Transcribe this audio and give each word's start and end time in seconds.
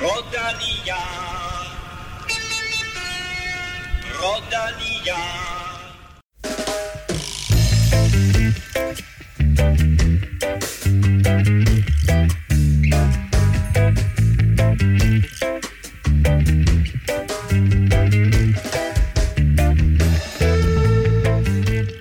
Rodania. 0.00 0.96
Rodania. 4.22 5.14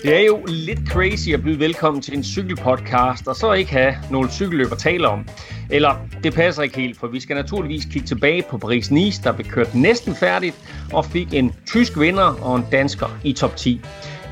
Det 0.04 0.18
er 0.18 0.26
jo 0.26 0.46
lidt 0.48 0.80
crazy 0.88 1.30
at 1.30 1.44
byde 1.44 1.60
velkommen 1.60 2.02
til 2.02 2.14
en 2.14 2.24
cykelpodcast, 2.24 3.28
og 3.28 3.36
så 3.36 3.54
ikke 3.54 3.72
have 3.72 3.96
nogle 4.12 4.32
cykelløb 4.32 4.72
at 4.72 4.78
tale 4.78 5.08
om. 5.08 5.26
Eller, 5.70 5.96
det 6.24 6.34
passer 6.34 6.64
ikke 6.64 6.80
helt, 6.80 6.98
for 6.98 7.08
vi 7.08 7.20
skal 7.20 7.36
naturligvis 7.36 7.86
kigge 7.86 8.08
tilbage 8.08 8.44
på 8.50 8.58
Paris-Nice, 8.58 9.24
der 9.24 9.32
blev 9.32 9.48
kørt 9.48 9.76
næsten 9.76 10.16
færdigt, 10.16 10.56
og 10.94 11.06
fik 11.06 11.34
en 11.34 11.54
tysk 11.68 12.00
vinder 12.00 12.40
og 12.42 12.56
en 12.56 12.66
dansker 12.72 13.08
i 13.24 13.34
top 13.34 13.56
10. 13.56 13.82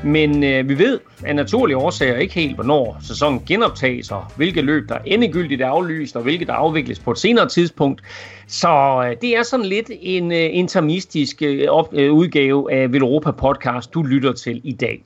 Men 0.04 0.44
øh, 0.44 0.68
vi 0.68 0.78
ved 0.78 1.00
af 1.24 1.36
naturlige 1.36 1.76
årsager 1.76 2.16
ikke 2.16 2.34
helt, 2.34 2.54
hvornår 2.54 2.96
sæsonen 3.00 3.42
genoptages, 3.46 4.10
og 4.10 4.24
hvilke 4.36 4.60
løb, 4.60 4.88
der 4.88 4.98
endegyldigt 5.06 5.62
er 5.62 5.68
aflyst, 5.68 6.16
og 6.16 6.22
hvilke 6.22 6.44
der 6.44 6.52
afvikles 6.52 6.98
på 6.98 7.10
et 7.10 7.18
senere 7.18 7.48
tidspunkt. 7.48 8.02
Så 8.46 9.02
øh, 9.06 9.16
det 9.20 9.36
er 9.36 9.42
sådan 9.42 9.66
lidt 9.66 9.90
en 10.00 10.32
øh, 10.32 10.48
intermistisk 10.52 11.42
øh, 11.42 11.68
op, 11.68 11.94
øh, 11.94 12.12
udgave 12.12 12.72
af 12.72 12.92
Velropa 12.92 13.30
Podcast, 13.30 13.94
du 13.94 14.02
lytter 14.02 14.32
til 14.32 14.60
i 14.64 14.72
dag. 14.72 15.04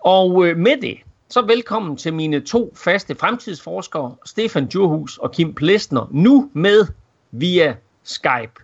Og 0.00 0.46
øh, 0.46 0.56
med 0.56 0.82
det, 0.82 0.98
så 1.30 1.42
velkommen 1.42 1.96
til 1.96 2.14
mine 2.14 2.40
to 2.40 2.72
faste 2.76 3.14
fremtidsforskere, 3.14 4.14
Stefan 4.26 4.66
Djurhus 4.66 5.18
og 5.18 5.32
Kim 5.32 5.54
Plesner, 5.54 6.08
nu 6.10 6.50
med 6.52 6.86
via 7.30 7.76
Skype. 8.02 8.62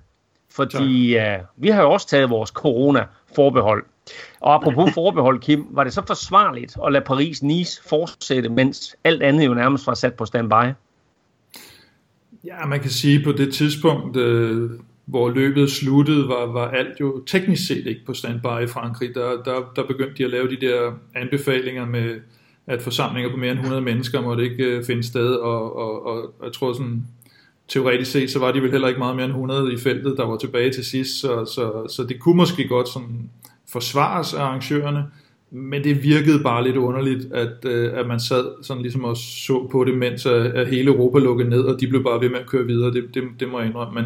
Fordi 0.51 1.17
øh, 1.17 1.39
vi 1.57 1.69
har 1.69 1.83
jo 1.83 1.91
også 1.91 2.09
taget 2.09 2.31
vores 2.31 2.51
corona-forbehold. 2.51 3.85
Og 4.41 4.55
apropos 4.55 4.95
forbehold, 4.95 5.41
Kim, 5.41 5.67
var 5.71 5.85
det 5.85 5.93
så 5.93 6.03
forsvarligt 6.07 6.77
at 6.87 6.93
lade 6.93 7.05
Paris-Nice 7.05 7.89
fortsætte, 7.89 8.49
mens 8.49 8.97
alt 9.05 9.23
andet 9.23 9.47
jo 9.47 9.55
nærmest 9.55 9.87
var 9.87 9.95
sat 9.95 10.15
på 10.15 10.25
standby? 10.25 10.73
Ja, 12.45 12.67
man 12.67 12.81
kan 12.81 12.91
sige, 12.91 13.25
på 13.25 13.33
det 13.33 13.55
tidspunkt, 13.55 14.17
øh, 14.17 14.71
hvor 15.05 15.31
løbet 15.31 15.71
sluttede, 15.71 16.29
var, 16.29 16.47
var 16.47 16.71
alt 16.71 17.01
jo 17.01 17.25
teknisk 17.27 17.67
set 17.67 17.87
ikke 17.87 18.07
på 18.07 18.15
standby 18.15 18.65
i 18.65 18.67
Frankrig. 18.67 19.15
Der, 19.15 19.43
der, 19.43 19.73
der 19.77 19.87
begyndte 19.87 20.15
de 20.19 20.25
at 20.25 20.31
lave 20.31 20.51
de 20.51 20.67
der 20.67 20.93
anbefalinger 21.15 21.87
med, 21.87 22.21
at 22.67 22.83
forsamlinger 22.83 23.31
på 23.31 23.37
mere 23.37 23.51
end 23.51 23.59
100 23.59 23.83
mennesker 23.83 24.21
måtte 24.21 24.45
ikke 24.45 24.65
øh, 24.65 24.85
finde 24.85 25.03
sted, 25.03 25.35
og, 25.35 25.77
og, 25.77 26.07
og, 26.07 26.23
og 26.23 26.45
jeg 26.45 26.53
tror 26.53 26.73
sådan, 26.73 27.05
teoretisk 27.69 28.11
set, 28.11 28.31
så 28.31 28.39
var 28.39 28.53
de 28.53 28.63
vel 28.63 28.71
heller 28.71 28.89
ikke 28.89 28.99
meget 28.99 29.17
mere 29.17 29.25
end 29.25 29.33
100 29.33 29.73
i 29.73 29.77
feltet, 29.77 30.17
der 30.17 30.27
var 30.27 30.37
tilbage 30.37 30.73
til 30.73 30.85
sidst, 30.85 31.21
så, 31.21 31.45
så, 31.45 31.87
så 31.89 32.05
det 32.05 32.21
kunne 32.21 32.37
måske 32.37 32.69
godt 32.69 32.89
sådan 32.89 33.31
forsvares 33.73 34.35
af 34.35 34.43
arrangørerne, 34.43 35.05
men 35.51 35.85
det 35.85 36.03
virkede 36.03 36.43
bare 36.43 36.65
lidt 36.65 36.77
underligt, 36.77 37.33
at, 37.33 37.65
øh, 37.65 37.99
at 37.99 38.07
man 38.07 38.21
sad 38.21 38.45
sådan 38.63 38.83
ligesom 38.83 39.05
og 39.05 39.17
så 39.17 39.69
på 39.73 39.85
det, 39.85 39.99
mens 39.99 40.27
at, 40.27 40.47
at 40.47 40.69
hele 40.69 40.91
Europa 40.91 41.19
lukkede 41.19 41.51
ned, 41.51 41.61
og 41.61 41.81
de 41.81 41.87
blev 41.87 42.05
bare 42.05 42.21
ved 42.21 42.29
med 42.29 42.39
at 42.39 42.47
køre 42.47 42.67
videre, 42.67 42.93
det, 42.93 43.15
det, 43.15 43.23
det 43.41 43.49
må 43.49 43.59
jeg 43.59 43.69
indrømme, 43.69 43.95
men 43.95 44.05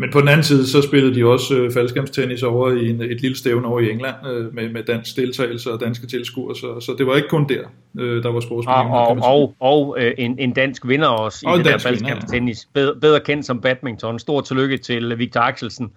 men 0.00 0.10
på 0.12 0.20
den 0.20 0.28
anden 0.28 0.42
side, 0.42 0.66
så 0.66 0.82
spillede 0.82 1.14
de 1.14 1.24
også 1.24 1.54
øh, 1.54 1.72
faldskærmstennis 1.72 2.42
over 2.42 2.70
i 2.70 2.90
en, 2.90 3.02
et 3.02 3.20
lille 3.20 3.36
stævne 3.36 3.66
over 3.66 3.80
i 3.80 3.90
England 3.90 4.16
øh, 4.26 4.54
med, 4.54 4.68
med 4.68 4.82
dansk 4.82 5.16
deltagelse 5.16 5.72
og 5.72 5.80
danske 5.80 6.06
tilskuere, 6.06 6.56
så, 6.56 6.80
så 6.80 6.94
det 6.98 7.06
var 7.06 7.16
ikke 7.16 7.28
kun 7.28 7.48
der, 7.48 7.62
øh, 7.98 8.22
der 8.22 8.32
var 8.32 8.40
sportsbegivenhed. 8.40 8.98
Og, 8.98 9.08
og, 9.08 9.54
og, 9.60 9.94
og 9.94 9.96
øh, 10.00 10.14
en, 10.18 10.38
en 10.38 10.52
dansk 10.52 10.88
vinder 10.88 11.08
også 11.08 11.42
og 11.46 11.54
i 11.54 11.58
det 11.58 11.64
der 11.66 11.78
faldskærmstennis, 11.78 12.68
ja. 12.74 12.80
bedre, 12.80 12.94
bedre 13.00 13.20
kendt 13.20 13.46
som 13.46 13.60
badminton. 13.60 14.18
Stor 14.18 14.40
tillykke 14.40 14.76
til 14.76 15.18
Victor 15.18 15.40
Axelsen, 15.40 15.90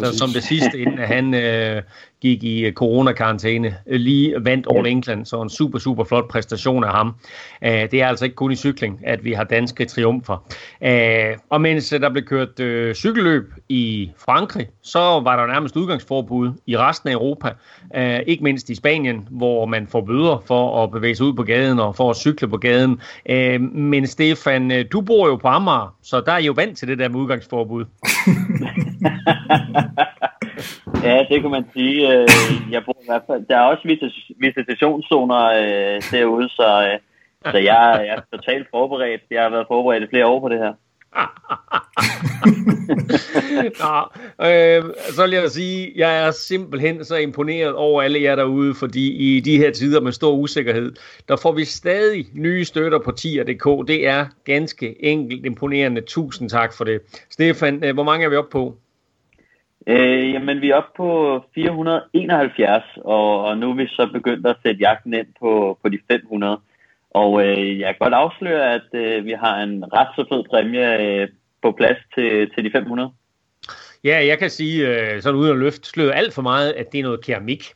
der 0.00 0.12
som 0.12 0.30
det 0.30 0.44
sidste, 0.44 0.78
inden 0.78 0.98
han 0.98 1.34
øh, 1.34 1.82
gik 2.20 2.44
i 2.44 2.66
øh, 2.66 2.72
coronakarantæne, 2.72 3.76
øh, 3.86 4.00
lige 4.00 4.34
vandt 4.40 4.66
All 4.70 4.86
England, 4.86 5.26
så 5.26 5.42
en 5.42 5.50
super, 5.50 5.78
super 5.78 6.04
flot 6.04 6.28
præstation 6.28 6.84
af 6.84 6.90
ham. 6.90 7.14
Uh, 7.62 7.68
det 7.68 7.94
er 7.94 8.06
altså 8.06 8.24
ikke 8.24 8.34
kun 8.34 8.52
i 8.52 8.56
cykling, 8.56 9.00
at 9.06 9.24
vi 9.24 9.32
har 9.32 9.44
danske 9.44 9.84
triumfer. 9.84 10.36
Uh, 10.80 11.38
og 11.50 11.60
mens 11.60 11.88
der 11.88 12.10
blev 12.10 12.24
kørt 12.24 12.60
uh, 12.60 12.94
cykelløb 12.94 13.52
i 13.68 14.10
Frankrig, 14.24 14.66
så 14.82 14.98
var 14.98 15.36
der 15.36 15.46
nærmest 15.52 15.76
udgangsforbud 15.76 16.52
i 16.66 16.76
resten 16.76 17.08
af 17.08 17.12
Europa, 17.12 17.48
uh, 17.96 18.26
ikke 18.26 18.44
mindst 18.44 18.70
i 18.70 18.74
Spanien, 18.74 19.28
hvor 19.30 19.66
man 19.66 19.86
får 19.86 20.00
bøder 20.00 20.42
for 20.46 20.84
at 20.84 20.90
bevæge 20.90 21.16
sig 21.16 21.26
ud 21.26 21.32
på 21.32 21.42
gaden 21.42 21.78
og 21.78 21.96
for 21.96 22.10
at 22.10 22.16
cykle 22.16 22.48
på 22.48 22.56
gaden. 22.56 23.00
Uh, 23.30 23.60
men 23.74 24.06
Stefan, 24.06 24.86
du 24.92 25.00
bor 25.00 25.28
jo 25.28 25.36
på 25.36 25.48
Amager, 25.48 25.96
så 26.02 26.20
der 26.20 26.32
er 26.32 26.38
I 26.38 26.44
jo 26.44 26.52
vant 26.52 26.78
til 26.78 26.88
det 26.88 26.98
der 26.98 27.08
med 27.08 27.20
udgangsforbud. 27.20 27.84
ja, 31.08 31.26
det 31.30 31.42
kan 31.42 31.50
man 31.50 31.64
sige. 31.72 32.12
Øh, 32.12 32.28
jeg 32.70 32.84
bor 32.84 32.98
i 33.02 33.08
hvert 33.08 33.22
fald. 33.26 33.46
Der 33.48 33.56
er 33.56 33.62
også 33.62 33.96
visitationszoner 34.40 35.44
øh, 35.44 36.02
derude, 36.10 36.48
så, 36.48 36.88
øh, 36.88 36.98
så 37.52 37.58
jeg, 37.58 38.04
jeg 38.06 38.16
er 38.16 38.36
totalt 38.36 38.66
forberedt. 38.70 39.22
Jeg 39.30 39.42
har 39.42 39.50
været 39.50 39.66
forberedt 39.68 40.04
i 40.04 40.10
flere 40.10 40.26
år 40.26 40.40
på 40.40 40.48
det 40.48 40.58
her. 40.58 40.72
Nå, 43.82 43.94
øh, 44.46 44.84
så 45.14 45.22
vil 45.22 45.32
jeg 45.32 45.50
sige, 45.50 45.92
jeg 45.96 46.26
er 46.26 46.30
simpelthen 46.30 47.04
så 47.04 47.16
imponeret 47.16 47.74
over 47.74 48.02
alle 48.02 48.22
jer 48.22 48.36
derude, 48.36 48.74
fordi 48.74 49.12
i 49.12 49.40
de 49.40 49.58
her 49.58 49.70
tider 49.70 50.00
med 50.00 50.12
stor 50.12 50.32
usikkerhed, 50.32 50.92
der 51.28 51.36
får 51.36 51.52
vi 51.52 51.64
stadig 51.64 52.26
nye 52.34 52.64
støtter 52.64 52.98
på 52.98 53.12
tier.dk. 53.12 53.88
Det 53.88 54.06
er 54.06 54.26
ganske 54.44 55.04
enkelt 55.04 55.46
imponerende. 55.46 56.00
Tusind 56.00 56.50
tak 56.50 56.76
for 56.76 56.84
det. 56.84 57.00
Stefan, 57.30 57.84
øh, 57.84 57.94
hvor 57.94 58.04
mange 58.04 58.24
er 58.24 58.30
vi 58.30 58.36
oppe 58.36 58.50
på? 58.50 58.76
Øh, 59.86 60.32
jamen, 60.32 60.60
vi 60.60 60.70
er 60.70 60.74
oppe 60.74 60.90
på 60.96 61.40
471, 61.54 62.84
og, 62.96 63.44
og 63.44 63.58
nu 63.58 63.70
er 63.70 63.74
vi 63.74 63.86
så 63.86 64.08
begyndt 64.12 64.46
at 64.46 64.56
sætte 64.62 64.80
jagten 64.80 65.14
ind 65.14 65.26
på, 65.40 65.78
på 65.82 65.88
de 65.88 65.98
500. 66.10 66.60
Og 67.10 67.46
øh, 67.46 67.78
jeg 67.78 67.86
kan 67.86 67.96
godt 67.98 68.14
afsløre, 68.14 68.74
at 68.74 68.88
øh, 68.92 69.24
vi 69.24 69.32
har 69.32 69.62
en 69.62 69.84
ret 69.92 70.08
så 70.16 70.24
fed 70.28 70.44
præmie 70.50 71.00
øh, 71.00 71.28
på 71.62 71.72
plads 71.72 71.98
til, 72.14 72.50
til 72.54 72.64
de 72.64 72.70
500. 72.70 73.10
Ja, 74.04 74.26
jeg 74.26 74.38
kan 74.38 74.50
sige, 74.50 74.88
øh, 74.88 75.22
sådan 75.22 75.38
uden 75.40 75.52
at 75.52 75.58
løfte 75.58 75.88
sløret 75.88 76.12
alt 76.14 76.34
for 76.34 76.42
meget, 76.42 76.72
at 76.72 76.92
det 76.92 76.98
er 76.98 77.02
noget 77.02 77.24
keramik. 77.24 77.72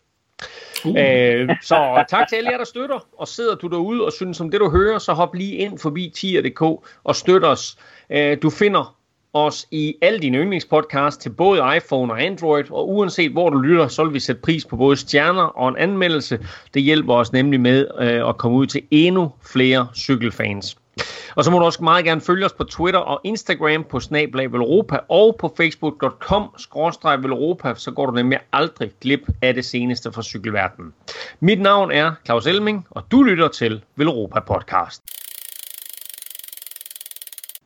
Uh. 0.84 0.94
Øh, 0.98 1.48
så 1.70 2.04
tak 2.08 2.28
til 2.28 2.36
alle 2.36 2.50
jer, 2.50 2.58
der 2.58 2.64
støtter, 2.64 3.06
og 3.19 3.28
sidder 3.28 3.54
du 3.54 3.66
derude 3.66 4.04
og 4.04 4.12
synes 4.12 4.40
om 4.40 4.50
det, 4.50 4.60
du 4.60 4.70
hører, 4.70 4.98
så 4.98 5.12
hop 5.12 5.34
lige 5.34 5.56
ind 5.56 5.78
forbi 5.78 6.12
tier.dk 6.14 6.62
og 7.04 7.16
støt 7.16 7.44
os. 7.44 7.78
Øh, 8.10 8.38
du 8.42 8.50
finder 8.50 8.96
os 9.32 9.66
i 9.70 9.94
alle 10.03 10.19
dine 10.19 10.38
yndlingspodcasts 10.38 11.22
til 11.22 11.31
både 11.31 11.76
iPhone 11.76 12.12
og 12.12 12.22
Android, 12.22 12.70
og 12.70 12.88
uanset 12.88 13.32
hvor 13.32 13.50
du 13.50 13.59
lytter, 13.59 13.88
så 13.88 14.04
vil 14.04 14.15
vi 14.15 14.20
sætte 14.20 14.43
pris 14.43 14.65
på 14.65 14.76
både 14.76 14.97
stjerner 14.97 15.43
og 15.43 15.69
en 15.69 15.76
anmeldelse. 15.76 16.47
Det 16.75 16.82
hjælper 16.82 17.15
os 17.15 17.32
nemlig 17.32 17.60
med 17.60 17.87
øh, 17.98 18.28
at 18.28 18.38
komme 18.38 18.56
ud 18.56 18.66
til 18.66 18.82
endnu 18.91 19.32
flere 19.53 19.88
cykelfans. 19.94 20.76
Og 21.34 21.44
så 21.44 21.50
må 21.50 21.59
du 21.59 21.65
også 21.65 21.84
meget 21.84 22.04
gerne 22.04 22.20
følge 22.20 22.44
os 22.44 22.53
på 22.53 22.65
Twitter 22.65 23.00
og 23.00 23.20
Instagram 23.25 23.84
på 23.84 24.00
Snablag 24.00 24.44
Europa 24.44 24.98
og 25.09 25.37
på 25.38 25.54
facebook.com 25.56 26.43
Velropa, 27.04 27.75
så 27.75 27.91
går 27.91 28.06
du 28.06 28.12
nemlig 28.12 28.38
aldrig 28.53 28.91
glip 29.00 29.28
af 29.43 29.54
det 29.54 29.64
seneste 29.64 30.12
fra 30.12 30.22
cykelverdenen. 30.22 30.93
Mit 31.41 31.60
navn 31.60 31.91
er 31.91 32.12
Claus 32.25 32.47
Elming, 32.47 32.87
og 32.91 33.03
du 33.10 33.22
lytter 33.22 33.49
til 33.49 33.82
Velropa 33.97 34.41
Podcast. 34.41 35.22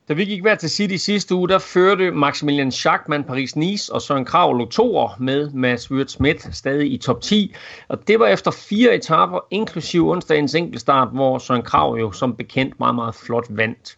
Da 0.07 0.13
vi 0.13 0.25
gik 0.25 0.41
hver 0.41 0.55
til 0.55 0.69
City 0.69 0.95
sidste 0.95 1.35
uge, 1.35 1.49
der 1.49 1.59
førte 1.59 2.11
Maximilian 2.11 2.71
Schachmann 2.71 3.23
Paris-Nice 3.23 3.93
og 3.93 4.01
Søren 4.01 4.25
Krav 4.25 4.53
lå 4.53 4.65
toer 4.65 5.15
med 5.19 5.49
Mads 5.49 5.91
Wirt 5.91 6.11
Schmidt 6.11 6.55
stadig 6.55 6.91
i 6.91 6.97
top 6.97 7.21
10. 7.21 7.55
Og 7.87 8.07
det 8.07 8.19
var 8.19 8.27
efter 8.27 8.51
fire 8.51 8.95
etaper, 8.95 9.39
inklusiv 9.51 10.09
onsdagens 10.09 10.55
enkeltstart, 10.55 11.07
hvor 11.13 11.37
Søren 11.37 11.61
Krav 11.61 11.97
jo 11.99 12.11
som 12.11 12.35
bekendt 12.35 12.79
meget, 12.79 12.95
meget 12.95 13.15
flot 13.15 13.45
vandt. 13.49 13.97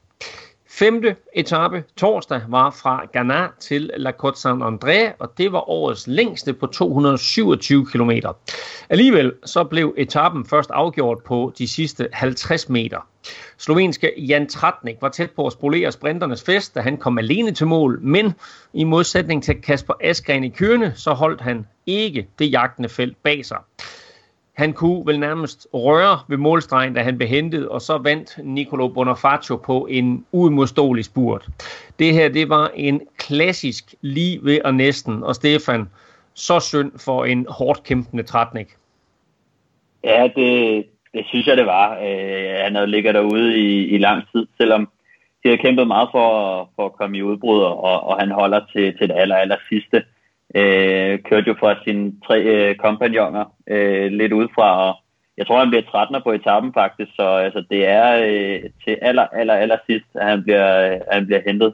Femte 0.79 1.15
etape 1.33 1.83
torsdag 1.97 2.41
var 2.47 2.69
fra 2.71 3.05
Ghana 3.13 3.47
til 3.59 3.91
La 3.97 4.11
Côte 4.23 4.35
Saint-André, 4.35 5.15
og 5.19 5.37
det 5.37 5.51
var 5.51 5.69
årets 5.69 6.07
længste 6.07 6.53
på 6.53 6.67
227 6.67 7.85
km. 7.85 8.11
Alligevel 8.89 9.33
så 9.45 9.63
blev 9.63 9.93
etappen 9.97 10.45
først 10.45 10.71
afgjort 10.71 11.23
på 11.25 11.53
de 11.57 11.67
sidste 11.67 12.07
50 12.13 12.69
meter. 12.69 13.07
Slovenske 13.57 14.11
Jan 14.17 14.49
Tratnik 14.49 14.95
var 15.01 15.09
tæt 15.09 15.31
på 15.31 15.45
at 15.45 15.53
spolere 15.53 15.91
sprinternes 15.91 16.43
fest, 16.43 16.75
da 16.75 16.81
han 16.81 16.97
kom 16.97 17.17
alene 17.17 17.51
til 17.51 17.67
mål, 17.67 17.99
men 18.01 18.33
i 18.73 18.83
modsætning 18.83 19.43
til 19.43 19.61
Kasper 19.61 19.93
Askren 20.01 20.43
i 20.43 20.49
Kørne, 20.49 20.93
så 20.95 21.13
holdt 21.13 21.41
han 21.41 21.67
ikke 21.85 22.27
det 22.39 22.51
jagtende 22.51 22.89
felt 22.89 23.23
bag 23.23 23.45
sig. 23.45 23.57
Han 24.59 24.73
kunne 24.73 25.05
vel 25.05 25.19
nærmest 25.19 25.67
røre 25.73 26.19
ved 26.27 26.37
målstregen, 26.37 26.93
da 26.93 27.01
han 27.01 27.17
blev 27.17 27.29
hentet, 27.29 27.67
og 27.67 27.81
så 27.81 27.97
vandt 27.97 28.39
Nicolo 28.43 28.87
Bonafaccio 28.87 29.55
på 29.55 29.87
en 29.89 30.25
uimodståelig 30.31 31.05
spurt. 31.05 31.47
Det 31.99 32.13
her, 32.13 32.29
det 32.29 32.49
var 32.49 32.71
en 32.75 33.01
klassisk 33.17 33.95
lige 34.01 34.39
ved 34.43 34.59
og 34.65 34.73
næsten, 34.73 35.23
og 35.23 35.35
Stefan, 35.35 35.89
så 36.33 36.59
synd 36.59 36.91
for 37.05 37.25
en 37.25 37.45
hårdt 37.49 37.83
kæmpende 37.83 38.23
trætnik. 38.23 38.67
Ja, 40.03 40.27
det, 40.35 40.85
det 41.13 41.25
synes 41.25 41.47
jeg, 41.47 41.57
det 41.57 41.65
var. 41.65 41.91
Øh, 41.91 42.63
han 42.63 42.75
havde 42.75 42.87
ligget 42.87 43.15
derude 43.15 43.57
i, 43.57 43.87
i 43.87 43.97
lang 43.97 44.23
tid, 44.31 44.47
selvom 44.57 44.89
de 45.43 45.49
har 45.49 45.57
kæmpet 45.57 45.87
meget 45.87 46.09
for, 46.11 46.29
for 46.75 46.85
at 46.85 46.93
komme 46.93 47.17
i 47.17 47.23
udbrud, 47.23 47.61
og, 47.61 48.07
og 48.07 48.19
han 48.19 48.31
holder 48.31 48.61
til, 48.73 48.97
til 48.97 49.09
det 49.09 49.15
aller, 49.17 49.35
aller 49.35 49.57
sidste. 49.69 50.03
Øh, 50.55 51.19
kørte 51.19 51.47
jo 51.47 51.55
fra 51.59 51.75
sine 51.83 52.13
tre 52.27 52.41
øh, 52.41 52.75
kompagnoner 52.75 53.45
øh, 53.67 54.11
lidt 54.11 54.33
udefra, 54.33 54.87
og 54.87 54.95
jeg 55.37 55.47
tror, 55.47 55.59
han 55.59 55.69
bliver 55.69 55.83
13. 55.91 56.21
på 56.23 56.31
etappen 56.31 56.73
faktisk, 56.73 57.11
så 57.15 57.23
altså, 57.23 57.63
det 57.69 57.87
er 57.87 58.07
øh, 58.27 58.69
til 58.83 58.97
aller, 59.01 59.27
aller, 59.33 59.53
aller 59.53 59.77
sidst, 59.85 60.05
at 60.15 60.29
han 60.29 60.43
bliver, 60.43 60.91
øh, 60.91 60.99
han 61.11 61.25
bliver 61.25 61.41
hentet. 61.47 61.73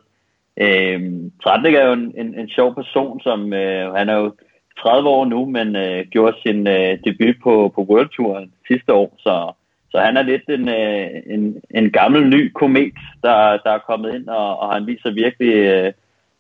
Øh, 0.57 1.01
Tratnik 1.43 1.73
er 1.73 1.85
jo 1.85 1.93
en, 1.93 2.13
en, 2.17 2.39
en 2.39 2.49
sjov 2.49 2.75
person, 2.75 3.19
som 3.19 3.53
øh, 3.53 3.93
han 3.93 4.09
er 4.09 4.15
jo 4.15 4.33
30 4.79 5.09
år 5.09 5.25
nu, 5.25 5.45
men 5.45 5.75
øh, 5.75 6.05
gjorde 6.11 6.37
sin 6.45 6.67
øh, 6.67 6.97
debut 7.05 7.35
på, 7.43 7.71
på 7.75 7.81
World 7.81 8.09
Touren 8.09 8.51
sidste 8.67 8.93
år, 8.93 9.15
så, 9.19 9.51
så 9.91 9.97
han 9.99 10.17
er 10.17 10.21
lidt 10.21 10.49
en, 10.49 10.69
øh, 10.69 11.07
en, 11.35 11.61
en 11.69 11.91
gammel 11.91 12.27
ny 12.29 12.51
komet, 12.53 12.93
der, 13.23 13.57
der 13.57 13.71
er 13.71 13.87
kommet 13.89 14.15
ind, 14.15 14.27
og, 14.27 14.59
og 14.59 14.73
han 14.73 14.87
viser 14.87 15.11
virkelig, 15.11 15.53
øh, 15.53 15.93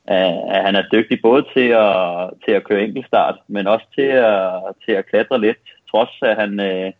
at 0.07 0.65
han 0.65 0.75
er 0.75 0.89
dygtig 0.91 1.19
både 1.21 1.45
til 1.53 1.67
at, 1.69 2.29
til 2.45 2.51
at 2.51 2.63
køre 2.63 2.83
enkeltstart, 2.83 3.35
men 3.47 3.67
også 3.67 3.85
til 3.95 4.09
at, 4.31 4.61
til 4.85 4.91
at 4.91 5.05
klatre 5.05 5.41
lidt, 5.41 5.57
trods 5.91 6.09
at 6.21 6.35
han, 6.35 6.59
øh, 6.59 6.91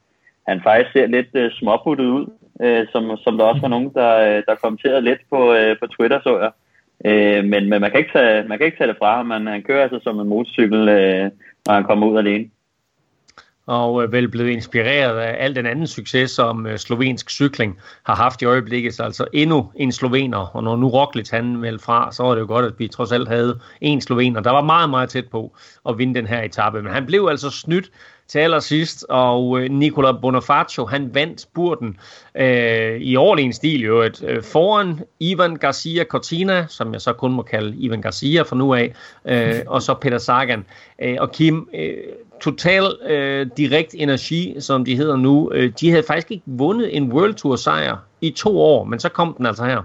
han 0.48 0.62
faktisk 0.64 0.92
ser 0.92 1.08
lidt 1.08 1.28
øh, 1.34 1.52
småputtet 1.52 2.06
ud, 2.06 2.26
øh, 2.62 2.88
som, 2.92 3.18
som 3.18 3.38
der 3.38 3.46
også 3.46 3.62
var 3.62 3.68
nogen, 3.68 3.92
der, 3.94 4.12
øh, 4.20 4.44
der 4.48 4.56
kommenterede 4.64 5.02
lidt 5.02 5.22
på, 5.30 5.54
øh, 5.54 5.76
på 5.80 5.88
Twitter, 5.88 6.20
så 6.24 6.40
jeg. 6.40 6.52
Øh, 7.06 7.44
men, 7.44 7.70
men 7.70 7.82
man, 7.82 7.92
kan 7.92 8.00
ikke 8.00 8.14
tage, 8.14 8.48
man 8.48 8.58
kan 8.58 8.66
ikke 8.66 8.78
tage 8.78 8.88
det 8.88 8.98
fra 9.00 9.16
ham. 9.18 9.30
Han, 9.30 9.48
han 9.48 9.64
kører 9.64 9.84
altså 9.84 10.00
som 10.04 10.20
en 10.20 10.28
motorcykel, 10.28 10.90
øh, 10.90 11.32
når 11.66 11.74
han 11.74 11.84
kommer 11.84 12.08
ud 12.08 12.18
alene. 12.18 12.50
Og 13.66 14.04
øh, 14.04 14.12
vel 14.12 14.30
blevet 14.30 14.50
inspireret 14.50 15.18
af 15.20 15.46
al 15.46 15.56
den 15.56 15.66
anden 15.66 15.88
succes, 15.88 16.32
som 16.32 16.66
øh, 16.68 16.78
slovensk 16.78 17.30
cykling 17.30 17.80
har 18.04 18.16
haft 18.16 18.42
i 18.42 18.46
øjeblikket. 18.46 18.94
Så 18.94 19.04
altså 19.04 19.26
endnu 19.34 19.72
en 19.76 19.92
slovener. 19.92 20.56
Og 20.56 20.64
når 20.64 20.76
nu 20.76 20.88
Roglic 20.88 21.30
han 21.30 21.58
meldte 21.58 21.84
fra, 21.84 22.12
så 22.12 22.24
var 22.24 22.34
det 22.34 22.42
jo 22.42 22.48
godt, 22.48 22.66
at 22.66 22.74
vi 22.78 22.88
trods 22.88 23.12
alt 23.12 23.28
havde 23.28 23.60
en 23.82 24.02
slovener. 24.02 24.42
Der 24.42 24.52
var 24.52 24.62
meget, 24.62 24.90
meget 24.90 25.10
tæt 25.10 25.26
på 25.32 25.58
at 25.90 25.98
vinde 25.98 26.16
den 26.16 26.28
her 26.28 26.42
etape. 26.42 26.82
Men 26.82 26.94
han 26.94 27.06
blev 27.06 27.28
altså 27.30 27.50
snydt 27.50 27.92
til 28.28 28.40
allersidst, 28.40 29.06
og 29.10 29.60
øh, 29.60 29.70
Nicola 29.70 30.12
Bonifacio, 30.12 30.86
han 30.86 31.10
vandt 31.14 31.48
burden 31.54 31.98
øh, 32.36 32.98
i 32.98 33.16
overlegen 33.16 33.54
stil 33.54 33.82
jo 33.82 34.02
et, 34.02 34.24
øh, 34.28 34.44
foran 34.44 35.00
Ivan 35.20 35.56
Garcia 35.56 36.04
Cortina, 36.04 36.66
som 36.70 36.94
jeg 36.94 37.02
så 37.02 37.14
kun 37.14 37.32
må 37.32 37.42
kalde 37.42 37.76
Ivan 37.78 38.02
Garcia 38.02 38.42
fra 38.42 38.56
nu 38.56 38.74
af, 38.74 38.94
øh, 39.26 39.62
og 39.68 39.82
så 39.82 39.94
Peter 39.94 40.18
Sagan. 40.18 40.66
Øh, 41.02 41.16
og 41.20 41.32
Kim, 41.32 41.70
øh, 41.76 41.94
Total 42.42 42.84
øh, 43.10 43.48
Direkt 43.58 43.96
Energi, 43.98 44.56
som 44.60 44.86
de 44.86 44.96
hedder 44.96 45.16
nu, 45.16 45.52
øh, 45.54 45.72
de 45.80 45.90
havde 45.90 46.04
faktisk 46.08 46.32
ikke 46.32 46.44
vundet 46.46 46.98
en 46.98 47.12
World 47.12 47.34
Tour 47.34 47.56
sejr 47.56 47.98
i 48.22 48.30
to 48.30 48.60
år, 48.60 48.84
men 48.84 49.00
så 49.00 49.10
kom 49.10 49.36
den 49.38 49.46
altså 49.46 49.66
her. 49.66 49.82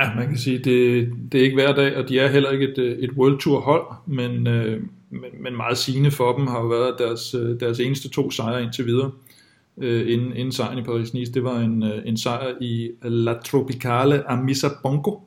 Ja, 0.00 0.14
man 0.16 0.28
kan 0.28 0.38
sige, 0.38 0.58
det, 0.58 1.08
det 1.32 1.40
er 1.40 1.44
ikke 1.44 1.54
hver 1.54 1.72
dag, 1.72 1.96
og 1.96 2.08
de 2.08 2.18
er 2.18 2.28
heller 2.28 2.50
ikke 2.50 2.68
et, 2.68 2.78
øh, 2.78 2.98
et 2.98 3.10
World 3.10 3.38
Tour 3.38 3.60
hold, 3.60 3.86
men, 4.06 4.46
øh, 4.46 4.82
men, 5.20 5.42
men 5.42 5.56
meget 5.56 5.78
sigende 5.78 6.10
for 6.10 6.36
dem 6.36 6.46
har 6.46 6.60
jo 6.60 6.66
været 6.66 6.94
deres, 6.98 7.34
øh, 7.34 7.60
deres 7.60 7.80
eneste 7.80 8.08
to 8.08 8.30
sejre 8.30 8.62
indtil 8.62 8.86
videre. 8.86 9.10
Øh, 9.78 10.12
inden, 10.12 10.36
inden 10.36 10.52
sejren 10.52 10.78
i 10.78 10.82
Paris-Nice, 10.82 11.32
det 11.32 11.44
var 11.44 11.58
en, 11.58 11.82
øh, 11.82 12.02
en 12.04 12.16
sejr 12.16 12.54
i 12.60 12.90
La 13.02 13.34
Tropicale 13.44 14.30
Amisa 14.30 14.68
Bongo, 14.82 15.18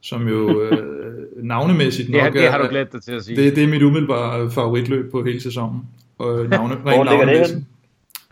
som 0.00 0.28
jo 0.28 0.60
øh, 0.62 1.44
navnemæssigt 1.44 2.10
nok 2.10 2.34
ja, 2.34 2.40
det 2.40 2.50
har 2.50 2.62
du 2.62 2.68
glædt 2.68 2.92
dig 2.92 3.02
til 3.02 3.12
at 3.12 3.24
sige. 3.24 3.36
Det, 3.36 3.56
det 3.56 3.64
er 3.64 3.68
mit 3.68 3.82
umiddelbare 3.82 4.50
favoritløb 4.50 5.10
på 5.10 5.24
hele 5.24 5.40
sæsonen. 5.40 5.80
Og 6.18 6.46
navne, 6.48 6.74
Hvor 6.74 7.04
ligger 7.04 7.44
det 7.44 7.64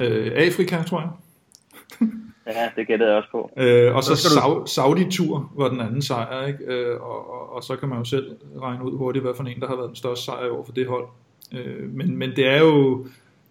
øh, 0.01 0.33
Afrika, 0.37 0.83
tror 0.83 1.01
jeg. 1.01 1.11
Ja, 2.47 2.71
det 2.77 2.87
gættede 2.87 3.11
jeg 3.11 3.19
også 3.19 3.31
på. 3.31 3.51
Øh, 3.57 3.95
og 3.97 4.05
så, 4.05 4.17
så 4.17 4.29
du... 4.29 4.67
Saudi-tur 4.67 5.53
var 5.57 5.69
den 5.69 5.81
anden 5.81 6.03
sejr, 6.03 6.47
ikke? 6.47 6.65
Øh, 6.65 7.01
og, 7.01 7.31
og, 7.31 7.55
og 7.55 7.63
så 7.63 7.77
kan 7.77 7.89
man 7.89 7.99
jo 7.99 8.05
selv 8.05 8.37
regne 8.63 8.85
ud 8.85 8.99
hurtigt, 8.99 9.25
hvad 9.25 9.35
for 9.37 9.45
en, 9.45 9.61
der 9.61 9.67
har 9.67 9.77
været 9.77 9.89
den 9.89 9.97
største 9.97 10.25
sejr 10.25 10.51
over 10.51 10.65
for 10.65 10.73
det 10.73 10.87
hold. 10.87 11.05
Øh, 11.53 11.95
men, 11.95 12.17
men 12.17 12.31
det 12.37 12.47
er 12.47 12.59
jo 12.59 13.07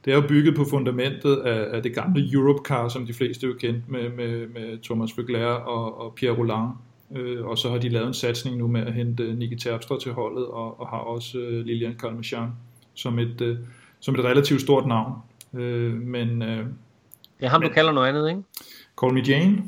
det 0.05 0.11
er 0.11 0.15
jo 0.15 0.27
bygget 0.27 0.55
på 0.55 0.65
fundamentet 0.69 1.37
af, 1.37 1.75
af 1.75 1.83
det 1.83 1.95
gamle 1.95 2.33
Europcar, 2.33 2.87
som 2.87 3.05
de 3.05 3.13
fleste 3.13 3.47
jo 3.47 3.53
kendt 3.53 3.89
med, 3.89 4.09
med, 4.09 4.47
med 4.47 4.83
Thomas 4.83 5.11
Vögler 5.11 5.45
og, 5.45 6.01
og 6.01 6.13
Pierre 6.15 6.37
Roland. 6.37 6.69
Øh, 7.15 7.45
og 7.45 7.57
så 7.57 7.69
har 7.69 7.77
de 7.77 7.89
lavet 7.89 8.07
en 8.07 8.13
satsning 8.13 8.57
nu 8.57 8.67
med 8.67 8.81
at 8.81 8.93
hente 8.93 9.33
Niki 9.33 9.55
Terpstra 9.55 9.99
til 9.99 10.11
holdet, 10.11 10.45
og, 10.45 10.79
og 10.79 10.87
har 10.87 10.97
også 10.97 11.37
øh, 11.37 11.65
Lilian 11.65 11.95
Kalmachan 11.99 12.49
som 12.93 13.19
et, 13.19 13.41
øh, 13.41 13.57
som 13.99 14.15
et 14.15 14.23
relativt 14.23 14.61
stort 14.61 14.87
navn. 14.87 15.13
Øh, 15.53 15.93
men, 15.93 16.41
øh, 16.41 16.57
det 17.39 17.45
er 17.45 17.49
ham, 17.49 17.61
men, 17.61 17.69
du 17.69 17.73
kalder 17.73 17.91
noget 17.91 18.07
andet, 18.07 18.29
ikke? 18.29 18.41
Call 19.01 19.13
Me 19.13 19.21
Jane. 19.21 19.63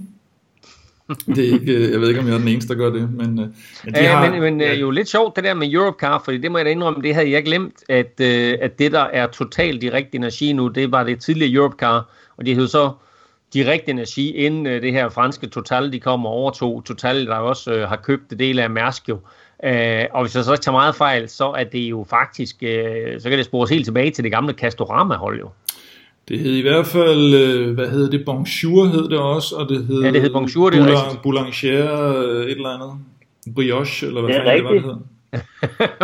det 1.35 1.49
er 1.49 1.53
ikke, 1.53 1.91
jeg 1.91 2.01
ved 2.01 2.07
ikke, 2.07 2.19
om 2.19 2.27
jeg 2.27 2.33
er 2.33 2.39
den 2.39 2.47
eneste, 2.47 2.73
der 2.73 2.79
gør 2.79 2.89
det, 2.89 3.13
men, 3.13 3.39
øh, 3.39 3.47
men 3.85 3.93
de 3.93 3.99
Æh, 3.99 4.09
har... 4.09 4.29
Men, 4.29 4.41
men 4.41 4.61
ja. 4.61 4.73
jo 4.73 4.89
lidt 4.89 5.09
sjovt, 5.09 5.35
det 5.35 5.43
der 5.43 5.53
med 5.53 5.73
Europcar, 5.73 6.21
fordi 6.25 6.37
det 6.37 6.51
må 6.51 6.57
jeg 6.57 6.65
da 6.65 6.71
indrømme, 6.71 7.01
det 7.01 7.15
havde 7.15 7.31
jeg 7.31 7.43
glemt, 7.43 7.73
at, 7.89 8.19
øh, 8.21 8.57
at 8.61 8.79
det, 8.79 8.91
der 8.91 8.99
er 9.01 9.27
totalt 9.27 9.81
direkte 9.81 10.15
energi 10.15 10.53
nu, 10.53 10.67
det 10.67 10.91
var 10.91 11.03
det 11.03 11.19
tidligere 11.19 11.53
Europcar, 11.53 12.09
og 12.37 12.45
de 12.45 12.55
hed 12.55 12.67
så 12.67 12.91
direkte 13.53 13.91
energi, 13.91 14.31
inden 14.35 14.65
øh, 14.65 14.81
det 14.81 14.91
her 14.91 15.09
franske 15.09 15.47
Total, 15.47 15.93
de 15.93 15.99
kommer 15.99 16.29
og 16.29 16.35
overtog. 16.35 16.83
Total, 16.85 17.25
der 17.25 17.35
også 17.35 17.73
øh, 17.73 17.89
har 17.89 17.95
købt 17.95 18.29
det 18.29 18.39
del 18.39 18.59
af 18.59 18.69
Mærsk 18.69 19.09
jo. 19.09 19.19
Øh, 19.63 20.05
og 20.11 20.21
hvis 20.21 20.35
jeg 20.35 20.43
så 20.43 20.51
ikke 20.51 20.63
tager 20.63 20.77
meget 20.77 20.95
fejl, 20.95 21.29
så 21.29 21.51
er 21.51 21.63
det 21.63 21.79
jo 21.79 22.05
faktisk, 22.09 22.55
øh, 22.61 23.21
så 23.21 23.29
kan 23.29 23.37
det 23.37 23.45
spores 23.45 23.69
helt 23.69 23.85
tilbage 23.85 24.11
til 24.11 24.23
det 24.23 24.31
gamle 24.31 24.53
Castorama-hold 24.53 25.39
jo. 25.39 25.49
Det 26.27 26.39
hed 26.39 26.51
i 26.51 26.61
hvert 26.61 26.85
fald, 26.85 27.33
øh, 27.33 27.73
hvad 27.73 27.87
hed 27.87 28.11
det, 28.11 28.25
Bonjour 28.25 28.85
hed 28.85 29.09
det 29.09 29.19
også, 29.19 29.55
og 29.59 29.69
det 29.69 29.85
hed, 29.85 30.01
ja, 30.01 30.11
det 30.11 30.21
hed 30.21 30.33
Bonjour, 30.33 30.69
det 30.69 30.79
Boulang, 30.79 31.21
Boulanger, 31.23 32.17
øh, 32.17 32.45
et 32.45 32.51
eller 32.51 32.69
andet, 32.69 32.91
Brioche, 33.55 34.07
eller 34.07 34.21
hvad 34.21 34.33
fanden 34.33 34.55
det 34.55 34.63
var, 34.63 34.71
det 34.71 34.83
hed. 34.83 34.97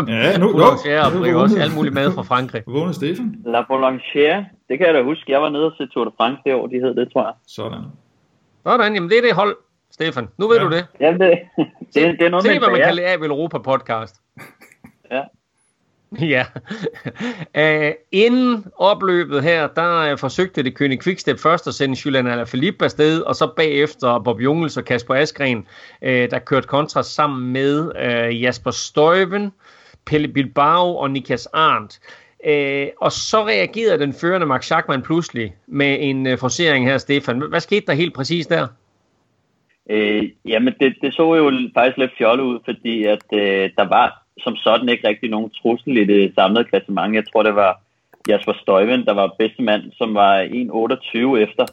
ja, 0.15 0.37
nu, 0.37 0.51
Boulanger 0.51 1.01
og 1.05 1.11
Brioche, 1.19 1.61
alt 1.61 1.75
muligt 1.75 1.95
mad 1.95 2.11
fra 2.11 2.21
Frankrig. 2.21 2.63
Er 2.67 2.91
Stefan? 2.91 3.35
La 3.45 3.61
Boulanger, 3.67 4.45
det 4.69 4.77
kan 4.77 4.87
jeg 4.87 4.93
da 4.93 5.03
huske, 5.03 5.31
jeg 5.31 5.41
var 5.41 5.49
nede 5.49 5.65
og 5.65 5.73
se 5.77 5.87
Tour 5.87 6.05
de 6.05 6.11
France 6.17 6.41
det 6.45 6.53
år, 6.53 6.67
de 6.67 6.75
hed 6.75 6.95
det, 6.95 7.13
tror 7.13 7.23
jeg. 7.23 7.33
Sådan. 7.47 7.83
Sådan, 8.65 8.93
jamen 8.93 9.09
det 9.09 9.17
er 9.17 9.21
det 9.21 9.33
hold, 9.33 9.55
Stefan. 9.91 10.27
Nu 10.37 10.47
ved 10.47 10.57
ja. 10.57 10.63
du 10.63 10.69
det. 10.69 10.85
Jamen 10.99 11.21
det, 11.21 11.39
det, 11.93 12.19
det 12.19 12.25
er 12.25 12.29
noget 12.29 12.45
Se, 12.45 12.59
hvad 12.59 12.69
man 12.69 12.81
kan 12.85 12.95
lære 12.95 13.11
af 13.11 13.17
Europa 13.17 13.57
podcast. 13.57 14.15
ja. 15.11 15.23
Ja. 16.33 16.45
Æh, 17.55 17.93
inden 18.11 18.65
opløbet 18.77 19.43
her, 19.43 19.67
der 19.67 20.11
øh, 20.11 20.17
forsøgte 20.17 20.63
det 20.63 20.75
Kønig 20.75 21.03
Quickstep 21.03 21.39
først 21.39 21.67
at 21.67 21.73
sende 21.73 21.97
Julian 22.05 22.27
Alaphilippe 22.27 22.85
afsted, 22.85 23.21
og 23.21 23.35
så 23.35 23.53
bagefter 23.57 24.19
Bob 24.19 24.41
Jungels 24.41 24.77
og 24.77 24.85
Kasper 24.85 25.15
Askren, 25.15 25.67
øh, 26.01 26.31
der 26.31 26.39
kørte 26.39 26.67
kontra 26.67 27.03
sammen 27.03 27.53
med 27.53 27.91
øh, 27.99 28.41
Jasper 28.41 28.71
Støjven, 28.71 29.51
Pelle 30.05 30.27
Bilbao 30.27 30.97
og 30.97 31.11
Niklas 31.11 31.45
Arndt. 31.45 31.99
Uh, 32.47 32.87
og 33.01 33.11
så 33.11 33.47
reagerede 33.47 33.99
den 33.99 34.13
førende 34.13 34.47
Max 34.47 34.65
Schachmann 34.65 35.01
pludselig 35.01 35.55
med 35.67 35.97
en 35.99 36.27
øh, 36.27 36.37
forsering 36.37 36.85
her, 36.85 36.97
Stefan. 36.97 37.39
Hvad 37.49 37.59
skete 37.59 37.85
der 37.85 37.93
helt 37.93 38.13
præcis 38.13 38.47
der? 38.47 38.67
Øh, 39.89 40.29
jamen, 40.45 40.73
det, 40.79 40.95
det 41.01 41.13
så 41.13 41.35
jo 41.35 41.51
faktisk 41.73 41.97
lidt 41.97 42.11
fjollet 42.17 42.43
ud, 42.43 42.59
fordi 42.65 43.03
at 43.03 43.23
øh, 43.33 43.69
der 43.77 43.87
var 43.87 44.26
som 44.39 44.55
sådan 44.55 44.89
ikke 44.89 45.07
rigtig 45.07 45.29
nogen 45.29 45.49
trussel 45.49 45.97
i 45.97 46.05
det 46.05 46.33
samlede 46.35 46.63
klassement. 46.63 47.15
Jeg 47.15 47.23
tror, 47.27 47.43
det 47.43 47.55
var 47.55 47.81
Jasper 48.29 48.53
Støjven, 48.53 49.05
der 49.05 49.13
var 49.13 49.35
bedste 49.39 49.61
mand, 49.61 49.83
som 49.97 50.13
var 50.13 50.43
1.28 50.43 51.37
efter. 51.37 51.65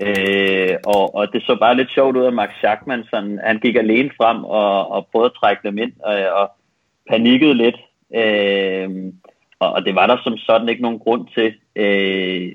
Øh, 0.00 0.76
og, 0.86 1.14
og 1.14 1.32
det 1.32 1.42
så 1.42 1.56
bare 1.60 1.76
lidt 1.76 1.90
sjovt 1.94 2.16
ud 2.16 2.24
af 2.24 2.32
Max 2.32 2.50
Schachmann. 2.58 3.04
Sådan, 3.10 3.40
han 3.44 3.58
gik 3.58 3.76
alene 3.76 4.10
frem 4.16 4.44
og, 4.44 4.90
og 4.90 5.06
prøvede 5.12 5.30
at 5.30 5.38
trække 5.40 5.68
dem 5.68 5.78
ind 5.78 5.92
og, 6.04 6.14
og 6.40 6.50
panikkede 7.10 7.54
lidt. 7.54 7.76
Øh, 8.14 8.88
og, 9.60 9.72
og 9.72 9.84
det 9.84 9.94
var 9.94 10.06
der 10.06 10.16
som 10.24 10.38
sådan 10.38 10.68
ikke 10.68 10.82
nogen 10.82 10.98
grund 10.98 11.26
til, 11.34 11.54
øh, 11.76 12.52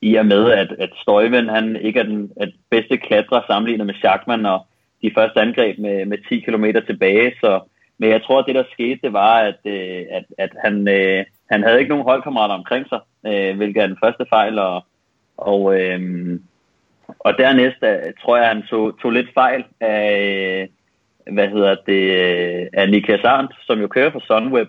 i 0.00 0.14
og 0.14 0.26
med, 0.26 0.50
at, 0.50 0.72
at 0.78 0.90
Støjven 1.02 1.48
han 1.48 1.76
ikke 1.76 2.00
er 2.00 2.04
den 2.04 2.32
at 2.36 2.50
bedste 2.70 2.96
klatrer 2.96 3.40
sammenlignet 3.46 3.86
med 3.86 3.94
Schachmann, 3.94 4.46
og 4.46 4.66
de 5.02 5.10
første 5.14 5.40
angreb 5.40 5.78
med, 5.78 6.04
med 6.04 6.18
10 6.28 6.40
km 6.40 6.64
tilbage, 6.86 7.32
så 7.40 7.60
men 7.98 8.10
jeg 8.10 8.22
tror, 8.22 8.38
at 8.38 8.46
det 8.46 8.54
der 8.54 8.64
skete, 8.72 9.00
det 9.02 9.12
var, 9.12 9.34
at, 9.38 9.60
øh, 9.64 10.04
at, 10.10 10.24
at 10.38 10.50
han, 10.64 10.88
øh, 10.88 11.24
han 11.50 11.62
havde 11.62 11.78
ikke 11.78 11.88
nogen 11.88 12.04
holdkammerater 12.04 12.54
omkring 12.54 12.86
sig, 12.88 13.00
øh, 13.26 13.56
hvilket 13.56 13.82
er 13.82 13.86
den 13.86 14.02
første 14.04 14.26
fejl. 14.28 14.58
Og, 14.58 14.84
og, 15.36 15.80
øh, 15.80 16.00
og 17.18 17.38
dernæst 17.38 17.82
øh, 17.82 18.12
tror 18.22 18.36
jeg, 18.36 18.44
at 18.44 18.56
han 18.56 18.62
tog, 18.70 18.98
tog 19.02 19.10
lidt 19.10 19.34
fejl 19.34 19.64
af, 19.80 20.68
øh, 21.26 21.34
hvad 21.34 21.48
hedder 21.48 21.74
det, 21.86 22.02
øh, 22.24 22.66
af 22.72 22.90
Niklas 22.90 23.24
Arndt, 23.24 23.52
som 23.66 23.80
jo 23.80 23.86
kører 23.86 24.10
for 24.10 24.22
Sunweb. 24.26 24.68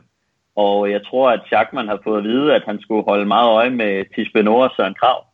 Og 0.55 0.91
jeg 0.91 1.01
tror, 1.05 1.31
at 1.31 1.41
Schachmann 1.45 1.87
har 1.87 1.99
fået 2.03 2.17
at 2.17 2.23
vide, 2.23 2.55
at 2.55 2.63
han 2.65 2.81
skulle 2.81 3.03
holde 3.03 3.25
meget 3.25 3.49
øje 3.49 3.69
med 3.69 4.05
Tisbenor 4.15 4.63
og 4.63 4.71
Søren 4.77 4.93
Krav, 4.93 5.25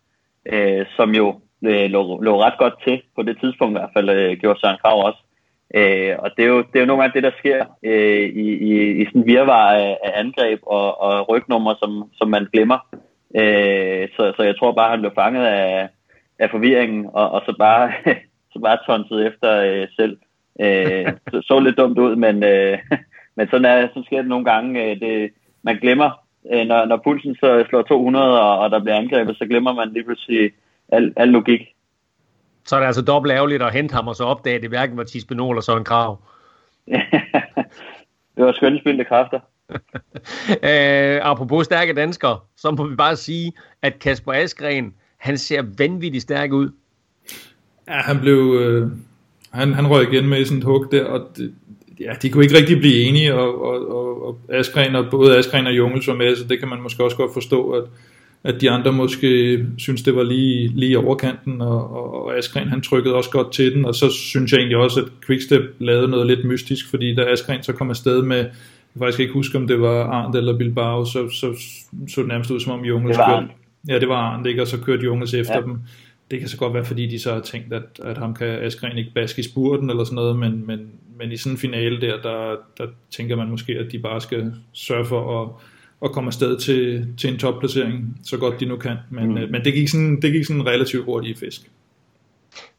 øh, 0.45 0.85
som 0.95 1.15
jo 1.15 1.39
øh, 1.65 1.89
lå, 1.89 2.21
lå 2.21 2.41
ret 2.41 2.57
godt 2.57 2.73
til 2.87 3.01
på 3.15 3.21
det 3.23 3.37
tidspunkt 3.39 3.71
i 3.71 3.79
hvert 3.79 3.95
fald, 3.95 4.09
øh, 4.09 4.37
gjorde 4.37 4.59
Søren 4.59 4.77
Krav 4.83 5.05
også. 5.05 5.19
Øh, 5.75 6.15
og 6.19 6.31
det 6.37 6.43
er, 6.45 6.49
jo, 6.49 6.57
det 6.57 6.75
er 6.75 6.79
jo 6.79 6.85
nogle 6.85 7.01
gange 7.03 7.15
det, 7.15 7.23
der 7.23 7.37
sker 7.37 7.65
øh, 7.83 8.25
i, 8.43 8.47
i, 8.69 9.01
i 9.01 9.05
sådan 9.05 9.25
virvar 9.25 9.71
af, 9.71 9.97
af 10.03 10.11
angreb 10.15 10.59
og, 10.63 11.01
og 11.01 11.29
rygnummer, 11.29 11.73
som, 11.81 12.09
som 12.13 12.27
man 12.27 12.47
glemmer. 12.53 12.79
Øh, 13.39 14.07
så, 14.15 14.33
så 14.37 14.43
jeg 14.43 14.57
tror 14.57 14.71
bare, 14.71 14.89
han 14.89 14.99
blev 14.99 15.11
fanget 15.15 15.45
af, 15.45 15.89
af 16.39 16.49
forvirringen, 16.49 17.05
og, 17.13 17.31
og 17.31 17.41
så 17.45 17.55
bare 17.59 17.91
så 18.53 18.59
bare 18.59 18.77
tonset 18.85 19.27
efter 19.27 19.51
øh, 19.61 19.87
selv. 19.95 20.17
Øh, 20.61 21.07
så, 21.31 21.41
så 21.41 21.59
lidt 21.59 21.77
dumt 21.77 21.99
ud, 21.99 22.15
men, 22.15 22.43
øh, 22.43 22.77
men 23.37 23.47
sådan, 23.47 23.65
er, 23.65 23.87
så 23.93 24.03
sker 24.05 24.17
det 24.17 24.29
nogle 24.29 24.45
gange. 24.45 24.83
Øh, 24.83 24.99
det, 24.99 25.31
man 25.63 25.77
glemmer, 25.77 26.09
øh, 26.53 26.67
når, 26.67 26.85
når 26.85 26.97
pulsen 27.03 27.35
så 27.35 27.65
slår 27.69 27.81
200, 27.81 28.41
og, 28.41 28.59
og 28.59 28.71
der 28.71 28.79
bliver 28.79 28.95
angrebet, 28.95 29.37
så 29.37 29.45
glemmer 29.45 29.73
man 29.73 29.89
lige 29.89 30.03
pludselig 30.03 30.51
al, 30.91 31.13
al 31.17 31.27
logik. 31.27 31.61
Så 32.65 32.75
er 32.75 32.79
det 32.79 32.87
altså 32.87 33.01
dobbelt 33.01 33.33
ærgerligt 33.33 33.63
at 33.63 33.73
hente 33.73 33.93
ham 33.93 34.07
og 34.07 34.15
så 34.15 34.23
opdage, 34.23 34.55
at 34.55 34.61
det 34.61 34.69
hverken 34.69 34.97
var 34.97 35.03
Tisbenol 35.03 35.55
eller 35.55 35.77
en 35.77 35.83
Krav. 35.83 36.19
det 38.35 38.45
var 38.45 38.51
skønne 38.51 38.79
spildte 38.79 39.03
kræfter. 39.03 39.39
øh, 40.69 41.19
apropos 41.21 41.65
stærke 41.65 41.93
danskere, 41.93 42.39
så 42.57 42.71
må 42.71 42.87
vi 42.87 42.95
bare 42.95 43.15
sige, 43.15 43.53
at 43.81 43.99
Kasper 43.99 44.33
Askren, 44.33 44.93
han 45.17 45.37
ser 45.37 45.63
vanvittigt 45.77 46.21
stærk 46.21 46.51
ud. 46.51 46.69
Ja, 47.87 47.93
han 47.93 48.19
blev... 48.19 48.37
Øh, 48.61 48.91
han, 49.51 49.73
han 49.73 49.89
røg 49.89 50.13
igen 50.13 50.29
med 50.29 50.45
sådan 50.45 50.57
et 50.57 50.63
hug 50.63 50.91
der, 50.91 51.05
og 51.05 51.27
det, 51.37 51.53
ja, 51.99 52.13
de 52.21 52.29
kunne 52.29 52.43
ikke 52.43 52.57
rigtig 52.57 52.77
blive 52.77 53.01
enige, 53.01 53.35
og, 53.35 53.61
og, 53.61 53.87
og, 53.89 54.27
og 54.27 54.39
Askren, 54.49 54.95
og 54.95 55.05
både 55.11 55.37
Askren 55.37 55.67
og 55.67 55.77
Jungels 55.77 56.07
var 56.07 56.13
med, 56.13 56.35
så 56.35 56.43
det 56.47 56.59
kan 56.59 56.67
man 56.67 56.81
måske 56.81 57.03
også 57.03 57.17
godt 57.17 57.33
forstå, 57.33 57.71
at, 57.71 57.83
at 58.43 58.61
de 58.61 58.69
andre 58.69 58.91
måske 58.91 59.59
synes, 59.77 60.01
det 60.01 60.15
var 60.15 60.23
lige, 60.23 60.67
lige 60.67 60.99
overkanten, 60.99 61.61
og, 61.61 61.91
og, 61.91 62.25
og 62.25 62.37
Askren 62.37 62.67
han 62.67 62.81
trykkede 62.81 63.15
også 63.15 63.29
godt 63.29 63.53
til 63.53 63.75
den, 63.75 63.85
og 63.85 63.95
så 63.95 64.09
synes 64.09 64.51
jeg 64.51 64.57
egentlig 64.57 64.77
også, 64.77 64.99
at 64.99 65.07
Quickstep 65.25 65.61
lavede 65.79 66.07
noget 66.07 66.27
lidt 66.27 66.45
mystisk, 66.45 66.89
fordi 66.89 67.15
da 67.15 67.21
Askren 67.21 67.63
så 67.63 67.73
kom 67.73 67.89
afsted 67.89 68.21
med, 68.21 68.37
jeg 68.95 68.99
faktisk 68.99 69.19
ikke 69.19 69.33
huske, 69.33 69.57
om 69.57 69.67
det 69.67 69.81
var 69.81 70.03
Arndt 70.03 70.35
eller 70.35 70.57
Bilbao, 70.57 71.05
så, 71.05 71.29
så, 71.29 71.53
så 72.07 72.21
det 72.21 72.27
nærmest 72.27 72.51
ud, 72.51 72.59
som 72.59 72.71
om 72.71 72.85
Jungels 72.85 73.17
kørte. 73.17 73.47
Ja, 73.87 73.99
det 73.99 74.09
var 74.09 74.15
Arndt, 74.15 74.47
ikke? 74.47 74.61
og 74.61 74.67
så 74.67 74.77
kørte 74.77 75.03
Jungels 75.03 75.33
efter 75.33 75.55
ja. 75.55 75.61
dem. 75.61 75.77
Det 76.31 76.39
kan 76.39 76.49
så 76.49 76.57
godt 76.57 76.73
være, 76.73 76.85
fordi 76.85 77.07
de 77.07 77.19
så 77.19 77.33
har 77.33 77.39
tænkt, 77.39 77.73
at, 77.73 77.83
at 78.03 78.17
ham 78.17 78.33
kan 78.33 78.47
Askren 78.47 78.97
ikke 78.97 79.11
baske 79.15 79.39
i 79.39 79.43
spurten 79.43 79.89
eller 79.89 80.03
sådan 80.03 80.15
noget, 80.15 80.39
men, 80.39 80.67
men, 80.67 80.79
men 81.19 81.31
i 81.31 81.37
sådan 81.37 81.53
en 81.53 81.57
finale 81.57 82.01
der, 82.01 82.21
der, 82.21 82.55
der 82.77 82.87
tænker 83.11 83.35
man 83.35 83.49
måske, 83.49 83.73
at 83.73 83.91
de 83.91 83.99
bare 83.99 84.21
skal 84.21 84.53
sørge 84.73 85.05
for 85.05 85.41
at, 85.41 85.49
at 86.03 86.11
komme 86.11 86.27
afsted 86.27 86.59
til, 86.59 87.07
til 87.17 87.33
en 87.33 87.39
topplacering, 87.39 88.17
så 88.23 88.37
godt 88.37 88.59
de 88.59 88.65
nu 88.65 88.77
kan. 88.77 88.97
Men, 89.09 89.27
mm. 89.27 89.33
men 89.33 89.65
det, 89.65 89.73
gik 89.73 89.87
sådan, 89.87 90.21
det 90.21 90.31
gik 90.33 90.45
sådan 90.45 90.67
relativt 90.67 91.05
hurtigt 91.05 91.37
i 91.37 91.45
fisk. 91.45 91.61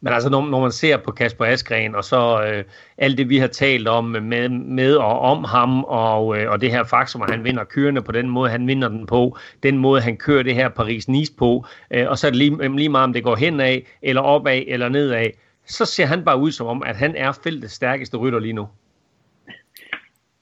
Men 0.01 0.13
altså, 0.13 0.29
når, 0.29 0.45
når 0.45 0.61
man 0.61 0.71
ser 0.71 0.97
på 0.97 1.11
Kasper 1.11 1.45
Askren, 1.45 1.95
og 1.95 2.03
så 2.03 2.45
øh, 2.47 2.63
alt 2.97 3.17
det, 3.17 3.29
vi 3.29 3.37
har 3.37 3.47
talt 3.47 3.87
om 3.87 4.03
med, 4.03 4.49
med 4.49 4.95
og 4.95 5.19
om 5.19 5.43
ham, 5.43 5.83
og, 5.83 6.37
øh, 6.37 6.51
og 6.51 6.61
det 6.61 6.71
her 6.71 6.83
faktum, 6.83 7.21
at 7.21 7.29
han 7.29 7.43
vinder 7.43 7.63
kørende 7.63 8.01
på 8.01 8.11
den 8.11 8.29
måde, 8.29 8.49
han 8.49 8.67
vinder 8.67 8.87
den 8.87 9.05
på, 9.05 9.37
den 9.63 9.77
måde, 9.77 10.01
han 10.01 10.17
kører 10.17 10.43
det 10.43 10.55
her 10.55 10.69
Paris-Nice 10.69 11.35
på, 11.37 11.65
øh, 11.91 12.09
og 12.09 12.17
så 12.17 12.27
er 12.27 12.31
det 12.31 12.37
lige, 12.37 12.77
lige 12.77 12.89
meget, 12.89 13.03
om 13.03 13.13
det 13.13 13.23
går 13.23 13.35
henad, 13.35 13.81
eller 14.01 14.21
opad, 14.21 14.63
eller 14.67 14.89
nedad, 14.89 15.25
så 15.65 15.85
ser 15.85 16.05
han 16.05 16.23
bare 16.25 16.39
ud 16.39 16.51
som 16.51 16.67
om, 16.67 16.83
at 16.83 16.95
han 16.95 17.15
er 17.15 17.31
feltets 17.43 17.73
stærkeste 17.73 18.17
rytter 18.17 18.39
lige 18.39 18.53
nu. 18.53 18.67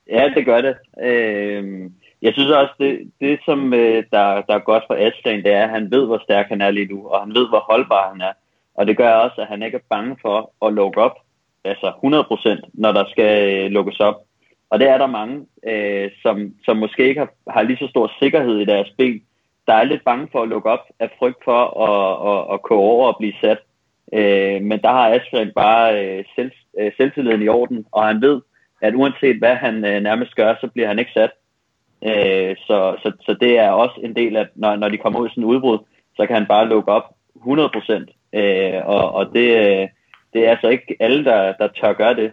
Ja, 0.10 0.30
det 0.36 0.46
gør 0.46 0.62
det. 0.62 0.76
Øh, 1.04 1.90
jeg 2.22 2.34
synes 2.34 2.52
også, 2.52 2.74
det, 2.80 3.12
det 3.22 3.40
som 3.46 3.74
øh, 3.74 4.04
der, 4.12 4.42
der 4.42 4.56
er 4.56 4.70
godt 4.70 4.84
for 4.88 4.96
Aslan, 4.96 5.44
det 5.44 5.52
er, 5.54 5.64
at 5.64 5.70
han 5.70 5.92
ved, 5.92 6.06
hvor 6.06 6.22
stærk 6.24 6.48
han 6.50 6.62
er 6.62 6.72
lige 6.72 6.94
nu, 6.94 7.08
og 7.08 7.20
han 7.20 7.34
ved, 7.36 7.50
hvor 7.50 7.66
holdbar 7.70 8.12
han 8.12 8.22
er. 8.22 8.34
Og 8.76 8.88
det 8.88 8.98
gør 8.98 9.14
også, 9.14 9.42
at 9.42 9.48
han 9.48 9.64
ikke 9.64 9.78
er 9.78 9.90
bange 9.90 10.18
for 10.22 10.54
at 10.66 10.74
lukke 10.74 11.02
op, 11.02 11.18
altså 11.64 11.88
100%, 12.60 12.70
når 12.74 12.92
der 12.92 13.06
skal 13.10 13.66
øh, 13.66 13.72
lukkes 13.72 14.00
op. 14.00 14.16
Og 14.70 14.80
det 14.80 14.90
er 14.90 14.98
der 14.98 15.08
mange, 15.08 15.46
øh, 15.68 16.12
som, 16.22 16.54
som 16.66 16.78
måske 16.78 17.08
ikke 17.08 17.20
har, 17.20 17.30
har 17.50 17.62
lige 17.62 17.78
så 17.78 17.88
stor 17.88 18.12
sikkerhed 18.20 18.58
i 18.58 18.66
deres 18.66 18.94
ben, 18.98 19.22
der 19.68 19.74
er 19.74 19.84
lidt 19.84 20.04
bange 20.04 20.28
for 20.32 20.42
at 20.42 20.50
lukke 20.50 20.70
op 20.70 20.86
af 21.00 21.10
frygt 21.20 21.44
for 21.44 21.62
at, 21.88 22.04
at, 22.32 22.54
at 22.54 22.64
køre 22.64 22.80
over 22.80 23.08
og 23.08 23.16
blive 23.20 23.34
sat. 23.42 23.60
Øh, 24.14 24.62
men 24.62 24.82
der 24.82 24.92
har 24.92 25.14
Askren 25.14 25.52
bare 25.56 26.06
øh, 26.06 26.26
selv, 26.36 26.52
øh, 26.80 26.92
selvtilliden 26.98 27.42
i 27.42 27.48
orden, 27.48 27.86
og 27.92 28.08
han 28.08 28.22
ved, 28.22 28.42
at 28.82 28.96
uanset 28.96 29.38
hvad 29.38 29.56
han 29.56 29.86
øh, 29.86 30.02
nærmest 30.02 30.36
gør, 30.36 30.56
så 30.62 30.68
bliver 30.68 30.88
han 30.88 31.00
ikke 31.00 31.12
sat. 31.12 31.32
Øh, 32.06 32.56
så, 32.68 32.96
så, 33.04 33.12
så 33.22 33.38
det 33.42 33.60
er 33.60 33.70
også 33.70 34.00
en 34.04 34.16
del 34.16 34.36
af, 34.36 34.48
når, 34.56 34.76
når 34.76 34.90
de 34.90 34.98
kommer 34.98 35.20
ud 35.20 35.28
i 35.28 35.30
sådan 35.30 35.44
en 35.44 35.50
udbrud, 35.50 35.80
så 36.16 36.26
kan 36.28 36.36
han 36.36 36.46
bare 36.46 36.68
lukke 36.68 36.92
op 36.92 37.04
100%. 37.36 38.40
Øh, 38.40 38.82
og 38.86 39.14
og 39.14 39.26
det, 39.26 39.46
det 40.34 40.46
er 40.46 40.50
altså 40.50 40.68
ikke 40.68 40.96
alle, 41.00 41.26
der, 41.26 41.54
der 41.54 41.68
tør 41.68 41.94
gøre 41.94 42.16
det. 42.16 42.32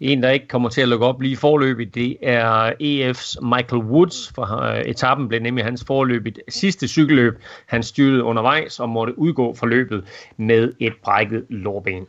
En, 0.00 0.22
der 0.22 0.30
ikke 0.30 0.48
kommer 0.48 0.68
til 0.68 0.82
at 0.82 0.88
lukke 0.88 1.06
op 1.06 1.20
lige 1.20 1.36
forløbet, 1.36 1.94
det 1.94 2.16
er 2.22 2.70
EF's 2.70 3.46
Michael 3.56 3.82
Woods, 3.82 4.32
for 4.34 4.62
øh, 4.62 4.80
etappen 4.80 5.28
blev 5.28 5.40
nemlig 5.40 5.64
hans 5.64 5.84
forløbigt 5.86 6.40
sidste 6.48 6.88
cykelløb. 6.88 7.34
Han 7.66 7.82
styrede 7.82 8.22
undervejs 8.24 8.80
og 8.80 8.88
måtte 8.88 9.18
udgå 9.18 9.54
fra 9.54 9.66
løbet 9.66 10.30
med 10.36 10.72
et 10.80 10.92
brækket 11.04 11.46
lårben. 11.48 12.06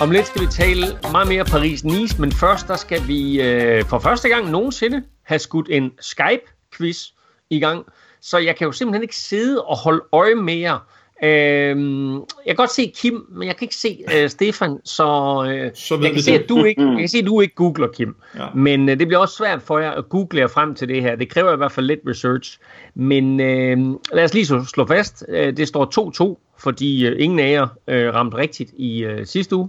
Om 0.00 0.10
lidt 0.10 0.26
skal 0.26 0.40
vi 0.40 0.46
tale 0.46 0.86
meget 1.12 1.28
mere 1.28 1.44
Paris-Nice, 1.44 2.20
men 2.20 2.32
først 2.32 2.68
der 2.68 2.76
skal 2.76 3.08
vi 3.08 3.42
øh, 3.42 3.84
for 3.84 3.98
første 3.98 4.28
gang 4.28 4.50
nogensinde 4.50 5.02
have 5.22 5.38
skudt 5.38 5.68
en 5.70 5.90
Skype-quiz 6.00 7.12
i 7.50 7.60
gang. 7.60 7.84
Så 8.20 8.38
jeg 8.38 8.56
kan 8.56 8.64
jo 8.64 8.72
simpelthen 8.72 9.02
ikke 9.02 9.16
sidde 9.16 9.64
og 9.64 9.76
holde 9.76 10.02
øje 10.12 10.34
mere. 10.34 10.80
Øhm, 11.22 12.14
jeg 12.14 12.22
kan 12.46 12.56
godt 12.56 12.70
se 12.70 12.92
Kim, 12.96 13.26
men 13.30 13.48
jeg 13.48 13.56
kan 13.56 13.64
ikke 13.64 13.76
se 13.76 14.04
uh, 14.06 14.28
Stefan, 14.28 14.78
så, 14.84 15.04
uh, 15.06 15.70
så 15.74 15.98
jeg, 16.02 16.12
kan 16.12 16.22
se, 16.22 16.32
at 16.32 16.48
du 16.48 16.64
ikke, 16.64 16.82
jeg 16.82 16.98
kan 16.98 17.08
se, 17.08 17.18
at 17.18 17.26
du 17.26 17.40
ikke 17.40 17.54
googler 17.54 17.88
Kim. 17.88 18.16
Ja. 18.36 18.46
Men 18.54 18.88
uh, 18.88 18.98
det 18.98 19.06
bliver 19.06 19.20
også 19.20 19.36
svært 19.36 19.62
for 19.62 19.78
jer 19.78 19.90
at 19.90 20.08
google 20.08 20.40
jer 20.40 20.46
frem 20.46 20.74
til 20.74 20.88
det 20.88 21.02
her. 21.02 21.16
Det 21.16 21.28
kræver 21.28 21.52
i 21.52 21.56
hvert 21.56 21.72
fald 21.72 21.86
lidt 21.86 22.00
research. 22.08 22.58
Men 22.94 23.32
uh, 23.34 24.00
lad 24.12 24.24
os 24.24 24.34
lige 24.34 24.46
så 24.46 24.64
slå 24.64 24.86
fast. 24.86 25.24
Uh, 25.28 25.34
det 25.34 25.68
står 25.68 26.36
2-2, 26.36 26.54
fordi 26.58 27.08
uh, 27.08 27.14
ingen 27.18 27.38
af 27.38 27.52
jer 27.52 27.62
uh, 27.62 28.14
ramte 28.14 28.36
rigtigt 28.36 28.70
i 28.76 29.06
uh, 29.06 29.12
sidste 29.24 29.56
uge. 29.56 29.68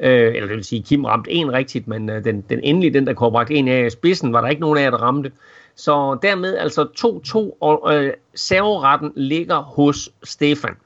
Uh, 0.00 0.06
eller 0.06 0.46
det 0.46 0.56
vil 0.56 0.64
sige, 0.64 0.82
Kim 0.82 1.04
ramte 1.04 1.30
en 1.30 1.52
rigtigt, 1.52 1.88
men 1.88 2.10
uh, 2.10 2.24
den, 2.24 2.40
den 2.40 2.60
endelige, 2.62 2.94
den 2.94 3.06
der 3.06 3.12
kunne 3.12 3.30
bragt 3.30 3.50
en 3.50 3.68
af 3.68 3.92
spidsen, 3.92 4.32
var 4.32 4.40
der 4.40 4.48
ikke 4.48 4.60
nogen 4.60 4.78
af 4.78 4.82
jer, 4.82 4.90
der 4.90 4.98
ramte. 4.98 5.32
Så 5.76 6.18
dermed 6.22 6.56
altså 6.56 6.82
2-2, 6.82 7.56
og 7.60 7.94
øh, 7.94 8.12
serveretten 8.34 9.12
ligger 9.16 9.56
hos 9.56 10.10
Stefan. 10.24 10.76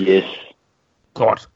Yes. 0.00 0.24
Godt. 1.14 1.48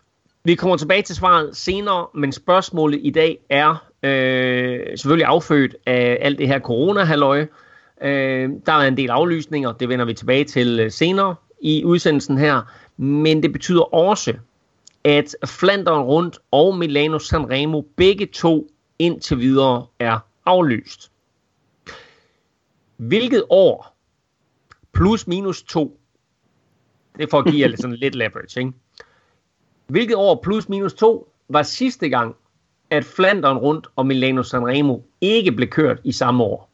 Vi 0.45 0.55
kommer 0.55 0.77
tilbage 0.77 1.03
til 1.03 1.17
svaret 1.17 1.57
senere, 1.57 2.07
men 2.15 2.33
spørgsmålet 2.33 3.01
i 3.03 3.11
dag 3.11 3.39
er 3.51 3.89
øh, 4.03 4.81
selvfølgelig 4.99 5.27
affødt 5.27 5.77
af 5.87 6.19
alt 6.21 6.39
det 6.39 6.49
her 6.49 6.61
corona-halløj. 6.61 7.47
Øh, 8.03 8.51
der 8.67 8.73
er 8.73 8.89
en 8.89 8.97
del 8.97 9.11
aflysninger, 9.11 9.73
det 9.73 9.89
vender 9.89 10.05
vi 10.05 10.15
tilbage 10.15 10.45
til 10.45 10.81
øh, 10.81 10.91
senere 10.91 11.35
i 11.61 11.85
udsendelsen 11.85 12.39
her. 12.39 12.63
Men 12.97 13.43
det 13.43 13.53
betyder 13.53 13.95
også, 13.95 14.35
at 15.05 15.35
Flandern 15.47 16.03
rundt 16.03 16.39
og 16.51 16.79
Milano 16.79 17.19
Sanremo 17.19 17.81
begge 17.81 18.27
to 18.27 18.69
indtil 18.99 19.39
videre 19.39 19.87
er 19.99 20.19
aflyst. 20.47 21.13
Hvilket 22.97 23.45
år 23.51 23.97
plus 24.93 25.27
minus 25.27 25.63
2, 25.63 26.01
det 27.19 27.31
for 27.31 27.39
at 27.39 27.45
give 27.45 27.69
jer 27.69 27.77
sådan 27.81 27.97
lidt 27.97 28.15
leverage, 28.15 28.61
ikke? 28.61 28.73
Hvilket 29.87 30.17
år 30.17 30.41
plus 30.43 30.69
minus 30.69 30.95
2 30.95 31.33
var 31.49 31.63
sidste 31.63 32.09
gang, 32.09 32.37
at 32.91 33.05
Flandern 33.05 33.57
rundt 33.57 33.87
og 33.97 34.07
Milano 34.07 34.43
Sanremo 34.43 34.99
ikke 35.21 35.53
blev 35.53 35.69
kørt 35.69 36.01
i 36.05 36.13
samme 36.13 36.45
år? 36.45 36.71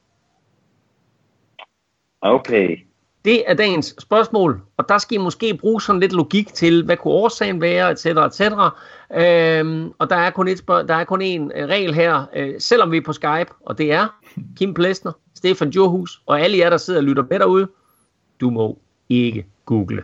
Okay. 2.21 2.88
Det 3.25 3.51
er 3.51 3.55
dagens 3.55 3.95
spørgsmål, 3.99 4.61
og 4.77 4.89
der 4.89 4.99
skal 4.99 5.15
I 5.15 5.19
måske 5.19 5.57
bruge 5.61 5.83
sådan 5.83 6.01
lidt 6.01 6.13
logik 6.13 6.55
til, 6.55 6.85
hvad 6.85 6.97
kunne 6.97 7.15
årsagen 7.15 7.61
være, 7.61 7.91
etc. 7.91 8.07
etc. 8.07 8.41
Øhm, 9.15 9.93
og 9.99 10.11
der 10.11 10.17
er 10.17 10.31
kun 10.31 10.49
et 10.49 10.59
spørg- 10.59 10.89
der 10.89 10.95
er 10.95 11.05
kun 11.05 11.23
én 11.23 11.59
øh, 11.61 11.69
regel 11.69 11.95
her, 11.95 12.25
øh, 12.37 12.55
selvom 12.59 12.93
vi 12.93 12.97
er 12.97 13.03
på 13.05 13.13
Skype, 13.13 13.53
og 13.61 13.79
det 13.79 13.93
er 13.93 14.07
Kim 14.57 14.75
Plesner, 14.75 15.13
Stefan 15.35 15.71
Djurhus 15.71 16.21
og 16.27 16.41
alle 16.41 16.59
jer, 16.59 16.71
der 16.71 16.77
sidder 16.77 17.01
og 17.01 17.05
lytter 17.05 17.25
med 17.31 17.39
derude, 17.39 17.69
du 18.41 18.51
må 18.51 18.79
ikke 19.09 19.47
google. 19.67 20.03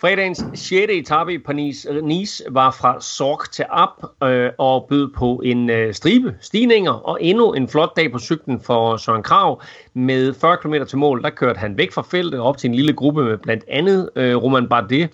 Fredagens 0.00 0.44
6. 0.54 0.72
etape 0.90 1.34
i 1.34 1.38
Paris-Nice 1.38 2.44
øh, 2.46 2.54
var 2.54 2.70
fra 2.70 3.00
Sorg 3.00 3.50
til 3.50 3.64
Ab 3.68 4.04
øh, 4.22 4.50
og 4.58 4.86
bød 4.88 5.08
på 5.16 5.42
en 5.44 5.70
øh, 5.70 5.94
stribe 5.94 6.36
stigninger 6.40 6.92
og 6.92 7.18
endnu 7.20 7.52
en 7.52 7.68
flot 7.68 7.96
dag 7.96 8.12
på 8.12 8.18
cyklen 8.18 8.60
for 8.60 8.96
Søren 8.96 9.22
Krav. 9.22 9.62
Med 9.94 10.34
40 10.34 10.56
km 10.56 10.74
til 10.88 10.98
mål, 10.98 11.22
der 11.22 11.30
kørte 11.30 11.58
han 11.58 11.78
væk 11.78 11.92
fra 11.92 12.02
feltet 12.02 12.40
op 12.40 12.58
til 12.58 12.68
en 12.68 12.74
lille 12.74 12.92
gruppe 12.92 13.24
med 13.24 13.38
blandt 13.38 13.64
andet 13.68 14.10
øh, 14.16 14.36
Roman 14.36 14.68
Bardet, 14.68 15.10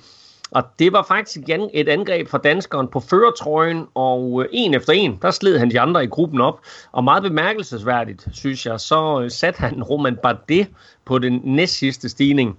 og 0.50 0.64
det 0.78 0.92
var 0.92 1.04
faktisk 1.08 1.36
igen 1.36 1.70
et 1.74 1.88
angreb 1.88 2.28
fra 2.28 2.38
danskeren 2.38 2.88
på 2.88 3.00
førertrøjen, 3.00 3.86
og 3.94 4.42
øh, 4.42 4.48
en 4.52 4.74
efter 4.74 4.92
en, 4.92 5.18
der 5.22 5.30
sled 5.30 5.58
han 5.58 5.70
de 5.70 5.80
andre 5.80 6.04
i 6.04 6.06
gruppen 6.06 6.40
op. 6.40 6.60
Og 6.92 7.04
meget 7.04 7.22
bemærkelsesværdigt, 7.22 8.28
synes 8.32 8.66
jeg, 8.66 8.80
så 8.80 9.20
øh, 9.20 9.30
satte 9.30 9.60
han 9.60 9.82
Roman 9.82 10.16
Bardet 10.22 10.66
på 11.04 11.18
den 11.18 11.40
næst 11.44 11.78
sidste 11.78 12.08
stigning. 12.08 12.58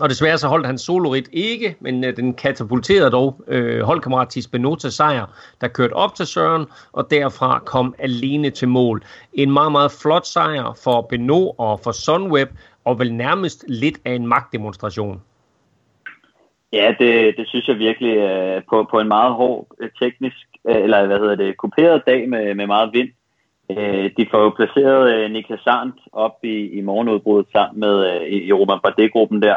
Og 0.00 0.08
desværre 0.08 0.38
så 0.38 0.48
holdt 0.48 0.66
han 0.66 0.78
solorit 0.78 1.28
ikke, 1.32 1.76
men 1.80 2.04
øh, 2.04 2.16
den 2.16 2.34
katapulterede 2.34 3.10
dog 3.10 3.40
øh, 3.48 3.82
holdkammerat 3.82 4.28
Tis 4.28 4.46
Benota 4.46 4.90
sejr, 4.90 5.26
der 5.60 5.68
kørte 5.68 5.92
op 5.92 6.14
til 6.14 6.26
Søren, 6.26 6.66
og 6.92 7.10
derfra 7.10 7.58
kom 7.58 7.94
alene 7.98 8.50
til 8.50 8.68
mål. 8.68 9.02
En 9.32 9.52
meget, 9.52 9.72
meget 9.72 9.92
flot 10.02 10.26
sejr 10.26 10.78
for 10.84 11.00
Beno 11.00 11.50
og 11.50 11.80
for 11.80 11.92
Sunweb, 11.92 12.48
og 12.84 12.98
vel 12.98 13.14
nærmest 13.14 13.64
lidt 13.68 13.98
af 14.04 14.12
en 14.12 14.26
magtdemonstration. 14.26 15.22
Ja, 16.72 16.94
det, 16.98 17.36
det 17.36 17.48
synes 17.48 17.68
jeg 17.68 17.78
virkelig 17.78 18.16
øh, 18.16 18.62
på, 18.70 18.86
på 18.90 19.00
en 19.00 19.08
meget 19.08 19.34
hård 19.34 19.66
øh, 19.80 19.90
teknisk, 19.98 20.46
øh, 20.68 20.76
eller 20.76 21.06
hvad 21.06 21.18
hedder 21.18 21.34
det, 21.34 21.56
kuperet 21.56 22.02
dag 22.06 22.28
med, 22.28 22.54
med 22.54 22.66
meget 22.66 22.90
vind. 22.92 23.08
Øh, 23.70 24.10
de 24.16 24.26
får 24.30 24.42
jo 24.42 24.50
placeret 24.50 25.14
øh, 25.14 25.30
Niklas 25.30 25.60
Sandt 25.60 25.96
op 26.12 26.36
i, 26.42 26.68
i 26.78 26.80
morgenudbruddet 26.80 27.52
sammen 27.52 27.80
med 27.80 27.94
øh, 28.10 28.28
i 28.28 28.52
Roman 28.52 28.80
Bardet-gruppen 28.82 29.42
der. 29.42 29.56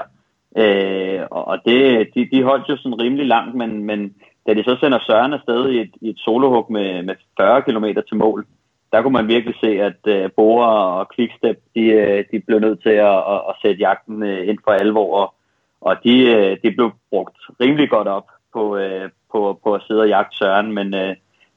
Øh, 0.57 1.21
og 1.31 1.57
det, 1.65 2.09
de, 2.15 2.29
de 2.31 2.43
holdt 2.43 2.69
jo 2.69 2.77
sådan 2.77 3.01
rimelig 3.01 3.25
langt, 3.25 3.55
men, 3.55 3.83
men 3.83 4.15
da 4.47 4.53
de 4.53 4.63
så 4.63 4.77
sender 4.79 4.99
Søren 4.99 5.33
afsted 5.33 5.69
i 5.69 5.79
et, 5.81 5.91
i 6.01 6.09
et 6.09 6.19
solohug 6.19 6.71
med, 6.71 7.03
med 7.03 7.15
40 7.39 7.61
km 7.61 7.85
til 8.07 8.17
mål, 8.17 8.45
der 8.91 9.01
kunne 9.01 9.13
man 9.13 9.27
virkelig 9.27 9.55
se, 9.63 9.67
at 9.67 10.01
øh, 10.07 10.29
Bora 10.35 10.99
og 10.99 11.07
Quickstep, 11.15 11.59
de, 11.75 11.81
øh, 11.81 12.23
de 12.31 12.39
blev 12.39 12.59
nødt 12.59 12.81
til 12.81 12.89
at, 12.89 13.17
at, 13.33 13.41
at 13.49 13.55
sætte 13.61 13.79
jagten 13.79 14.23
øh, 14.23 14.47
ind 14.47 14.57
for 14.63 14.71
alvor, 14.71 15.17
og, 15.21 15.33
og 15.81 15.95
de, 16.03 16.21
øh, 16.35 16.57
de 16.63 16.71
blev 16.71 16.91
brugt 17.09 17.37
rimelig 17.61 17.89
godt 17.89 18.07
op 18.07 18.27
på, 18.53 18.77
øh, 18.77 19.09
på, 19.31 19.59
på 19.63 19.73
at 19.73 19.83
sidde 19.87 20.01
og 20.01 20.07
jagte 20.07 20.37
Søren, 20.37 20.71
men, 20.73 20.93
øh, 20.93 21.15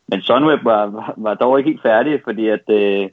men 0.08 0.20
Sunweb 0.20 0.64
var, 0.64 0.86
var, 0.86 1.14
var 1.16 1.34
dog 1.34 1.58
ikke 1.58 1.70
helt 1.70 1.82
færdig, 1.82 2.20
fordi 2.24 2.48
at 2.48 2.70
øh, 2.70 3.08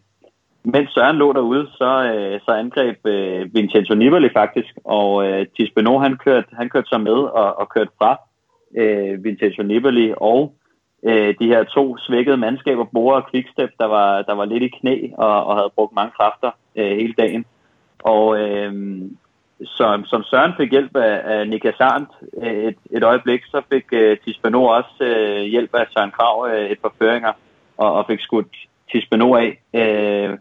mens 0.64 0.90
Søren 0.94 1.16
lå 1.16 1.34
derude, 1.34 1.68
så, 1.78 2.14
øh, 2.16 2.40
så 2.46 2.52
angreb 2.52 3.06
øh, 3.06 3.56
Vincenzo 3.56 3.94
Nibali 3.94 4.30
faktisk, 4.34 4.74
og 4.86 5.28
øh, 5.28 5.46
Tisbeno 5.58 6.00
han 6.00 6.18
kørte, 6.18 6.48
han 6.54 6.70
kørte 6.70 6.88
så 6.88 6.98
med 6.98 7.14
og, 7.14 7.60
og 7.60 7.70
kørte 7.70 7.92
fra 7.98 8.18
øh, 8.78 9.24
Vincenzo 9.24 9.64
Nibali 9.64 10.14
og 10.18 10.56
øh, 11.04 11.36
de 11.40 11.48
her 11.48 11.64
to 11.64 11.98
svækkede 11.98 12.38
mandskaber, 12.38 12.84
Bora 12.84 13.16
og 13.16 13.28
Quickstep, 13.32 13.70
der 13.80 13.86
var, 13.86 14.22
der 14.22 14.34
var 14.34 14.46
lidt 14.46 14.64
i 14.64 14.68
knæ 14.80 15.08
og, 15.18 15.46
og 15.46 15.56
havde 15.56 15.72
brugt 15.76 15.96
mange 15.96 16.12
kræfter 16.20 16.52
øh, 16.76 16.98
hele 16.98 17.14
dagen. 17.18 17.46
Og 18.00 18.40
øh, 18.40 18.74
som, 19.64 20.06
som 20.06 20.24
Søren 20.24 20.54
fik 20.58 20.72
hjælp 20.72 20.96
af, 20.96 21.22
af 21.26 21.50
Nika 21.50 21.72
Sarnt 21.78 22.10
øh, 22.44 22.64
et, 22.64 22.78
et 22.92 23.04
øjeblik, 23.04 23.42
så 23.46 23.62
fik 23.74 23.86
øh, 23.92 24.18
Tisbeno 24.18 24.64
også 24.64 24.96
øh, 25.02 25.42
hjælp 25.42 25.76
af 25.76 25.86
Søren 25.90 26.12
Krav 26.12 26.48
øh, 26.54 26.70
et 26.70 26.80
par 26.80 26.94
føringer, 27.00 27.34
og, 27.78 27.94
og 27.94 28.06
fik 28.08 28.20
skudt 28.20 28.56
Tisbeno 28.92 29.36
af 29.36 29.60
øh, 29.74 30.38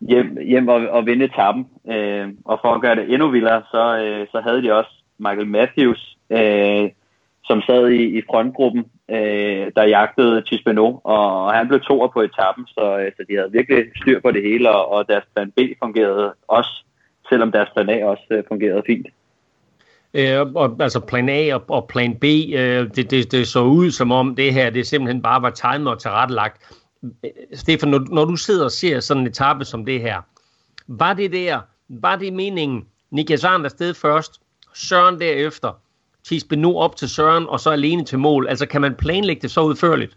hjem, 0.00 0.38
hjem 0.46 0.68
og, 0.68 0.88
og 0.88 1.06
vinde 1.06 1.24
etappen. 1.24 1.66
Øh, 1.90 2.28
og 2.44 2.58
for 2.62 2.74
at 2.74 2.80
gøre 2.80 2.96
det 2.96 3.12
endnu 3.12 3.28
vildere, 3.30 3.62
så, 3.70 3.98
øh, 4.04 4.26
så 4.32 4.40
havde 4.40 4.62
de 4.62 4.72
også 4.72 4.90
Michael 5.18 5.46
Matthews, 5.46 6.16
øh, 6.30 6.90
som 7.44 7.62
sad 7.62 7.88
i, 7.88 8.18
i 8.18 8.22
frontgruppen, 8.30 8.84
øh, 9.10 9.66
der 9.76 9.84
jagtede 9.96 10.42
Tisbeno, 10.42 10.88
og 11.04 11.52
han 11.52 11.68
blev 11.68 11.80
toer 11.80 12.08
på 12.08 12.20
etappen, 12.20 12.66
så, 12.66 12.98
øh, 12.98 13.12
så 13.16 13.24
de 13.28 13.36
havde 13.36 13.52
virkelig 13.52 13.84
styr 13.96 14.20
på 14.20 14.30
det 14.30 14.42
hele, 14.42 14.70
og, 14.70 14.92
og 14.92 15.08
deres 15.08 15.24
plan 15.34 15.50
B 15.50 15.58
fungerede 15.82 16.34
også, 16.48 16.84
selvom 17.28 17.52
deres 17.52 17.68
plan 17.74 17.90
A 17.90 18.04
også 18.04 18.26
øh, 18.30 18.42
fungerede 18.48 18.82
fint. 18.86 19.06
Øh, 20.14 20.40
og, 20.54 20.76
altså 20.80 21.00
plan 21.00 21.28
A 21.28 21.54
og, 21.54 21.62
og 21.68 21.88
plan 21.88 22.14
B, 22.14 22.24
øh, 22.24 22.88
det, 22.96 23.10
det, 23.10 23.32
det 23.32 23.46
så 23.46 23.62
ud 23.62 23.90
som 23.90 24.12
om 24.12 24.36
det 24.36 24.54
her, 24.54 24.70
det 24.70 24.86
simpelthen 24.86 25.22
bare 25.22 25.42
var 25.42 25.50
timet 25.50 25.92
og 25.92 25.98
tilrettelagt. 25.98 26.72
Stefan, 27.54 27.88
når, 27.88 28.14
når 28.14 28.24
du 28.24 28.36
sidder 28.36 28.64
og 28.64 28.70
ser 28.70 29.00
sådan 29.00 29.20
en 29.20 29.26
etape 29.26 29.64
som 29.64 29.84
det 29.84 30.00
her, 30.00 30.22
var 30.86 31.14
det 31.14 31.32
der, 31.32 31.60
var 31.88 32.16
det 32.16 32.32
meningen, 32.32 32.86
Niklas 33.10 33.44
Arndt 33.44 33.66
er 33.66 33.70
sted 33.70 33.94
først, 33.94 34.40
Søren 34.74 35.20
derefter, 35.20 35.72
Tisbe 36.24 36.56
nu 36.56 36.78
op 36.78 36.96
til 36.96 37.08
Søren, 37.08 37.46
og 37.46 37.60
så 37.60 37.70
alene 37.70 38.04
til 38.04 38.18
mål? 38.18 38.48
Altså, 38.48 38.66
kan 38.66 38.80
man 38.80 38.94
planlægge 38.94 39.42
det 39.42 39.50
så 39.50 39.60
udførligt? 39.60 40.16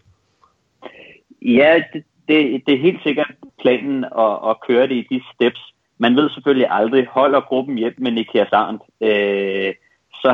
Ja, 1.42 1.82
det, 1.92 2.04
det, 2.28 2.62
det 2.66 2.74
er 2.74 2.82
helt 2.82 3.02
sikkert 3.02 3.34
planen 3.60 4.04
at, 4.04 4.50
at 4.50 4.56
køre 4.68 4.88
det 4.88 4.94
i 4.94 5.06
de 5.10 5.22
steps. 5.34 5.60
Man 5.98 6.16
ved 6.16 6.30
selvfølgelig 6.30 6.66
aldrig, 6.70 7.06
holder 7.06 7.40
gruppen 7.40 7.78
hjem 7.78 7.94
med 7.98 8.12
Niklas 8.12 8.52
Arndt. 8.52 8.82
Øh, 9.00 9.74
så, 10.22 10.30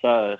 så 0.00 0.36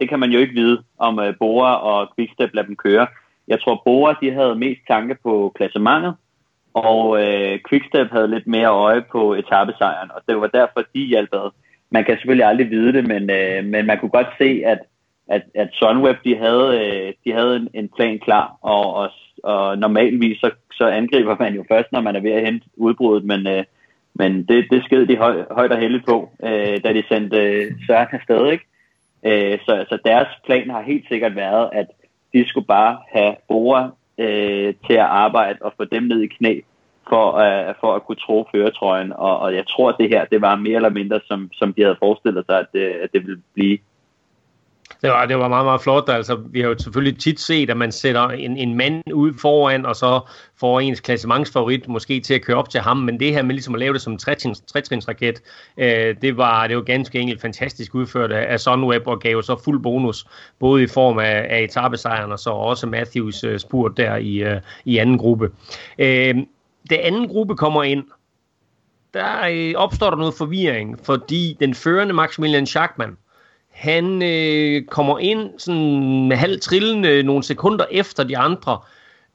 det 0.00 0.08
kan 0.08 0.18
man 0.18 0.30
jo 0.30 0.38
ikke 0.38 0.54
vide, 0.54 0.82
om 0.98 1.18
uh, 1.18 1.34
Bora 1.38 1.76
og 1.82 2.08
Quickstep 2.16 2.50
lader 2.54 2.66
dem 2.66 2.76
køre. 2.76 3.06
Jeg 3.50 3.58
tror, 3.60 3.82
Bora 3.84 4.14
de 4.22 4.30
havde 4.38 4.54
mest 4.64 4.80
tanke 4.88 5.16
på 5.22 5.52
klassementet, 5.56 6.14
og 6.74 7.02
øh, 7.22 7.58
Quickstep 7.68 8.10
havde 8.10 8.28
lidt 8.34 8.46
mere 8.46 8.68
øje 8.68 9.02
på 9.12 9.34
etappesejren, 9.34 10.10
og 10.14 10.20
det 10.28 10.40
var 10.40 10.46
derfor, 10.46 10.80
de 10.94 11.00
hjalp 11.00 11.32
ad 11.32 11.50
man 11.90 12.04
kan 12.04 12.14
selvfølgelig 12.14 12.46
aldrig 12.46 12.70
vide 12.70 12.92
det, 12.92 13.08
men, 13.08 13.30
øh, 13.30 13.64
men 13.64 13.86
man 13.86 13.98
kunne 13.98 14.16
godt 14.18 14.32
se, 14.38 14.62
at, 14.66 14.78
at, 15.28 15.42
at 15.54 15.68
Sunweb, 15.72 16.16
de 16.24 16.36
havde, 16.36 16.68
øh, 16.80 17.12
de 17.24 17.32
havde 17.32 17.56
en, 17.56 17.68
en 17.74 17.88
plan 17.96 18.18
klar, 18.18 18.56
og, 18.62 18.94
og, 18.94 19.10
og 19.42 19.78
normalvis 19.78 20.40
så, 20.40 20.50
så 20.72 20.86
angriber 20.86 21.36
man 21.38 21.54
jo 21.54 21.64
først, 21.68 21.92
når 21.92 22.00
man 22.00 22.16
er 22.16 22.20
ved 22.20 22.30
at 22.30 22.44
hente 22.44 22.66
udbruddet, 22.76 23.24
men, 23.24 23.46
øh, 23.46 23.64
men 24.14 24.44
det, 24.44 24.66
det 24.70 24.84
sked 24.84 25.06
de 25.06 25.16
høj, 25.16 25.44
højt 25.50 25.72
og 25.72 25.78
heldigt 25.78 26.06
på, 26.06 26.30
øh, 26.42 26.84
da 26.84 26.92
de 26.92 27.02
sendte 27.08 27.36
øh, 27.36 27.72
Søren 27.86 28.08
afsted, 28.12 28.52
ikke? 28.52 28.64
Øh, 29.24 29.58
så, 29.58 29.84
så 29.88 29.98
deres 30.04 30.28
plan 30.46 30.70
har 30.70 30.82
helt 30.82 31.08
sikkert 31.08 31.36
været, 31.36 31.70
at 31.72 31.86
de 32.32 32.48
skulle 32.48 32.66
bare 32.66 32.98
have 33.12 33.36
Bora 33.48 33.90
øh, 34.18 34.74
til 34.86 34.94
at 34.94 35.10
arbejde 35.24 35.58
og 35.60 35.72
få 35.76 35.84
dem 35.84 36.02
ned 36.02 36.20
i 36.22 36.26
knæ, 36.26 36.60
for, 37.08 37.26
øh, 37.36 37.74
for 37.80 37.94
at 37.94 38.04
kunne 38.06 38.16
tro 38.26 38.48
føretrøjen. 38.52 39.12
Og, 39.12 39.38
og 39.38 39.54
jeg 39.54 39.66
tror, 39.66 39.88
at 39.88 39.96
det 39.98 40.08
her 40.08 40.24
det 40.24 40.40
var 40.40 40.56
mere 40.56 40.76
eller 40.76 40.88
mindre, 40.88 41.20
som, 41.24 41.48
som 41.52 41.72
de 41.74 41.82
havde 41.82 41.96
forestillet 41.98 42.44
sig, 42.46 42.58
at 42.58 42.66
det, 42.72 42.86
at 42.86 43.12
det 43.12 43.26
ville 43.26 43.42
blive. 43.54 43.78
Det 45.02 45.10
var, 45.10 45.26
det 45.26 45.38
var 45.38 45.48
meget, 45.48 45.64
meget 45.64 45.80
flot. 45.80 46.08
Altså, 46.08 46.34
vi 46.50 46.60
har 46.60 46.68
jo 46.68 46.78
selvfølgelig 46.78 47.18
tit 47.18 47.40
set, 47.40 47.70
at 47.70 47.76
man 47.76 47.92
sætter 47.92 48.28
en, 48.28 48.56
en 48.56 48.74
mand 48.74 49.02
ud 49.12 49.32
foran, 49.40 49.86
og 49.86 49.96
så 49.96 50.20
får 50.56 50.80
ens 50.80 51.00
klassementsfavorit 51.00 51.88
måske 51.88 52.20
til 52.20 52.34
at 52.34 52.42
køre 52.42 52.56
op 52.56 52.70
til 52.70 52.80
ham. 52.80 52.96
Men 52.96 53.20
det 53.20 53.32
her 53.32 53.42
med 53.42 53.54
ligesom 53.54 53.74
at 53.74 53.80
lave 53.80 53.92
det 53.92 54.02
som 54.02 54.12
en 54.12 54.18
trætrinsraket, 54.66 55.42
øh, 55.76 56.16
det, 56.22 56.36
var, 56.36 56.66
det 56.66 56.76
var 56.76 56.82
ganske 56.82 57.18
enkelt 57.18 57.40
fantastisk 57.40 57.94
udført 57.94 58.32
af 58.32 58.60
Sunweb, 58.60 59.06
og 59.06 59.20
gav 59.20 59.42
så 59.42 59.56
fuld 59.64 59.82
bonus, 59.82 60.26
både 60.58 60.82
i 60.82 60.86
form 60.86 61.18
af, 61.18 61.46
af 61.50 61.62
etabesejren, 61.62 62.32
og 62.32 62.38
så 62.38 62.50
også 62.50 62.86
Matthews 62.86 63.44
øh, 63.44 63.58
spurt 63.58 63.96
der 63.96 64.16
i, 64.16 64.36
øh, 64.36 64.60
i 64.84 64.98
anden 64.98 65.18
gruppe. 65.18 65.50
Øh, 65.98 66.34
det 66.90 66.96
anden 66.96 67.28
gruppe 67.28 67.56
kommer 67.56 67.82
ind, 67.82 68.04
der 69.14 69.48
øh, 69.50 69.74
opstår 69.76 70.10
der 70.10 70.16
noget 70.16 70.34
forvirring, 70.34 70.98
fordi 71.04 71.56
den 71.60 71.74
førende 71.74 72.14
Maximilian 72.14 72.66
Schachmann, 72.66 73.16
han 73.80 74.22
øh, 74.22 74.84
kommer 74.84 75.18
ind 75.18 75.50
sådan 75.58 76.28
med 76.28 76.36
halv 76.36 76.60
trillende 76.60 77.22
nogle 77.22 77.42
sekunder 77.42 77.84
efter 77.90 78.24
de 78.24 78.38
andre, 78.38 78.78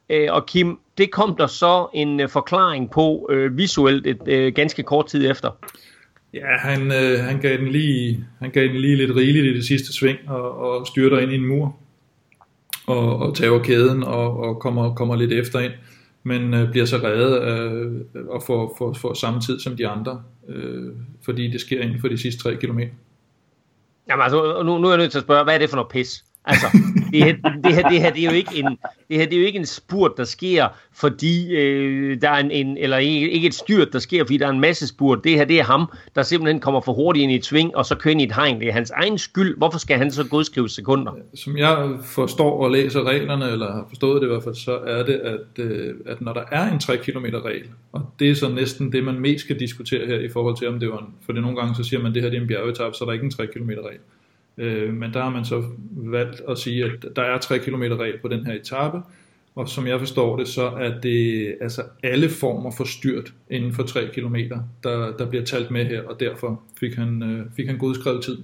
øh, 0.10 0.28
og 0.30 0.46
Kim, 0.46 0.80
det 0.98 1.12
kom 1.12 1.36
der 1.36 1.48
så 1.48 1.88
en 1.94 2.20
øh, 2.20 2.30
forklaring 2.30 2.92
på 2.92 3.30
øh, 3.32 3.58
visuelt 3.58 4.08
et 4.08 4.22
øh, 4.28 4.54
ganske 4.54 4.84
kort 4.84 5.08
tid 5.08 5.32
efter. 5.32 5.50
Ja, 6.34 6.58
han, 6.60 6.82
øh, 6.82 7.20
han, 7.20 7.40
gav 7.42 7.58
den 7.58 7.68
lige, 7.68 8.26
han 8.40 8.52
gav 8.52 8.64
den 8.64 8.76
lige 8.76 8.96
lidt 8.96 9.16
rigeligt 9.16 9.46
i 9.46 9.54
det 9.54 9.66
sidste 9.66 9.94
sving, 9.94 10.18
og, 10.28 10.58
og 10.58 10.88
styrter 10.88 11.20
ind 11.20 11.32
i 11.32 11.36
en 11.36 11.46
mur, 11.46 11.76
og, 12.88 13.20
og 13.20 13.36
tager 13.36 13.60
kæden, 13.60 14.04
og, 14.04 14.38
og 14.38 14.60
kommer, 14.60 14.96
kommer 14.96 15.16
lidt 15.16 15.34
efter 15.34 15.60
ind 15.60 15.74
men 16.28 16.54
øh, 16.54 16.72
bliver 16.72 16.86
så 16.86 16.98
reddet 16.98 17.42
øh, 17.42 18.02
og 18.30 18.44
får, 18.48 18.76
får, 18.78 18.94
får 18.94 19.14
samme 19.14 19.42
tid 19.42 19.60
som 19.60 19.78
de 19.78 19.88
andre, 19.88 20.24
øh, 20.50 20.92
fordi 21.26 21.52
det 21.52 21.62
sker 21.62 21.82
inden 21.82 22.02
for 22.02 22.08
de 22.08 22.18
sidste 22.18 22.44
3 22.44 22.56
km. 22.56 22.80
Jamen 24.10 24.24
altså, 24.24 24.64
nu, 24.64 24.78
nu 24.78 24.88
er 24.88 24.92
jeg 24.92 24.98
nødt 24.98 25.12
til 25.12 25.18
at 25.18 25.24
spørge, 25.24 25.44
hvad 25.44 25.54
er 25.54 25.58
det 25.58 25.70
for 25.70 25.76
noget 25.76 25.90
pis? 25.90 26.24
Altså, 26.46 26.68
det 27.16 27.24
her, 27.24 27.52
det 27.64 27.76
her, 27.76 27.90
det 27.90 28.02
her, 28.02 28.12
det 28.12 28.22
er 28.22 28.26
jo 28.26 28.36
ikke 28.36 28.60
en, 28.60 28.66
det 29.10 29.18
her, 29.18 29.26
det 29.26 29.34
er 29.34 29.40
jo 29.40 29.46
ikke 29.46 29.60
en 29.60 29.66
spurt, 29.66 30.12
der 30.18 30.24
sker, 30.24 30.68
fordi 30.94 31.56
øh, 31.56 32.22
der 32.22 32.30
er 32.30 32.38
en, 32.38 32.52
en, 32.52 32.78
eller 32.78 32.98
ikke, 32.98 33.32
ikke 33.32 33.48
et 33.48 33.54
styrt, 33.54 33.94
der 33.94 34.00
sker, 34.00 34.24
fordi 34.24 34.38
der 34.38 34.48
er 34.48 34.52
en 34.52 34.60
masse 34.60 34.88
spurt. 34.88 35.24
Det 35.24 35.32
her, 35.32 35.46
det 35.46 35.60
er 35.60 35.64
ham, 35.64 35.92
der 36.16 36.24
simpelthen 36.24 36.60
kommer 36.60 36.82
for 36.82 36.94
hurtigt 36.94 37.24
ind 37.24 37.32
i 37.32 37.36
et 37.36 37.46
sving, 37.46 37.76
og 37.76 37.86
så 37.86 37.96
kører 37.96 38.12
ind 38.12 38.22
i 38.22 38.24
et 38.24 38.36
hegn. 38.36 38.60
Det 38.60 38.68
er 38.68 38.74
hans 38.74 38.92
egen 38.92 39.18
skyld. 39.18 39.58
Hvorfor 39.58 39.80
skal 39.80 39.98
han 39.98 40.12
så 40.12 40.24
godskrive 40.24 40.70
sekunder? 40.70 41.12
Som 41.34 41.58
jeg 41.58 41.90
forstår 42.02 42.64
og 42.64 42.72
læser 42.72 43.04
reglerne, 43.04 43.52
eller 43.52 43.72
har 43.72 43.86
forstået 43.90 44.22
det 44.22 44.28
i 44.28 44.32
hvert 44.32 44.44
fald, 44.44 44.56
så 44.56 44.80
er 44.88 45.04
det, 45.04 45.14
at, 45.14 45.64
øh, 45.66 45.94
at 46.06 46.22
når 46.22 46.34
der 46.34 46.44
er 46.52 46.72
en 46.72 46.80
3 46.80 46.98
km 46.98 47.26
regel, 47.26 47.64
og 47.92 48.02
det 48.20 48.30
er 48.30 48.36
så 48.36 48.50
næsten 48.50 48.92
det, 48.92 49.04
man 49.04 49.20
mest 49.20 49.44
skal 49.44 49.60
diskutere 49.60 50.08
her 50.08 50.20
i 50.20 50.30
forhold 50.30 50.58
til, 50.58 50.68
om 50.68 50.80
det 50.80 50.90
var 50.90 50.98
en, 50.98 51.08
for 51.26 51.34
det 51.34 51.42
nogle 51.42 51.58
gange 51.58 51.76
så 51.76 51.84
siger 51.84 52.00
man, 52.00 52.08
at 52.08 52.16
det 52.16 52.24
her 52.24 52.30
det 52.30 52.38
er 52.38 52.42
en 52.42 52.48
bjergetap, 52.48 52.94
så 52.94 53.04
er 53.04 53.06
der 53.06 53.14
ikke 53.14 53.26
en 53.26 53.32
3 53.32 53.48
km 53.48 53.70
regel. 53.70 54.00
Øh, 54.58 54.94
men 54.94 55.14
der 55.14 55.22
har 55.22 55.30
man 55.30 55.46
så 55.46 55.64
valgt 55.92 56.42
at 56.50 56.58
sige, 56.58 56.86
at 56.86 57.06
der 57.16 57.22
er 57.22 57.38
3 57.38 57.60
km 57.60 57.82
regel 57.82 58.20
på 58.22 58.28
den 58.28 58.46
her 58.46 58.54
etape, 58.54 59.02
og 59.56 59.70
som 59.70 59.88
jeg 59.88 60.00
forstår 60.00 60.38
det, 60.38 60.48
så 60.48 60.68
er 60.68 61.00
det 61.00 61.56
altså 61.62 61.84
alle 62.04 62.30
former 62.30 62.72
for 62.78 62.84
styrt 62.84 63.34
inden 63.50 63.74
for 63.74 63.84
3 63.84 64.08
km, 64.14 64.36
der, 64.84 65.18
der 65.18 65.30
bliver 65.30 65.46
talt 65.46 65.72
med 65.72 65.86
her, 65.86 66.04
og 66.04 66.20
derfor 66.20 66.62
fik 66.80 66.96
han, 66.96 67.24
øh, 67.24 67.46
fik 67.56 67.68
han 67.68 67.78
godskrevet 67.78 68.24
tid. 68.24 68.38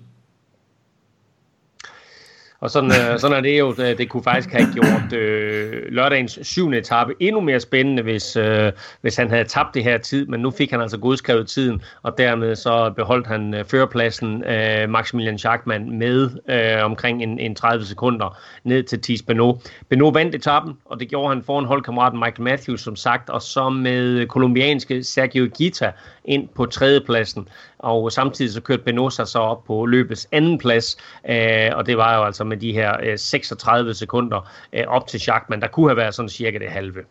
Og 2.61 2.71
sådan, 2.71 2.89
øh, 2.89 3.19
sådan 3.19 3.37
er 3.37 3.41
det 3.41 3.59
jo, 3.59 3.75
øh, 3.79 3.97
det, 3.97 4.09
kunne 4.09 4.23
faktisk 4.23 4.51
have 4.51 4.67
gjort 4.73 5.13
øh, 5.13 5.83
lørdagens 5.91 6.39
syvende 6.41 6.77
etape 6.77 7.13
endnu 7.19 7.41
mere 7.41 7.59
spændende, 7.59 8.03
hvis, 8.03 8.35
øh, 8.35 8.71
hvis 9.01 9.15
han 9.15 9.29
havde 9.29 9.43
tabt 9.43 9.73
det 9.73 9.83
her 9.83 9.97
tid, 9.97 10.25
men 10.25 10.39
nu 10.39 10.51
fik 10.51 10.71
han 10.71 10.81
altså 10.81 10.97
godskrevet 10.97 11.47
tiden, 11.47 11.81
og 12.03 12.17
dermed 12.17 12.55
så 12.55 12.93
beholdt 12.95 13.27
han 13.27 13.53
øh, 13.53 13.65
førerpladsen 13.65 14.43
øh, 14.43 14.89
Maximilian 14.89 15.37
Schachmann 15.37 15.97
med 15.97 16.29
øh, 16.49 16.85
omkring 16.85 17.23
en, 17.23 17.39
en 17.39 17.55
30 17.55 17.85
sekunder 17.85 18.37
ned 18.63 18.83
til 18.83 19.01
Thies 19.01 19.21
Benoit. 19.21 19.73
Benoit 19.89 20.13
vandt 20.13 20.35
etappen, 20.35 20.73
og 20.85 20.99
det 20.99 21.09
gjorde 21.09 21.29
han 21.29 21.43
foran 21.43 21.65
holdkammeraten 21.65 22.19
Michael 22.19 22.41
Matthews, 22.41 22.81
som 22.81 22.95
sagt, 22.95 23.29
og 23.29 23.41
så 23.41 23.69
med 23.69 24.27
kolumbianske 24.27 25.03
Sergio 25.03 25.49
Gita 25.57 25.91
ind 26.25 26.47
på 26.55 26.65
tredjepladsen 26.65 27.47
og 27.83 28.11
samtidig 28.11 28.53
så 28.53 28.61
kørte 28.61 28.83
Benosa 28.83 29.25
så 29.25 29.39
op 29.39 29.63
på 29.63 29.85
løbets 29.85 30.27
anden 30.31 30.57
plads, 30.57 30.97
øh, 31.29 31.69
og 31.73 31.85
det 31.85 31.97
var 31.97 32.17
jo 32.17 32.23
altså 32.23 32.43
med 32.43 32.57
de 32.57 32.73
her 32.73 32.97
øh, 33.03 33.17
36 33.17 33.93
sekunder 33.93 34.49
øh, 34.73 34.83
op 34.87 35.07
til 35.07 35.19
Schachmann, 35.19 35.61
der 35.61 35.67
kunne 35.67 35.89
have 35.89 35.97
været 35.97 36.15
sådan 36.15 36.29
cirka 36.29 36.57
det 36.57 36.69
halve. 36.69 37.03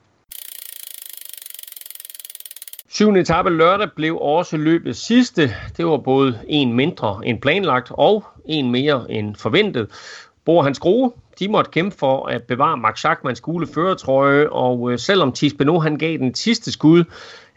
Syvende 2.88 3.20
etape 3.20 3.50
lørdag 3.50 3.88
blev 3.96 4.18
også 4.20 4.56
løbet 4.56 4.96
sidste. 4.96 5.50
Det 5.76 5.87
var 5.87 5.96
både 5.96 6.38
en 6.48 6.72
mindre 6.72 7.20
end 7.24 7.40
planlagt 7.40 7.88
og 7.90 8.24
en 8.44 8.72
mere 8.72 9.06
end 9.11 9.37
forventet. 9.37 9.88
Bor 10.44 10.62
hans 10.62 10.78
Grohe, 10.78 11.12
de 11.38 11.48
måtte 11.48 11.70
kæmpe 11.70 11.96
for 11.98 12.26
at 12.26 12.42
bevare 12.42 12.76
Max 12.76 12.98
Schachmanns 12.98 13.40
gule 13.40 13.66
føretrøje, 13.74 14.48
og 14.48 14.92
øh, 14.92 14.98
selvom 14.98 15.33
Thies 15.33 15.54
han 15.83 15.98
gav 15.98 16.18
den 16.18 16.35
sidste 16.35 16.72
skud, 16.72 17.04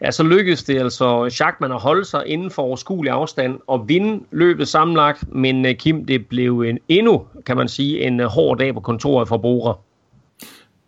ja, 0.00 0.10
så 0.10 0.22
lykkedes 0.22 0.62
det 0.62 0.78
altså 0.78 1.28
Schachmann 1.28 1.72
at 1.72 1.80
holde 1.80 2.04
sig 2.04 2.22
inden 2.26 2.50
for 2.50 2.62
overskuelig 2.62 3.12
afstand 3.12 3.58
og 3.66 3.88
vinde 3.88 4.24
løbet 4.30 4.68
sammenlagt, 4.68 5.32
men 5.32 5.66
øh, 5.66 5.74
Kim, 5.74 6.06
det 6.06 6.26
blev 6.26 6.60
en 6.60 6.78
endnu, 6.88 7.26
kan 7.46 7.56
man 7.56 7.68
sige, 7.68 8.06
en 8.06 8.20
øh, 8.20 8.26
hård 8.26 8.58
dag 8.58 8.74
på 8.74 8.80
kontoret 8.80 9.28
for 9.28 9.36
Bora. 9.36 9.78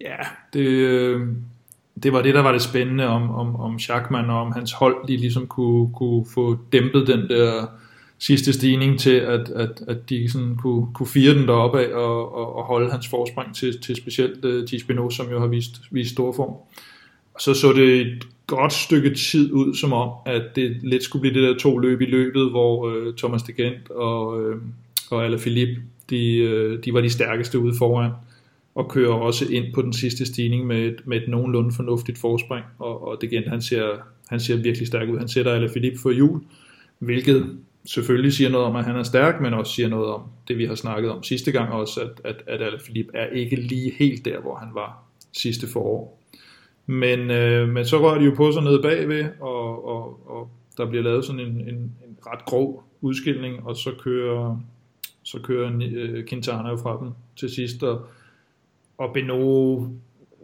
Ja, 0.01 0.16
det, 0.53 0.66
øh, 0.66 1.21
det 2.03 2.12
var 2.12 2.23
det, 2.23 2.35
der 2.35 2.42
var 2.42 2.53
det 2.53 2.62
spændende 2.62 3.07
om, 3.07 3.31
om, 3.31 3.57
om 3.57 3.79
Schachmann 3.79 4.31
og 4.31 4.40
om 4.40 4.53
hans 4.53 4.73
hold, 4.73 5.07
de 5.09 5.16
ligesom 5.16 5.47
kunne, 5.47 5.92
kunne 5.95 6.27
få 6.35 6.57
dæmpet 6.73 7.07
den 7.07 7.29
der 7.29 7.66
sidste 8.19 8.53
stigning 8.53 9.01
til, 9.01 9.14
at, 9.14 9.49
at, 9.49 9.83
at 9.88 10.09
de 10.09 10.31
sådan 10.31 10.57
kunne, 10.57 10.87
kunne 10.95 11.07
fire 11.07 11.35
den 11.35 11.49
deroppe 11.49 11.81
af 11.81 11.95
og, 11.95 12.35
og, 12.35 12.57
og 12.57 12.64
holde 12.64 12.90
hans 12.90 13.09
forspring 13.09 13.55
til, 13.55 13.81
til 13.81 13.97
specielt 13.97 14.45
uh, 14.45 14.64
Tispino, 14.64 15.11
som 15.11 15.31
jo 15.31 15.40
har 15.40 15.47
vist, 15.47 15.81
vist 15.90 16.11
stor 16.11 16.33
form. 16.33 16.53
Og 17.35 17.40
så 17.40 17.55
så 17.55 17.73
det 17.73 18.23
godt 18.46 18.72
stykke 18.72 19.14
tid 19.14 19.52
ud, 19.52 19.74
som 19.74 19.92
om, 19.92 20.11
at 20.26 20.42
det 20.56 20.76
lidt 20.82 21.02
skulle 21.02 21.20
blive 21.20 21.35
det 21.35 21.42
der 21.42 21.59
to 21.59 21.78
løb 21.78 22.00
i 22.00 22.06
løbet, 22.06 22.50
hvor 22.50 22.88
øh, 22.88 23.14
Thomas 23.14 23.42
de 23.42 23.52
Gent 23.52 23.90
og, 23.90 24.42
øh, 24.42 24.56
og 25.11 25.24
Alaphilippe, 25.24 25.82
de, 26.11 26.37
øh, 26.37 26.85
de 26.85 26.94
var 26.94 27.00
de 27.00 27.11
stærkeste 27.11 27.59
ude 27.59 27.74
foran 27.78 28.11
og 28.74 28.88
kører 28.88 29.12
også 29.12 29.46
ind 29.50 29.74
på 29.74 29.82
den 29.82 29.92
sidste 29.92 30.26
stigning 30.26 30.66
med 30.66 30.78
et, 30.78 31.02
med 31.04 31.16
et 31.16 31.28
nogenlunde 31.28 31.74
fornuftigt 31.74 32.18
forspring, 32.18 32.64
og, 32.78 33.09
og 33.09 33.18
de 33.20 33.28
Gent, 33.28 33.48
han 33.48 33.62
ser, 33.62 33.87
han 34.28 34.40
ser 34.40 34.56
virkelig 34.56 34.87
stærk 34.87 35.09
ud. 35.09 35.18
Han 35.18 35.28
sætter 35.28 35.52
Alaphilippe 35.52 35.98
for 35.98 36.11
jul, 36.11 36.40
hvilket 36.98 37.56
selvfølgelig 37.85 38.32
siger 38.32 38.50
noget 38.50 38.66
om, 38.66 38.76
at 38.76 38.85
han 38.85 38.96
er 38.96 39.02
stærk, 39.02 39.40
men 39.40 39.54
også 39.54 39.72
siger 39.72 39.88
noget 39.88 40.06
om 40.06 40.22
det, 40.48 40.59
vi 40.59 40.64
har 40.64 40.74
snakket 40.74 41.11
om 41.11 41.22
sidste 41.22 41.52
gang 41.52 41.72
også, 41.72 42.00
at, 42.00 42.20
at, 42.24 42.37
at 42.46 42.62
Alaphilippe 42.62 43.11
er 43.14 43.26
ikke 43.26 43.56
lige 43.56 43.92
helt 43.98 44.24
der, 44.24 44.40
hvor 44.40 44.54
han 44.54 44.68
var 44.74 45.02
sidste 45.32 45.66
forår. 45.68 46.22
Men, 46.87 47.31
øh, 47.31 47.68
men 47.68 47.85
så 47.85 48.03
rører 48.03 48.18
de 48.18 48.25
jo 48.25 48.35
på 48.37 48.53
sig 48.53 48.62
nede 48.62 48.83
bagved, 48.83 49.25
og, 49.40 49.88
og, 49.88 50.20
og 50.27 50.51
der 50.77 50.87
bliver 50.87 51.03
lavet 51.03 51.25
sådan 51.25 51.40
en, 51.40 51.61
en, 51.61 51.75
en 51.75 52.18
ret 52.27 52.44
grov 52.44 52.85
udskilning, 53.01 53.66
og 53.66 53.77
så 53.77 53.90
kører, 53.99 54.61
så 55.22 55.40
kører 55.42 55.72
øh, 55.83 56.27
Quintana 56.29 56.68
jo 56.68 56.77
fra 56.77 56.99
dem 57.03 57.11
til 57.37 57.51
sidst, 57.51 57.83
og, 57.83 58.07
og 58.99 59.12
Beno 59.14 59.83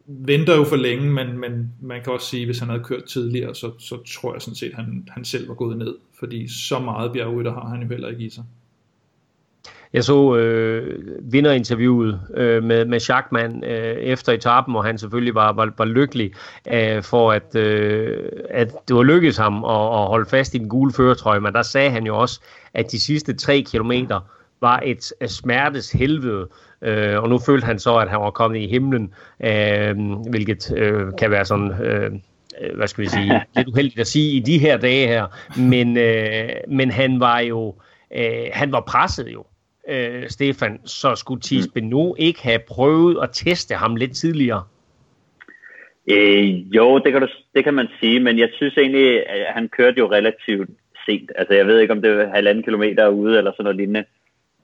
venter 0.06 0.56
jo 0.56 0.64
for 0.64 0.76
længe, 0.76 1.10
men, 1.10 1.38
men 1.38 1.72
man 1.80 2.02
kan 2.02 2.12
også 2.12 2.26
sige, 2.26 2.40
at 2.42 2.46
hvis 2.46 2.58
han 2.58 2.68
havde 2.68 2.84
kørt 2.84 3.04
tidligere, 3.04 3.54
så, 3.54 3.70
så 3.78 3.98
tror 4.06 4.32
jeg 4.32 4.42
sådan 4.42 4.54
set, 4.54 4.70
at 4.70 4.74
han, 4.74 5.08
han 5.10 5.24
selv 5.24 5.48
var 5.48 5.54
gået 5.54 5.78
ned, 5.78 5.94
fordi 6.18 6.48
så 6.48 6.78
meget 6.78 7.12
bjergrytter 7.12 7.52
har 7.52 7.68
han 7.68 7.82
jo 7.82 7.88
heller 7.88 8.08
ikke 8.08 8.24
i 8.24 8.30
sig. 8.30 8.44
Jeg 9.92 10.04
så 10.04 10.36
øh, 10.36 10.98
vinderinterviewet 11.32 12.20
øh, 12.34 12.64
med, 12.64 12.84
med 12.84 13.00
Schachmann 13.00 13.64
øh, 13.64 13.96
efter 13.96 14.32
etappen, 14.32 14.76
og 14.76 14.84
han 14.84 14.98
selvfølgelig 14.98 15.34
var, 15.34 15.52
var, 15.52 15.72
var 15.78 15.84
lykkelig 15.84 16.32
øh, 16.72 17.02
for, 17.02 17.32
at, 17.32 17.56
øh, 17.56 18.28
at 18.50 18.72
det 18.88 18.96
var 18.96 19.02
lykkedes 19.02 19.36
ham 19.36 19.64
at, 19.64 19.70
at 19.70 20.06
holde 20.06 20.28
fast 20.30 20.54
i 20.54 20.58
den 20.58 20.68
gule 20.68 20.92
føretrøje, 20.92 21.40
men 21.40 21.52
der 21.52 21.62
sagde 21.62 21.90
han 21.90 22.06
jo 22.06 22.18
også, 22.18 22.40
at 22.74 22.92
de 22.92 23.00
sidste 23.00 23.34
tre 23.34 23.64
kilometer 23.70 24.20
var 24.60 24.82
et 24.84 25.30
smertes 25.30 25.92
helvede, 25.92 26.48
øh, 26.82 27.22
og 27.22 27.28
nu 27.28 27.38
følte 27.38 27.66
han 27.66 27.78
så, 27.78 27.96
at 27.96 28.10
han 28.10 28.20
var 28.20 28.30
kommet 28.30 28.60
i 28.60 28.66
himlen, 28.66 29.14
øh, 29.44 29.96
hvilket 30.30 30.72
øh, 30.76 31.06
kan 31.18 31.30
være 31.30 31.44
sådan... 31.44 31.72
Øh, 31.82 32.10
hvad 32.76 32.88
skal 32.88 33.04
vi 33.04 33.08
sige, 33.08 33.42
lidt 33.56 33.68
uheldigt 33.68 34.00
at 34.00 34.06
sige 34.06 34.36
i 34.36 34.40
de 34.40 34.58
her 34.58 34.76
dage 34.76 35.06
her, 35.06 35.26
men, 35.60 35.96
øh, 35.96 36.48
men 36.68 36.90
han 36.90 37.20
var 37.20 37.38
jo, 37.38 37.74
øh, 38.16 38.46
han 38.52 38.72
var 38.72 38.80
presset 38.80 39.28
jo, 39.32 39.44
øh, 39.88 40.28
Stefan, 40.28 40.80
så 40.84 41.14
skulle 41.14 41.42
mm. 41.52 41.72
Beno 41.74 42.14
ikke 42.18 42.42
have 42.42 42.58
prøvet 42.68 43.22
at 43.22 43.30
teste 43.32 43.74
ham 43.74 43.96
lidt 43.96 44.16
tidligere? 44.16 44.64
Øh, 46.10 46.74
jo, 46.76 46.98
det 46.98 47.12
kan, 47.12 47.20
du, 47.20 47.28
det 47.54 47.64
kan 47.64 47.74
man 47.74 47.88
sige, 48.00 48.20
men 48.20 48.38
jeg 48.38 48.48
synes 48.56 48.76
egentlig, 48.76 49.28
at 49.30 49.54
han 49.54 49.68
kørte 49.68 49.98
jo 49.98 50.10
relativt 50.12 50.70
sent. 51.06 51.32
Altså 51.36 51.54
jeg 51.54 51.66
ved 51.66 51.80
ikke, 51.80 51.92
om 51.92 52.02
det 52.02 52.16
var 52.16 52.30
halvanden 52.34 52.64
kilometer 52.64 53.08
ude 53.08 53.38
eller 53.38 53.52
sådan 53.52 53.64
noget 53.64 53.76
lignende. 53.76 54.04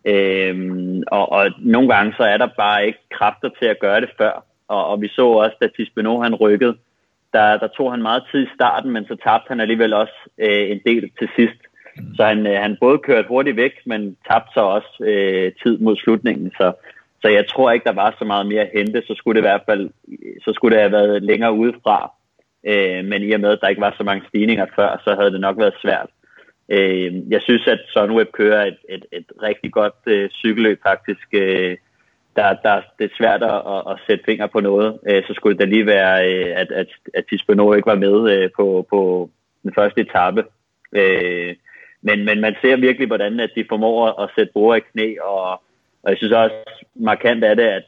Øhm, 0.05 1.03
og, 1.07 1.33
og 1.33 1.51
nogle 1.59 1.89
gange 1.95 2.15
så 2.17 2.23
er 2.23 2.37
der 2.37 2.49
bare 2.57 2.87
ikke 2.87 2.99
kræfter 3.11 3.49
til 3.59 3.67
at 3.67 3.81
gøre 3.81 4.01
det 4.01 4.11
før. 4.19 4.45
Og, 4.69 4.87
og 4.87 5.01
vi 5.01 5.09
så 5.09 5.27
også, 5.27 5.57
da 5.61 5.69
Tisbeno 5.69 6.23
han 6.23 6.35
rykkede, 6.35 6.77
der, 7.33 7.59
der 7.59 7.67
tog 7.67 7.91
han 7.91 8.03
meget 8.03 8.23
tid 8.31 8.43
i 8.43 8.55
starten, 8.55 8.91
men 8.91 9.05
så 9.05 9.17
tabte 9.25 9.49
han 9.49 9.61
alligevel 9.61 9.93
også 9.93 10.19
øh, 10.39 10.71
en 10.71 10.81
del 10.87 11.11
til 11.19 11.29
sidst. 11.37 11.61
Så 12.17 12.25
han, 12.25 12.47
øh, 12.47 12.59
han 12.61 12.77
både 12.81 12.99
kørte 12.99 13.29
hurtigt 13.29 13.57
væk, 13.57 13.73
men 13.87 14.17
tabte 14.31 14.51
så 14.55 14.61
også 14.61 15.05
øh, 15.05 15.53
tid 15.63 15.79
mod 15.79 15.97
slutningen. 15.97 16.51
Så, 16.51 16.73
så 17.23 17.29
jeg 17.29 17.49
tror 17.49 17.71
ikke, 17.71 17.85
der 17.85 17.93
var 17.93 18.17
så 18.19 18.25
meget 18.25 18.47
mere 18.47 18.61
at 18.61 18.71
hente. 18.75 19.03
Så 19.07 19.15
skulle 19.17 19.37
det 19.37 19.47
i 19.47 19.51
hvert 19.51 19.67
fald 19.69 19.91
så 20.45 20.53
skulle 20.53 20.75
det 20.77 20.83
have 20.83 20.93
været 20.93 21.23
længere 21.23 21.53
udefra. 21.53 22.13
Øh, 22.67 23.05
men 23.05 23.23
i 23.23 23.33
og 23.33 23.41
med, 23.41 23.51
at 23.51 23.59
der 23.61 23.69
ikke 23.69 23.81
var 23.81 23.95
så 23.99 24.05
mange 24.05 24.25
stigninger 24.29 24.67
før, 24.77 25.01
så 25.05 25.15
havde 25.19 25.33
det 25.33 25.41
nok 25.41 25.59
været 25.59 25.75
svært. 25.83 26.09
Øh, 26.69 27.31
jeg 27.31 27.41
synes, 27.43 27.67
at 27.67 27.81
Sunweb 27.89 28.33
kører 28.33 28.67
et, 28.67 28.79
et, 28.89 29.05
et 29.13 29.27
rigtig 29.43 29.73
godt 29.73 29.99
øh, 30.07 30.31
cykelløb 30.31 30.81
faktisk. 30.83 31.29
Øh, 31.33 31.77
der, 32.37 32.55
der, 32.65 32.83
det 32.99 33.05
er 33.05 33.19
svært 33.19 33.43
at, 33.43 33.83
at 33.93 34.01
sætte 34.07 34.25
fingre 34.25 34.49
på 34.49 34.61
noget. 34.61 34.99
Øh, 35.11 35.23
så 35.27 35.33
skulle 35.35 35.59
det 35.59 35.69
lige 35.69 35.87
være, 35.87 36.15
øh, 36.33 36.53
at, 36.57 36.71
at, 36.73 36.87
at 37.15 37.25
Tispano 37.29 37.73
ikke 37.73 37.93
var 37.95 38.05
med 38.07 38.17
øh, 38.33 38.51
på, 38.57 38.87
på 38.91 39.31
den 39.63 39.73
første 39.75 40.01
etape. 40.01 40.45
Øh, 40.93 41.55
men, 42.03 42.25
men 42.25 42.41
man 42.41 42.55
ser 42.63 42.77
virkelig, 42.77 43.07
hvordan 43.07 43.41
at 43.41 43.51
de 43.57 43.65
formår 43.69 44.21
at 44.23 44.31
sætte 44.35 44.53
Bora 44.53 44.77
i 44.77 44.81
knæ, 44.81 45.15
og, 45.23 45.51
og 46.03 46.11
jeg 46.11 46.17
synes 46.17 46.33
også 46.33 46.85
markant 46.95 47.45
er 47.45 47.55
det, 47.55 47.63
at 47.63 47.85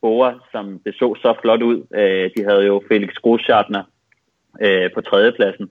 Bora, 0.00 0.38
som 0.52 0.80
det 0.84 0.94
så 0.94 1.14
så 1.14 1.34
flot 1.42 1.62
ud, 1.62 1.86
øh, 1.94 2.30
de 2.36 2.44
havde 2.48 2.66
jo 2.66 2.82
Felix 2.88 3.14
Groschartner 3.14 3.82
øh, 4.60 4.92
på 4.94 5.00
tredjepladsen, 5.00 5.70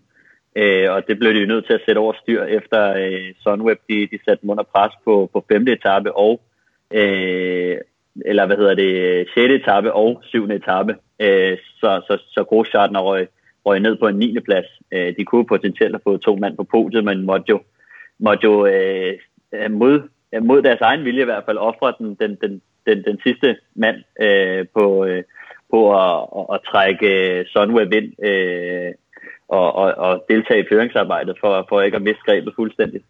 Øh, 0.56 0.92
og 0.92 1.08
det 1.08 1.20
blev 1.20 1.34
de 1.34 1.40
jo 1.40 1.46
nødt 1.46 1.66
til 1.66 1.74
at 1.74 1.82
sætte 1.86 2.00
over 2.00 2.14
styr 2.14 2.44
efter 2.44 2.94
øh, 2.98 3.34
Sunweb, 3.44 3.80
de, 3.90 4.08
de 4.12 4.20
satte 4.26 4.42
dem 4.42 4.50
under 4.50 4.64
pres 4.64 4.94
på, 5.06 5.30
på 5.34 5.46
femte 5.52 5.72
etape 5.72 6.16
og 6.16 6.42
øh, 6.94 7.78
eller 8.26 8.46
hvad 8.46 8.58
hedder 8.58 8.76
det, 8.76 9.28
6. 9.34 9.52
etape 9.52 9.94
og 9.94 10.22
7. 10.24 10.50
etape. 10.50 10.96
Øh, 11.20 11.58
så, 11.80 12.02
så, 12.08 12.18
så 12.28 12.44
Groschartner 12.44 13.00
røg, 13.00 13.28
røg 13.66 13.80
ned 13.80 13.96
på 13.98 14.08
en 14.08 14.16
9. 14.16 14.40
plads. 14.40 14.66
Øh, 14.92 15.14
de 15.18 15.26
kunne 15.26 15.46
potentielt 15.46 15.94
have 15.94 16.02
fået 16.04 16.22
to 16.22 16.36
mand 16.36 16.58
på 16.58 16.64
podiet, 16.64 17.04
men 17.04 17.26
måtte 17.26 17.46
jo, 17.50 17.60
måtte 18.22 18.44
jo 18.44 18.66
øh, 18.66 19.18
mod, 19.70 20.10
øh, 20.34 20.44
mod 20.44 20.62
deres 20.62 20.82
egen 20.82 21.06
vilje 21.06 21.22
i 21.22 21.26
hvert 21.26 21.44
fald 21.46 21.58
ofre 21.58 21.94
den, 22.00 22.16
den, 22.16 22.38
den, 22.42 22.62
den, 22.86 23.04
den 23.04 23.20
sidste 23.24 23.58
mand 23.76 23.98
øh, 24.22 24.66
på, 24.76 25.06
øh, 25.06 25.24
på 25.72 25.80
at, 25.96 26.28
at, 26.38 26.46
at 26.54 26.60
trække 26.72 27.10
Sunweb 27.48 27.94
ind 27.94 28.26
øh, 28.26 28.92
og, 29.50 29.76
og, 29.76 29.94
og 29.98 30.26
deltage 30.30 30.64
i 30.64 30.68
føringsarbejdet 30.70 31.36
for, 31.42 31.66
for 31.70 31.82
ikke 31.82 31.96
at 31.96 32.02
miste 32.02 32.22
grebet 32.26 32.54
fuldstændigt. 32.56 33.06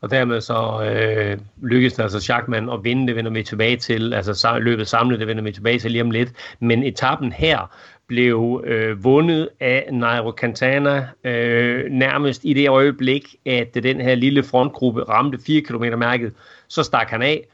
Og 0.00 0.10
dermed 0.10 0.40
så 0.40 0.58
øh, 0.84 1.38
lykkedes 1.62 1.92
det 1.92 2.02
altså 2.02 2.20
Schachmann 2.20 2.70
at 2.70 2.84
vinde, 2.84 3.06
det 3.06 3.16
vender 3.16 3.30
vi 3.30 3.42
tilbage 3.42 3.76
til, 3.76 4.14
altså 4.14 4.58
løbet 4.60 4.88
samlet, 4.88 5.20
det 5.20 5.28
vender 5.28 5.42
vi 5.42 5.52
tilbage 5.52 5.78
til 5.78 5.90
lige 5.90 6.02
om 6.02 6.10
lidt. 6.10 6.56
Men 6.60 6.82
etappen 6.82 7.32
her 7.32 7.76
blev 8.12 8.64
øh, 8.66 9.04
vundet 9.04 9.48
af 9.60 9.88
Nairo 9.92 10.30
Cantana 10.30 11.08
øh, 11.24 11.84
nærmest 11.90 12.44
i 12.44 12.52
det 12.52 12.68
øjeblik, 12.68 13.36
at 13.46 13.74
den 13.74 14.00
her 14.00 14.14
lille 14.14 14.42
frontgruppe 14.42 15.02
ramte 15.02 15.38
4 15.46 15.60
km 15.60 15.98
mærket, 15.98 16.32
så 16.68 16.82
stak 16.82 17.10
han 17.10 17.22
af, 17.22 17.46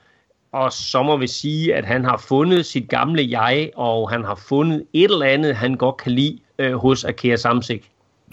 og 0.53 0.73
så 0.73 1.03
må 1.03 1.17
vi 1.17 1.27
sige, 1.27 1.75
at 1.75 1.85
han 1.85 2.05
har 2.05 2.25
fundet 2.29 2.67
sit 2.67 2.89
gamle 2.89 3.27
jeg, 3.31 3.71
og 3.77 4.11
han 4.11 4.25
har 4.25 4.41
fundet 4.49 4.85
et 4.93 5.11
eller 5.11 5.27
andet, 5.27 5.55
han 5.57 5.75
godt 5.75 5.97
kan 5.97 6.13
lide 6.13 6.39
øh, 6.59 6.75
hos 6.75 7.05
Akea 7.05 7.37
Samsik. 7.37 7.91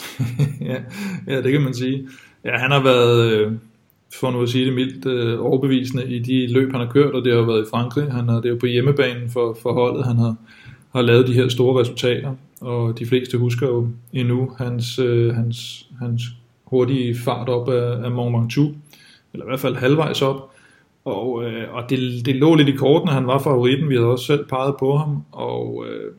ja, 0.69 0.77
ja, 1.27 1.41
det 1.41 1.51
kan 1.51 1.61
man 1.61 1.73
sige. 1.73 2.07
Ja, 2.45 2.57
han 2.57 2.71
har 2.71 2.83
været 2.83 3.31
øh, 3.31 3.51
for 4.19 4.31
nu 4.31 4.41
at 4.41 4.49
sige 4.49 4.65
det 4.65 4.73
mildt, 4.73 5.05
øh, 5.05 5.45
overbevisende 5.45 6.05
i 6.05 6.19
de 6.19 6.53
løb, 6.53 6.71
han 6.71 6.81
har 6.81 6.91
kørt, 6.91 7.13
og 7.13 7.25
det 7.25 7.33
har 7.33 7.41
været 7.41 7.61
i 7.61 7.69
Frankrig. 7.71 8.11
Han 8.11 8.27
har, 8.29 8.35
det 8.35 8.45
er 8.45 8.49
jo 8.49 8.57
på 8.59 8.65
hjemmebanen 8.65 9.29
for, 9.29 9.57
for 9.61 9.73
holdet, 9.73 10.05
han 10.05 10.17
har, 10.17 10.35
har 10.95 11.01
lavet 11.01 11.27
de 11.27 11.34
her 11.34 11.47
store 11.47 11.79
resultater, 11.79 12.36
og 12.62 12.99
de 12.99 13.05
fleste 13.05 13.38
husker 13.38 13.67
jo 13.67 13.88
endnu 14.13 14.51
hans, 14.58 14.99
øh, 14.99 15.36
hans, 15.36 15.88
hans 15.99 16.21
hurtige 16.63 17.15
fart 17.15 17.49
op 17.49 17.69
af, 17.69 18.03
af 18.03 18.12
Mont 18.12 18.36
Ventoux, 18.36 18.75
eller 19.34 19.45
i 19.45 19.49
hvert 19.49 19.60
fald 19.60 19.75
halvvejs 19.75 20.21
op. 20.21 20.51
Og, 21.05 21.43
øh, 21.43 21.73
og 21.73 21.89
det, 21.89 22.25
det 22.25 22.36
lå 22.36 22.55
lidt 22.55 22.69
i 22.69 22.71
kortene, 22.71 23.12
han 23.12 23.27
var 23.27 23.39
favoritten, 23.39 23.89
vi 23.89 23.95
havde 23.95 24.08
også 24.08 24.25
selv 24.25 24.45
peget 24.45 24.75
på 24.79 24.97
ham, 24.97 25.23
og, 25.31 25.86
øh, 25.88 26.12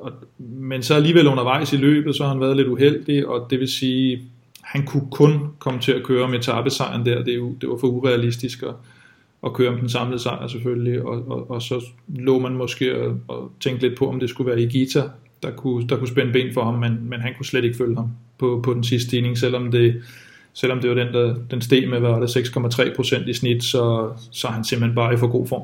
og, 0.00 0.12
men 0.38 0.82
så 0.82 0.94
alligevel 0.94 1.26
undervejs 1.26 1.72
i 1.72 1.76
løbet, 1.76 2.16
så 2.16 2.22
har 2.22 2.30
han 2.30 2.40
været 2.40 2.56
lidt 2.56 2.68
uheldig, 2.68 3.26
og 3.26 3.46
det 3.50 3.60
vil 3.60 3.68
sige, 3.68 4.20
han 4.62 4.86
kunne 4.86 5.08
kun 5.10 5.48
komme 5.58 5.80
til 5.80 5.92
at 5.92 6.02
køre 6.02 6.28
med 6.28 6.38
etappesejren 6.38 7.06
der, 7.06 7.24
det, 7.24 7.56
det 7.60 7.68
var 7.68 7.76
for 7.76 7.86
urealistisk 7.86 8.62
at, 8.62 8.74
og 9.42 9.54
køre 9.54 9.68
om 9.68 9.78
den 9.78 9.88
samlede 9.88 10.22
sejr 10.22 10.46
selvfølgelig, 10.46 11.02
og, 11.02 11.28
og, 11.28 11.50
og 11.50 11.62
så 11.62 11.84
lå 12.08 12.38
man 12.38 12.52
måske 12.52 13.02
og, 13.02 13.18
og 13.28 13.52
tænkte 13.60 13.88
lidt 13.88 13.98
på, 13.98 14.08
om 14.08 14.20
det 14.20 14.30
skulle 14.30 14.50
være 14.50 14.62
Igita, 14.62 15.02
der 15.42 15.50
kunne, 15.50 15.88
der 15.88 15.96
kunne 15.96 16.08
spænde 16.08 16.32
ben 16.32 16.54
for 16.54 16.64
ham, 16.64 16.74
men, 16.74 17.08
men 17.08 17.20
han 17.20 17.34
kunne 17.36 17.46
slet 17.46 17.64
ikke 17.64 17.76
følge 17.76 17.96
ham 17.96 18.10
på, 18.38 18.60
på 18.64 18.74
den 18.74 18.84
sidste 18.84 19.08
stigning, 19.08 19.38
selvom 19.38 19.70
det, 19.70 20.02
selvom 20.52 20.80
det 20.80 20.90
var 20.90 20.96
den, 20.96 21.14
der, 21.14 21.34
den 21.50 21.60
steg 21.60 21.88
med, 21.88 22.00
hvad 22.00 22.10
var 22.10 22.20
det, 22.20 22.36
6,3% 22.36 23.28
i 23.28 23.32
snit, 23.32 23.64
så, 23.64 24.12
så 24.30 24.48
er 24.48 24.52
han 24.52 24.64
simpelthen 24.64 24.94
bare 24.94 25.14
i 25.14 25.16
for 25.16 25.26
god 25.26 25.46
form. 25.46 25.62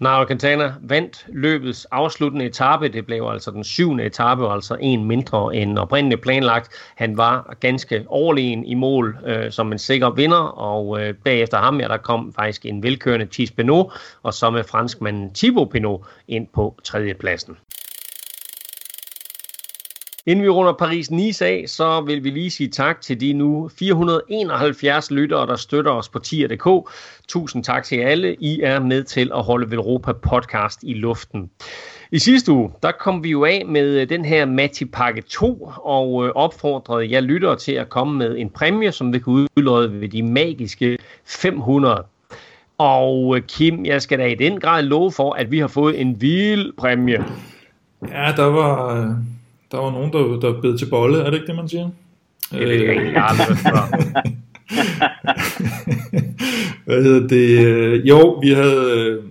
Nairo 0.00 0.24
Quintana 0.24 0.74
vandt 0.80 1.26
løbets 1.28 1.84
afsluttende 1.84 2.44
etape. 2.44 2.88
Det 2.88 3.06
blev 3.06 3.28
altså 3.32 3.50
den 3.50 3.64
syvende 3.64 4.04
etape, 4.04 4.52
altså 4.52 4.76
en 4.80 5.04
mindre 5.04 5.56
end 5.56 5.78
oprindeligt 5.78 6.20
planlagt. 6.20 6.68
Han 6.94 7.16
var 7.16 7.56
ganske 7.60 8.04
overlegen 8.06 8.64
i 8.64 8.74
mål 8.74 9.18
øh, 9.26 9.52
som 9.52 9.72
en 9.72 9.78
sikker 9.78 10.10
vinder, 10.10 10.42
og 10.58 11.02
øh, 11.02 11.14
bagefter 11.14 11.58
ham 11.58 11.80
ja, 11.80 11.88
der 11.88 11.96
kom 11.96 12.32
faktisk 12.32 12.66
en 12.66 12.82
velkørende 12.82 13.28
Thies 13.32 13.50
Pinot, 13.50 13.92
og 14.22 14.34
så 14.34 14.50
med 14.50 14.64
franskmanden 14.64 15.34
Thibaut 15.34 15.70
Pinot 15.70 16.00
ind 16.28 16.46
på 16.54 16.80
tredjepladsen. 16.84 17.56
Inden 20.26 20.44
vi 20.44 20.48
runder 20.48 20.72
Paris-Nice 20.72 21.44
af, 21.44 21.64
så 21.66 22.00
vil 22.00 22.24
vi 22.24 22.30
lige 22.30 22.50
sige 22.50 22.68
tak 22.68 23.00
til 23.00 23.20
de 23.20 23.32
nu 23.32 23.70
471 23.78 25.10
lyttere, 25.10 25.46
der 25.46 25.56
støtter 25.56 25.90
os 25.90 26.08
på 26.08 26.18
tier.dk. 26.18 26.90
Tusind 27.28 27.64
tak 27.64 27.84
til 27.84 27.96
alle. 27.96 28.34
I 28.34 28.60
er 28.60 28.80
med 28.80 29.04
til 29.04 29.30
at 29.34 29.42
holde 29.42 29.70
Velropa 29.70 30.12
podcast 30.12 30.78
i 30.82 30.94
luften. 30.94 31.50
I 32.12 32.18
sidste 32.18 32.52
uge, 32.52 32.70
der 32.82 32.92
kom 32.92 33.24
vi 33.24 33.30
jo 33.30 33.44
af 33.44 33.64
med 33.66 34.00
øh, 34.00 34.08
den 34.08 34.24
her 34.24 34.46
Matti 34.46 34.84
Pakke 34.84 35.22
2, 35.22 35.72
og 35.76 36.26
øh, 36.26 36.32
opfordrede 36.34 37.10
jeg 37.10 37.22
lyttere 37.22 37.56
til 37.56 37.72
at 37.72 37.88
komme 37.88 38.18
med 38.18 38.38
en 38.38 38.50
præmie, 38.50 38.92
som 38.92 39.12
vi 39.12 39.18
kan 39.18 39.32
udløde 39.32 40.00
ved 40.00 40.08
de 40.08 40.22
magiske 40.22 40.98
500. 41.24 42.04
Og 42.78 43.36
øh, 43.36 43.42
Kim, 43.42 43.84
jeg 43.84 44.02
skal 44.02 44.18
da 44.18 44.26
i 44.26 44.34
den 44.34 44.60
grad 44.60 44.82
love 44.82 45.12
for, 45.12 45.32
at 45.32 45.50
vi 45.50 45.58
har 45.58 45.68
fået 45.68 46.00
en 46.00 46.20
vild 46.20 46.72
præmie. 46.78 47.24
Ja, 48.08 48.32
der 48.36 48.44
var, 48.44 49.16
der 49.70 49.78
var 49.78 49.90
nogen, 49.90 50.12
der, 50.12 50.40
der 50.40 50.60
bed 50.60 50.78
til 50.78 50.90
bolle, 50.90 51.18
er 51.18 51.24
det 51.24 51.34
ikke 51.34 51.46
det, 51.46 51.56
man 51.56 51.68
siger? 51.68 51.90
Det 52.52 52.60
jeg 52.60 52.74
ikke, 52.74 53.12
jeg 53.12 53.24
Hvad 56.84 57.02
hedder 57.02 57.28
det? 57.28 58.08
Jo, 58.08 58.38
vi 58.42 58.50
havde 58.50 58.92
øh, 58.96 59.22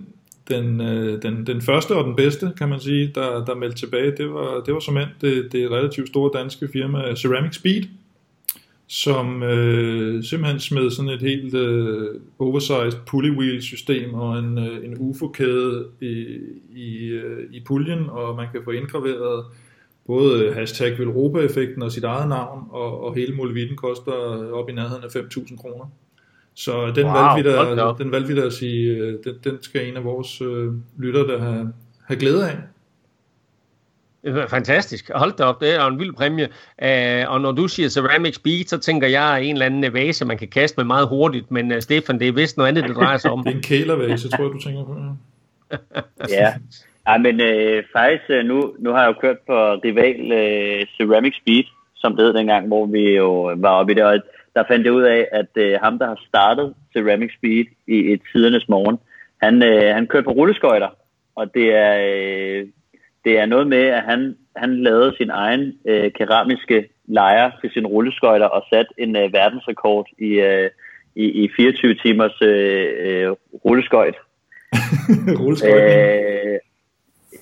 den, 0.50 0.80
øh, 0.80 1.22
den, 1.22 1.46
den 1.46 1.62
første 1.62 1.96
og 1.96 2.04
den 2.04 2.16
bedste, 2.16 2.52
kan 2.58 2.68
man 2.68 2.80
sige, 2.80 3.12
der, 3.14 3.44
der 3.44 3.54
meldte 3.54 3.78
tilbage. 3.78 4.16
Det 4.16 4.30
var, 4.30 4.60
det 4.60 4.74
var 4.74 4.80
som 4.80 4.98
det, 5.20 5.52
det 5.52 5.70
relativt 5.70 6.08
store 6.08 6.30
danske 6.38 6.68
firma 6.72 7.14
Ceramic 7.14 7.54
Speed, 7.54 7.82
som 8.86 9.42
øh, 9.42 10.24
simpelthen 10.24 10.60
smed 10.60 10.90
sådan 10.90 11.10
et 11.10 11.20
helt 11.20 11.54
øh, 11.54 12.08
oversized 12.38 12.98
pulley 13.06 13.30
wheel 13.30 13.62
system 13.62 14.14
og 14.14 14.38
en, 14.38 14.58
øh, 14.58 14.84
en 14.84 14.96
UFO-kæde 14.98 15.84
i, 16.00 16.24
i, 16.76 17.08
øh, 17.08 17.46
i 17.52 17.62
puljen, 17.66 18.10
og 18.10 18.36
man 18.36 18.46
kan 18.52 18.60
få 18.64 18.70
indgraveret 18.70 19.44
både 20.10 20.54
hashtag 20.54 20.98
Velropa-effekten 20.98 21.82
og 21.82 21.92
sit 21.92 22.04
eget 22.04 22.28
navn, 22.28 22.64
og, 22.70 23.04
og 23.04 23.14
hele 23.14 23.36
muligheden 23.36 23.76
koster 23.76 24.12
op 24.52 24.68
i 24.68 24.72
nærheden 24.72 25.04
af 25.04 25.08
5.000 25.08 25.56
kroner. 25.56 25.90
Så 26.54 26.92
den, 26.94 27.06
wow, 27.06 27.14
valgte 27.14 27.50
vi 27.50 27.54
der, 27.54 27.94
den 27.94 28.12
valgte 28.12 28.34
vi 28.34 28.40
der 28.40 28.46
at 28.46 28.52
sige, 28.52 28.90
øh, 28.90 29.18
den, 29.24 29.34
den 29.44 29.62
skal 29.62 29.88
en 29.88 29.96
af 29.96 30.04
vores 30.04 30.40
øh, 30.40 30.72
lytter 30.98 31.26
der 31.26 31.38
have, 31.38 31.72
have 32.04 32.20
glæde 32.20 32.50
af. 32.50 32.56
Fantastisk. 34.48 35.10
Hold 35.14 35.32
da 35.32 35.44
op, 35.44 35.60
det 35.60 35.74
er 35.74 35.86
en 35.86 35.98
vild 35.98 36.12
præmie. 36.12 36.48
Uh, 36.82 37.32
og 37.32 37.40
når 37.40 37.52
du 37.52 37.68
siger 37.68 37.88
Ceramic 37.88 38.34
Speed, 38.34 38.64
så 38.66 38.78
tænker 38.78 39.08
jeg 39.08 39.44
en 39.44 39.54
eller 39.54 39.66
anden 39.66 39.92
vase, 39.92 40.24
man 40.24 40.38
kan 40.38 40.48
kaste 40.48 40.76
med 40.76 40.84
meget 40.84 41.08
hurtigt. 41.08 41.50
Men 41.50 41.72
uh, 41.72 41.78
Stefan, 41.80 42.18
det 42.18 42.28
er 42.28 42.32
vist 42.32 42.56
noget 42.56 42.68
andet, 42.68 42.84
det 42.84 42.96
drejer 42.96 43.18
sig 43.18 43.30
om. 43.30 43.42
det 43.44 43.50
er 43.50 43.56
en 43.56 43.62
kælervase, 43.62 44.28
tror 44.28 44.44
jeg, 44.44 44.52
du 44.52 44.60
tænker 44.60 44.84
på. 44.84 44.96
ja, 46.28 46.28
Ja, 46.28 46.54
men 47.20 47.40
øh, 47.40 47.84
faktisk, 47.92 48.30
øh, 48.30 48.44
nu, 48.44 48.74
nu 48.78 48.90
har 48.90 49.00
jeg 49.00 49.08
jo 49.08 49.20
kørt 49.20 49.38
på 49.46 49.56
rival 49.84 50.32
øh, 50.32 50.86
Ceramic 50.96 51.36
Speed, 51.36 51.64
som 51.94 52.16
det 52.16 52.24
hed 52.24 52.34
dengang, 52.34 52.66
hvor 52.66 52.86
vi 52.86 53.16
jo 53.16 53.54
var 53.56 53.70
oppe 53.70 53.92
i 53.92 53.94
det, 53.94 54.04
og 54.04 54.20
der 54.54 54.64
fandt 54.68 54.84
jeg 54.86 54.92
ud 54.92 55.02
af, 55.02 55.28
at 55.32 55.52
øh, 55.56 55.78
ham, 55.82 55.98
der 55.98 56.06
har 56.06 56.20
startet 56.28 56.74
Ceramic 56.92 57.30
Speed 57.38 57.64
i 57.86 58.12
et 58.12 58.20
tidernes 58.32 58.68
morgen, 58.68 58.98
han, 59.42 59.62
øh, 59.62 59.94
han 59.94 60.06
kørte 60.06 60.24
på 60.24 60.30
rulleskøjter, 60.30 60.88
og 61.34 61.54
det 61.54 61.74
er, 61.74 61.94
øh, 62.08 62.66
det 63.24 63.38
er 63.38 63.46
noget 63.46 63.66
med, 63.66 63.82
at 63.82 64.02
han, 64.02 64.36
han 64.56 64.82
lavede 64.82 65.16
sin 65.16 65.30
egen 65.30 65.72
øh, 65.86 66.12
keramiske 66.12 66.88
lejer 67.04 67.50
til 67.60 67.70
sin 67.70 67.86
rulleskøjter 67.86 68.46
og 68.46 68.62
satte 68.72 68.92
en 68.98 69.16
øh, 69.16 69.32
verdensrekord 69.32 70.06
i, 70.18 70.30
øh, 70.30 70.70
i, 71.14 71.24
i 71.44 71.50
24 71.56 71.94
timers 71.94 72.42
øh, 72.42 72.88
øh, 73.00 73.30
rulleskøjt. 73.64 74.14
rulleskøjt? 75.40 75.82
Øh, 75.82 76.58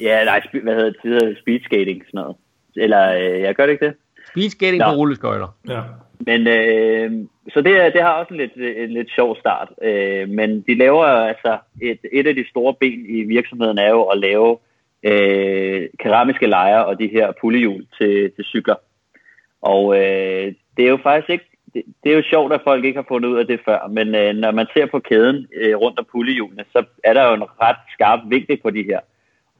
Ja, 0.00 0.24
nej, 0.24 0.42
hvad 0.62 0.74
hedder 0.74 0.90
det? 0.90 0.96
Det 1.02 1.10
hedder 1.10 1.34
speed 1.40 1.60
skating, 1.60 2.02
sådan 2.06 2.20
noget. 2.20 2.36
Eller, 2.76 3.14
øh, 3.14 3.40
jeg 3.40 3.54
gør 3.54 3.66
det 3.66 3.72
ikke 3.72 3.86
det? 3.86 3.94
Speed 4.30 4.50
skating 4.50 4.82
på 4.82 4.90
rulleskøjter. 4.90 5.56
Ja. 5.68 5.80
Men, 6.26 6.46
øh, 6.46 7.26
så 7.52 7.60
det, 7.60 7.92
det 7.94 8.02
har 8.02 8.12
også 8.12 8.34
en 8.34 8.40
lidt, 8.40 8.52
en 8.56 8.90
lidt 8.90 9.10
sjov 9.14 9.36
start. 9.36 9.68
Øh, 9.82 10.28
men 10.28 10.60
de 10.60 10.74
laver 10.74 11.04
altså, 11.04 11.58
et, 11.82 11.98
et 12.12 12.26
af 12.26 12.34
de 12.34 12.48
store 12.50 12.74
ben 12.74 13.04
i 13.08 13.22
virksomheden 13.22 13.78
er 13.78 13.88
jo 13.88 14.02
at 14.02 14.18
lave 14.18 14.58
øh, 15.02 15.88
keramiske 15.98 16.46
lejer 16.46 16.78
og 16.78 16.98
de 16.98 17.08
her 17.08 17.32
pullehjul 17.40 17.86
til, 17.98 18.32
til 18.36 18.44
cykler. 18.44 18.74
Og 19.62 19.96
øh, 19.96 20.54
det 20.76 20.84
er 20.84 20.88
jo 20.88 20.98
faktisk 21.02 21.30
ikke, 21.30 21.44
det, 21.74 21.82
det 22.04 22.12
er 22.12 22.16
jo 22.16 22.22
sjovt, 22.30 22.52
at 22.52 22.60
folk 22.64 22.84
ikke 22.84 22.98
har 22.98 23.06
fundet 23.08 23.28
ud 23.28 23.38
af 23.38 23.46
det 23.46 23.60
før, 23.64 23.88
men 23.88 24.14
øh, 24.14 24.34
når 24.34 24.50
man 24.50 24.66
ser 24.74 24.86
på 24.86 24.98
kæden 24.98 25.46
øh, 25.54 25.76
rundt 25.76 25.98
om 25.98 26.06
pullehjulene, 26.12 26.64
så 26.72 26.84
er 27.04 27.12
der 27.12 27.28
jo 27.28 27.34
en 27.34 27.42
ret 27.62 27.76
skarp 27.92 28.20
vinkel 28.26 28.56
på 28.62 28.70
de 28.70 28.82
her. 28.82 29.00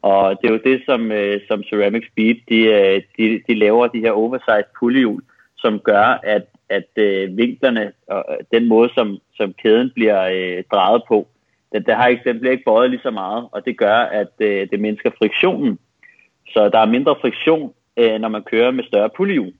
Og 0.03 0.39
det 0.41 0.49
er 0.49 0.53
jo 0.53 0.61
det, 0.65 0.83
som, 0.87 1.13
øh, 1.13 1.41
som 1.49 1.63
Ceramic 1.63 2.07
Speed, 2.13 2.37
de, 2.49 2.59
øh, 2.59 3.03
de, 3.19 3.43
de 3.49 3.55
laver 3.55 3.87
de 3.87 4.01
her 4.01 4.13
oversized 4.13 4.71
pullehjul, 4.79 5.23
som 5.57 5.79
gør, 5.79 6.21
at, 6.23 6.47
at 6.69 6.89
øh, 6.97 7.37
vinklerne 7.37 7.93
og 8.09 8.25
øh, 8.31 8.45
den 8.53 8.69
måde, 8.69 8.91
som, 8.95 9.19
som 9.35 9.53
kæden 9.63 9.91
bliver 9.95 10.23
øh, 10.23 10.65
drejet 10.73 11.03
på, 11.09 11.29
den, 11.73 11.83
der 11.83 11.95
har 11.95 12.07
ikke, 12.07 12.23
den 12.25 12.41
bliver 12.41 12.53
ikke 12.53 12.65
bøjet 12.65 12.91
lige 12.91 13.03
så 13.03 13.11
meget, 13.11 13.49
og 13.53 13.65
det 13.65 13.79
gør, 13.79 13.97
at 13.97 14.33
øh, 14.41 14.69
det 14.71 14.81
mindsker 14.81 15.11
friktionen. 15.19 15.79
Så 16.49 16.69
der 16.69 16.79
er 16.79 16.87
mindre 16.87 17.17
friktion, 17.21 17.75
øh, 17.97 18.21
når 18.21 18.29
man 18.29 18.43
kører 18.43 18.71
med 18.71 18.85
større 18.85 19.11
pullehjul. 19.17 19.53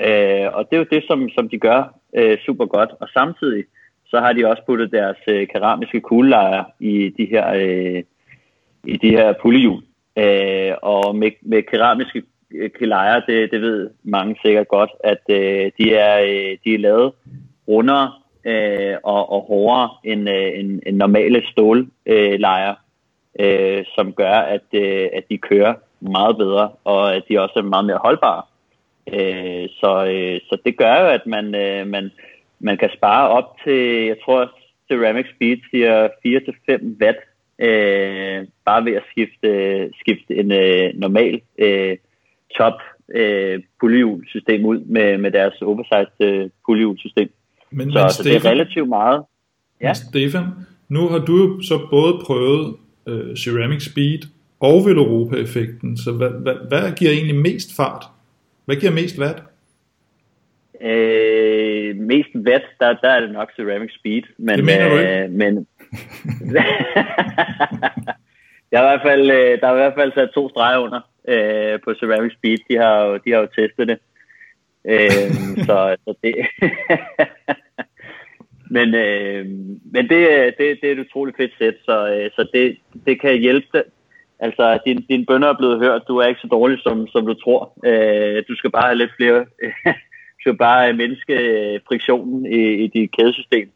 Øh, 0.00 0.46
og 0.52 0.66
det 0.70 0.76
er 0.76 0.78
jo 0.78 0.86
det, 0.90 1.04
som, 1.06 1.28
som 1.28 1.48
de 1.48 1.58
gør 1.58 1.94
øh, 2.16 2.38
super 2.46 2.66
godt. 2.66 2.90
Og 3.00 3.08
samtidig 3.08 3.64
så 4.06 4.20
har 4.20 4.32
de 4.32 4.46
også 4.46 4.62
puttet 4.66 4.92
deres 4.92 5.16
øh, 5.26 5.48
keramiske 5.48 6.00
kuglelejer 6.00 6.64
i 6.80 7.08
de 7.08 7.26
her 7.26 7.46
øh, 7.54 8.02
i 8.84 8.96
de 8.96 9.10
her 9.10 9.32
pullehjul. 9.42 9.82
Øh, 10.18 10.72
og 10.82 11.16
med, 11.16 11.30
med 11.42 11.62
keramiske 11.62 12.22
øh, 12.54 12.70
kelejer, 12.78 13.20
det, 13.20 13.50
det 13.50 13.60
ved 13.60 13.90
mange 14.02 14.36
sikkert 14.44 14.68
godt, 14.68 14.90
at 15.04 15.22
øh, 15.28 15.70
de, 15.78 15.94
er, 15.94 16.20
øh, 16.20 16.58
de 16.64 16.74
er 16.74 16.78
lavet 16.78 17.12
rundere 17.68 18.12
øh, 18.44 18.96
og, 19.02 19.32
og 19.32 19.40
hårdere 19.40 19.90
end, 20.04 20.28
øh, 20.28 20.58
end, 20.58 20.80
end 20.86 20.96
normale 20.96 21.42
stållejer, 21.52 22.74
øh, 23.40 23.78
øh, 23.78 23.84
som 23.94 24.12
gør, 24.12 24.34
at, 24.34 24.66
øh, 24.72 25.08
at 25.12 25.24
de 25.30 25.38
kører 25.38 25.74
meget 26.00 26.36
bedre, 26.36 26.70
og 26.84 27.14
at 27.14 27.22
de 27.28 27.40
også 27.40 27.54
er 27.56 27.62
meget 27.62 27.84
mere 27.84 28.00
holdbare. 28.04 28.42
Øh, 29.12 29.68
så, 29.68 30.06
øh, 30.06 30.40
så 30.48 30.58
det 30.64 30.76
gør 30.76 31.00
jo, 31.00 31.06
at 31.06 31.26
man, 31.26 31.54
øh, 31.54 31.86
man, 31.86 32.10
man 32.60 32.76
kan 32.76 32.90
spare 32.96 33.28
op 33.28 33.56
til, 33.64 34.06
jeg 34.06 34.16
tror, 34.24 34.50
Ceramic 34.88 35.26
Speed 35.34 35.56
siger 35.70 36.08
4-5 36.26 37.02
watt 37.02 37.18
øh, 37.62 38.46
bare 38.64 38.84
ved 38.84 38.92
at 38.92 39.02
skifte, 39.10 39.48
skifte 40.00 40.34
en 40.34 40.52
øh, 40.52 40.90
normal 40.94 41.40
øh, 41.58 41.96
top 42.58 42.78
øh, 43.14 43.60
pullehjulsystem 43.80 44.64
ud 44.64 44.78
med, 44.78 45.18
med 45.18 45.30
deres 45.30 45.62
oversized 45.62 46.20
øh, 46.20 46.50
pullehjulsystem. 46.66 47.30
Men, 47.70 47.92
så, 47.92 47.98
men 47.98 48.10
så 48.10 48.14
Stefan, 48.14 48.32
det 48.32 48.46
er 48.46 48.50
relativt 48.50 48.88
meget. 48.88 49.22
Ja. 49.82 49.92
Stefan, 49.94 50.44
nu 50.88 51.08
har 51.08 51.18
du 51.18 51.60
så 51.60 51.86
både 51.90 52.12
prøvet 52.26 52.76
øh, 53.08 53.36
Ceramic 53.36 53.82
Speed 53.82 54.22
og 54.60 54.86
Veloropa-effekten, 54.86 55.96
så 55.96 56.12
hvad, 56.12 56.30
hvad, 56.30 56.54
hvad 56.68 56.96
giver 56.96 57.10
egentlig 57.10 57.36
mest 57.36 57.76
fart? 57.76 58.04
Hvad 58.64 58.76
giver 58.76 58.92
mest 58.92 59.18
watt? 59.18 59.42
Øh, 60.82 61.96
mest 61.96 62.28
vet, 62.34 62.62
der, 62.80 62.94
der 63.02 63.08
er 63.08 63.20
det 63.20 63.32
nok 63.32 63.48
Ceramic 63.56 63.90
Speed. 63.98 64.22
Men, 64.38 64.56
det 64.56 64.64
mener 64.64 64.88
du 64.88 64.98
ikke? 64.98 65.24
Øh, 65.24 65.30
men 65.30 65.66
jeg 68.72 68.80
har 68.80 68.86
i 68.86 68.90
hvert 68.90 69.02
fald, 69.02 69.30
øh, 69.30 69.60
der 69.60 69.66
er 69.66 69.72
i 69.72 69.82
hvert 69.82 69.98
fald 69.98 70.12
sat 70.12 70.30
to 70.34 70.48
streger 70.48 70.78
under 70.78 71.00
øh, 71.28 71.80
på 71.84 71.94
Ceramic 71.94 72.32
Speed. 72.32 72.58
De 72.70 72.76
har 72.76 73.04
jo, 73.04 73.16
de 73.24 73.30
har 73.30 73.40
jo 73.40 73.46
testet 73.46 73.88
det. 73.88 73.98
Øh, 74.84 75.30
så, 75.66 75.96
så 76.04 76.14
det... 76.22 76.34
men 78.76 78.94
øh, 78.94 79.46
men 79.94 80.08
det, 80.08 80.20
det, 80.58 80.78
det 80.80 80.88
er 80.88 80.92
et 80.92 81.06
utroligt 81.06 81.36
fedt 81.36 81.52
sæt, 81.58 81.74
så, 81.84 82.14
øh, 82.14 82.30
så 82.36 82.48
det, 82.54 82.78
det 83.06 83.20
kan 83.20 83.38
hjælpe 83.38 83.82
Altså, 84.46 84.78
din, 84.86 84.98
din 85.10 85.26
bønder 85.26 85.48
er 85.48 85.58
blevet 85.58 85.78
hørt. 85.78 86.08
Du 86.08 86.16
er 86.16 86.26
ikke 86.26 86.40
så 86.40 86.46
dårlig, 86.46 86.78
som, 86.82 87.06
som 87.06 87.26
du 87.26 87.34
tror. 87.34 87.72
Øh, 87.84 88.42
du 88.48 88.54
skal 88.56 88.70
bare 88.70 88.86
have 88.86 88.98
lidt 88.98 89.10
flere... 89.16 89.38
du 90.34 90.40
skal 90.40 90.56
bare 90.56 90.92
mindske 90.92 91.36
friktionen 91.88 92.46
i, 92.46 92.62
i 92.84 92.86
dit 92.86 93.10
kædesystem. 93.16 93.70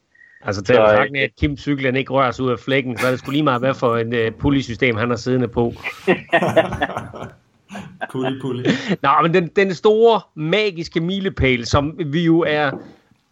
Altså 0.46 0.62
til 0.62 0.72
at 0.72 1.16
at 1.16 1.30
Kim 1.40 1.56
cyklen 1.56 1.96
ikke 1.96 2.12
rører 2.12 2.30
sig 2.30 2.44
ud 2.44 2.50
af 2.50 2.58
flækken, 2.58 2.98
så 2.98 3.06
er 3.06 3.10
det 3.10 3.18
skulle 3.18 3.34
lige 3.34 3.44
meget, 3.44 3.60
hvad 3.60 3.74
for 3.74 3.96
en 3.96 4.12
uh, 4.12 4.34
pulley-system 4.38 4.96
han 4.96 5.10
har 5.10 5.16
siddende 5.16 5.48
på. 5.48 5.72
pulli, 8.12 8.40
pulli. 8.40 8.70
Nå, 9.02 9.08
men 9.22 9.34
den, 9.34 9.50
den 9.56 9.74
store, 9.74 10.20
magiske 10.34 11.00
milepæl, 11.00 11.66
som 11.66 11.98
vi 12.06 12.24
jo 12.24 12.40
er 12.40 12.70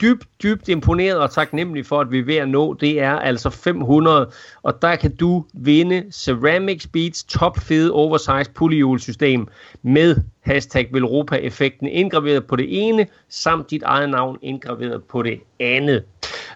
dybt, 0.01 0.29
dybt 0.43 0.69
imponeret 0.69 1.19
og 1.19 1.31
taknemmelig 1.31 1.87
for, 1.87 2.01
at 2.01 2.11
vi 2.11 2.19
er 2.19 2.25
ved 2.25 2.37
at 2.37 2.49
nå, 2.49 2.75
det 2.75 3.01
er 3.01 3.19
altså 3.19 3.51
500, 3.51 4.31
og 4.63 4.83
der 4.83 4.97
kan 4.97 5.17
du 5.17 5.45
vinde 5.53 6.05
Ceramic 6.13 6.83
Speeds 6.83 7.25
top 7.25 7.59
fede 7.59 7.93
oversized 7.93 8.55
pulleyhjulsystem 8.55 9.49
med 9.83 10.17
hashtag 10.41 10.89
Velropa-effekten 10.93 11.89
indgraveret 11.89 12.47
på 12.47 12.57
det 12.57 12.89
ene, 12.89 13.07
samt 13.29 13.71
dit 13.71 13.83
eget 13.83 14.11
navn 14.11 14.39
indgraveret 14.43 15.05
på 15.05 15.23
det 15.23 15.41
andet. 15.61 16.05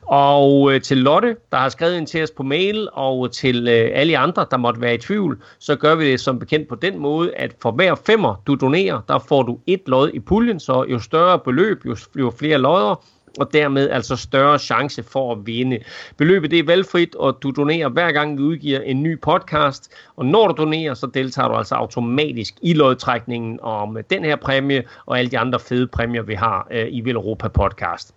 Og 0.08 0.74
øh, 0.74 0.80
til 0.80 0.96
Lotte, 0.96 1.36
der 1.52 1.56
har 1.58 1.68
skrevet 1.68 1.96
ind 1.96 2.06
til 2.06 2.22
os 2.22 2.30
på 2.30 2.42
mail, 2.42 2.88
og 2.92 3.26
øh, 3.26 3.30
til 3.30 3.68
øh, 3.68 3.90
alle 3.92 4.18
andre, 4.18 4.46
der 4.50 4.56
måtte 4.56 4.80
være 4.80 4.94
i 4.94 4.98
tvivl, 4.98 5.42
så 5.58 5.76
gør 5.76 5.94
vi 5.94 6.10
det 6.10 6.20
som 6.20 6.38
bekendt 6.38 6.68
på 6.68 6.74
den 6.74 6.98
måde, 6.98 7.34
at 7.34 7.54
for 7.62 7.70
hver 7.70 7.94
femmer, 8.06 8.42
du 8.46 8.54
donerer, 8.54 9.00
der 9.08 9.18
får 9.18 9.42
du 9.42 9.58
et 9.66 9.82
lod 9.86 10.10
i 10.14 10.18
puljen, 10.18 10.60
så 10.60 10.84
jo 10.88 10.98
større 10.98 11.38
beløb, 11.38 11.86
jo, 11.86 11.96
jo 12.18 12.32
flere 12.38 12.58
lodder, 12.58 13.04
og 13.38 13.52
dermed 13.52 13.90
altså 13.90 14.16
større 14.16 14.58
chance 14.58 15.02
for 15.02 15.32
at 15.32 15.38
vinde. 15.46 15.78
Beløbet 16.16 16.50
det 16.50 16.58
er 16.58 16.64
valgfrit, 16.64 17.14
og 17.14 17.38
du 17.42 17.50
donerer 17.50 17.88
hver 17.88 18.12
gang 18.12 18.38
vi 18.38 18.42
udgiver 18.42 18.80
en 18.80 19.02
ny 19.02 19.20
podcast, 19.20 19.92
og 20.16 20.26
når 20.26 20.48
du 20.48 20.62
donerer, 20.62 20.94
så 20.94 21.06
deltager 21.06 21.48
du 21.48 21.54
altså 21.54 21.74
automatisk 21.74 22.54
i 22.62 22.74
lodtrækningen 22.74 23.58
om 23.62 23.98
den 24.10 24.24
her 24.24 24.36
præmie 24.36 24.82
og 25.06 25.18
alle 25.18 25.30
de 25.30 25.38
andre 25.38 25.60
fede 25.60 25.86
præmier, 25.86 26.22
vi 26.22 26.34
har 26.34 26.66
øh, 26.70 26.86
i 26.86 27.10
Europa 27.10 27.48
Podcast. 27.48 28.14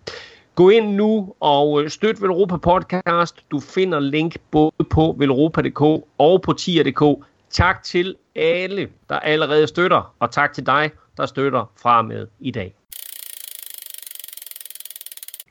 Gå 0.54 0.68
ind 0.68 0.94
nu 0.94 1.34
og 1.40 1.82
øh, 1.82 1.90
støt 1.90 2.22
Velropa 2.22 2.56
Podcast. 2.56 3.36
Du 3.50 3.60
finder 3.60 4.00
link 4.00 4.36
både 4.50 4.84
på 4.90 5.14
velropa.dk 5.18 5.80
og 6.18 6.42
på 6.42 6.52
tier.dk. 6.52 7.24
Tak 7.50 7.82
til 7.82 8.16
alle, 8.36 8.88
der 9.08 9.18
allerede 9.18 9.66
støtter, 9.66 10.14
og 10.18 10.30
tak 10.30 10.52
til 10.52 10.66
dig, 10.66 10.90
der 11.16 11.26
støtter 11.26 11.72
fra 11.82 12.02
med 12.02 12.26
i 12.40 12.50
dag. 12.50 12.74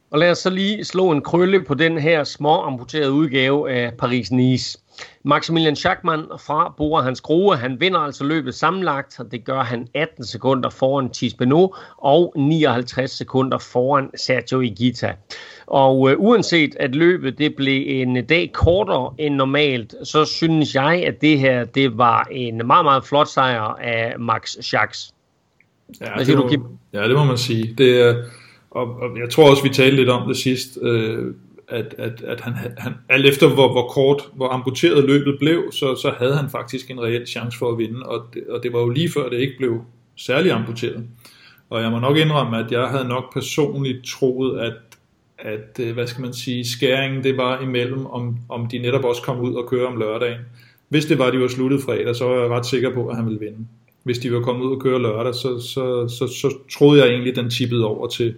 Og 0.10 0.20
lad 0.20 0.32
os 0.32 0.38
så 0.38 0.50
lige 0.50 0.86
slå 0.86 1.12
en 1.12 1.22
krølle 1.22 1.64
på 1.64 1.74
den 1.74 1.98
her 1.98 2.24
små 2.24 2.62
amputerede 2.62 3.12
udgave 3.12 3.72
af 3.72 3.92
Paris-Nice. 4.04 4.81
Maximilian 5.24 5.76
Schachmann 5.76 6.26
fra 6.46 6.74
Bora 6.78 7.02
Hans 7.02 7.22
Grohe, 7.22 7.58
han 7.58 7.80
vinder 7.80 8.00
altså 8.00 8.24
løbet 8.24 8.56
sammenlagt, 8.56 9.20
og 9.20 9.32
det 9.32 9.46
gør 9.46 9.64
han 9.64 9.88
18 9.94 10.26
sekunder 10.26 10.70
foran 10.70 11.10
Thies 11.10 11.34
Benoit 11.34 11.70
og 11.98 12.34
59 12.38 13.12
sekunder 13.12 13.58
foran 13.58 14.10
Sergio 14.16 14.60
Igita. 14.60 15.14
Og 15.68 16.12
øh, 16.12 16.20
uanset 16.20 16.76
at 16.80 16.96
løbet 16.96 17.38
det 17.38 17.56
blev 17.56 17.84
en 17.88 18.26
dag 18.26 18.52
kortere 18.54 19.14
end 19.18 19.36
normalt, 19.36 19.96
så 20.04 20.26
synes 20.26 20.76
jeg, 20.76 21.04
at 21.08 21.22
det 21.22 21.40
her 21.40 21.66
det 21.66 21.98
var 21.98 22.28
en 22.32 22.62
meget, 22.68 22.86
meget 22.86 23.06
flot 23.06 23.28
sejr 23.28 23.62
af 23.62 24.20
Max 24.20 24.56
Schachs. 24.62 25.14
Ja, 26.02 26.16
Hvad 26.16 26.26
siger 26.26 26.38
det 26.38 26.46
må, 26.46 26.50
du, 26.50 26.50
Kim? 26.50 26.64
Ja, 26.94 27.08
det 27.08 27.16
må 27.16 27.24
man 27.24 27.38
sige. 27.38 27.76
Det 27.78 28.02
er, 28.02 28.16
og, 28.72 28.88
og 28.88 29.20
jeg 29.20 29.30
tror 29.30 29.50
også, 29.50 29.64
vi 29.64 29.70
talte 29.70 29.96
lidt 29.96 30.10
om 30.10 30.28
det 30.28 30.38
sidst, 30.38 30.78
øh, 30.82 31.34
at, 31.72 31.96
at, 31.98 32.22
at 32.22 32.42
han, 32.42 32.54
han, 32.78 32.94
alt 33.10 33.26
efter 33.26 33.50
hvor, 33.50 33.72
hvor 33.72 33.88
kort, 33.88 34.22
hvor 34.34 34.48
amputeret 34.48 35.06
løbet 35.06 35.40
blev, 35.40 35.72
så, 35.72 35.96
så 35.96 36.14
havde 36.18 36.36
han 36.36 36.50
faktisk 36.50 36.92
en 36.92 37.02
reel 37.02 37.28
chance 37.28 37.58
for 37.58 37.72
at 37.72 37.78
vinde, 37.78 38.04
og 38.04 38.26
det, 38.34 38.44
og 38.50 38.64
det 38.64 38.74
var 38.74 38.80
jo 38.80 38.90
lige 38.90 39.12
før 39.12 39.30
det 39.30 39.40
ikke 39.40 39.58
blev 39.58 39.82
særlig 40.16 40.52
amputeret. 40.52 41.04
Og 41.70 41.82
jeg 41.82 41.92
må 41.92 42.00
nok 42.00 42.18
indrømme, 42.18 42.58
at 42.58 42.72
jeg 42.72 42.88
havde 42.88 43.08
nok 43.08 43.34
personligt 43.34 44.06
troet, 44.06 44.60
at, 44.60 44.74
at 45.40 45.80
øh, 45.80 45.94
hvad 45.94 46.08
skal 46.08 46.22
man 46.22 46.34
sige, 46.34 46.66
skæringen 46.66 47.24
det 47.24 47.38
var 47.38 47.62
imellem, 47.62 48.06
om, 48.06 48.38
om 48.50 48.68
de 48.68 48.78
netop 48.78 49.04
også 49.04 49.22
kom 49.22 49.40
ud 49.40 49.54
og 49.54 49.70
køre 49.70 49.88
om 49.88 49.98
lørdagen. 49.98 50.42
Hvis 50.90 51.06
det 51.06 51.20
var, 51.20 51.26
at 51.26 51.34
de 51.34 51.40
var 51.40 51.48
sluttet 51.48 51.82
fredag, 51.82 52.16
så 52.16 52.26
var 52.26 52.42
jeg 52.42 52.50
ret 52.50 52.66
sikker 52.66 52.94
på, 52.94 53.08
at 53.08 53.16
han 53.16 53.26
ville 53.26 53.40
vinde. 53.40 53.68
Hvis 54.04 54.20
de 54.20 54.34
var 54.34 54.40
kommet 54.40 54.66
ud 54.66 54.76
og 54.76 54.82
køre 54.82 55.02
lørdag, 55.02 55.36
så, 55.36 55.60
så, 55.60 56.08
så, 56.08 56.28
så 56.28 56.58
troede 56.72 57.02
jeg 57.02 57.10
egentlig, 57.10 57.32
at 57.32 57.36
den 57.38 57.50
tippede 57.50 57.86
over 57.86 58.08
til, 58.08 58.36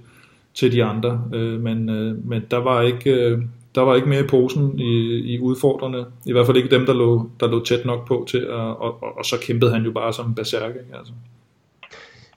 til 0.53 0.71
de 0.71 0.83
andre. 0.83 1.23
Øh, 1.33 1.61
men, 1.61 1.89
øh, 1.89 2.27
men 2.29 2.43
der 2.51 2.57
var 2.57 2.81
ikke... 2.81 3.11
Øh, 3.11 3.41
der 3.75 3.81
var 3.81 3.95
ikke 3.95 4.09
mere 4.09 4.23
i 4.23 4.27
posen 4.27 4.79
i, 4.79 4.93
i 5.33 5.39
udfordrende. 5.39 6.05
I 6.25 6.31
hvert 6.31 6.45
fald 6.45 6.57
ikke 6.57 6.69
dem, 6.69 6.85
der 6.85 6.93
lå, 6.93 7.29
der 7.39 7.47
lå 7.47 7.63
tæt 7.63 7.85
nok 7.85 8.07
på 8.07 8.25
til, 8.29 8.37
at, 8.37 8.49
og, 8.53 9.03
og, 9.03 9.17
og 9.17 9.25
så 9.25 9.35
kæmpede 9.41 9.71
han 9.71 9.83
jo 9.83 9.91
bare 9.91 10.13
som 10.13 10.35
berserk. 10.35 10.69
Ikke? 10.69 10.97
Altså 10.97 11.13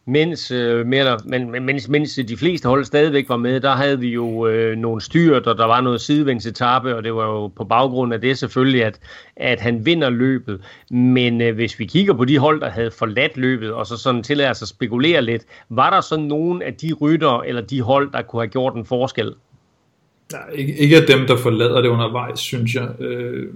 mens, 0.07 0.51
øh, 0.51 0.87
mere, 0.87 1.19
men, 1.25 1.65
mens, 1.65 1.89
mens 1.89 2.21
de 2.29 2.37
fleste 2.37 2.69
hold 2.69 2.85
stadigvæk 2.85 3.29
var 3.29 3.37
med, 3.37 3.61
der 3.61 3.71
havde 3.71 4.01
vi 4.01 4.09
jo 4.09 4.47
øh, 4.47 4.77
nogle 4.77 5.01
styrt, 5.01 5.47
og 5.47 5.59
der 5.59 5.65
var 5.65 5.81
noget 5.81 6.01
sidevingsetappe, 6.01 6.97
og 6.97 7.05
det 7.05 7.15
var 7.15 7.27
jo 7.27 7.49
på 7.49 7.65
baggrund 7.65 8.15
af 8.15 8.21
det 8.21 8.39
selvfølgelig, 8.39 8.85
at, 8.85 9.01
at 9.37 9.61
han 9.61 9.87
vinder 9.87 10.11
løbet. 10.11 10.61
Men 10.91 11.41
øh, 11.41 11.55
hvis 11.55 11.79
vi 11.79 11.85
kigger 11.85 12.15
på 12.15 12.25
de 12.25 12.39
hold, 12.39 12.61
der 12.61 12.71
havde 12.71 12.91
forladt 12.91 13.37
løbet, 13.37 13.73
og 13.73 13.87
så 13.87 13.97
sådan 13.97 14.23
tillader 14.23 14.53
sig 14.53 14.65
at 14.65 14.69
spekulere 14.69 15.23
lidt, 15.23 15.43
var 15.69 15.91
der 15.91 16.01
så 16.01 16.17
nogen 16.17 16.63
af 16.63 16.75
de 16.75 16.93
rytter 16.93 17.41
eller 17.41 17.63
de 17.63 17.83
hold, 17.83 18.13
der 18.13 18.23
kunne 18.23 18.43
have 18.43 18.51
gjort 18.51 18.75
en 18.75 18.85
forskel? 18.85 19.35
Nej, 20.33 20.51
ikke, 20.55 20.77
ikke 20.77 20.97
af 20.97 21.07
dem, 21.07 21.27
der 21.27 21.37
forlader 21.37 21.81
det 21.81 21.89
undervejs, 21.89 22.39
synes 22.39 22.75
jeg. 22.75 23.01
Øh, 23.01 23.47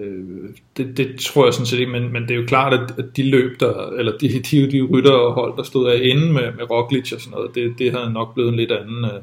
Øh, 0.00 0.48
det, 0.76 0.96
det 0.96 1.20
tror 1.20 1.44
jeg 1.44 1.54
sådan 1.54 1.66
set 1.66 1.78
ikke, 1.78 1.92
men, 1.92 2.12
men 2.12 2.22
det 2.22 2.30
er 2.30 2.34
jo 2.34 2.46
klart, 2.46 2.74
at, 2.74 2.98
at 2.98 3.16
de 3.16 3.30
løb, 3.30 3.60
der, 3.60 3.86
eller 3.86 4.12
de, 4.18 4.28
de, 4.28 4.70
de 4.70 4.82
rytter 4.82 5.12
og 5.12 5.32
hold, 5.32 5.56
der 5.56 5.62
stod 5.62 5.90
af 5.90 6.00
inde 6.02 6.32
med, 6.32 6.52
med 6.56 6.70
Roglic 6.70 7.12
og 7.12 7.20
sådan 7.20 7.36
noget, 7.36 7.54
det, 7.54 7.74
det 7.78 7.92
havde 7.92 8.12
nok 8.12 8.34
blevet 8.34 8.48
en 8.48 8.56
lidt 8.56 8.72
anden 8.72 9.04
øh, 9.04 9.20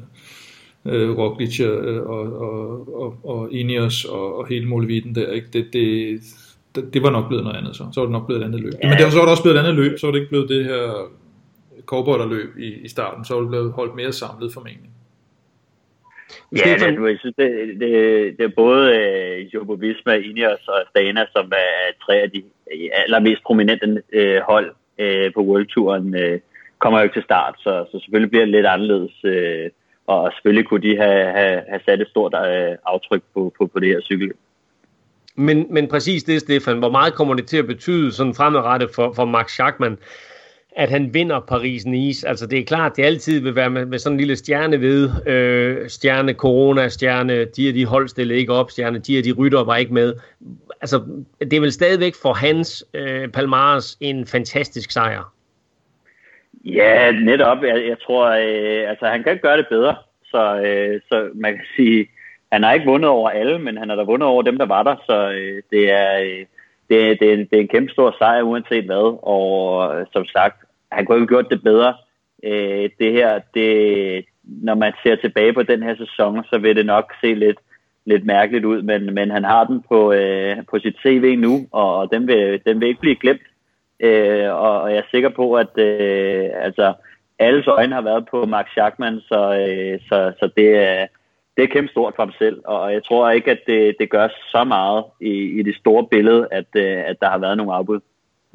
øh 0.84 1.18
Roglic 1.18 1.60
øh, 1.60 2.02
og, 2.02 2.32
og, 2.40 2.88
og, 3.02 3.18
og 3.24 3.52
Ineos 3.52 4.04
og, 4.04 4.38
og 4.38 4.46
hele 4.48 4.66
muligheden 4.66 5.14
der. 5.14 5.32
Ikke? 5.32 5.48
Det, 5.52 5.66
det, 5.72 6.20
det, 6.74 6.94
det 6.94 7.02
var 7.02 7.10
nok 7.10 7.28
blevet 7.28 7.44
noget 7.44 7.58
andet 7.58 7.76
så. 7.76 7.84
Så 7.92 8.00
var 8.00 8.06
det 8.06 8.12
nok 8.12 8.26
blevet 8.26 8.42
et 8.42 8.46
andet 8.46 8.60
løb. 8.60 8.72
Ja. 8.82 8.88
Men 8.88 8.98
det 8.98 9.04
var 9.04 9.10
så 9.10 9.16
var 9.16 9.24
det 9.24 9.30
også 9.30 9.42
blevet 9.42 9.56
et 9.56 9.60
andet 9.60 9.74
løb, 9.74 9.98
så 9.98 10.06
var 10.06 10.12
det 10.12 10.18
ikke 10.18 10.30
blevet 10.30 10.48
det 10.48 10.64
her 10.64 11.10
cowboy 11.86 12.18
i, 12.58 12.84
i 12.84 12.88
starten, 12.88 13.24
så 13.24 13.34
var 13.34 13.40
det 13.40 13.50
blevet 13.50 13.72
holdt 13.72 13.94
mere 13.94 14.12
samlet 14.12 14.52
formentlig. 14.52 14.90
Ja, 16.56 16.74
det, 16.74 17.08
jeg 17.10 17.18
synes, 17.18 17.36
det, 17.38 17.50
det, 17.80 17.90
det 18.38 18.44
er 18.44 18.58
både 18.64 18.84
uh, 18.98 19.54
Jumbo 19.54 19.72
Visma, 19.72 20.14
Ineos 20.14 20.68
og 20.68 20.80
Astana, 20.80 21.24
som 21.36 21.52
er 21.52 21.92
tre 22.04 22.14
af 22.14 22.30
de 22.30 22.42
allermest 22.92 23.42
prominente 23.42 24.02
uh, 24.18 24.40
hold 24.50 24.70
uh, 25.02 25.32
på 25.34 25.40
World 25.48 25.66
Touren, 25.66 26.14
uh, 26.14 26.38
kommer 26.78 26.98
jo 26.98 27.02
ikke 27.02 27.14
til 27.14 27.28
start, 27.30 27.54
så, 27.58 27.84
så 27.90 28.00
selvfølgelig 28.00 28.30
bliver 28.30 28.44
det 28.44 28.54
lidt 28.54 28.66
anderledes. 28.66 29.14
Uh, 29.24 29.70
og 30.06 30.32
selvfølgelig 30.32 30.68
kunne 30.68 30.82
de 30.82 30.96
have, 30.96 31.32
have, 31.38 31.62
have 31.68 31.80
sat 31.84 32.00
et 32.00 32.08
stort 32.08 32.34
uh, 32.34 32.76
aftryk 32.86 33.22
på, 33.34 33.52
på, 33.58 33.66
på 33.66 33.78
det 33.80 33.88
her 33.88 34.00
cykel. 34.00 34.32
Men, 35.34 35.66
men 35.70 35.88
præcis 35.88 36.24
det, 36.24 36.40
Stefan, 36.40 36.78
hvor 36.78 36.90
meget 36.90 37.14
kommer 37.14 37.34
det 37.34 37.46
til 37.46 37.56
at 37.56 37.66
betyde 37.66 38.12
sådan 38.12 38.34
fremadrettet 38.34 38.90
for, 38.94 39.12
for 39.16 39.24
Max 39.24 39.50
Schachmann? 39.50 39.98
At 40.78 40.90
han 40.90 41.14
vinder 41.14 41.40
Paris-Nice. 41.40 42.28
Altså 42.28 42.46
det 42.46 42.58
er 42.58 42.64
klart, 42.64 42.96
det 42.96 43.04
altid 43.04 43.40
vil 43.40 43.54
være 43.54 43.70
med, 43.70 43.86
med 43.86 43.98
sådan 43.98 44.14
en 44.14 44.20
lille 44.20 44.36
stjerne 44.36 44.80
ved. 44.80 45.10
Øh, 45.26 45.88
stjerne 45.88 46.32
corona, 46.32 46.88
stjerne, 46.88 47.44
de 47.44 47.68
er 47.68 47.72
de 47.72 47.86
hold 47.86 48.08
stillede 48.08 48.38
ikke 48.40 48.52
op, 48.52 48.70
stjerne, 48.70 48.98
de 48.98 49.18
er 49.18 49.22
de 49.22 49.32
rytter 49.32 49.64
var 49.64 49.76
ikke 49.76 49.94
med. 49.94 50.14
Altså 50.80 51.02
det 51.40 51.52
er 51.52 51.60
vel 51.60 51.72
stadigvæk 51.72 52.14
for 52.22 52.32
hans 52.32 52.84
øh, 52.94 53.28
Palmares 53.28 53.96
en 54.00 54.26
fantastisk 54.26 54.90
sejr. 54.90 55.32
Ja, 56.64 57.10
netop. 57.12 57.62
Jeg, 57.62 57.86
jeg 57.88 57.96
tror, 58.06 58.26
øh, 58.26 58.90
altså 58.90 59.06
han 59.06 59.22
kan 59.22 59.38
gøre 59.42 59.56
det 59.56 59.66
bedre. 59.70 59.96
Så, 60.24 60.60
øh, 60.60 61.00
så 61.08 61.28
man 61.34 61.52
kan 61.52 61.64
sige, 61.76 62.08
han 62.52 62.62
har 62.62 62.72
ikke 62.72 62.86
vundet 62.86 63.10
over 63.10 63.30
alle, 63.30 63.58
men 63.58 63.76
han 63.76 63.88
har 63.88 63.96
da 63.96 64.02
vundet 64.02 64.28
over 64.28 64.42
dem, 64.42 64.58
der 64.58 64.66
var 64.66 64.82
der. 64.82 64.96
Så 65.06 65.30
øh, 65.30 65.62
det 65.70 65.90
er... 65.90 66.20
Øh, 66.22 66.46
det, 66.90 67.20
det, 67.20 67.50
det 67.50 67.56
er 67.56 67.60
en 67.60 67.68
kæmpe 67.68 67.92
stor 67.92 68.14
sejr 68.18 68.42
uanset 68.42 68.84
hvad, 68.84 69.18
og 69.22 70.00
øh, 70.00 70.06
som 70.12 70.24
sagt, 70.24 70.67
han 70.92 71.06
kunne 71.06 71.18
have 71.18 71.26
gjort 71.26 71.50
det 71.50 71.62
bedre. 71.62 71.94
Øh, 72.44 72.90
det 72.98 73.12
her, 73.12 73.40
det, 73.54 74.24
når 74.44 74.74
man 74.74 74.92
ser 75.02 75.16
tilbage 75.16 75.52
på 75.52 75.62
den 75.62 75.82
her 75.82 75.96
sæson, 75.96 76.44
så 76.44 76.58
vil 76.58 76.76
det 76.76 76.86
nok 76.86 77.12
se 77.20 77.34
lidt, 77.34 77.58
lidt 78.06 78.24
mærkeligt 78.24 78.64
ud, 78.64 78.82
men, 78.82 79.14
men 79.14 79.30
han 79.30 79.44
har 79.44 79.64
den 79.64 79.82
på, 79.88 80.12
øh, 80.12 80.56
på 80.70 80.78
sit 80.78 80.96
CV 81.02 81.36
nu, 81.38 81.66
og, 81.72 81.96
og 81.96 82.12
den, 82.12 82.26
vil, 82.26 82.60
den 82.66 82.80
vil 82.80 82.88
ikke 82.88 83.00
blive 83.00 83.16
glemt. 83.16 83.46
Øh, 84.00 84.52
og, 84.52 84.82
og 84.82 84.90
jeg 84.90 84.98
er 84.98 85.10
sikker 85.10 85.28
på, 85.28 85.54
at 85.54 85.78
øh, 85.78 86.48
altså, 86.54 86.94
alles 87.38 87.66
øjne 87.66 87.94
har 87.94 88.02
været 88.02 88.24
på 88.30 88.46
Max 88.46 88.66
Schachmann, 88.70 89.20
så, 89.20 89.40
øh, 89.68 90.00
så, 90.08 90.32
så 90.40 90.50
det, 90.56 90.68
er, 90.68 91.06
det 91.56 91.64
er 91.64 91.72
kæmpe 91.72 91.90
stort 91.90 92.12
for 92.16 92.22
ham 92.22 92.32
selv, 92.38 92.60
og 92.64 92.92
jeg 92.92 93.04
tror 93.04 93.30
ikke, 93.30 93.50
at 93.50 93.60
det, 93.66 93.96
det 94.00 94.10
gør 94.10 94.28
så 94.28 94.64
meget 94.64 95.04
i, 95.20 95.32
i 95.58 95.62
det 95.62 95.76
store 95.76 96.06
billede, 96.10 96.48
at, 96.50 96.66
øh, 96.76 96.98
at 97.06 97.16
der 97.20 97.30
har 97.30 97.38
været 97.38 97.56
nogle 97.56 97.74
afbud. 97.74 98.00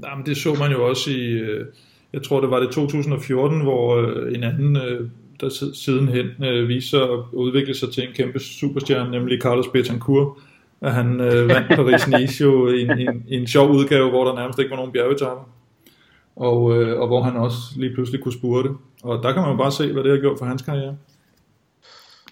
Jamen, 0.06 0.26
det 0.26 0.38
så 0.38 0.50
man 0.60 0.72
jo 0.72 0.90
også 0.90 1.12
i, 1.12 1.32
øh, 1.32 1.66
jeg 2.14 2.24
tror 2.24 2.42
det 2.42 2.50
var 2.50 2.60
det 2.60 2.72
2014, 2.72 3.62
hvor 3.62 3.96
øh, 3.96 4.36
en 4.36 4.44
anden, 4.44 4.76
der 5.42 5.70
sidenhen 5.74 6.28
viste 6.68 6.90
sig 6.90 7.02
at 7.02 7.20
udvikle 7.32 7.76
sig 7.76 7.94
til 7.94 8.08
en 8.08 8.14
kæmpe 8.14 8.40
superstjerne, 8.40 9.12
nemlig 9.12 9.42
Carlos 9.42 9.68
Betancourt, 9.68 10.38
at 10.82 10.94
han 10.94 11.20
vandt 11.20 11.68
Paris-Nice 11.80 12.44
jo 12.44 12.68
i 12.68 12.82
en, 12.82 13.00
en, 13.00 13.24
en 13.28 13.48
sjov 13.48 13.70
udgave, 13.70 14.10
hvor 14.10 14.26
der 14.26 14.36
nærmest 14.36 14.60
ikke 14.60 14.72
var 14.72 14.78
nogen 14.78 14.92
bjergetapper. 14.92 15.50
Og, 16.36 16.64
og 17.00 17.08
hvor 17.08 17.22
han 17.22 17.36
også 17.36 17.58
lige 17.76 17.94
pludselig 17.94 18.22
kunne 18.22 18.34
spurte. 18.34 18.70
Og 19.04 19.24
der 19.24 19.34
kan 19.34 19.42
man 19.42 19.52
jo 19.52 19.58
bare 19.58 19.72
se, 19.72 19.94
hvad 19.94 20.04
det 20.04 20.12
har 20.12 20.18
gjort 20.18 20.40
for 20.40 20.46
hans 20.46 20.62
karriere 20.62 20.96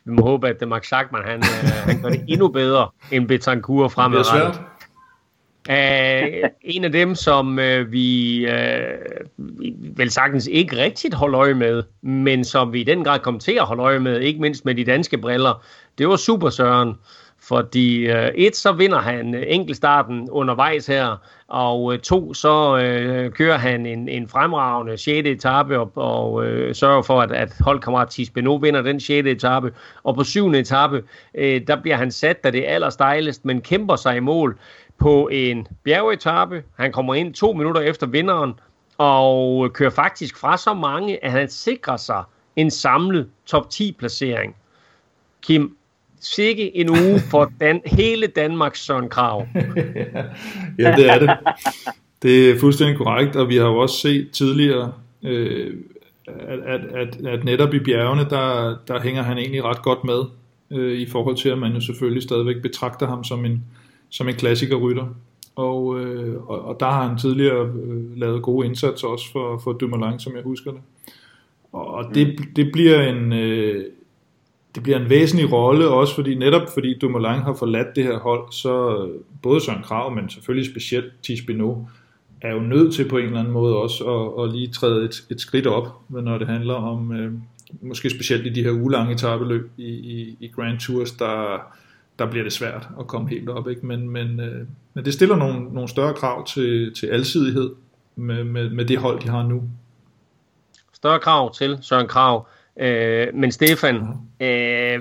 vi 0.05 0.11
må 0.11 0.21
håbe, 0.21 0.47
at 0.47 0.67
Max 0.67 0.85
Schachmann, 0.85 1.25
han, 1.25 1.39
øh, 1.39 1.69
han 1.85 2.01
gør 2.01 2.09
det 2.09 2.23
endnu 2.27 2.47
bedre 2.47 2.89
end 3.11 3.27
Betancourt 3.27 3.91
fremadrettet. 3.91 4.33
Det 4.33 4.49
er 4.49 4.53
svært. 4.53 4.70
Uh, 5.69 6.49
en 6.61 6.83
af 6.83 6.91
dem, 6.91 7.15
som 7.15 7.59
øh, 7.59 7.91
vi 7.91 8.37
øh, 8.47 8.97
vel 9.97 10.11
sagtens 10.11 10.47
ikke 10.47 10.77
rigtigt 10.77 11.13
holder 11.13 11.39
øje 11.39 11.53
med, 11.53 11.83
men 12.01 12.43
som 12.43 12.73
vi 12.73 12.81
i 12.81 12.83
den 12.83 13.03
grad 13.03 13.19
kom 13.19 13.39
til 13.39 13.51
at 13.51 13.65
holde 13.65 13.83
øje 13.83 13.99
med, 13.99 14.19
ikke 14.19 14.41
mindst 14.41 14.65
med 14.65 14.75
de 14.75 14.85
danske 14.85 15.17
briller, 15.17 15.63
det 15.97 16.07
var 16.07 16.15
Super 16.15 16.49
Søren. 16.49 16.95
Fordi 17.43 17.97
øh, 17.97 18.27
et, 18.35 18.55
så 18.55 18.71
vinder 18.71 18.99
han 18.99 19.35
øh, 19.35 19.43
enkeltstarten 19.47 20.29
undervejs 20.29 20.87
her, 20.87 21.17
og 21.47 21.93
øh, 21.93 21.99
to, 21.99 22.33
så 22.33 22.77
øh, 22.77 23.31
kører 23.31 23.57
han 23.57 23.85
en, 23.85 24.09
en 24.09 24.27
fremragende 24.27 24.97
6. 24.97 25.27
etape 25.27 25.79
og, 25.79 25.91
og 25.95 26.45
øh, 26.45 26.75
sørger 26.75 27.01
for, 27.01 27.21
at, 27.21 27.31
at 27.31 27.53
holdkammerat 27.59 28.09
Tisbeno 28.09 28.55
vinder 28.55 28.81
den 28.81 28.99
6. 28.99 29.27
etape. 29.27 29.73
Og 30.03 30.15
på 30.15 30.23
7. 30.23 30.47
etape, 30.47 31.03
øh, 31.35 31.61
der 31.67 31.81
bliver 31.81 31.95
han 31.95 32.11
sat, 32.11 32.43
da 32.43 32.51
det 32.51 32.69
er 32.69 32.73
allerstejlest, 32.73 33.45
men 33.45 33.61
kæmper 33.61 33.95
sig 33.95 34.17
i 34.17 34.19
mål 34.19 34.59
på 35.01 35.29
en 35.31 35.67
bjergetappe. 35.83 36.63
Han 36.75 36.91
kommer 36.91 37.15
ind 37.15 37.33
to 37.33 37.53
minutter 37.53 37.81
efter 37.81 38.07
vinderen, 38.07 38.53
og 38.97 39.73
kører 39.73 39.89
faktisk 39.89 40.37
fra 40.37 40.57
så 40.57 40.73
mange, 40.73 41.25
at 41.25 41.31
han 41.31 41.49
sikrer 41.49 41.97
sig 41.97 42.23
en 42.55 42.71
samlet 42.71 43.29
top 43.45 43.69
10 43.69 43.95
placering. 43.99 44.55
Kim, 45.41 45.75
sikke 46.19 46.77
en 46.77 46.89
uge 46.89 47.19
for 47.19 47.51
Dan, 47.59 47.81
hele 47.85 48.27
Danmarks 48.27 48.85
Søren 48.85 49.09
Krav. 49.09 49.47
ja, 50.79 50.95
det 50.95 51.09
er 51.09 51.19
det. 51.19 51.29
Det 52.21 52.49
er 52.49 52.59
fuldstændig 52.59 52.97
korrekt, 52.97 53.35
og 53.35 53.49
vi 53.49 53.57
har 53.57 53.65
jo 53.65 53.77
også 53.77 53.97
set 53.97 54.31
tidligere, 54.31 54.93
øh, 55.23 55.73
at, 56.27 56.59
at, 56.59 56.81
at, 56.81 57.25
at 57.25 57.43
netop 57.43 57.73
i 57.73 57.79
bjergene, 57.79 58.29
der, 58.29 58.75
der 58.87 59.01
hænger 59.01 59.23
han 59.23 59.37
egentlig 59.37 59.63
ret 59.63 59.81
godt 59.81 60.03
med, 60.03 60.23
øh, 60.71 60.99
i 60.99 61.05
forhold 61.05 61.35
til, 61.37 61.49
at 61.49 61.57
man 61.57 61.73
jo 61.73 61.79
selvfølgelig 61.79 62.23
stadigvæk 62.23 62.61
betragter 62.61 63.07
ham 63.07 63.23
som 63.23 63.45
en, 63.45 63.63
som 64.11 64.27
en 64.27 64.35
klassikerrytter. 64.35 65.07
Og, 65.55 65.99
øh, 65.99 66.43
og, 66.49 66.65
og 66.65 66.79
der 66.79 66.85
har 66.85 67.07
han 67.07 67.17
tidligere 67.17 67.65
øh, 67.65 68.17
lavet 68.17 68.43
gode 68.43 68.67
indsatser 68.67 69.07
også 69.07 69.31
for, 69.31 69.57
for 69.63 69.73
Dumoulin, 69.73 70.19
som 70.19 70.35
jeg 70.35 70.43
husker 70.43 70.71
det. 70.71 70.81
Og 71.71 72.15
det, 72.15 72.39
det 72.55 72.69
bliver 72.73 73.01
en, 73.01 73.33
øh, 73.33 73.85
det 74.75 74.83
bliver 74.83 74.99
en 74.99 75.09
væsentlig 75.09 75.51
rolle, 75.51 75.87
også 75.87 76.15
fordi 76.15 76.35
netop 76.35 76.61
fordi 76.73 76.97
Dumoulin 76.99 77.41
har 77.41 77.53
forladt 77.53 77.95
det 77.95 78.03
her 78.03 78.19
hold, 78.19 78.51
så 78.51 79.07
både 79.41 79.61
Søren 79.61 79.83
Krav, 79.83 80.15
men 80.15 80.29
selvfølgelig 80.29 80.71
specielt 80.71 81.13
Tis 81.23 81.41
Beno, 81.41 81.75
er 82.41 82.53
jo 82.53 82.59
nødt 82.59 82.93
til 82.93 83.09
på 83.09 83.17
en 83.17 83.25
eller 83.25 83.39
anden 83.39 83.53
måde 83.53 83.77
også 83.77 84.03
at, 84.03 84.43
at 84.43 84.51
lige 84.51 84.67
træde 84.67 85.05
et, 85.05 85.23
et 85.29 85.41
skridt 85.41 85.67
op, 85.67 85.87
når 86.09 86.37
det 86.37 86.47
handler 86.47 86.73
om, 86.73 87.13
øh, 87.13 87.31
måske 87.81 88.09
specielt 88.09 88.45
i 88.45 88.49
de 88.49 88.63
her 88.63 88.71
ugelange 88.71 89.13
etabeløb 89.13 89.71
i, 89.77 89.89
i, 89.89 90.37
i 90.39 90.47
Grand 90.47 90.79
Tours, 90.79 91.11
der, 91.11 91.59
der 92.21 92.29
bliver 92.31 92.43
det 92.43 92.53
svært 92.53 92.87
at 92.99 93.07
komme 93.07 93.29
helt 93.29 93.49
op. 93.49 93.69
Ikke? 93.69 93.85
Men, 93.85 94.09
men, 94.09 94.39
øh, 94.39 94.67
men 94.93 95.05
det 95.05 95.13
stiller 95.13 95.35
nogle, 95.35 95.73
nogle 95.73 95.89
større 95.89 96.13
krav 96.13 96.47
til, 96.47 96.93
til 96.93 97.07
alsidighed 97.07 97.71
med, 98.15 98.43
med, 98.43 98.69
med 98.69 98.85
det 98.85 98.97
hold, 98.97 99.19
de 99.19 99.29
har 99.29 99.43
nu. 99.43 99.63
Større 100.93 101.19
krav 101.19 101.53
til 101.53 101.77
Søren 101.81 102.07
Krav. 102.07 102.47
Øh, 102.79 103.27
men 103.33 103.51
Stefan, 103.51 103.95
øh, 104.39 104.99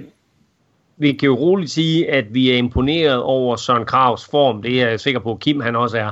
vi 0.96 1.12
kan 1.12 1.26
jo 1.26 1.34
roligt 1.34 1.70
sige, 1.70 2.10
at 2.10 2.34
vi 2.34 2.50
er 2.50 2.56
imponeret 2.56 3.22
over 3.22 3.56
Søren 3.56 3.84
Kravs 3.84 4.28
form. 4.30 4.62
Det 4.62 4.82
er 4.82 4.88
jeg 4.88 5.00
sikker 5.00 5.20
på, 5.20 5.32
at 5.32 5.40
Kim 5.40 5.60
han 5.60 5.76
også 5.76 5.98
er 5.98 6.10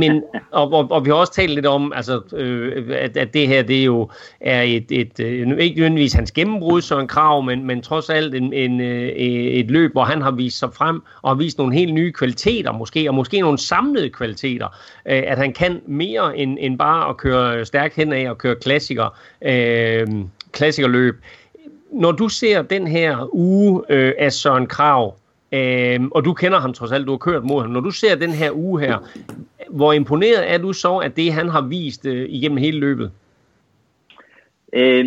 men, 0.00 0.22
og, 0.50 0.72
og, 0.72 0.90
og 0.90 1.04
vi 1.04 1.10
har 1.10 1.16
også 1.16 1.32
talt 1.32 1.50
lidt 1.50 1.66
om, 1.66 1.92
altså, 1.92 2.20
øh, 2.36 2.86
at, 2.90 3.16
at 3.16 3.34
det 3.34 3.48
her 3.48 3.62
det 3.62 3.86
jo 3.86 4.10
er 4.40 4.62
et, 4.62 4.86
et, 4.90 5.20
øh, 5.20 5.58
ikke 5.58 5.76
nødvendigvis 5.76 6.12
hans 6.12 6.32
gennembrud, 6.32 6.80
så 6.80 6.98
en 6.98 7.08
krav, 7.08 7.42
men, 7.42 7.66
men 7.66 7.82
trods 7.82 8.10
alt 8.10 8.34
en, 8.34 8.52
en, 8.52 8.80
øh, 8.80 9.08
et 9.08 9.70
løb, 9.70 9.92
hvor 9.92 10.04
han 10.04 10.22
har 10.22 10.30
vist 10.30 10.58
sig 10.58 10.68
frem 10.72 11.02
og 11.22 11.30
har 11.30 11.34
vist 11.34 11.58
nogle 11.58 11.74
helt 11.74 11.94
nye 11.94 12.12
kvaliteter 12.12 12.72
måske, 12.72 13.08
og 13.08 13.14
måske 13.14 13.40
nogle 13.40 13.58
samlede 13.58 14.10
kvaliteter, 14.10 14.66
øh, 15.06 15.22
at 15.26 15.38
han 15.38 15.52
kan 15.52 15.80
mere 15.86 16.38
end, 16.38 16.58
end 16.60 16.78
bare 16.78 17.08
at 17.08 17.16
køre 17.16 17.64
stærkt 17.64 17.96
henad 17.96 18.26
og 18.26 18.38
køre 18.38 18.56
klassiker, 18.56 19.18
øh, 19.42 20.06
klassikerløb. 20.52 21.14
Når 21.92 22.12
du 22.12 22.28
ser 22.28 22.62
den 22.62 22.86
her 22.86 23.34
uge 23.34 23.82
øh, 23.88 24.12
af 24.18 24.32
Søren 24.32 24.66
Krav, 24.66 25.14
Øhm, 25.54 26.08
og 26.12 26.24
du 26.24 26.32
kender 26.32 26.58
ham 26.58 26.72
trods 26.72 26.92
alt, 26.92 27.06
du 27.06 27.12
har 27.12 27.18
kørt 27.18 27.44
mod 27.44 27.62
ham. 27.62 27.70
Når 27.70 27.80
du 27.80 27.90
ser 27.90 28.14
den 28.16 28.30
her 28.30 28.50
uge 28.52 28.80
her, 28.80 28.98
hvor 29.70 29.92
imponeret 29.92 30.52
er 30.52 30.58
du 30.58 30.72
så 30.72 30.98
af 30.98 31.12
det, 31.12 31.32
han 31.32 31.48
har 31.48 31.60
vist 31.60 32.06
øh, 32.06 32.26
igennem 32.28 32.58
hele 32.58 32.80
løbet? 32.80 33.12
Øh, 34.72 35.06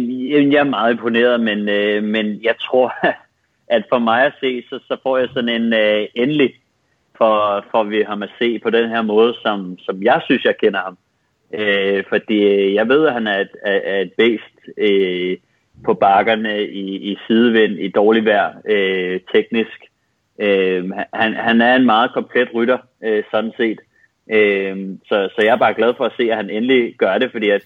jeg 0.53 0.59
er 0.59 0.63
meget 0.63 0.91
imponeret, 0.91 1.39
men, 1.39 1.69
øh, 1.69 2.03
men 2.03 2.39
jeg 2.43 2.55
tror, 2.61 2.93
at 3.75 3.83
for 3.89 3.99
mig 3.99 4.25
at 4.25 4.33
se, 4.39 4.63
så, 4.69 4.79
så 4.87 4.97
får 5.03 5.17
jeg 5.17 5.27
sådan 5.33 5.61
en 5.61 5.73
øh, 5.73 6.07
endelig 6.15 6.53
for, 7.17 7.65
for 7.71 7.83
vi 7.83 8.01
ham 8.07 8.23
at 8.23 8.29
se 8.39 8.59
på 8.59 8.69
den 8.69 8.89
her 8.89 9.01
måde, 9.01 9.33
som, 9.41 9.77
som 9.79 10.03
jeg 10.03 10.21
synes, 10.25 10.43
jeg 10.43 10.57
kender 10.57 10.79
ham. 10.79 10.97
Øh, 11.53 12.03
fordi 12.09 12.43
øh, 12.43 12.73
jeg 12.73 12.89
ved, 12.89 13.07
at 13.07 13.13
han 13.13 13.27
er 13.27 13.39
et, 13.39 13.49
er 13.63 14.01
et 14.01 14.11
bæst 14.17 14.55
øh, 14.77 15.37
på 15.85 15.93
bakkerne 15.93 16.67
i, 16.67 17.11
i 17.11 17.17
sidevind, 17.27 17.79
i 17.79 17.87
dårlig 17.87 18.25
vejr, 18.25 18.53
øh, 18.69 19.19
teknisk. 19.33 19.87
Øh, 20.39 20.89
han, 21.13 21.33
han 21.33 21.61
er 21.61 21.75
en 21.75 21.85
meget 21.85 22.13
komplet 22.13 22.49
rytter, 22.53 22.77
øh, 23.03 23.23
sådan 23.31 23.53
set. 23.57 23.79
Øh, 24.31 24.77
så, 25.07 25.29
så 25.35 25.41
jeg 25.45 25.53
er 25.53 25.63
bare 25.65 25.73
glad 25.73 25.93
for 25.97 26.05
at 26.05 26.13
se, 26.17 26.23
at 26.31 26.37
han 26.37 26.49
endelig 26.49 26.95
gør 26.97 27.17
det, 27.17 27.31
fordi 27.31 27.49
at 27.49 27.65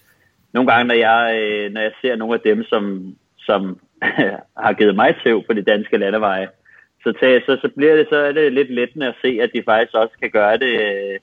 nogle 0.54 0.72
gange, 0.72 0.88
når 0.88 0.96
jeg, 0.96 1.40
øh, 1.42 1.72
når 1.74 1.82
jeg 1.82 1.92
ser 2.02 2.16
nogle 2.16 2.34
af 2.34 2.40
dem, 2.40 2.64
som, 2.64 3.16
som 3.38 3.80
har 4.66 4.74
givet 4.74 4.96
mig 4.96 5.16
tæv 5.24 5.44
på 5.44 5.54
de 5.54 5.62
danske 5.62 5.98
landeveje, 5.98 6.48
så, 7.04 7.14
tage, 7.20 7.42
så, 7.46 7.58
så 7.62 7.70
bliver 7.78 7.96
det 7.96 8.08
så 8.10 8.16
er 8.16 8.32
det 8.32 8.54
lidt 8.54 8.74
lettende 8.74 9.08
at 9.08 9.16
se, 9.22 9.40
at 9.42 9.50
de 9.54 9.64
faktisk 9.66 9.94
også 9.96 10.14
kan 10.22 10.32
gøre 10.32 10.58
det 10.58 10.74
øh, 10.82 11.20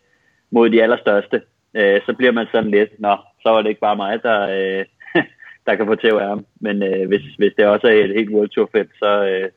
mod 0.51 0.71
de 0.71 0.83
allerstørste. 0.83 1.43
Øh, 1.75 2.01
så 2.07 2.13
bliver 2.19 2.33
man 2.33 2.47
sådan 2.53 2.71
lidt, 2.71 3.01
nå, 3.01 3.17
så 3.43 3.49
var 3.51 3.63
det 3.63 3.69
ikke 3.69 3.81
bare 3.81 3.97
mig, 3.97 4.23
der, 4.23 4.41
øh, 4.59 4.85
der 5.67 5.75
kan 5.75 5.87
få 5.87 5.95
tæv 5.95 6.15
af 6.15 6.29
ham. 6.29 6.47
Men 6.61 6.83
øh, 6.83 7.09
hvis, 7.09 7.23
hvis 7.39 7.53
det 7.57 7.67
også 7.67 7.87
er 7.87 7.93
et 7.93 8.15
helt 8.15 8.31
World 8.31 8.49
Tour 8.49 8.69
felt, 8.73 8.91
så, 8.99 9.27
øh, 9.29 9.51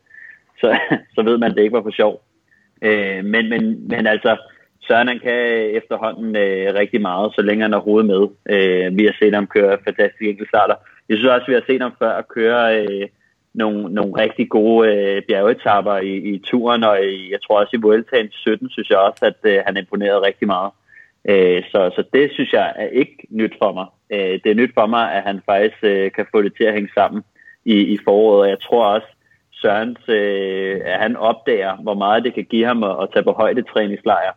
så, 0.62 0.80
så 1.16 1.24
ved 1.24 1.38
man, 1.38 1.52
at 1.52 1.56
det 1.56 1.64
ikke 1.64 1.76
var 1.76 1.84
for 1.84 2.00
sjov. 2.02 2.22
Øh, 2.82 3.26
men, 3.26 3.50
men, 3.50 3.88
men 3.88 4.08
altså, 4.08 4.38
Søren 4.88 5.08
han 5.08 5.20
kan 5.20 5.40
efterhånden 5.80 6.36
øh, 6.36 6.74
rigtig 6.74 7.02
meget, 7.02 7.34
så 7.36 7.42
længe 7.42 7.62
han 7.62 7.74
er 7.74 7.80
hovedet 7.88 8.08
med. 8.14 8.24
Øh, 8.56 8.98
vi 8.98 9.06
har 9.06 9.16
set 9.20 9.34
ham 9.34 9.48
køre 9.48 9.78
fantastiske 9.86 10.30
enkeltstarter. 10.30 10.76
Jeg 11.10 11.18
synes 11.18 11.32
også, 11.32 11.48
vi 11.48 11.54
har 11.54 11.64
set 11.68 11.82
ham 11.82 11.96
før 12.00 12.22
køre 12.22 12.82
øh, 12.82 13.08
nogle, 13.54 13.94
nogle 13.94 14.14
rigtig 14.24 14.50
gode 14.50 14.96
øh, 14.96 15.22
bjergetapper 15.28 15.98
i, 15.98 16.16
i 16.16 16.40
turen, 16.40 16.84
og 16.84 17.06
i, 17.06 17.32
jeg 17.32 17.40
tror 17.42 17.60
også 17.60 17.76
i 17.78 17.82
Vueltaen 17.82 18.32
17, 18.32 18.70
synes 18.70 18.90
jeg 18.90 18.98
også, 18.98 19.26
at 19.26 19.40
øh, 19.44 19.64
han 19.66 19.78
imponerede 19.78 20.26
rigtig 20.28 20.48
meget. 20.48 20.72
Øh, 21.30 21.64
så, 21.72 21.92
så 21.96 22.04
det 22.14 22.32
synes 22.34 22.54
jeg 22.54 22.74
er 22.76 22.88
ikke 22.88 23.18
nyt 23.30 23.54
for 23.62 23.72
mig. 23.74 23.86
Øh, 24.14 24.40
det 24.44 24.50
er 24.52 24.62
nyt 24.62 24.74
for 24.74 24.86
mig, 24.86 25.14
at 25.14 25.24
han 25.24 25.42
faktisk 25.46 25.78
øh, 25.84 26.12
kan 26.12 26.26
få 26.32 26.42
det 26.42 26.54
til 26.58 26.64
at 26.64 26.74
hænge 26.74 26.92
sammen 26.94 27.24
i, 27.66 27.76
i 27.94 27.98
foråret, 28.04 28.42
og 28.42 28.50
jeg 28.50 28.60
tror 28.60 28.86
også, 28.86 29.08
Sørens, 29.62 30.04
øh, 30.08 30.82
at 30.86 31.00
han 31.00 31.16
opdager, 31.16 31.76
hvor 31.76 31.94
meget 31.94 32.24
det 32.24 32.34
kan 32.34 32.46
give 32.46 32.66
ham 32.66 32.84
at, 32.84 32.96
at 33.02 33.10
tage 33.14 33.24
på 33.24 33.32
højdetræningslejr, 33.32 34.32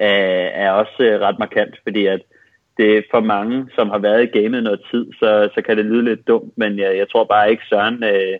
øh, 0.00 0.48
er 0.64 0.70
også 0.70 0.98
øh, 1.00 1.20
ret 1.20 1.38
markant, 1.38 1.74
fordi 1.82 2.06
at 2.06 2.20
det 2.76 3.04
for 3.10 3.20
mange, 3.20 3.66
som 3.74 3.90
har 3.90 3.98
været 3.98 4.22
i 4.22 4.38
gamet 4.38 4.62
noget 4.62 4.80
tid, 4.90 5.12
så, 5.12 5.48
så 5.54 5.62
kan 5.62 5.76
det 5.76 5.84
lyde 5.84 6.04
lidt 6.04 6.28
dumt, 6.28 6.52
men 6.56 6.78
jeg, 6.78 6.96
jeg 6.96 7.08
tror 7.08 7.24
bare 7.24 7.50
ikke, 7.50 7.62
Søren, 7.68 8.04
øh, 8.04 8.38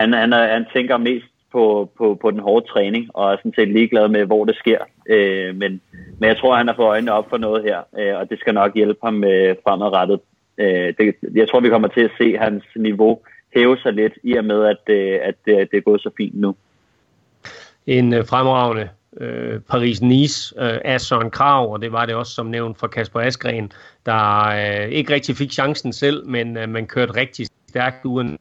han, 0.00 0.12
han, 0.12 0.32
han 0.32 0.66
tænker 0.74 0.96
mest 0.96 1.26
på, 1.52 1.90
på, 1.98 2.18
på 2.22 2.30
den 2.30 2.40
hårde 2.40 2.66
træning, 2.66 3.10
og 3.14 3.32
er 3.32 3.36
sådan 3.36 3.58
set 3.58 3.68
ligeglad 3.68 4.08
med, 4.08 4.24
hvor 4.24 4.44
det 4.44 4.56
sker. 4.56 4.80
Øh, 5.08 5.56
men, 5.56 5.80
men 6.18 6.28
jeg 6.30 6.36
tror, 6.38 6.56
han 6.56 6.68
har 6.68 6.74
fået 6.76 6.86
øjnene 6.94 7.12
op 7.12 7.30
for 7.30 7.38
noget 7.38 7.64
her, 7.64 7.80
øh, 7.98 8.18
og 8.18 8.30
det 8.30 8.38
skal 8.38 8.54
nok 8.54 8.74
hjælpe 8.74 9.00
ham 9.04 9.24
øh, 9.24 9.56
fremadrettet. 9.64 10.20
Øh, 10.58 10.94
det, 10.98 11.14
jeg 11.34 11.48
tror, 11.48 11.60
vi 11.60 11.68
kommer 11.68 11.88
til 11.88 12.04
at 12.04 12.16
se 12.18 12.36
hans 12.36 12.64
niveau 12.76 13.20
hæve 13.54 13.78
sig 13.78 13.92
lidt, 13.92 14.12
i 14.22 14.34
og 14.34 14.44
med, 14.44 14.64
at, 14.64 14.94
øh, 14.94 15.18
at 15.22 15.34
det, 15.44 15.70
det 15.70 15.76
er 15.76 15.80
gået 15.80 16.00
så 16.00 16.10
fint 16.16 16.40
nu. 16.40 16.56
En 17.86 18.14
øh, 18.14 18.26
fremragende 18.26 18.88
øh, 19.20 19.60
Paris-Nice 19.72 20.62
øh, 20.62 20.80
af 20.84 21.00
Søren 21.00 21.30
Krav, 21.30 21.72
og 21.72 21.82
det 21.82 21.92
var 21.92 22.06
det 22.06 22.14
også 22.14 22.34
som 22.34 22.46
nævnt 22.46 22.78
for 22.78 22.86
Kasper 22.86 23.20
Askren, 23.20 23.72
der 24.06 24.48
øh, 24.48 24.88
ikke 24.88 25.14
rigtig 25.14 25.36
fik 25.36 25.52
chancen 25.52 25.92
selv, 25.92 26.26
men 26.26 26.56
øh, 26.56 26.68
man 26.68 26.86
kørte 26.86 27.16
rigtig 27.16 27.46
stærkt 27.68 28.04
uden 28.04 28.38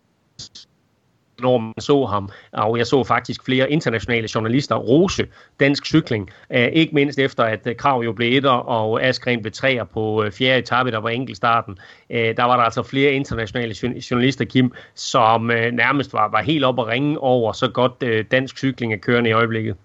når 1.43 1.57
man 1.57 1.73
så 1.79 2.05
ham. 2.05 2.29
Og 2.51 2.77
jeg 2.77 2.87
så 2.87 3.03
faktisk 3.03 3.45
flere 3.45 3.71
internationale 3.71 4.29
journalister 4.35 4.75
rose 4.75 5.25
dansk 5.59 5.85
cykling. 5.85 6.29
Øh, 6.53 6.67
ikke 6.67 6.95
mindst 6.95 7.19
efter, 7.19 7.43
at 7.43 7.67
øh, 7.67 7.75
Krav 7.75 8.01
jo 8.05 8.13
blev 8.13 8.37
etter, 8.37 8.49
og 8.49 9.03
Askren 9.03 9.41
blev 9.41 9.51
træer 9.51 9.83
på 9.83 10.23
øh, 10.23 10.31
fjerde 10.31 10.59
etape, 10.59 10.91
der 10.91 10.97
var 10.97 11.09
enkeltstarten. 11.09 11.77
Der 12.09 12.43
var 12.43 12.55
der 12.57 12.63
altså 12.63 12.83
flere 12.83 13.11
internationale 13.11 13.75
journalister, 14.11 14.45
Kim, 14.45 14.71
som 14.95 15.41
nærmest 15.73 16.13
var, 16.13 16.31
var 16.31 16.41
helt 16.41 16.63
op 16.63 16.79
at 16.79 16.87
ringe 16.87 17.19
over 17.19 17.51
så 17.51 17.67
godt 17.67 18.31
dansk 18.31 18.57
cykling 18.57 18.93
er 18.93 18.97
kørende 18.97 19.29
i 19.29 19.33
øjeblikket. 19.33 19.75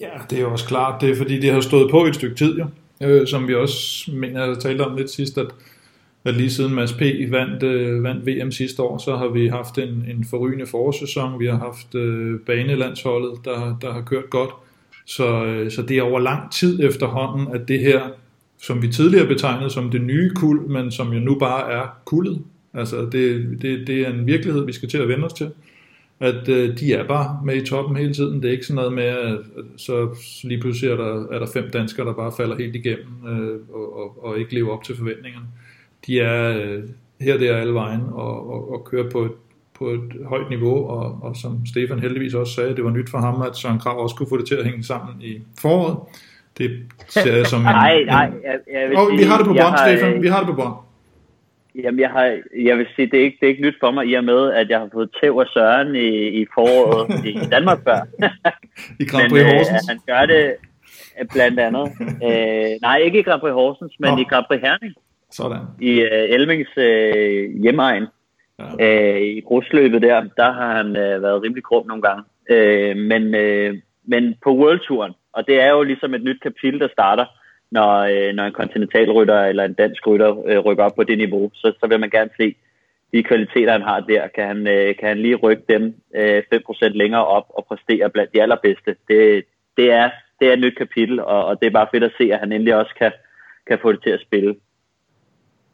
Ja, 0.00 0.08
det 0.30 0.38
er 0.38 0.42
jo 0.42 0.52
også 0.52 0.66
klart. 0.66 1.00
Det 1.00 1.10
er 1.10 1.16
fordi, 1.16 1.40
det 1.40 1.52
har 1.52 1.60
stået 1.60 1.90
på 1.90 2.04
et 2.04 2.14
stykke 2.14 2.36
tid, 2.36 2.58
jo. 2.58 2.66
Øh, 3.02 3.26
som 3.26 3.48
vi 3.48 3.54
også 3.54 4.10
mener, 4.12 4.46
jeg 4.46 4.58
talte 4.58 4.82
om 4.82 4.96
lidt 4.96 5.10
sidst, 5.10 5.38
at 5.38 5.46
at 6.26 6.34
lige 6.34 6.50
siden 6.50 6.74
Mads 6.74 6.92
P. 6.92 7.00
vandt, 7.30 7.62
øh, 7.62 8.02
vandt 8.02 8.26
VM 8.26 8.50
sidste 8.52 8.82
år, 8.82 8.98
så 8.98 9.16
har 9.16 9.28
vi 9.28 9.46
haft 9.46 9.78
en, 9.78 10.04
en 10.08 10.24
forrygende 10.30 10.66
forårssæson. 10.66 11.40
Vi 11.40 11.46
har 11.46 11.58
haft 11.58 11.94
øh, 11.94 12.40
banelandsholdet, 12.40 13.44
der, 13.44 13.78
der 13.80 13.92
har 13.92 14.00
kørt 14.00 14.30
godt. 14.30 14.50
Så, 15.04 15.44
øh, 15.44 15.70
så 15.70 15.82
det 15.82 15.98
er 15.98 16.02
over 16.02 16.20
lang 16.20 16.52
tid 16.52 16.80
efterhånden, 16.84 17.54
at 17.54 17.68
det 17.68 17.80
her, 17.80 18.00
som 18.62 18.82
vi 18.82 18.88
tidligere 18.88 19.26
betegnede 19.26 19.70
som 19.70 19.90
det 19.90 20.02
nye 20.02 20.30
kul, 20.34 20.60
men 20.70 20.90
som 20.90 21.12
jo 21.12 21.20
nu 21.20 21.38
bare 21.38 21.72
er 21.72 21.86
kuldet, 22.04 22.42
altså 22.74 23.08
det, 23.12 23.58
det, 23.62 23.86
det 23.86 24.00
er 24.00 24.10
en 24.10 24.26
virkelighed, 24.26 24.66
vi 24.66 24.72
skal 24.72 24.88
til 24.88 24.98
at 24.98 25.08
vende 25.08 25.24
os 25.24 25.32
til. 25.32 25.50
At 26.20 26.48
øh, 26.48 26.78
de 26.78 26.92
er 26.92 27.06
bare 27.06 27.40
med 27.44 27.56
i 27.56 27.66
toppen 27.66 27.96
hele 27.96 28.14
tiden. 28.14 28.42
Det 28.42 28.48
er 28.48 28.52
ikke 28.52 28.66
sådan 28.66 28.76
noget 28.76 28.92
med, 28.92 29.04
at 29.04 29.38
så 29.76 30.16
lige 30.44 30.60
pludselig 30.60 30.90
er 30.90 30.96
der, 30.96 31.28
er 31.28 31.38
der 31.38 31.46
fem 31.52 31.70
danskere, 31.72 32.06
der 32.06 32.12
bare 32.12 32.32
falder 32.36 32.56
helt 32.56 32.76
igennem 32.76 33.28
øh, 33.28 33.58
og, 33.74 33.98
og, 33.98 34.24
og 34.24 34.38
ikke 34.38 34.54
lever 34.54 34.70
op 34.70 34.84
til 34.84 34.96
forventningerne 34.96 35.46
de 36.06 36.20
er 36.20 36.58
øh, 36.58 36.82
her, 37.20 37.38
der 37.38 37.56
alle 37.56 37.74
vejen 37.74 38.00
og, 38.12 38.50
og, 38.50 38.72
og 38.72 38.84
kører 38.84 39.10
på 39.10 39.24
et, 39.24 39.32
på 39.78 39.84
et 39.90 40.12
højt 40.26 40.48
niveau, 40.48 40.88
og, 40.88 41.18
og 41.22 41.36
som 41.36 41.66
Stefan 41.66 41.98
heldigvis 41.98 42.34
også 42.34 42.54
sagde, 42.54 42.76
det 42.76 42.84
var 42.84 42.90
nyt 42.90 43.10
for 43.10 43.18
ham, 43.18 43.42
at 43.42 43.56
Søren 43.56 43.78
Krav 43.78 43.98
også 44.02 44.16
kunne 44.16 44.28
få 44.28 44.38
det 44.38 44.46
til 44.46 44.54
at 44.54 44.64
hænge 44.64 44.82
sammen 44.82 45.22
i 45.22 45.40
foråret. 45.60 45.96
Det 46.58 46.70
ser 47.08 47.36
jeg 47.36 47.46
som 47.46 47.60
en... 47.60 47.64
Nej, 47.64 48.04
nej, 48.04 48.32
jeg, 48.44 48.58
jeg 48.72 48.88
vil 48.88 48.98
oh, 48.98 49.08
sige, 49.08 49.18
vi 49.18 49.24
har 49.24 49.36
det 49.36 49.46
på 49.46 49.52
bånd, 49.52 49.78
Stefan, 49.78 50.22
vi 50.22 50.28
har 50.28 50.38
det 50.38 50.48
på 50.48 50.54
bånd. 50.54 50.74
Jamen, 51.82 52.00
jeg, 52.00 52.10
har, 52.10 52.38
jeg 52.68 52.78
vil 52.78 52.86
sige, 52.96 53.06
det 53.10 53.20
er, 53.20 53.24
ikke, 53.24 53.36
det 53.40 53.46
er 53.46 53.50
ikke 53.50 53.62
nyt 53.62 53.76
for 53.80 53.90
mig, 53.90 54.06
i 54.06 54.14
og 54.14 54.24
med, 54.24 54.52
at 54.52 54.70
jeg 54.70 54.78
har 54.78 54.88
fået 54.92 55.10
tæv 55.20 55.38
af 55.40 55.46
Søren 55.46 55.96
i, 55.96 56.08
i 56.40 56.46
foråret 56.54 57.24
i 57.24 57.32
Danmark 57.54 57.78
før. 57.84 58.00
I 59.00 59.04
Grand 59.04 59.30
Prix 59.30 59.42
Horsens? 59.42 59.82
Øh, 59.82 59.88
han 59.88 59.98
gør 60.06 60.26
det 60.26 60.54
øh, 61.20 61.26
blandt 61.32 61.60
andet. 61.60 61.86
øh, 62.26 62.70
nej, 62.82 62.96
ikke 62.96 63.18
i 63.18 63.22
Grand 63.22 63.40
Prix 63.40 63.52
Horsens, 63.52 63.94
men 64.00 64.10
Nå. 64.10 64.18
i 64.18 64.24
Grand 64.24 64.44
Prix 64.48 64.60
Herning. 64.60 64.94
Sådan. 65.30 65.62
I 65.80 66.02
uh, 66.02 66.34
Elmings 66.36 66.70
uh, 66.76 67.62
hjemmeegn. 67.62 68.06
Ja. 68.58 69.14
Uh, 69.14 69.22
I 69.22 69.40
grusløbet 69.40 70.02
der, 70.02 70.24
der 70.36 70.52
har 70.52 70.76
han 70.76 70.88
uh, 70.88 71.22
været 71.22 71.42
rimelig 71.42 71.64
grum 71.64 71.86
nogle 71.86 72.02
gange. 72.02 72.22
Uh, 72.50 72.96
men, 72.96 73.22
uh, 73.34 73.78
men 74.04 74.34
på 74.44 74.56
World 74.56 75.14
og 75.32 75.46
det 75.46 75.60
er 75.60 75.70
jo 75.70 75.82
ligesom 75.82 76.14
et 76.14 76.22
nyt 76.22 76.40
kapitel, 76.42 76.80
der 76.80 76.88
starter, 76.88 77.24
når, 77.70 78.04
uh, 78.04 78.34
når 78.34 78.44
en 78.44 78.52
kontinentalrytter 78.52 79.44
eller 79.44 79.64
en 79.64 79.74
dansk 79.74 80.06
rytter 80.06 80.30
uh, 80.30 80.64
rykker 80.64 80.84
op 80.84 80.94
på 80.96 81.04
det 81.04 81.18
niveau, 81.18 81.50
så, 81.54 81.72
så 81.80 81.86
vil 81.88 82.00
man 82.00 82.10
gerne 82.10 82.30
se 82.36 82.56
de 83.12 83.22
kvaliteter, 83.22 83.72
han 83.72 83.82
har 83.82 84.00
der. 84.00 84.26
Kan 84.26 84.46
han, 84.46 84.58
uh, 84.58 84.96
kan 84.98 85.08
han 85.08 85.18
lige 85.18 85.34
rykke 85.34 85.62
dem 85.68 85.94
uh, 86.18 86.38
5% 86.84 86.88
længere 86.88 87.26
op 87.26 87.46
og 87.48 87.66
præstere 87.68 88.10
blandt 88.10 88.32
de 88.34 88.42
allerbedste? 88.42 88.96
Det, 89.08 89.44
det, 89.76 89.92
er, 89.92 90.10
det 90.40 90.48
er 90.48 90.52
et 90.52 90.58
nyt 90.58 90.78
kapitel, 90.78 91.20
og, 91.20 91.44
og 91.44 91.60
det 91.60 91.66
er 91.66 91.78
bare 91.78 91.88
fedt 91.92 92.04
at 92.04 92.16
se, 92.18 92.32
at 92.32 92.38
han 92.38 92.52
endelig 92.52 92.76
også 92.76 92.94
kan, 92.98 93.12
kan 93.66 93.78
få 93.82 93.92
det 93.92 94.02
til 94.02 94.10
at 94.10 94.20
spille. 94.20 94.54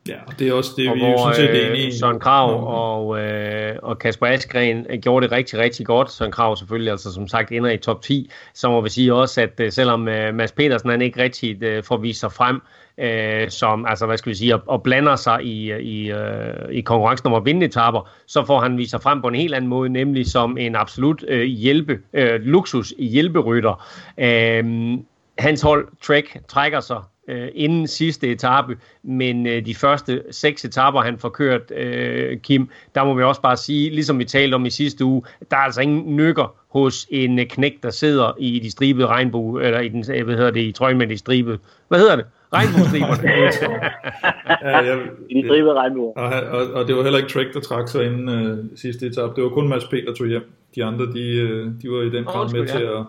Ja, 0.08 0.18
det 0.38 0.48
er 0.48 0.52
også 0.52 0.70
det, 0.76 0.88
og 0.88 0.94
vi 0.94 1.00
hvor, 1.00 1.16
sådan 1.18 1.34
set 1.34 1.66
enige 1.66 1.88
i. 1.88 1.92
Søren 1.92 2.20
Krav 2.20 2.66
og, 2.66 3.20
øh, 3.20 3.76
og 3.82 3.98
Kasper 3.98 4.26
Askren 4.26 4.86
gjorde 5.02 5.24
det 5.26 5.32
rigtig, 5.32 5.58
rigtig 5.58 5.86
godt. 5.86 6.10
Søren 6.10 6.32
Krav 6.32 6.56
selvfølgelig, 6.56 6.90
altså 6.90 7.12
som 7.12 7.28
sagt, 7.28 7.52
ender 7.52 7.70
i 7.70 7.76
top 7.76 8.02
10. 8.02 8.30
Så 8.54 8.70
må 8.70 8.80
vi 8.80 8.88
sige 8.88 9.14
også, 9.14 9.40
at 9.40 9.60
øh, 9.60 9.72
selvom 9.72 10.08
øh, 10.08 10.34
Mads 10.34 10.52
Petersen 10.52 10.90
han 10.90 11.02
ikke 11.02 11.22
rigtig 11.22 11.62
øh, 11.62 11.82
får 11.82 11.96
vist 11.96 12.20
sig 12.20 12.32
frem, 12.32 12.60
øh, 12.98 13.50
som, 13.50 13.86
altså 13.86 14.06
hvad 14.06 14.16
skal 14.16 14.30
vi 14.30 14.34
sige, 14.34 14.54
og, 14.54 14.62
og 14.66 14.82
blander 14.82 15.16
sig 15.16 15.42
i, 15.42 15.72
i, 15.72 16.10
øh, 16.10 16.70
i 16.70 16.80
konkurrencen 16.80 17.26
om 17.26 17.34
at 17.34 17.44
vinde 17.44 17.66
etaper, 17.66 18.10
så 18.26 18.44
får 18.44 18.60
han 18.60 18.78
vist 18.78 18.90
sig 18.90 19.02
frem 19.02 19.22
på 19.22 19.28
en 19.28 19.34
helt 19.34 19.54
anden 19.54 19.68
måde, 19.68 19.88
nemlig 19.88 20.26
som 20.26 20.58
en 20.58 20.76
absolut 20.76 21.24
øh, 21.28 21.42
hjælpe, 21.42 21.98
øh, 22.12 22.40
luksus 22.40 22.94
hjælperytter. 22.98 23.86
Øh, 24.18 24.98
hans 25.38 25.62
hold, 25.62 25.88
Trek, 26.02 26.40
trækker 26.48 26.80
sig 26.80 27.02
øh, 27.28 27.48
inden 27.54 27.86
sidste 27.86 28.28
etape, 28.28 28.76
men 29.02 29.46
øh, 29.46 29.66
de 29.66 29.74
første 29.74 30.22
seks 30.30 30.64
etaper, 30.64 31.00
han 31.00 31.18
får 31.18 31.28
kørt, 31.28 31.72
øh, 31.76 32.38
Kim, 32.38 32.68
der 32.94 33.04
må 33.04 33.14
vi 33.14 33.22
også 33.22 33.40
bare 33.40 33.56
sige, 33.56 33.90
ligesom 33.90 34.18
vi 34.18 34.24
talte 34.24 34.54
om 34.54 34.66
i 34.66 34.70
sidste 34.70 35.04
uge, 35.04 35.22
der 35.50 35.56
er 35.56 35.60
altså 35.60 35.80
ingen 35.80 36.16
nykker 36.16 36.54
hos 36.68 37.06
en 37.10 37.38
øh, 37.38 37.46
knæk, 37.46 37.82
der 37.82 37.90
sidder 37.90 38.36
i 38.38 38.58
de 38.58 38.70
stribede 38.70 39.06
regnbue, 39.06 39.64
eller 39.64 39.80
i 39.80 39.88
den, 39.88 40.04
øh, 40.14 40.24
hvad 40.24 40.36
hedder 40.36 40.50
det, 40.50 40.60
i 40.60 40.72
trøjen 40.72 40.98
med 40.98 41.06
de 41.06 41.18
stribede, 41.18 41.58
hvad 41.88 41.98
hedder 41.98 42.16
det? 42.16 42.24
Regnbuestriberne. 42.54 43.28
ja, 44.70 44.78
jeg, 44.78 44.98
I 45.30 45.42
de 45.42 45.48
stribede 45.48 45.74
regnbuer. 45.74 46.12
Og, 46.12 46.58
og, 46.58 46.72
og, 46.72 46.88
det 46.88 46.96
var 46.96 47.02
heller 47.02 47.18
ikke 47.18 47.30
Trek, 47.30 47.46
der 47.54 47.60
trak 47.60 47.88
sig 47.88 48.06
inden 48.06 48.28
øh, 48.28 48.58
sidste 48.76 49.06
etape. 49.06 49.32
Det 49.36 49.44
var 49.44 49.50
kun 49.50 49.68
Mads 49.68 49.84
P., 49.84 49.92
der 50.06 50.14
tog 50.14 50.26
hjem. 50.26 50.52
De 50.74 50.84
andre, 50.84 51.06
de, 51.06 51.36
øh, 51.38 51.66
de 51.82 51.90
var 51.90 52.02
i 52.02 52.10
den 52.10 52.24
grad 52.24 52.52
med 52.52 52.60
ja. 52.60 52.66
til 52.66 52.84
at 52.84 53.04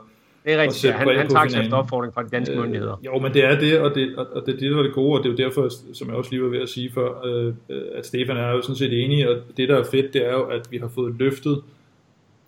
det 0.45 0.53
er 0.53 0.61
rigtigt, 0.61 0.83
ja. 0.83 0.91
han, 0.91 1.07
han 1.17 1.29
tager 1.29 1.61
efter 1.61 1.77
opfordring 1.77 2.13
fra 2.13 2.23
de 2.23 2.29
danske 2.29 2.55
øh, 2.55 2.61
myndigheder. 2.61 2.99
Jo, 3.05 3.19
men 3.19 3.33
det 3.33 3.45
er 3.45 3.59
det, 3.59 3.79
og 3.79 3.95
det, 3.95 4.15
og 4.15 4.45
det, 4.45 4.59
det 4.59 4.75
var 4.75 4.83
det 4.83 4.93
gode, 4.93 5.19
og 5.19 5.23
det 5.23 5.29
er 5.29 5.43
jo 5.43 5.49
derfor, 5.49 5.69
som 5.93 6.07
jeg 6.07 6.17
også 6.17 6.31
lige 6.31 6.43
var 6.43 6.49
ved 6.49 6.61
at 6.61 6.69
sige 6.69 6.91
før, 6.91 7.25
øh, 7.25 7.53
at 7.95 8.05
Stefan 8.05 8.37
er 8.37 8.51
jo 8.51 8.61
sådan 8.61 8.75
set 8.75 9.03
enig, 9.03 9.29
og 9.29 9.35
det 9.57 9.69
der 9.69 9.79
er 9.79 9.83
fedt, 9.91 10.13
det 10.13 10.27
er 10.27 10.31
jo, 10.31 10.43
at 10.43 10.67
vi 10.71 10.77
har 10.77 10.87
fået 10.87 11.15
løftet 11.19 11.61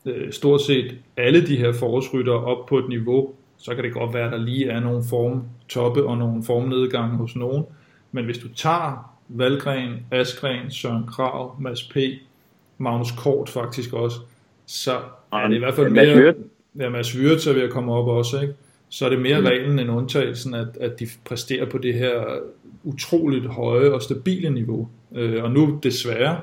øh, 0.06 0.32
stort 0.32 0.62
set 0.62 0.96
alle 1.18 1.48
de 1.48 1.56
her 1.56 1.74
forårsrytter 1.74 2.34
op 2.34 2.66
på 2.66 2.78
et 2.78 2.90
niveau, 2.90 3.34
så 3.58 3.76
kan 3.76 3.84
det 3.84 3.94
godt 3.94 4.14
være, 4.14 4.26
at 4.26 4.32
der 4.32 4.38
lige 4.38 4.70
er 4.70 4.80
nogle 4.80 5.04
form 5.10 5.44
toppe 5.70 6.04
og 6.04 6.18
nogle 6.18 6.44
formnedgange 6.44 7.18
hos 7.18 7.36
nogen, 7.36 7.64
men 8.12 8.26
hvis 8.26 8.38
du 8.38 8.48
tager 8.48 9.16
Valgren, 9.28 10.06
Askren, 10.12 10.72
Søren 10.72 11.08
Krav, 11.08 11.56
Mads 11.62 11.84
P., 11.84 11.98
Magnus 12.78 13.12
Kort 13.12 13.50
faktisk 13.50 13.94
også, 13.94 14.18
så 14.66 15.00
er 15.34 15.48
det 15.48 15.56
i 15.56 15.60
hvert 15.60 15.74
fald 15.74 15.90
mere 15.90 16.34
ja, 16.80 16.90
Mads 16.90 17.18
Wirtz 17.18 17.48
er 17.48 17.54
ved 17.54 17.62
at 17.62 17.70
komme 17.70 17.94
op 17.94 18.08
også, 18.08 18.42
ikke? 18.42 18.54
så 18.90 19.06
er 19.06 19.10
det 19.10 19.20
mere 19.20 19.40
mm. 19.40 19.46
reglen 19.46 19.80
end 19.80 19.92
undtagelsen, 19.92 20.54
at, 20.54 20.68
at 20.82 21.00
de 21.00 21.08
præsterer 21.26 21.66
på 21.70 21.78
det 21.78 21.94
her 21.94 22.22
utroligt 22.84 23.46
høje 23.46 23.92
og 23.92 24.02
stabile 24.02 24.50
niveau. 24.50 24.88
Øh, 25.16 25.44
og 25.44 25.52
nu 25.52 25.80
desværre, 25.84 26.38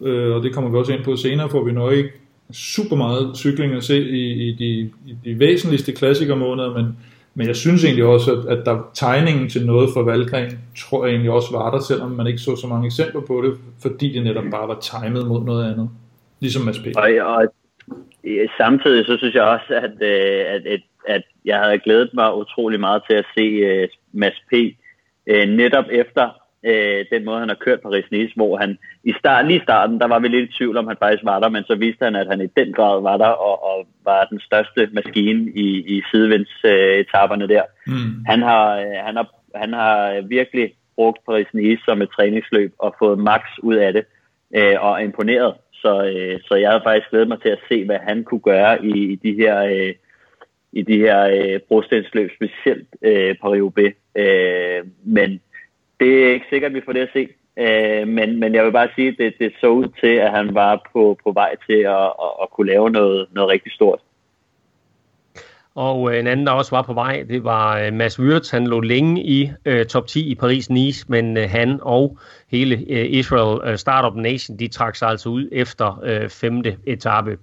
øh, 0.00 0.36
og 0.36 0.42
det 0.42 0.54
kommer 0.54 0.70
vi 0.70 0.76
også 0.76 0.92
ind 0.92 1.04
på 1.04 1.16
senere, 1.16 1.50
får 1.50 1.64
vi 1.64 1.72
nok 1.72 1.92
ikke 1.92 2.10
super 2.52 2.96
meget 2.96 3.36
cykling 3.36 3.74
at 3.74 3.84
se 3.84 4.08
i, 4.08 4.48
i, 4.48 4.52
de, 4.52 4.90
i 5.06 5.16
de 5.24 5.38
væsentligste 5.38 5.92
klassikermåneder, 5.92 6.74
men, 6.74 6.96
men 7.34 7.46
jeg 7.46 7.56
synes 7.56 7.84
egentlig 7.84 8.04
også, 8.04 8.32
at, 8.32 8.58
at 8.58 8.66
der 8.66 8.90
tegningen 8.94 9.48
til 9.48 9.66
noget 9.66 9.90
for 9.92 10.02
Valgren, 10.02 10.58
tror 10.78 11.04
jeg 11.04 11.12
egentlig 11.12 11.30
også 11.30 11.52
var 11.52 11.70
der, 11.70 11.80
selvom 11.80 12.10
man 12.10 12.26
ikke 12.26 12.38
så 12.38 12.56
så 12.56 12.66
mange 12.66 12.86
eksempler 12.86 13.20
på 13.20 13.42
det, 13.42 13.54
fordi 13.82 14.12
det 14.12 14.22
netop 14.24 14.44
bare 14.50 14.68
var 14.68 14.78
timet 14.80 15.26
mod 15.26 15.44
noget 15.44 15.72
andet. 15.72 15.90
Ligesom 16.40 16.62
Mads 16.62 16.78
P. 16.78 16.86
Og, 16.96 17.10
og 17.26 17.44
samtidig 18.56 19.06
så 19.06 19.16
synes 19.16 19.34
jeg 19.34 19.42
også, 19.42 19.74
at, 19.74 19.96
øh, 20.00 20.44
at, 20.54 20.66
at, 20.66 20.80
at 21.08 21.22
jeg 21.44 21.58
havde 21.58 21.78
glædet 21.78 22.10
mig 22.14 22.36
utrolig 22.36 22.80
meget 22.80 23.02
til 23.10 23.16
at 23.16 23.26
se 23.36 23.44
uh, 23.82 23.88
Mads 24.12 24.42
P. 24.50 24.52
Uh, 25.30 25.48
netop 25.48 25.84
efter 25.90 26.24
uh, 26.68 27.00
den 27.12 27.24
måde, 27.24 27.38
han 27.38 27.48
har 27.48 27.64
kørt 27.64 27.80
Paris-Nice, 27.86 28.32
hvor 28.36 28.56
han 28.56 28.78
i 29.04 29.12
start, 29.18 29.46
lige 29.46 29.60
i 29.60 29.62
starten, 29.62 30.00
der 30.00 30.06
var 30.06 30.18
vi 30.18 30.28
lidt 30.28 30.50
i 30.50 30.56
tvivl 30.58 30.76
om, 30.76 30.86
han 30.86 30.96
faktisk 31.02 31.24
var 31.24 31.40
der, 31.40 31.48
men 31.48 31.64
så 31.64 31.74
viste 31.74 32.04
han, 32.04 32.16
at 32.16 32.26
han 32.26 32.40
i 32.40 32.46
den 32.56 32.72
grad 32.72 33.02
var 33.02 33.16
der 33.16 33.32
og, 33.48 33.64
og 33.70 33.86
var 34.04 34.24
den 34.24 34.40
største 34.40 34.88
maskine 34.92 35.52
i, 35.54 35.96
i 35.96 36.02
sidevindsetapperne 36.10 37.44
uh, 37.44 37.50
der. 37.50 37.62
Mm. 37.86 38.24
Han, 38.26 38.42
har, 38.42 38.64
han, 39.06 39.16
har, 39.16 39.28
han 39.54 39.72
har 39.72 40.20
virkelig 40.20 40.72
brugt 40.96 41.18
Paris-Nice 41.30 41.84
som 41.84 42.02
et 42.02 42.10
træningsløb 42.16 42.72
og 42.78 42.94
fået 42.98 43.18
max 43.18 43.42
ud 43.62 43.74
af 43.74 43.92
det 43.92 44.04
uh, 44.56 44.84
og 44.86 45.02
imponeret 45.02 45.54
så, 45.82 46.04
øh, 46.04 46.40
så 46.44 46.54
jeg 46.54 46.70
har 46.70 46.80
faktisk 46.84 47.10
glædet 47.10 47.28
mig 47.28 47.40
til 47.42 47.48
at 47.48 47.64
se, 47.68 47.84
hvad 47.84 47.98
han 47.98 48.24
kunne 48.24 48.40
gøre 48.40 48.84
i, 48.84 49.12
i 49.12 49.16
de 49.16 49.32
her, 49.32 49.62
øh, 49.62 49.94
i 50.72 50.82
de 50.82 50.98
her 50.98 51.20
øh, 51.22 51.60
brostensløb, 51.68 52.30
specielt 52.36 52.88
øh, 53.02 53.36
Paris-Roubaix. 53.42 53.94
Øh, 54.16 54.84
men 55.04 55.40
det 56.00 56.24
er 56.24 56.32
ikke 56.32 56.46
sikkert, 56.50 56.70
at 56.70 56.74
vi 56.74 56.80
får 56.84 56.92
det 56.92 57.00
at 57.00 57.12
se. 57.12 57.28
Øh, 57.58 58.08
men, 58.08 58.40
men 58.40 58.54
jeg 58.54 58.64
vil 58.64 58.72
bare 58.72 58.88
sige, 58.94 59.08
at 59.08 59.14
det, 59.18 59.34
det 59.38 59.52
så 59.60 59.68
ud 59.68 59.88
til, 60.00 60.14
at 60.14 60.30
han 60.30 60.54
var 60.54 60.88
på, 60.92 61.18
på 61.24 61.32
vej 61.32 61.56
til 61.66 61.80
at, 61.82 62.06
at, 62.24 62.32
at 62.42 62.50
kunne 62.50 62.66
lave 62.66 62.90
noget, 62.90 63.26
noget 63.32 63.50
rigtig 63.50 63.72
stort. 63.72 64.00
Og 65.78 66.12
øh, 66.12 66.18
en 66.20 66.26
anden, 66.26 66.46
der 66.46 66.52
også 66.52 66.70
var 66.70 66.82
på 66.82 66.92
vej, 66.92 67.24
det 67.28 67.44
var 67.44 67.78
øh, 67.78 67.92
Mads 67.92 68.20
Wirtz. 68.20 68.50
Han 68.50 68.66
lå 68.66 68.80
længe 68.80 69.24
i 69.24 69.50
øh, 69.64 69.86
top 69.86 70.06
10 70.06 70.20
i 70.20 70.34
Paris-Nice, 70.34 71.04
men 71.08 71.36
øh, 71.36 71.50
han 71.50 71.78
og 71.82 72.18
hele 72.50 72.84
øh, 72.88 73.06
Israel 73.10 73.70
øh, 73.70 73.78
Startup 73.78 74.16
Nation, 74.16 74.58
de 74.58 74.68
trak 74.68 74.96
sig 74.96 75.08
altså 75.08 75.28
ud 75.28 75.48
efter 75.52 76.00
øh, 76.04 76.28
femte 76.28 76.76
etape. 76.86 77.38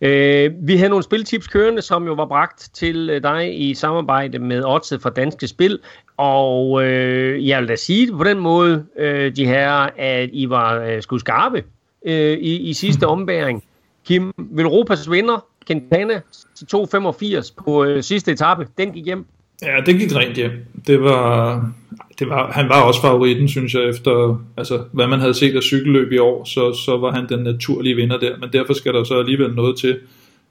Øh, 0.00 0.50
vi 0.62 0.76
havde 0.76 0.88
nogle 0.88 1.02
spiltips 1.02 1.48
kørende, 1.48 1.82
som 1.82 2.06
jo 2.06 2.12
var 2.12 2.26
bragt 2.26 2.70
til 2.74 3.10
øh, 3.10 3.22
dig 3.22 3.60
i 3.60 3.74
samarbejde 3.74 4.38
med 4.38 4.64
Odset 4.64 5.02
fra 5.02 5.10
Danske 5.10 5.48
Spil. 5.48 5.78
Og 6.16 6.84
øh, 6.84 7.48
jeg 7.48 7.60
vil 7.60 7.68
da 7.68 7.76
sige 7.76 8.12
på 8.12 8.24
den 8.24 8.38
måde, 8.38 8.84
øh, 8.98 9.36
de 9.36 9.46
her, 9.46 9.70
at 9.96 10.30
I 10.32 10.50
var 10.50 10.80
øh, 10.80 11.02
skulle 11.02 11.20
skarpe 11.20 11.64
øh, 12.06 12.38
i, 12.38 12.56
i 12.56 12.72
sidste 12.72 13.06
ombæring. 13.14 13.64
Kim, 14.04 14.32
Velropas 14.38 15.10
vinder, 15.10 15.46
Quintana 15.66 16.20
til 16.54 16.66
2.85 16.76 17.54
på 17.64 17.84
øh, 17.84 18.02
sidste 18.02 18.32
etape, 18.32 18.66
den 18.78 18.92
gik 18.92 19.04
hjem. 19.04 19.24
Ja, 19.62 19.80
det 19.86 19.98
gik 19.98 20.16
rent 20.16 20.36
hjem. 20.36 20.50
Det 20.86 21.02
var, 21.02 21.72
det 22.18 22.28
var, 22.28 22.52
han 22.52 22.68
var 22.68 22.82
også 22.82 23.00
favoritten, 23.00 23.48
synes 23.48 23.74
jeg, 23.74 23.88
efter 23.88 24.44
altså, 24.56 24.84
hvad 24.92 25.06
man 25.06 25.20
havde 25.20 25.34
set 25.34 25.56
af 25.56 25.62
cykelløb 25.62 26.12
i 26.12 26.18
år, 26.18 26.44
så, 26.44 26.72
så 26.84 26.96
var 26.96 27.12
han 27.12 27.28
den 27.28 27.38
naturlige 27.38 27.96
vinder 27.96 28.18
der, 28.18 28.36
men 28.40 28.48
derfor 28.52 28.72
skal 28.72 28.94
der 28.94 29.04
så 29.04 29.18
alligevel 29.18 29.54
noget 29.54 29.78
til. 29.78 29.98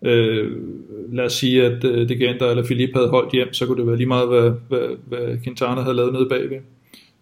Øh, 0.05 0.51
lad 1.11 1.25
os 1.25 1.33
sige, 1.33 1.65
at 1.65 1.83
øh, 1.83 2.09
det 2.09 2.19
Genter 2.19 2.49
eller 2.49 2.63
Philip 2.63 2.89
havde 2.95 3.09
holdt 3.09 3.31
hjem, 3.33 3.53
så 3.53 3.65
kunne 3.65 3.77
det 3.77 3.87
være 3.87 3.97
lige 3.97 4.07
meget, 4.07 4.27
hvad, 4.27 4.51
hvad, 4.67 4.87
hvad 5.07 5.43
Quintana 5.43 5.81
havde 5.81 5.95
lavet 5.95 6.13
nede 6.13 6.29
bagved. 6.29 6.57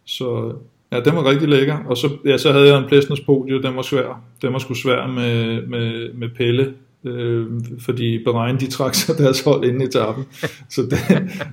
Så 0.05 0.53
ja, 0.91 0.99
den 0.99 1.15
var 1.15 1.29
rigtig 1.29 1.47
lækker. 1.49 1.77
Og 1.89 1.97
så, 1.97 2.09
ja, 2.25 2.37
så 2.37 2.51
havde 2.51 2.67
jeg 2.67 2.79
en 2.79 2.87
Plesners 2.87 3.19
podie, 3.19 3.61
den 3.61 3.75
var 3.75 3.81
svær. 3.81 4.21
Den 4.41 4.53
var 4.53 4.59
sgu 4.59 4.73
svær 4.73 5.07
med, 5.07 5.61
med, 5.61 6.13
med 6.13 6.29
Pelle, 6.29 6.73
øh, 7.03 7.47
fordi 7.85 8.23
Bahrain 8.23 8.57
de 8.57 8.71
trak 8.71 8.95
sig 8.95 9.17
deres 9.17 9.43
hold 9.43 9.63
ind 9.63 9.81
i 9.81 9.85
etappen. 9.85 10.25
Så 10.69 10.81
det, 10.81 10.99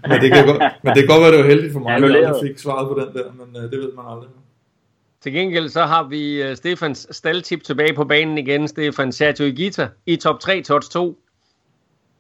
men, 0.09 0.21
det 0.23 0.33
kan 0.33 0.47
godt, 0.47 0.63
men 0.83 0.95
det 0.95 1.03
kan 1.03 1.09
godt 1.09 1.23
være, 1.23 1.33
det 1.33 1.39
var 1.39 1.51
heldigt 1.51 1.73
for 1.73 1.81
mig, 1.81 1.95
at 1.95 2.23
jeg 2.23 2.35
fik 2.43 2.59
svaret 2.59 2.89
på 2.89 2.95
den 3.01 3.23
der, 3.23 3.33
men 3.33 3.63
øh, 3.63 3.71
det 3.71 3.79
ved 3.79 3.93
man 3.93 4.05
aldrig. 4.09 4.29
Til 5.21 5.33
gengæld 5.33 5.69
så 5.69 5.83
har 5.83 6.03
vi 6.03 6.43
uh, 6.43 6.55
Stefans 6.55 7.09
staldtip 7.11 7.63
tilbage 7.63 7.95
på 7.95 8.05
banen 8.05 8.39
igen, 8.39 8.69
Stefan 8.69 9.13
Sergio 9.13 9.47
Igita 9.47 9.89
i 10.07 10.17
top 10.17 10.41
3, 10.41 10.63
tots 10.63 10.89
2. 10.89 11.19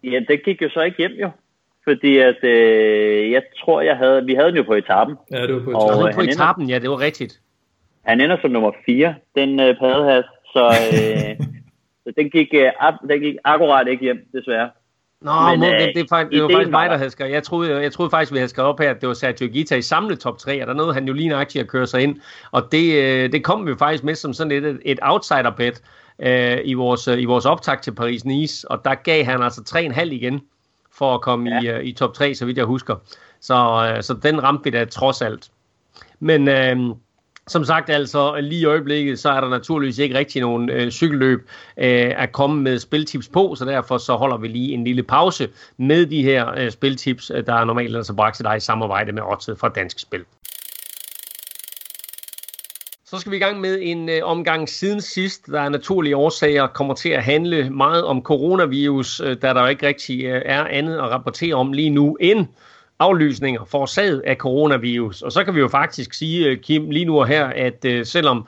Ja, 0.04 0.20
det 0.28 0.44
gik 0.44 0.62
jo 0.62 0.68
så 0.68 0.82
ikke 0.82 0.96
hjem 0.98 1.12
jo. 1.20 1.30
Fordi 1.84 2.18
at, 2.18 2.44
øh, 2.44 3.30
jeg 3.30 3.42
tror, 3.60 3.80
jeg 3.80 3.96
havde, 3.96 4.24
vi 4.24 4.34
havde 4.34 4.48
den 4.48 4.56
jo 4.56 4.62
på 4.62 4.74
etappen. 4.74 5.16
Ja, 5.30 5.46
det 5.46 5.54
var 5.54 5.62
på 5.62 5.70
etappen. 5.70 6.06
Og, 6.06 6.14
på 6.14 6.20
etappen, 6.20 6.68
ja, 6.70 6.78
det 6.78 6.90
var 6.90 7.00
rigtigt. 7.00 7.40
Han 8.02 8.20
ender 8.20 8.36
som 8.40 8.50
nummer 8.50 8.72
4, 8.86 9.14
den 9.34 9.60
øh, 9.60 9.78
padehas. 9.78 10.24
Så 10.52 10.64
øh, 10.92 11.46
Så 12.06 12.12
den 12.16 12.30
gik, 12.30 12.48
uh, 12.54 13.08
den 13.08 13.20
gik 13.20 13.36
akkurat 13.44 13.88
ikke 13.88 14.02
hjem, 14.02 14.28
desværre. 14.32 14.70
Nå, 15.20 15.32
men, 15.50 15.60
må, 15.60 15.66
det, 15.66 15.80
det, 15.80 15.92
det, 15.94 16.08
faktisk, 16.08 16.32
det 16.32 16.42
var 16.42 16.48
faktisk 16.48 16.70
mig, 16.70 16.90
der 16.90 16.96
havde 16.96 17.10
skrevet. 17.10 17.32
Jeg 17.32 17.42
troede, 17.42 17.80
jeg 17.82 17.92
troede 17.92 18.10
faktisk, 18.10 18.32
vi 18.32 18.38
havde 18.38 18.48
skrevet 18.48 18.68
op 18.68 18.80
her, 18.80 18.90
at 18.90 19.00
det 19.00 19.08
var 19.08 19.14
Sergio 19.14 19.48
Gita 19.48 19.76
i 19.76 19.82
samlet 19.82 20.20
top 20.20 20.38
3, 20.38 20.62
og 20.62 20.66
der 20.66 20.74
nåede 20.74 20.94
han 20.94 21.06
jo 21.06 21.12
lige 21.12 21.28
nøjagtigt 21.28 21.62
at 21.62 21.68
køre 21.68 21.86
sig 21.86 22.02
ind. 22.02 22.16
Og 22.50 22.72
det, 22.72 23.02
øh, 23.02 23.32
det 23.32 23.44
kom 23.44 23.66
vi 23.66 23.74
faktisk 23.78 24.04
med 24.04 24.14
som 24.14 24.32
sådan 24.32 24.64
et, 24.64 24.80
et 24.84 24.98
outsider 25.02 25.50
bet 25.50 25.82
øh, 26.18 26.58
i, 26.64 26.74
vores, 26.74 27.06
i 27.06 27.24
vores 27.24 27.46
optag 27.46 27.80
til 27.80 27.90
Paris-Nice, 28.00 28.64
og 28.70 28.84
der 28.84 28.94
gav 28.94 29.24
han 29.24 29.42
altså 29.42 29.60
3,5 29.94 30.02
igen 30.02 30.40
for 30.92 31.14
at 31.14 31.20
komme 31.20 31.50
ja. 31.50 31.78
i, 31.78 31.84
i 31.84 31.92
top 31.92 32.14
3, 32.14 32.34
så 32.34 32.46
vidt 32.46 32.58
jeg 32.58 32.66
husker. 32.66 32.96
Så, 33.40 33.98
så 34.00 34.14
den 34.22 34.42
ramte 34.42 34.64
vi 34.64 34.70
da 34.70 34.84
trods 34.84 35.22
alt. 35.22 35.50
Men 36.20 36.48
øh, 36.48 36.76
som 37.48 37.64
sagt 37.64 37.90
altså, 37.90 38.40
lige 38.40 38.60
i 38.60 38.64
øjeblikket, 38.64 39.18
så 39.18 39.30
er 39.30 39.40
der 39.40 39.48
naturligvis 39.48 39.98
ikke 39.98 40.18
rigtig 40.18 40.42
nogen 40.42 40.70
øh, 40.70 40.90
cykelløb 40.90 41.40
øh, 41.76 42.12
at 42.16 42.32
komme 42.32 42.62
med 42.62 42.78
spiltips 42.78 43.28
på, 43.28 43.54
så 43.54 43.64
derfor 43.64 43.98
så 43.98 44.16
holder 44.16 44.36
vi 44.36 44.48
lige 44.48 44.74
en 44.74 44.84
lille 44.84 45.02
pause 45.02 45.48
med 45.76 46.06
de 46.06 46.22
her 46.22 46.50
øh, 46.56 46.70
spiltips, 46.70 47.30
øh, 47.34 47.46
der 47.46 47.54
er 47.54 47.64
normalt 47.64 47.96
altså 47.96 48.14
bragt 48.14 48.36
til 48.36 48.44
dig 48.44 48.56
i 48.56 48.60
samarbejde 48.60 49.12
med 49.12 49.22
Odset 49.22 49.58
fra 49.58 49.68
Dansk 49.68 49.98
Spil. 49.98 50.24
Så 53.04 53.18
skal 53.18 53.32
vi 53.32 53.36
i 53.36 53.40
gang 53.40 53.60
med 53.60 53.78
en 53.82 54.08
øh, 54.08 54.20
omgang 54.22 54.68
siden 54.68 55.00
sidst, 55.00 55.46
der 55.46 55.60
er 55.60 55.68
naturlige 55.68 56.16
årsager 56.16 56.66
kommer 56.66 56.94
til 56.94 57.08
at 57.08 57.24
handle 57.24 57.70
meget 57.70 58.04
om 58.04 58.22
coronavirus, 58.22 59.20
øh, 59.20 59.36
da 59.42 59.54
der 59.54 59.68
ikke 59.68 59.86
rigtig 59.86 60.24
øh, 60.24 60.42
er 60.44 60.64
andet 60.64 60.96
at 60.96 61.10
rapportere 61.10 61.54
om 61.54 61.72
lige 61.72 61.90
nu 61.90 62.16
end 62.20 62.46
aflysninger 62.98 63.64
forårsaget 63.64 64.22
af 64.26 64.36
coronavirus. 64.36 65.22
Og 65.22 65.32
så 65.32 65.44
kan 65.44 65.54
vi 65.54 65.60
jo 65.60 65.68
faktisk 65.68 66.14
sige, 66.14 66.46
øh, 66.46 66.58
Kim, 66.58 66.90
lige 66.90 67.04
nu 67.04 67.18
og 67.20 67.26
her, 67.26 67.46
at 67.46 67.84
øh, 67.84 68.06
selvom 68.06 68.46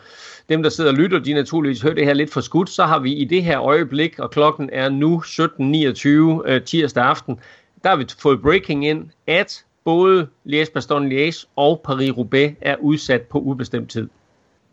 dem, 0.48 0.62
der 0.62 0.70
sidder 0.70 0.90
og 0.90 0.96
lytter, 0.96 1.18
de 1.18 1.32
naturligvis 1.32 1.82
hører 1.82 1.94
det 1.94 2.04
her 2.04 2.14
lidt 2.14 2.32
for 2.32 2.40
skudt, 2.40 2.70
så 2.70 2.84
har 2.84 2.98
vi 2.98 3.12
i 3.12 3.24
det 3.24 3.44
her 3.44 3.60
øjeblik, 3.60 4.18
og 4.18 4.30
klokken 4.30 4.70
er 4.72 4.88
nu 4.88 5.22
17.29 5.26 6.08
uh, 6.08 6.40
øh, 6.46 6.62
tirsdag 6.62 7.04
aften, 7.04 7.38
der 7.82 7.88
har 7.88 7.96
vi 7.96 8.04
fået 8.18 8.42
breaking 8.42 8.86
ind, 8.86 9.04
at 9.26 9.64
både 9.84 10.26
Liège 10.46 10.72
Baston 10.74 11.12
Liège 11.12 11.44
og 11.56 11.84
Paris-Roubaix 11.88 12.52
er 12.60 12.76
udsat 12.80 13.22
på 13.22 13.38
ubestemt 13.38 13.90
tid. 13.90 14.08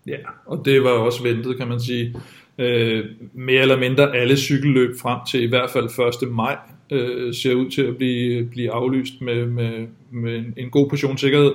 Ja, 0.07 0.17
og 0.45 0.61
det 0.65 0.83
var 0.83 0.89
også 0.89 1.23
ventet, 1.23 1.57
kan 1.57 1.67
man 1.67 1.79
sige. 1.79 2.15
Øh, 2.57 3.05
mere 3.33 3.61
eller 3.61 3.77
mindre 3.77 4.15
alle 4.15 4.37
cykelløb 4.37 4.99
frem 5.01 5.19
til 5.31 5.43
i 5.43 5.47
hvert 5.47 5.69
fald 5.69 6.23
1. 6.23 6.31
maj 6.31 6.57
øh, 6.91 7.33
ser 7.33 7.53
ud 7.53 7.69
til 7.69 7.81
at 7.81 7.97
blive, 7.97 8.45
blive 8.45 8.71
aflyst 8.71 9.21
med, 9.21 9.45
med, 9.45 9.87
med 10.11 10.37
en, 10.37 10.53
en 10.57 10.69
god 10.69 10.89
portion 10.89 11.17
sikkerhed. 11.17 11.51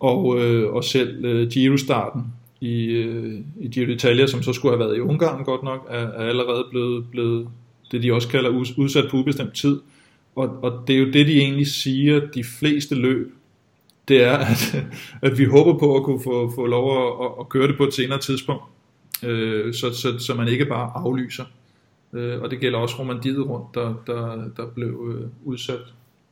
Og, 0.00 0.40
øh, 0.40 0.74
og 0.74 0.84
selv 0.84 1.24
øh, 1.24 1.50
Giro-starten 1.50 2.22
i, 2.60 2.84
øh, 2.84 3.40
i 3.60 3.68
Giro 3.68 3.92
d'Italia, 3.92 4.26
som 4.26 4.42
så 4.42 4.52
skulle 4.52 4.72
have 4.76 4.86
været 4.86 4.96
i 4.96 5.00
Ungarn 5.00 5.44
godt 5.44 5.62
nok, 5.62 5.86
er, 5.90 6.06
er 6.06 6.28
allerede 6.28 6.64
blevet, 6.70 7.04
blevet 7.10 7.48
det, 7.92 8.02
de 8.02 8.12
også 8.12 8.28
kalder 8.28 8.50
udsat 8.76 9.04
på 9.10 9.16
ubestemt 9.16 9.54
tid. 9.54 9.80
Og, 10.36 10.58
og 10.62 10.84
det 10.86 10.96
er 10.96 11.00
jo 11.00 11.06
det, 11.06 11.26
de 11.26 11.38
egentlig 11.38 11.66
siger, 11.66 12.20
de 12.34 12.44
fleste 12.44 12.94
løb, 12.94 13.34
det 14.08 14.24
er, 14.24 14.36
at, 14.36 14.84
at 15.22 15.38
vi 15.38 15.44
håber 15.44 15.78
på 15.78 15.96
at 15.96 16.02
kunne 16.02 16.22
få, 16.22 16.52
få 16.54 16.66
lov 16.66 17.06
at, 17.06 17.26
at, 17.26 17.32
at 17.40 17.48
køre 17.48 17.68
det 17.68 17.76
på 17.76 17.84
et 17.84 17.94
senere 17.94 18.18
tidspunkt, 18.18 18.62
øh, 19.22 19.74
så, 19.74 19.92
så, 19.94 20.18
så 20.18 20.34
man 20.34 20.48
ikke 20.48 20.64
bare 20.64 20.90
aflyser. 20.94 21.44
Øh, 22.14 22.42
og 22.42 22.50
det 22.50 22.60
gælder 22.60 22.78
også 22.78 22.96
Romandiet 22.98 23.48
rundt, 23.48 23.74
der, 23.74 23.94
der, 24.06 24.44
der 24.56 24.66
blev 24.74 25.14
øh, 25.14 25.28
udsat 25.44 25.80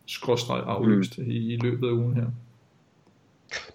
skråstreg 0.06 0.62
aflyst 0.66 1.18
mm. 1.18 1.30
i, 1.30 1.54
i 1.54 1.56
løbet 1.62 1.88
af 1.88 1.92
ugen 1.92 2.16
her. 2.16 2.26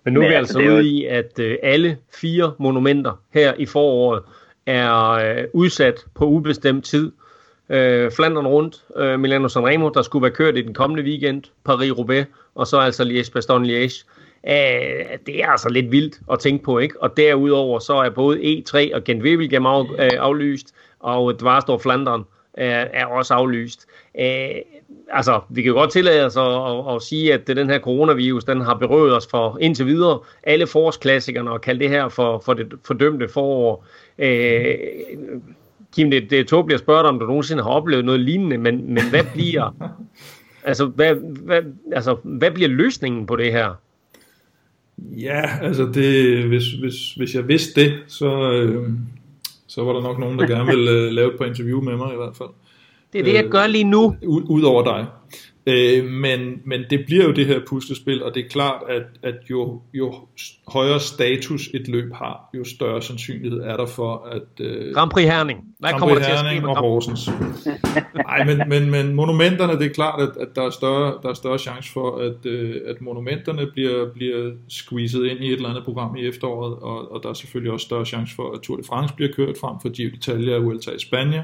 Men 0.03 0.14
nu 0.14 0.22
er 0.22 0.28
vi 0.28 0.34
altså 0.34 0.60
ude 0.60 0.88
i, 0.88 1.05
at 1.05 1.39
øh, 1.39 1.58
alle 1.64 1.97
fire 2.22 2.53
monumenter 2.58 3.22
her 3.34 3.53
i 3.53 3.66
foråret 3.66 4.24
er 4.66 5.10
øh, 5.12 5.43
udsat 5.53 6.05
på 6.14 6.26
ubestemt 6.26 6.86
tid. 6.86 7.12
Øh, 7.70 8.12
Flandern 8.12 8.47
rundt, 8.47 8.84
øh, 8.97 9.20
Milano 9.20 9.47
Sanremo, 9.47 9.89
der 9.89 10.01
skulle 10.01 10.24
være 10.24 10.32
kørt 10.32 10.58
i 10.58 10.62
den 10.62 10.74
kommende 10.74 11.03
weekend, 11.03 11.43
Paris-Roubaix, 11.70 12.26
og 12.55 12.68
så 12.68 12.78
altså 12.78 13.03
Liège-Bastogne-Liège. 13.03 14.05
Øh, 14.47 15.17
det 15.25 15.43
er 15.43 15.47
altså 15.47 15.69
lidt 15.69 15.91
vildt 15.91 16.19
at 16.31 16.39
tænke 16.39 16.63
på, 16.63 16.79
ikke? 16.79 17.01
Og 17.01 17.17
derudover 17.17 17.79
så 17.79 17.93
er 17.93 18.09
både 18.09 18.38
E3 18.38 18.95
og 18.95 19.03
Gent 19.03 19.23
Wevelgem 19.23 19.65
af, 19.65 19.83
øh, 19.83 20.09
aflyst 20.19 20.75
og 20.99 21.39
Dvarstor 21.39 21.77
Flandern 21.77 22.23
er, 22.53 22.88
er 22.93 23.05
også 23.05 23.33
aflyst. 23.33 23.88
Øh, 24.19 24.49
altså, 25.11 25.41
vi 25.49 25.61
kan 25.61 25.69
jo 25.69 25.75
godt 25.75 25.91
tillade 25.91 26.25
os 26.25 26.38
at, 26.38 26.43
at, 26.43 26.95
at 26.95 27.01
sige, 27.01 27.33
at 27.33 27.47
den 27.47 27.69
her 27.69 27.79
coronavirus, 27.79 28.43
den 28.43 28.61
har 28.61 28.73
berøvet 28.73 29.15
os 29.15 29.27
for 29.27 29.57
indtil 29.61 29.85
videre 29.85 30.19
alle 30.43 30.67
forårsklassikerne 30.67 31.51
og 31.51 31.61
kalde 31.61 31.79
det 31.79 31.89
her 31.89 32.09
for, 32.09 32.39
for 32.45 32.53
det 32.53 32.73
fordømte 32.85 33.27
forår. 33.27 33.85
Øh, 34.19 34.75
Kim, 35.95 36.11
det, 36.11 36.29
det 36.29 36.39
er 36.39 36.43
tåbeligt 36.43 36.75
at 36.75 36.83
spørge 36.83 37.03
dig, 37.03 37.09
om 37.09 37.19
du 37.19 37.25
nogensinde 37.25 37.63
har 37.63 37.69
oplevet 37.69 38.05
noget 38.05 38.19
lignende, 38.19 38.57
men, 38.57 38.93
men 38.93 39.09
hvad 39.09 39.23
bliver 39.33 39.75
altså, 40.63 40.85
hvad, 40.85 41.15
hvad, 41.43 41.61
altså, 41.91 42.17
hvad 42.23 42.51
bliver 42.51 42.69
løsningen 42.69 43.25
på 43.25 43.35
det 43.35 43.51
her? 43.51 43.73
Ja, 44.97 45.59
altså 45.61 45.89
det, 45.93 46.43
hvis, 46.43 46.71
hvis, 46.71 47.13
hvis 47.13 47.35
jeg 47.35 47.47
vidste 47.47 47.81
det, 47.81 47.93
så, 48.07 48.51
øh, 48.51 48.89
så 49.67 49.83
var 49.83 49.93
der 49.93 50.01
nok 50.01 50.19
nogen, 50.19 50.39
der 50.39 50.47
gerne 50.47 50.65
ville 50.65 51.07
uh, 51.07 51.13
lave 51.13 51.31
et 51.31 51.37
par 51.37 51.45
interview 51.45 51.81
med 51.81 51.97
mig 51.97 52.13
i 52.13 52.15
hvert 52.15 52.35
fald. 52.35 52.49
Det 53.13 53.19
er 53.19 53.23
det, 53.23 53.33
jeg 53.33 53.45
øh, 53.45 53.51
gør 53.51 53.67
lige 53.67 53.83
nu. 53.83 54.15
Udover 54.27 54.83
dig. 54.83 55.05
Øh, 55.68 56.05
men, 56.05 56.61
men 56.65 56.82
det 56.89 57.03
bliver 57.05 57.24
jo 57.24 57.32
det 57.32 57.45
her 57.45 57.59
puslespil, 57.70 58.24
og 58.24 58.36
det 58.36 58.45
er 58.45 58.49
klart, 58.49 58.82
at, 58.89 59.03
at 59.24 59.36
jo, 59.49 59.82
jo 59.93 60.13
højere 60.68 60.99
status 60.99 61.70
et 61.74 61.88
løb 61.88 62.13
har, 62.13 62.49
jo 62.53 62.63
større 62.63 63.01
sandsynlighed 63.01 63.59
er 63.59 63.78
der 63.78 63.86
for, 63.86 64.28
at... 64.32 64.65
Øh, 64.65 64.93
Grand 64.93 65.11
Prix 65.11 65.26
Herning. 65.26 65.59
Hvad 65.80 65.89
Grand 65.89 65.99
kommer 65.99 66.15
der 66.15 66.24
til 66.24 66.32
at 66.32 66.39
ske 66.39 66.61
med 66.61 66.70
og 66.70 66.78
Horsens. 66.78 67.30
Nej, 68.15 68.43
men, 68.43 68.61
men, 68.70 68.91
men 68.91 69.15
monumenterne, 69.15 69.74
det 69.74 69.86
er 69.86 69.93
klart, 69.93 70.22
at, 70.22 70.30
at 70.41 70.47
der, 70.55 70.61
er 70.61 70.70
større, 70.70 71.20
der 71.24 71.30
er 71.30 71.34
større 71.34 71.59
chance 71.59 71.91
for, 71.91 72.18
at, 72.18 72.45
øh, 72.45 72.76
at 72.86 73.01
monumenterne 73.01 73.68
bliver, 73.74 74.13
bliver 74.13 74.51
squeezet 74.70 75.26
ind 75.26 75.39
i 75.39 75.47
et 75.47 75.53
eller 75.53 75.70
andet 75.70 75.84
program 75.84 76.15
i 76.15 76.28
efteråret, 76.28 76.76
og, 76.76 77.11
og 77.11 77.24
der 77.24 77.30
er 77.30 77.34
selvfølgelig 77.34 77.72
også 77.72 77.86
større 77.86 78.05
chance 78.05 78.36
for, 78.36 78.53
at 78.53 78.61
Tour 78.61 78.78
de 78.78 78.84
France 78.84 79.13
bliver 79.15 79.32
kørt 79.32 79.55
frem 79.61 79.76
for 79.82 79.89
Giro 79.89 80.09
d'Italia 80.15 80.51
og 80.51 80.65
Vuelta 80.65 80.91
i 80.91 80.99
Spanien. 80.99 81.41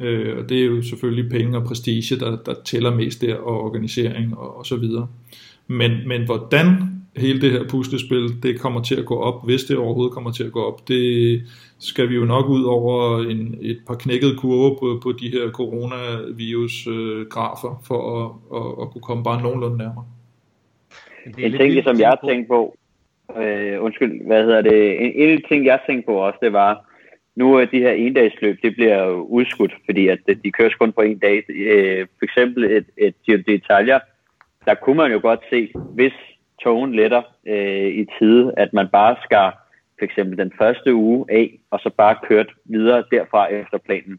Øh, 0.00 0.38
og 0.38 0.48
det 0.48 0.60
er 0.60 0.66
jo 0.66 0.82
selvfølgelig 0.82 1.30
penge 1.30 1.58
og 1.58 1.64
prestige, 1.64 2.20
der, 2.20 2.36
der 2.46 2.54
tæller 2.64 2.94
mest 2.94 3.20
der, 3.20 3.36
og 3.36 3.60
organisering 3.60 4.38
og, 4.38 4.58
og 4.58 4.66
så 4.66 4.76
videre. 4.76 5.08
Men, 5.66 6.08
men 6.08 6.24
hvordan 6.24 6.66
hele 7.16 7.40
det 7.40 7.50
her 7.50 7.68
puslespil, 7.68 8.42
det 8.42 8.60
kommer 8.60 8.82
til 8.82 8.94
at 8.94 9.04
gå 9.04 9.20
op, 9.20 9.44
hvis 9.44 9.64
det 9.64 9.76
overhovedet 9.76 10.14
kommer 10.14 10.30
til 10.30 10.44
at 10.44 10.52
gå 10.52 10.64
op, 10.64 10.88
det 10.88 11.42
skal 11.78 12.08
vi 12.08 12.14
jo 12.14 12.24
nok 12.24 12.48
ud 12.48 12.64
over 12.64 13.20
en, 13.20 13.58
et 13.60 13.78
par 13.86 13.94
knækkede 13.94 14.36
kurver 14.36 14.78
på, 14.78 15.00
på 15.02 15.12
de 15.12 15.30
her 15.30 15.50
coronavirus-grafer, 15.50 17.82
for 17.86 18.16
at, 18.16 18.30
at, 18.56 18.66
at 18.82 18.90
kunne 18.92 19.02
komme 19.02 19.24
bare 19.24 19.42
nogenlunde 19.42 19.78
nærmere. 19.78 20.04
En 21.38 21.52
ting, 21.52 21.84
som 21.84 22.00
jeg 22.00 22.16
tænkte 22.24 22.48
på, 22.48 22.76
øh, 23.42 23.82
undskyld, 23.82 24.26
hvad 24.26 24.44
hedder 24.44 24.62
det, 24.62 25.00
en, 25.00 25.12
en 25.14 25.42
ting, 25.48 25.66
jeg 25.66 25.80
tænkte 25.86 26.06
på 26.06 26.12
også, 26.12 26.38
det 26.42 26.52
var, 26.52 26.84
nu 27.36 27.54
er 27.54 27.64
de 27.64 27.78
her 27.78 27.92
endagsløb, 27.92 28.58
det 28.62 28.74
bliver 28.74 29.10
udskudt, 29.10 29.74
fordi 29.84 30.08
at 30.08 30.18
de 30.44 30.52
køres 30.52 30.74
kun 30.74 30.92
på 30.92 31.00
en 31.00 31.18
dag. 31.18 31.44
Øh, 31.48 32.06
for 32.18 32.24
eksempel 32.24 32.64
et, 32.64 32.86
et 32.96 33.14
Giro 33.26 33.38
d'Italia, 33.38 33.98
der 34.64 34.74
kunne 34.74 34.96
man 34.96 35.12
jo 35.12 35.18
godt 35.22 35.40
se, 35.50 35.72
hvis 35.94 36.12
togen 36.62 36.94
letter 36.94 37.22
øh, 37.46 37.86
i 37.86 38.06
tide, 38.18 38.54
at 38.56 38.72
man 38.72 38.88
bare 38.92 39.16
skal 39.24 39.50
for 39.98 40.04
eksempel 40.04 40.38
den 40.38 40.52
første 40.58 40.94
uge 40.94 41.26
af, 41.28 41.58
og 41.70 41.80
så 41.80 41.90
bare 41.90 42.16
kørt 42.28 42.50
videre 42.64 43.04
derfra 43.10 43.52
efter 43.52 43.78
planen. 43.78 44.18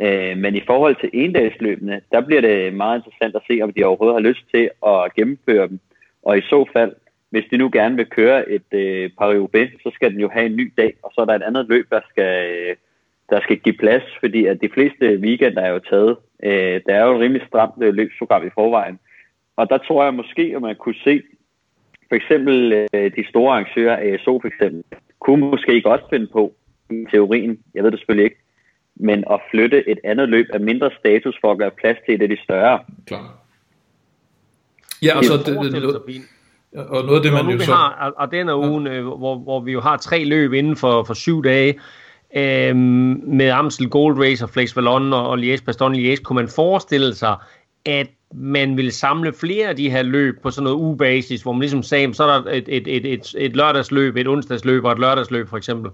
Øh, 0.00 0.36
men 0.38 0.54
i 0.54 0.62
forhold 0.66 0.96
til 1.00 1.10
endagsløbene, 1.12 2.00
der 2.12 2.20
bliver 2.20 2.40
det 2.40 2.74
meget 2.74 2.98
interessant 2.98 3.36
at 3.36 3.42
se, 3.50 3.60
om 3.62 3.72
de 3.72 3.84
overhovedet 3.84 4.22
har 4.22 4.28
lyst 4.28 4.44
til 4.54 4.70
at 4.86 5.14
gennemføre 5.14 5.68
dem. 5.68 5.80
Og 6.22 6.38
i 6.38 6.40
så 6.40 6.64
fald, 6.72 6.92
hvis 7.30 7.44
de 7.50 7.56
nu 7.56 7.70
gerne 7.72 7.96
vil 7.96 8.06
køre 8.06 8.50
et 8.50 8.72
øh, 8.72 9.10
paris 9.18 9.70
så 9.82 9.90
skal 9.94 10.12
den 10.12 10.20
jo 10.20 10.28
have 10.28 10.46
en 10.46 10.56
ny 10.56 10.72
dag, 10.76 10.94
og 11.02 11.10
så 11.14 11.20
er 11.20 11.24
der 11.24 11.34
et 11.34 11.42
andet 11.42 11.66
løb, 11.68 11.90
der 11.90 12.00
skal, 12.10 12.50
øh, 12.50 12.76
der 13.30 13.40
skal 13.40 13.58
give 13.58 13.76
plads, 13.78 14.02
fordi 14.20 14.46
at 14.46 14.60
de 14.60 14.68
fleste 14.74 15.18
weekender 15.18 15.62
er 15.62 15.70
jo 15.70 15.78
taget. 15.78 16.16
Øh, 16.42 16.80
der 16.86 16.94
er 16.94 17.04
jo 17.04 17.14
et 17.14 17.20
rimelig 17.20 17.46
stramt 17.46 17.82
øh, 17.82 17.94
løbsprogram 17.94 18.46
i 18.46 18.50
forvejen. 18.54 18.98
Og 19.56 19.70
der 19.70 19.78
tror 19.78 20.04
jeg 20.04 20.14
måske, 20.14 20.52
at 20.56 20.62
man 20.62 20.76
kunne 20.76 21.00
se, 21.04 21.22
for 22.08 22.14
eksempel 22.14 22.72
øh, 22.94 23.10
de 23.16 23.28
store 23.28 23.52
arrangører, 23.52 24.14
ASO 24.14 24.40
for 24.40 24.48
eksempel, 24.48 24.84
kunne 25.18 25.50
måske 25.50 25.82
godt 25.82 26.00
finde 26.10 26.26
på, 26.26 26.54
i 26.90 27.04
teorien, 27.10 27.58
jeg 27.74 27.84
ved 27.84 27.90
det 27.90 27.98
selvfølgelig 27.98 28.24
ikke, 28.24 28.40
men 28.96 29.24
at 29.30 29.40
flytte 29.50 29.88
et 29.88 29.98
andet 30.04 30.28
løb 30.28 30.46
af 30.52 30.60
mindre 30.60 30.90
status 31.00 31.38
for 31.40 31.52
at 31.52 31.58
gøre 31.58 31.70
plads 31.70 31.98
til 32.04 32.14
et 32.14 32.22
af 32.22 32.28
de 32.28 32.42
større. 32.42 32.78
Klar. 33.06 33.38
Ja, 35.02 35.16
altså 35.16 35.36
det, 35.36 35.72
det, 36.06 36.28
og 36.76 37.04
noget 37.04 37.16
af 37.16 37.22
det, 37.22 37.32
man 37.32 37.50
jo 37.50 37.58
så... 37.58 37.72
Har, 37.72 38.12
og 38.16 38.30
den 38.32 38.48
er 38.48 38.54
ugen, 38.54 38.86
ja. 38.86 38.92
Øh, 38.92 39.06
hvor, 39.06 39.38
hvor 39.38 39.60
vi 39.60 39.72
jo 39.72 39.80
har 39.80 39.96
tre 39.96 40.24
løb 40.24 40.52
inden 40.52 40.76
for, 40.76 41.04
for 41.04 41.14
syv 41.14 41.44
dage, 41.44 41.78
øhm, 42.36 43.20
med 43.26 43.48
Amstel 43.48 43.88
Gold 43.88 44.18
Race 44.18 44.44
og 44.44 44.50
Flex 44.50 44.76
Vallon 44.76 45.12
og, 45.12 45.28
og 45.28 45.38
Liège 45.38 45.64
Bastogne 45.64 45.98
Liège, 45.98 46.22
kunne 46.22 46.34
man 46.34 46.48
forestille 46.48 47.14
sig, 47.14 47.36
at 47.84 48.06
man 48.34 48.76
vil 48.76 48.92
samle 48.92 49.32
flere 49.32 49.68
af 49.68 49.76
de 49.76 49.90
her 49.90 50.02
løb 50.02 50.42
på 50.42 50.50
sådan 50.50 50.64
noget 50.64 50.76
ugebasis, 50.76 51.42
hvor 51.42 51.52
man 51.52 51.60
ligesom 51.60 51.82
sagde, 51.82 52.14
så 52.14 52.24
er 52.24 52.42
der 52.42 52.50
et, 52.50 52.64
et, 52.68 52.96
et, 52.96 53.12
et, 53.12 53.34
et 53.38 53.56
lørdagsløb, 53.56 54.16
et 54.16 54.28
onsdagsløb 54.28 54.84
og 54.84 54.92
et 54.92 54.98
lørdagsløb 54.98 55.48
for 55.48 55.56
eksempel. 55.56 55.90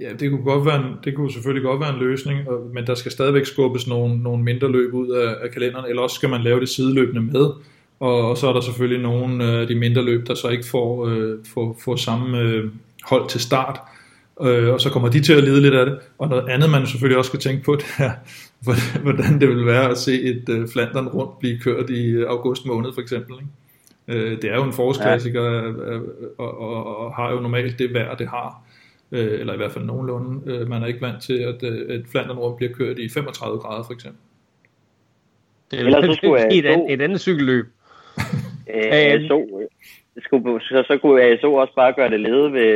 Ja, 0.00 0.08
det 0.20 0.30
kunne, 0.30 0.42
godt 0.42 0.66
være 0.66 0.76
en, 0.76 0.94
det 1.04 1.14
kunne 1.14 1.32
selvfølgelig 1.32 1.64
godt 1.64 1.80
være 1.80 1.94
en 1.94 2.00
løsning, 2.00 2.40
men 2.74 2.86
der 2.86 2.94
skal 2.94 3.12
stadigvæk 3.12 3.46
skubbes 3.46 3.86
nogle, 3.88 4.22
nogle 4.22 4.44
mindre 4.44 4.72
løb 4.72 4.94
ud 4.94 5.08
af, 5.08 5.34
af 5.42 5.50
kalenderen, 5.50 5.86
eller 5.88 6.02
også 6.02 6.14
skal 6.14 6.28
man 6.28 6.42
lave 6.42 6.60
det 6.60 6.68
sideløbende 6.68 7.20
med, 7.20 7.50
og, 8.00 8.30
og 8.30 8.36
så 8.38 8.48
er 8.48 8.52
der 8.52 8.60
selvfølgelig 8.60 9.02
nogle 9.02 9.44
af 9.44 9.62
øh, 9.62 9.68
de 9.68 9.74
mindre 9.74 10.04
løb, 10.04 10.26
der 10.26 10.34
så 10.34 10.48
ikke 10.48 10.66
får, 10.66 11.06
øh, 11.06 11.38
får, 11.54 11.76
får 11.84 11.96
samme 11.96 12.38
øh, 12.38 12.64
hold 13.04 13.28
til 13.28 13.40
start, 13.40 13.80
øh, 14.42 14.72
og 14.72 14.80
så 14.80 14.90
kommer 14.90 15.08
de 15.08 15.20
til 15.20 15.32
at 15.32 15.44
lide 15.44 15.60
lidt 15.60 15.74
af 15.74 15.86
det. 15.86 15.98
Og 16.18 16.28
noget 16.28 16.48
andet, 16.48 16.70
man 16.70 16.86
selvfølgelig 16.86 17.18
også 17.18 17.28
skal 17.28 17.40
tænke 17.40 17.64
på, 17.64 17.76
det 17.80 17.86
er, 17.98 18.10
hvordan 19.02 19.40
det 19.40 19.48
vil 19.48 19.66
være 19.66 19.90
at 19.90 19.98
se 19.98 20.22
et 20.22 20.48
øh, 20.48 20.68
Flandern 20.68 21.08
rundt 21.08 21.38
blive 21.38 21.58
kørt 21.58 21.90
i 21.90 22.06
øh, 22.06 22.30
august 22.30 22.66
måned 22.66 22.92
for 22.94 23.00
eksempel. 23.00 23.34
Ikke? 23.34 24.20
Øh, 24.20 24.42
det 24.42 24.50
er 24.50 24.54
jo 24.54 24.64
en 24.64 24.72
forårsklassiker, 24.72 25.42
ja. 25.42 25.62
Øh, 25.62 26.00
og, 26.38 26.60
og, 26.60 26.98
og 26.98 27.14
har 27.14 27.32
jo 27.32 27.40
normalt 27.40 27.78
det 27.78 27.94
vejr, 27.94 28.14
det 28.14 28.28
har. 28.28 28.62
Øh, 29.12 29.40
eller 29.40 29.54
i 29.54 29.56
hvert 29.56 29.72
fald 29.72 29.84
nogenlunde. 29.84 30.52
Øh, 30.52 30.68
man 30.68 30.82
er 30.82 30.86
ikke 30.86 31.00
vant 31.00 31.22
til, 31.22 31.38
at 31.38 31.62
øh, 31.62 31.96
et 31.96 32.04
Flandern 32.10 32.36
rundt 32.38 32.56
bliver 32.56 32.72
kørt 32.72 32.98
i 32.98 33.08
35 33.08 33.58
grader 33.58 33.84
for 33.84 33.92
eksempel. 33.92 34.20
Det 35.70 35.80
er 35.80 35.82
jo 35.82 35.88
et, 36.34 36.92
et 36.92 37.02
andet 37.02 37.20
cykelløb. 37.20 37.66
ASO, 38.68 39.60
øh, 39.60 39.68
skulle, 40.22 40.60
så, 40.60 40.84
så 40.86 40.98
kunne 41.02 41.22
ASO 41.22 41.54
også 41.54 41.74
bare 41.74 41.92
gøre 41.92 42.10
det 42.10 42.20
lede 42.20 42.52
ved, 42.52 42.74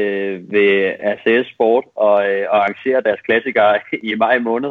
ved 0.50 0.92
ACS 1.00 1.48
Sport 1.54 1.84
og, 1.96 2.30
øh, 2.30 2.46
og 2.50 2.56
arrangere 2.56 3.02
deres 3.02 3.20
klassikere 3.20 3.78
i 4.10 4.14
maj 4.14 4.38
måned. 4.38 4.70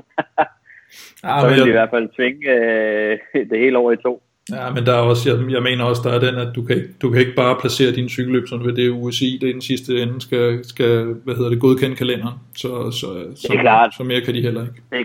ja, 1.24 1.40
så 1.42 1.48
vil 1.50 1.64
de 1.64 1.70
i 1.70 1.72
hvert 1.72 1.90
fald 1.90 2.10
tvinge 2.16 2.50
øh, 2.50 3.18
det 3.50 3.60
hele 3.60 3.78
over 3.78 3.92
i 3.92 3.98
to. 3.98 4.24
Ja, 4.52 4.70
men 4.70 4.86
der 4.86 4.94
er 4.94 5.02
også, 5.02 5.30
jeg, 5.30 5.52
jeg 5.52 5.64
mener 5.64 5.84
også, 5.84 6.02
der 6.06 6.16
er 6.16 6.20
den, 6.20 6.36
at 6.36 6.56
du 6.56 6.62
kan, 6.64 6.76
ikke, 6.76 6.90
du 7.02 7.10
kan 7.10 7.20
ikke 7.20 7.36
bare 7.36 7.58
placere 7.60 7.92
din 7.92 8.10
cykelløb 8.10 8.48
sådan 8.48 8.66
ved 8.66 8.74
det 8.74 8.90
USI, 8.90 9.38
det 9.42 9.50
er 9.50 9.54
den 9.54 9.62
sidste 9.62 10.02
ende 10.02 10.22
skal, 10.22 10.66
skal 10.66 11.04
hvad 11.24 11.36
hedder 11.36 11.50
det, 11.50 11.60
godkende 11.60 11.96
kalenderen. 11.96 12.36
Så, 12.56 12.92
så, 12.92 13.08
så, 13.36 13.48
det 13.48 13.58
er 13.58 13.62
klart. 13.62 13.94
så 13.94 14.04
mere 14.04 14.22
kan 14.22 14.34
de 14.34 14.42
heller 14.42 14.62
ikke. 14.62 14.82
Det 14.92 15.00
er, 15.00 15.04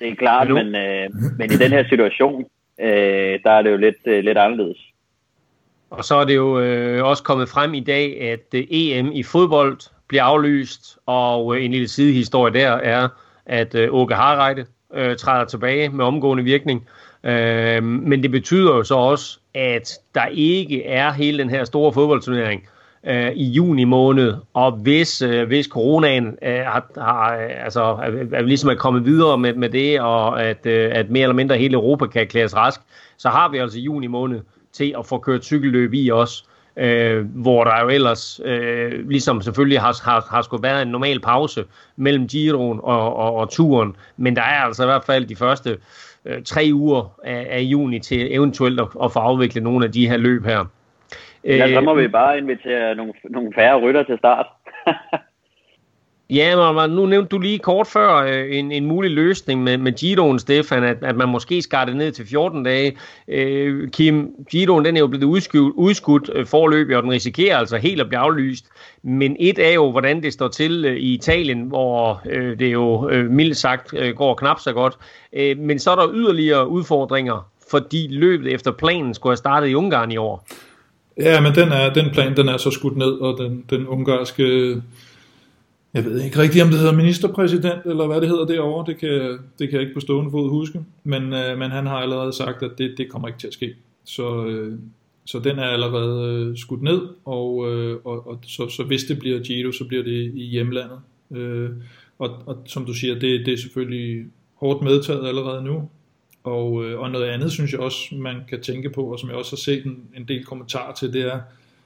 det 0.00 0.08
er 0.08 0.14
klart, 0.14 0.48
men, 0.48 0.74
øh, 0.74 1.08
men 1.38 1.52
i 1.52 1.56
den 1.56 1.70
her 1.70 1.84
situation, 1.88 2.44
øh, 2.80 3.38
der 3.44 3.50
er 3.50 3.62
det 3.62 3.70
jo 3.70 3.76
lidt, 3.76 4.02
øh, 4.06 4.24
lidt 4.24 4.38
anderledes. 4.38 4.78
Og 5.90 6.04
så 6.04 6.14
er 6.14 6.24
det 6.24 6.36
jo 6.36 6.60
øh, 6.60 7.04
også 7.04 7.22
kommet 7.22 7.48
frem 7.48 7.74
i 7.74 7.80
dag, 7.80 8.20
at 8.20 8.54
øh, 8.54 8.64
EM 8.70 9.12
i 9.12 9.22
fodbold 9.22 9.78
bliver 10.08 10.22
aflyst, 10.22 10.98
og 11.06 11.56
øh, 11.56 11.64
en 11.64 11.70
lille 11.70 11.88
sidehistorie 11.88 12.52
der 12.52 12.70
er, 12.70 13.08
at 13.46 13.74
øh, 13.74 13.94
Åke 13.94 14.14
Harreide 14.14 14.66
øh, 14.94 15.16
træder 15.16 15.44
tilbage 15.44 15.88
med 15.88 16.04
omgående 16.04 16.44
virkning. 16.44 16.86
Øh, 17.24 17.82
men 17.82 18.22
det 18.22 18.30
betyder 18.30 18.76
jo 18.76 18.84
så 18.84 18.94
også, 18.94 19.38
at 19.54 19.98
der 20.14 20.26
ikke 20.26 20.84
er 20.84 21.12
hele 21.12 21.38
den 21.38 21.50
her 21.50 21.64
store 21.64 21.92
fodboldturnering 21.92 22.68
øh, 23.06 23.32
i 23.32 23.44
juni 23.44 23.84
måned, 23.84 24.34
og 24.54 24.72
hvis, 24.72 25.22
øh, 25.22 25.46
hvis 25.46 25.66
coronaen 25.66 26.38
øh, 26.42 26.58
har, 26.58 26.86
har, 26.98 27.36
øh, 27.36 27.64
altså, 27.64 27.82
er, 27.82 28.24
er, 28.32 28.42
ligesom 28.42 28.70
er 28.70 28.74
kommet 28.74 29.04
videre 29.04 29.38
med, 29.38 29.54
med 29.54 29.68
det, 29.68 30.00
og 30.00 30.42
at, 30.42 30.66
øh, 30.66 30.90
at 30.94 31.10
mere 31.10 31.22
eller 31.22 31.34
mindre 31.34 31.56
hele 31.56 31.74
Europa 31.74 32.06
kan 32.06 32.22
erklæres 32.22 32.56
rask, 32.56 32.80
så 33.16 33.28
har 33.28 33.48
vi 33.48 33.58
altså 33.58 33.78
juni 33.78 34.06
måned 34.06 34.40
til 34.76 34.94
at 34.98 35.06
få 35.06 35.18
kørt 35.18 35.44
cykelløb 35.44 35.94
i 35.94 36.10
også, 36.10 36.44
øh, 36.76 37.24
hvor 37.24 37.64
der 37.64 37.82
jo 37.82 37.88
ellers 37.88 38.40
øh, 38.44 39.08
ligesom 39.08 39.42
selvfølgelig 39.42 39.80
har, 39.80 40.10
har, 40.10 40.26
har 40.30 40.42
skulle 40.42 40.62
været 40.62 40.82
en 40.82 40.88
normal 40.88 41.20
pause 41.20 41.64
mellem 41.96 42.28
Giroen 42.28 42.80
og, 42.82 43.16
og, 43.16 43.34
og 43.34 43.50
turen, 43.50 43.96
men 44.16 44.36
der 44.36 44.42
er 44.42 44.60
altså 44.66 44.82
i 44.82 44.86
hvert 44.86 45.04
fald 45.04 45.26
de 45.26 45.36
første 45.36 45.78
øh, 46.24 46.42
tre 46.42 46.70
uger 46.72 47.20
af, 47.24 47.46
af 47.50 47.60
juni 47.60 47.98
til 47.98 48.34
eventuelt 48.34 48.80
at, 48.80 48.88
at 49.04 49.12
få 49.12 49.18
afviklet 49.18 49.62
nogle 49.62 49.84
af 49.84 49.92
de 49.92 50.08
her 50.08 50.16
løb 50.16 50.44
her. 50.44 50.64
Ja, 51.44 51.74
så 51.74 51.80
må 51.80 51.94
vi 51.94 52.08
bare 52.08 52.38
invitere 52.38 52.94
nogle, 52.94 53.12
nogle 53.24 53.52
færre 53.54 53.80
rytter 53.80 54.02
til 54.02 54.18
start. 54.18 54.46
Ja, 56.30 56.72
men 56.72 56.90
nu 56.90 57.06
nævnte 57.06 57.28
du 57.28 57.38
lige 57.38 57.58
kort 57.58 57.86
før 57.86 58.16
øh, 58.16 58.58
en, 58.58 58.72
en 58.72 58.86
mulig 58.86 59.10
løsning 59.10 59.62
med, 59.62 59.78
med 59.78 59.92
Giroen, 59.92 60.38
Stefan, 60.38 60.84
at, 60.84 60.96
at 61.02 61.16
man 61.16 61.28
måske 61.28 61.62
skar 61.62 61.84
det 61.84 61.96
ned 61.96 62.12
til 62.12 62.26
14 62.26 62.62
dage. 62.62 62.96
Øh, 63.28 63.90
Kim, 63.90 64.30
Giroen 64.50 64.84
den 64.84 64.96
er 64.96 65.00
jo 65.00 65.06
blevet 65.06 65.24
udskudt, 65.24 65.74
udskudt 65.74 66.30
øh, 66.34 66.46
forløb, 66.46 66.90
og 66.96 67.02
den 67.02 67.10
risikerer 67.10 67.58
altså 67.58 67.76
helt 67.76 68.00
at 68.00 68.08
blive 68.08 68.18
aflyst. 68.18 68.64
Men 69.02 69.36
et 69.40 69.58
er 69.58 69.72
jo, 69.72 69.90
hvordan 69.90 70.22
det 70.22 70.32
står 70.32 70.48
til 70.48 70.84
øh, 70.84 70.96
i 70.96 71.14
Italien, 71.14 71.62
hvor 71.62 72.22
øh, 72.30 72.58
det 72.58 72.72
jo 72.72 73.10
øh, 73.10 73.30
mildt 73.30 73.56
sagt 73.56 73.94
øh, 73.98 74.14
går 74.14 74.34
knap 74.34 74.60
så 74.60 74.72
godt. 74.72 74.94
Øh, 75.32 75.58
men 75.58 75.78
så 75.78 75.90
er 75.90 75.96
der 75.96 76.08
yderligere 76.14 76.68
udfordringer, 76.68 77.48
fordi 77.70 78.08
løbet 78.10 78.52
efter 78.52 78.72
planen 78.72 79.14
skulle 79.14 79.30
have 79.30 79.36
startet 79.36 79.68
i 79.68 79.74
Ungarn 79.74 80.12
i 80.12 80.16
år. 80.16 80.46
Ja, 81.20 81.40
men 81.40 81.54
den, 81.54 81.72
er, 81.72 81.92
den 81.92 82.10
plan 82.10 82.36
den 82.36 82.48
er 82.48 82.56
så 82.56 82.70
skudt 82.70 82.96
ned, 82.96 83.12
og 83.12 83.38
den, 83.38 83.64
den 83.70 83.86
ungarske 83.86 84.76
jeg 85.96 86.04
ved 86.04 86.20
ikke 86.22 86.38
rigtigt, 86.38 86.64
om 86.64 86.70
det 86.70 86.78
hedder 86.78 86.94
ministerpræsident, 86.94 87.86
eller 87.86 88.06
hvad 88.06 88.20
det 88.20 88.28
hedder 88.28 88.46
derovre, 88.46 88.92
det 88.92 89.00
kan, 89.00 89.38
det 89.58 89.68
kan 89.68 89.72
jeg 89.72 89.80
ikke 89.80 89.94
på 89.94 90.00
stående 90.00 90.30
fod 90.30 90.50
huske, 90.50 90.80
men, 91.04 91.22
øh, 91.22 91.58
men 91.58 91.70
han 91.70 91.86
har 91.86 91.96
allerede 91.96 92.32
sagt, 92.32 92.62
at 92.62 92.70
det, 92.78 92.94
det 92.98 93.08
kommer 93.08 93.28
ikke 93.28 93.38
til 93.38 93.46
at 93.46 93.52
ske. 93.52 93.74
Så, 94.04 94.46
øh, 94.46 94.78
så 95.24 95.38
den 95.38 95.58
er 95.58 95.64
allerede 95.64 96.32
øh, 96.32 96.56
skudt 96.56 96.82
ned, 96.82 97.00
og, 97.24 97.72
øh, 97.72 97.96
og, 98.04 98.28
og 98.28 98.38
så, 98.46 98.68
så 98.68 98.82
hvis 98.84 99.04
det 99.04 99.18
bliver 99.18 99.40
Giro, 99.40 99.72
så 99.72 99.84
bliver 99.84 100.02
det 100.02 100.32
i 100.34 100.44
hjemlandet. 100.44 100.98
Øh, 101.30 101.70
og, 102.18 102.30
og 102.46 102.62
som 102.66 102.84
du 102.84 102.94
siger, 102.94 103.14
det, 103.14 103.46
det 103.46 103.52
er 103.52 103.58
selvfølgelig 103.58 104.26
hårdt 104.54 104.82
medtaget 104.82 105.28
allerede 105.28 105.64
nu, 105.64 105.88
og, 106.44 106.84
øh, 106.84 107.00
og 107.00 107.10
noget 107.10 107.26
andet 107.26 107.52
synes 107.52 107.72
jeg 107.72 107.80
også, 107.80 108.14
man 108.14 108.36
kan 108.48 108.62
tænke 108.62 108.90
på, 108.90 109.12
og 109.12 109.18
som 109.18 109.28
jeg 109.28 109.38
også 109.38 109.52
har 109.52 109.56
set 109.56 109.84
en, 109.84 110.00
en 110.16 110.28
del 110.28 110.44
kommentarer 110.44 110.94
til, 110.94 111.12
det 111.12 111.22
er 111.22 111.40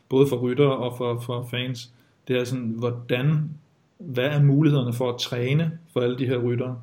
både 0.09 0.27
for 0.27 0.37
ryttere 0.37 0.77
og 0.77 0.95
for, 0.99 1.21
for 1.27 1.49
fans, 1.51 1.91
det 2.29 2.39
er 2.39 2.45
sådan, 2.45 2.75
hvordan 2.79 3.51
hvad 4.01 4.25
er 4.25 4.43
mulighederne 4.43 4.93
for 4.93 5.13
at 5.13 5.21
træne 5.21 5.71
for 5.93 6.01
alle 6.01 6.19
de 6.19 6.27
her 6.27 6.37
ryttere? 6.39 6.77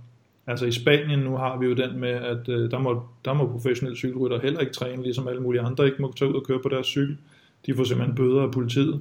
Altså 0.47 0.65
i 0.65 0.71
Spanien 0.71 1.19
nu 1.19 1.37
har 1.37 1.57
vi 1.59 1.65
jo 1.65 1.73
den 1.73 1.99
med, 1.99 2.09
at 2.09 2.49
øh, 2.49 2.71
der, 2.71 2.79
må, 2.79 3.01
der 3.25 3.33
må 3.33 3.47
professionelle 3.47 3.97
cykelrytter 3.97 4.39
heller 4.39 4.59
ikke 4.59 4.73
træne, 4.73 5.03
ligesom 5.03 5.27
alle 5.27 5.41
mulige 5.41 5.61
andre 5.61 5.85
ikke 5.85 6.01
må 6.01 6.13
tage 6.17 6.31
ud 6.31 6.35
og 6.35 6.43
køre 6.43 6.59
på 6.63 6.69
deres 6.69 6.87
cykel. 6.87 7.17
De 7.65 7.75
får 7.75 7.83
simpelthen 7.83 8.15
bøder 8.15 8.41
af 8.41 8.51
politiet, 8.51 8.99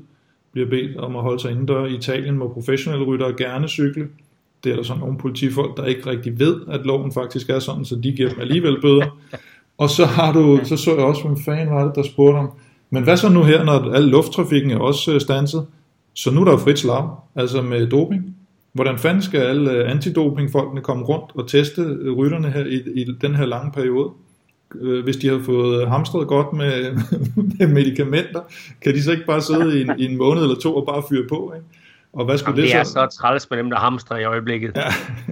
bliver 0.53 0.69
bedt 0.69 0.97
om 0.97 1.17
at 1.17 1.23
holde 1.23 1.41
sig 1.41 1.51
indendør. 1.51 1.85
I 1.85 1.95
Italien 1.95 2.39
må 2.39 2.49
professionelle 2.49 3.07
ryttere 3.07 3.35
gerne 3.39 3.69
cykle. 3.69 4.09
Det 4.65 4.73
er 4.73 4.77
der 4.77 4.83
så 4.83 4.95
nogle 4.95 5.19
politifolk, 5.19 5.77
der 5.77 5.85
ikke 5.85 6.11
rigtig 6.11 6.39
ved, 6.39 6.61
at 6.69 6.87
loven 6.87 7.13
faktisk 7.13 7.51
er 7.51 7.59
sådan, 7.59 7.85
så 7.85 7.97
de 7.97 8.13
giver 8.13 8.29
dem 8.29 8.41
alligevel 8.41 8.81
bøder. 8.81 9.19
Og 9.79 9.91
så 9.91 10.05
har 10.05 10.33
du, 10.33 10.61
så 10.65 10.77
så 10.77 10.91
jeg 10.91 11.05
også, 11.05 11.23
hvem 11.23 11.37
fanden 11.37 11.75
var 11.75 11.85
det, 11.85 11.95
der 11.95 12.03
spurgte 12.03 12.39
om, 12.39 12.51
men 12.91 13.05
hvad 13.05 13.17
så 13.17 13.29
nu 13.29 13.43
her, 13.43 13.65
når 13.65 13.93
al 13.93 14.03
lufttrafikken 14.03 14.71
er 14.71 14.79
også 14.79 15.15
øh, 15.15 15.21
stanset? 15.21 15.67
Så 16.17 16.31
nu 16.31 16.41
er 16.41 16.45
der 16.45 16.53
jo 16.53 16.59
frit 16.59 16.79
slag, 16.79 17.09
altså 17.37 17.63
med 17.63 17.87
doping. 17.87 18.37
Hvordan 18.73 18.99
fanden 18.99 19.23
skal 19.23 19.41
alle 19.41 19.71
øh, 19.71 19.91
antidopingfolkene 19.91 20.81
komme 20.81 21.05
rundt 21.05 21.31
og 21.35 21.49
teste 21.49 21.83
øh, 21.83 22.13
rytterne 22.13 22.51
her 22.51 22.65
i, 22.65 23.01
i 23.01 23.05
den 23.05 23.35
her 23.35 23.47
lange 23.47 23.73
periode? 23.73 24.11
Øh, 24.81 25.05
hvis 25.05 25.17
de 25.17 25.29
har 25.29 25.43
fået 25.45 25.89
hamstret 25.89 26.29
godt 26.29 26.53
med, 26.53 26.93
med 27.59 27.67
medicamenter, 27.67 28.41
kan 28.83 28.95
de 28.95 29.03
så 29.03 29.13
ikke 29.13 29.27
bare 29.27 29.41
sidde 29.41 29.79
i 29.79 29.83
en, 29.83 29.93
i 29.99 30.05
en 30.05 30.17
måned 30.17 30.43
eller 30.43 30.57
to 30.57 30.77
og 30.77 30.87
bare 30.87 31.03
fyre 31.09 31.27
på? 31.29 31.53
Ikke? 31.57 31.67
Og 32.13 32.25
hvad 32.25 32.39
skulle 32.39 32.57
Jamen, 32.57 32.71
det, 32.71 32.79
det 32.79 32.87
så? 32.87 33.01
er 33.01 33.09
så 33.09 33.17
træls 33.21 33.51
med 33.51 33.59
dem, 33.59 33.71
der 33.71 33.77
hamstrer 33.77 34.19
i 34.19 34.25
øjeblikket. 34.25 34.77
Ja, 34.77 34.91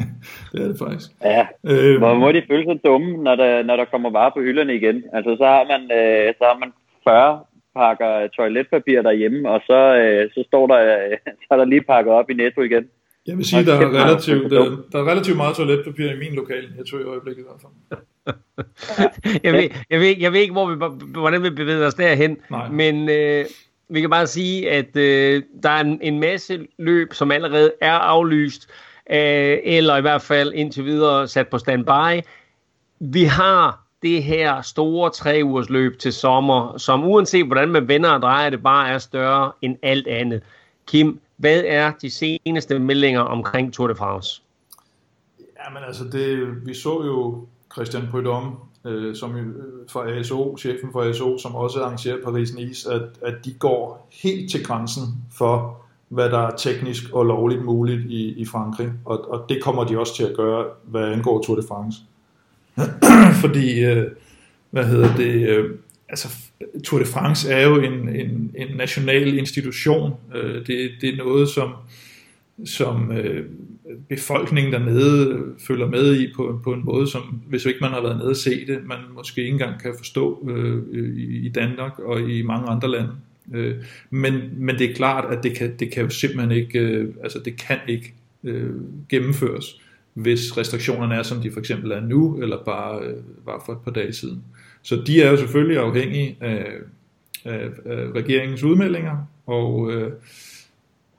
det 0.52 0.62
er 0.64 0.68
det 0.68 0.78
faktisk. 0.78 1.10
Ja, 1.24 1.46
øh, 1.64 1.98
hvor 1.98 2.14
må 2.14 2.32
de 2.32 2.42
føle 2.50 2.64
sig 2.64 2.80
dumme, 2.84 3.22
når 3.22 3.34
der, 3.36 3.62
når 3.62 3.76
der 3.76 3.84
kommer 3.84 4.10
varer 4.10 4.30
på 4.36 4.40
hylderne 4.40 4.74
igen. 4.74 5.02
Altså, 5.12 5.36
så 5.38 5.44
har 5.44 5.64
man, 5.72 5.82
øh, 5.98 6.34
så 6.38 6.44
har 6.44 6.58
man 6.58 6.72
40 7.04 7.40
pakker 7.76 8.28
toiletpapir 8.36 9.02
derhjemme, 9.02 9.50
og 9.50 9.60
så, 9.66 9.80
øh, 9.96 10.30
så 10.34 10.44
står 10.46 10.66
der, 10.66 10.80
øh, 10.96 11.16
så 11.44 11.48
er 11.50 11.56
der 11.56 11.64
lige 11.64 11.82
pakket 11.82 12.12
op 12.12 12.30
i 12.30 12.34
netto 12.34 12.60
igen. 12.62 12.84
Jeg 13.26 13.36
vil 13.36 13.44
sige, 13.44 13.64
der 13.66 13.74
er, 13.74 14.04
relativt, 14.04 14.50
der, 14.50 14.62
øh, 14.62 14.78
der 14.92 14.98
er 14.98 15.10
relativt 15.10 15.36
meget 15.36 15.56
toiletpapir 15.56 16.10
i 16.10 16.18
min 16.18 16.34
lokale 16.34 16.68
netto 16.76 16.98
i 16.98 17.02
øjeblikket 17.02 17.42
i 17.42 17.46
hvert 17.48 17.60
fald. 17.64 17.74
jeg, 19.44 19.52
ved, 19.52 19.68
jeg, 19.90 20.00
ved, 20.00 20.14
jeg 20.18 20.32
ved 20.32 20.40
ikke, 20.40 20.52
hvor 20.52 20.66
vi, 20.70 20.74
hvordan 21.12 21.42
vi 21.42 21.50
bevæger 21.50 21.86
os 21.86 21.94
derhen, 21.94 22.36
Nej. 22.50 22.68
men 22.68 23.08
øh, 23.08 23.44
vi 23.88 24.00
kan 24.00 24.10
bare 24.10 24.26
sige, 24.26 24.70
at 24.70 24.96
øh, 24.96 25.42
der 25.62 25.70
er 25.70 25.80
en, 25.80 25.98
en 26.02 26.20
masse 26.20 26.66
løb, 26.78 27.12
som 27.12 27.30
allerede 27.30 27.72
er 27.80 27.92
aflyst, 27.92 28.70
øh, 29.10 29.58
eller 29.64 29.96
i 29.96 30.00
hvert 30.00 30.22
fald 30.22 30.52
indtil 30.52 30.84
videre 30.84 31.28
sat 31.28 31.48
på 31.48 31.58
standby. 31.58 32.20
Vi 33.00 33.24
har 33.24 33.83
det 34.04 34.22
her 34.22 34.62
store 34.62 35.10
tre 35.10 35.40
ugers 35.44 35.70
løb 35.70 35.98
til 35.98 36.12
sommer, 36.12 36.78
som 36.78 37.04
uanset 37.04 37.46
hvordan 37.46 37.68
man 37.68 37.88
vender 37.88 38.10
og 38.10 38.22
drejer 38.22 38.50
det, 38.50 38.62
bare 38.62 38.88
er 38.88 38.98
større 38.98 39.52
end 39.62 39.76
alt 39.82 40.06
andet. 40.06 40.42
Kim, 40.86 41.20
hvad 41.36 41.62
er 41.66 41.92
de 42.02 42.10
seneste 42.10 42.78
meldinger 42.78 43.20
omkring 43.20 43.72
Tour 43.72 43.88
de 43.88 43.94
France? 43.94 44.42
Jamen 45.38 45.82
altså, 45.86 46.04
det, 46.04 46.48
vi 46.66 46.74
så 46.74 47.04
jo 47.04 47.46
Christian 47.72 48.08
Prudhomme, 48.10 48.52
øh, 48.84 49.16
som 49.16 49.36
øh, 49.96 50.18
ASO, 50.18 50.56
chefen 50.58 50.92
for 50.92 51.02
ASO, 51.02 51.38
som 51.38 51.54
også 51.54 51.82
arrangerer 51.82 52.16
Paris-Nice, 52.16 52.92
at, 52.92 53.02
at 53.22 53.34
de 53.44 53.52
går 53.52 54.08
helt 54.22 54.50
til 54.50 54.64
grænsen 54.64 55.02
for, 55.32 55.76
hvad 56.08 56.30
der 56.30 56.38
er 56.38 56.56
teknisk 56.56 57.04
og 57.12 57.24
lovligt 57.24 57.64
muligt 57.64 58.10
i, 58.10 58.32
i 58.32 58.44
Frankrig. 58.44 58.92
Og, 59.04 59.30
og 59.30 59.48
det 59.48 59.62
kommer 59.62 59.84
de 59.84 59.98
også 59.98 60.16
til 60.16 60.24
at 60.24 60.36
gøre, 60.36 60.66
hvad 60.84 61.02
angår 61.02 61.42
Tour 61.42 61.56
de 61.56 61.66
France. 61.68 61.98
Fordi, 63.42 63.84
øh, 63.84 64.06
hvad 64.70 64.84
hedder 64.84 65.16
det, 65.16 65.48
øh, 65.48 65.70
altså 66.08 66.28
Tour 66.84 67.00
de 67.00 67.06
France 67.06 67.52
er 67.52 67.68
jo 67.68 67.80
en, 67.80 68.08
en, 68.08 68.50
en 68.56 68.76
national 68.76 69.38
institution. 69.38 70.12
Øh, 70.34 70.66
det, 70.66 70.90
det 71.00 71.08
er 71.08 71.16
noget, 71.16 71.48
som, 71.48 71.72
som 72.64 73.12
øh, 73.12 73.44
befolkningen 74.08 74.72
dernede 74.72 75.42
følger 75.66 75.86
med 75.86 76.20
i 76.20 76.32
på, 76.36 76.60
på 76.64 76.72
en 76.72 76.84
måde, 76.84 77.10
som 77.10 77.22
hvis 77.48 77.64
ikke 77.64 77.78
man 77.80 77.90
har 77.90 78.02
været 78.02 78.16
nede 78.16 78.30
og 78.30 78.36
se 78.36 78.66
det, 78.66 78.78
man 78.86 78.98
måske 79.14 79.40
ikke 79.40 79.52
engang 79.52 79.80
kan 79.80 79.94
forstå 79.98 80.48
øh, 80.50 80.82
øh, 80.92 81.16
i, 81.16 81.46
i 81.46 81.48
Danmark 81.48 81.98
og 81.98 82.20
i 82.30 82.42
mange 82.42 82.68
andre 82.68 82.90
lande. 82.90 83.12
Øh, 83.54 83.74
men, 84.10 84.40
men 84.56 84.78
det 84.78 84.90
er 84.90 84.94
klart, 84.94 85.32
at 85.32 85.42
det 85.42 85.56
kan, 85.56 85.76
det 85.78 85.92
kan 85.92 86.02
jo 86.02 86.10
simpelthen 86.10 86.50
ikke, 86.50 86.78
øh, 86.78 87.14
altså 87.22 87.38
det 87.44 87.56
kan 87.56 87.78
ikke 87.88 88.14
øh, 88.44 88.70
gennemføres, 89.08 89.80
hvis 90.14 90.58
restriktionerne 90.58 91.14
er, 91.14 91.22
som 91.22 91.40
de 91.40 91.52
for 91.52 91.60
eksempel 91.60 91.90
er 91.90 92.00
nu, 92.00 92.38
eller 92.42 92.64
bare 92.64 93.00
øh, 93.02 93.16
var 93.44 93.62
for 93.66 93.72
et 93.72 93.78
par 93.84 93.90
dage 93.90 94.12
siden. 94.12 94.44
Så 94.82 95.02
de 95.06 95.22
er 95.22 95.30
jo 95.30 95.36
selvfølgelig 95.36 95.78
afhængige 95.78 96.36
af, 96.40 96.66
af, 97.44 97.68
af 97.84 98.10
regeringens 98.14 98.62
udmeldinger, 98.62 99.16
og, 99.46 99.92
øh, 99.92 100.12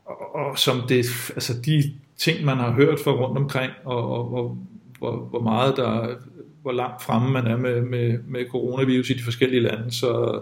og, 0.06 0.36
og 0.36 0.60
som 0.60 0.82
det, 0.90 1.06
altså 1.30 1.62
de 1.66 1.94
ting, 2.18 2.46
man 2.46 2.58
har 2.58 2.72
hørt 2.72 3.00
fra 3.00 3.12
rundt 3.12 3.38
omkring, 3.38 3.72
og, 3.84 4.12
og, 4.12 4.34
og 4.34 4.58
hvor, 5.00 5.18
hvor 5.18 5.42
meget 5.42 5.78
der, 5.78 6.16
hvor 6.62 6.72
langt 6.72 7.04
fremme 7.04 7.32
man 7.32 7.48
er 7.48 7.58
med, 7.58 7.82
med, 7.82 8.20
med 8.28 8.46
coronavirus 8.50 9.10
i 9.10 9.14
de 9.14 9.24
forskellige 9.24 9.62
lande, 9.62 9.92
så, 9.92 10.42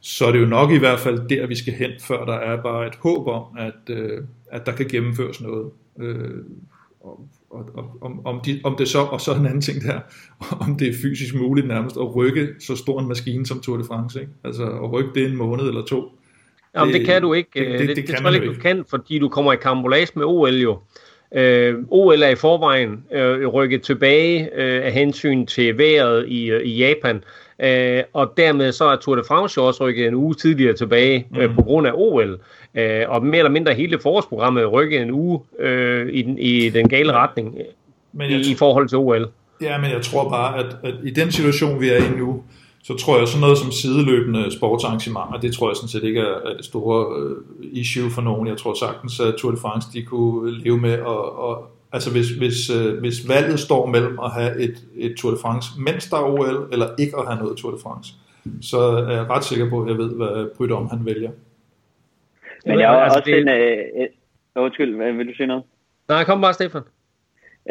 så 0.00 0.26
er 0.26 0.32
det 0.32 0.40
jo 0.40 0.46
nok 0.46 0.70
i 0.70 0.78
hvert 0.78 0.98
fald 0.98 1.28
der, 1.28 1.46
vi 1.46 1.54
skal 1.54 1.72
hen, 1.72 1.90
før 2.00 2.24
der 2.24 2.34
er 2.34 2.62
bare 2.62 2.86
et 2.86 2.96
håb 2.96 3.26
om, 3.26 3.42
at, 3.58 3.96
øh, 3.96 4.24
at 4.46 4.66
der 4.66 4.72
kan 4.72 4.88
gennemføres 4.88 5.40
noget. 5.40 5.70
Øh, 5.98 6.44
og, 7.00 7.28
og, 7.50 7.64
og 7.74 7.98
om, 8.00 8.26
om, 8.26 8.40
de, 8.40 8.60
om 8.64 8.76
det 8.78 8.88
så, 8.88 8.98
og 8.98 9.20
så 9.20 9.34
en 9.34 9.46
anden 9.46 9.60
ting 9.60 9.82
der, 9.82 10.00
om 10.66 10.76
det 10.78 10.88
er 10.88 10.92
fysisk 11.02 11.34
muligt 11.34 11.66
nærmest 11.66 11.96
at 11.96 12.16
rykke 12.16 12.48
så 12.60 12.76
stor 12.76 13.00
en 13.00 13.08
maskine 13.08 13.46
som 13.46 13.60
Tour 13.60 13.76
de 13.76 13.84
France, 13.84 14.20
ikke? 14.20 14.32
altså 14.44 14.64
at 14.64 14.92
rykke 14.92 15.10
det 15.14 15.30
en 15.30 15.36
måned 15.36 15.68
eller 15.68 15.84
to. 15.84 16.02
Jamen 16.74 16.92
det, 16.92 17.00
det 17.00 17.06
kan 17.06 17.22
du 17.22 17.32
ikke, 17.32 17.50
det, 17.54 17.66
det, 17.66 17.78
det, 17.78 17.88
det, 17.88 17.96
det 17.96 18.06
kan 18.06 18.16
tror 18.16 18.30
jeg 18.30 18.42
ikke, 18.42 18.54
du 18.54 18.60
kan, 18.60 18.84
fordi 18.90 19.18
du 19.18 19.28
kommer 19.28 19.52
i 19.52 19.56
karambolage 19.56 20.12
med 20.14 20.24
OL 20.24 20.54
jo. 20.54 20.78
Øh, 21.34 21.74
OL 21.88 22.22
er 22.22 22.28
i 22.28 22.34
forvejen 22.34 23.04
øh, 23.12 23.46
rykket 23.46 23.82
tilbage 23.82 24.48
øh, 24.54 24.84
af 24.84 24.92
hensyn 24.92 25.46
til 25.46 25.78
vejret 25.78 26.28
i, 26.28 26.50
øh, 26.50 26.62
i 26.62 26.76
Japan, 26.76 27.24
øh, 27.62 28.02
og 28.12 28.32
dermed 28.36 28.72
så 28.72 28.84
er 28.84 28.96
Tour 28.96 29.16
de 29.16 29.22
France 29.28 29.60
også 29.60 29.84
rykket 29.84 30.06
en 30.06 30.14
uge 30.14 30.34
tidligere 30.34 30.72
tilbage 30.72 31.26
øh, 31.38 31.50
mm. 31.50 31.56
på 31.56 31.62
grund 31.62 31.86
af 31.86 31.92
OL. 31.94 32.38
Øh, 32.74 33.02
og 33.08 33.24
mere 33.24 33.38
eller 33.38 33.50
mindre 33.50 33.74
hele 33.74 33.98
forårsprogrammet 33.98 34.72
rykket 34.72 35.00
en 35.00 35.10
uge 35.10 35.40
øh, 35.58 36.08
i, 36.12 36.22
den, 36.22 36.38
i 36.38 36.68
den 36.68 36.88
gale 36.88 37.12
retning 37.12 37.58
men 38.12 38.30
i, 38.30 38.52
i 38.52 38.54
forhold 38.54 38.88
til 38.88 38.98
OL. 38.98 39.28
Ja, 39.60 39.78
men 39.78 39.90
jeg 39.90 40.02
tror 40.02 40.28
bare, 40.28 40.58
at, 40.58 40.76
at 40.84 40.94
i 41.04 41.10
den 41.10 41.32
situation, 41.32 41.80
vi 41.80 41.88
er 41.88 41.96
i 41.96 42.18
nu, 42.18 42.42
så 42.86 42.96
tror 42.96 43.18
jeg 43.18 43.28
sådan 43.28 43.40
noget 43.40 43.58
som 43.58 43.70
sideløbende 43.70 44.56
sportsarrangementer, 44.58 45.40
det 45.40 45.54
tror 45.54 45.68
jeg 45.70 45.76
sådan 45.76 45.88
set 45.88 46.04
ikke 46.04 46.20
er, 46.20 46.36
er 46.48 46.56
det 46.56 46.64
store 46.64 46.98
uh, 47.20 47.36
issue 47.60 48.10
for 48.10 48.22
nogen. 48.22 48.48
Jeg 48.48 48.56
tror 48.56 48.74
sagtens, 48.74 49.20
at 49.20 49.34
Tour 49.34 49.50
de 49.50 49.56
France 49.56 49.88
de 49.92 50.02
kunne 50.02 50.58
leve 50.64 50.78
med, 50.78 50.98
og, 50.98 51.38
og 51.38 51.70
altså 51.92 52.12
hvis, 52.12 52.28
hvis, 52.30 52.70
uh, 52.70 52.98
hvis 52.98 53.28
valget 53.28 53.60
står 53.60 53.86
mellem 53.86 54.18
at 54.18 54.30
have 54.30 54.60
et, 54.60 54.76
et 54.96 55.16
Tour 55.16 55.30
de 55.30 55.38
France, 55.42 55.68
mens 55.78 56.10
der 56.10 56.16
er 56.16 56.26
OL, 56.32 56.68
eller 56.72 56.88
ikke 56.98 57.18
at 57.18 57.26
have 57.26 57.38
noget 57.42 57.58
Tour 57.58 57.72
de 57.74 57.78
France, 57.82 58.14
så 58.62 58.78
er 58.80 59.12
jeg 59.12 59.30
ret 59.30 59.44
sikker 59.44 59.70
på, 59.70 59.82
at 59.82 59.88
jeg 59.88 59.98
ved, 59.98 60.10
hvad 60.58 60.70
om 60.70 60.88
han 60.88 61.06
vælger. 61.06 61.30
Men 62.66 62.78
jeg 62.78 62.88
har 62.88 62.96
altså, 62.96 63.18
også 63.18 63.30
det... 63.30 63.40
en... 63.40 63.48
Øh, 63.48 63.78
øh, 64.56 64.62
undskyld, 64.64 64.96
hvad 64.96 65.12
vil 65.12 65.28
du 65.28 65.34
sige 65.36 65.46
noget? 65.46 65.64
Nej, 66.08 66.24
kom 66.24 66.40
bare, 66.40 66.54
Stefan. 66.54 66.82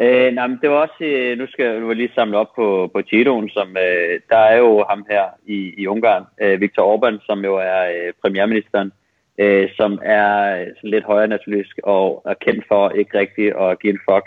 Øh, 0.00 0.32
nej, 0.32 0.46
men 0.46 0.58
det 0.62 0.70
var 0.70 0.76
også, 0.76 1.04
øh, 1.04 1.38
nu 1.38 1.46
skal 1.46 1.64
jeg 1.64 1.96
lige 1.96 2.12
samle 2.14 2.38
op 2.38 2.54
på, 2.56 2.90
på 2.94 3.02
Titoen, 3.02 3.48
som, 3.48 3.68
øh, 3.68 4.20
der 4.30 4.36
er 4.36 4.56
jo 4.56 4.84
ham 4.88 5.06
her 5.10 5.24
i, 5.46 5.74
i 5.78 5.86
Ungarn, 5.86 6.24
øh, 6.42 6.60
Viktor 6.60 6.82
Orbán, 6.92 7.26
som 7.26 7.44
jo 7.44 7.56
er 7.56 7.80
øh, 7.94 8.12
premierministeren, 8.22 8.92
øh, 9.38 9.68
som 9.76 9.98
er 10.02 10.60
øh, 10.60 10.66
sådan 10.76 10.90
lidt 10.90 11.04
højere 11.04 11.28
nationalistisk 11.28 11.78
og 11.82 12.22
er 12.26 12.34
kendt 12.34 12.64
for 12.68 12.90
ikke 12.90 13.18
rigtigt 13.18 13.56
at 13.56 13.78
give 13.80 13.92
en 13.92 14.00
fuck, 14.10 14.26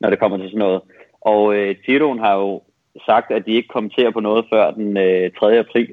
når 0.00 0.10
det 0.10 0.18
kommer 0.18 0.36
til 0.38 0.48
sådan 0.48 0.58
noget. 0.58 0.80
Og 1.20 1.56
øh, 1.56 1.76
Titoen 1.84 2.18
har 2.18 2.34
jo 2.34 2.62
sagt, 3.06 3.30
at 3.30 3.46
de 3.46 3.52
ikke 3.52 3.68
kommenterer 3.68 4.10
på 4.10 4.20
noget 4.20 4.44
før 4.52 4.70
den 4.70 4.96
øh, 4.96 5.30
3. 5.38 5.58
april. 5.58 5.88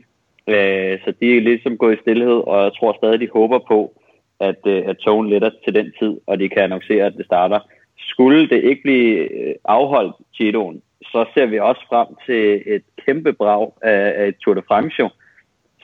Øh, 0.47 0.99
så 1.03 1.13
de 1.19 1.37
er 1.37 1.41
ligesom 1.41 1.77
gået 1.77 1.97
i 1.97 2.01
stillhed, 2.01 2.39
og 2.47 2.63
jeg 2.63 2.71
tror 2.73 2.97
stadig, 2.97 3.19
de 3.19 3.29
håber 3.33 3.59
på, 3.59 4.01
at, 4.39 4.61
øh, 4.65 4.83
at 4.85 4.97
togen 4.97 5.29
letter 5.29 5.49
til 5.63 5.75
den 5.75 5.93
tid, 5.99 6.13
og 6.27 6.39
de 6.39 6.49
kan 6.49 6.63
annoncere, 6.63 7.05
at 7.05 7.17
det 7.17 7.25
starter. 7.25 7.59
Skulle 8.07 8.49
det 8.49 8.63
ikke 8.63 8.81
blive 8.81 9.15
øh, 9.33 9.55
afholdt, 9.65 10.15
Giroen, 10.35 10.81
så 11.03 11.25
ser 11.33 11.45
vi 11.45 11.59
også 11.59 11.81
frem 11.89 12.07
til 12.25 12.63
et 12.65 12.83
kæmpe 13.05 13.33
brag 13.33 13.71
af, 13.81 14.13
af 14.17 14.27
et 14.27 14.35
Tour 14.35 14.53
de 14.53 14.61
France 14.67 14.95
show. 14.95 15.09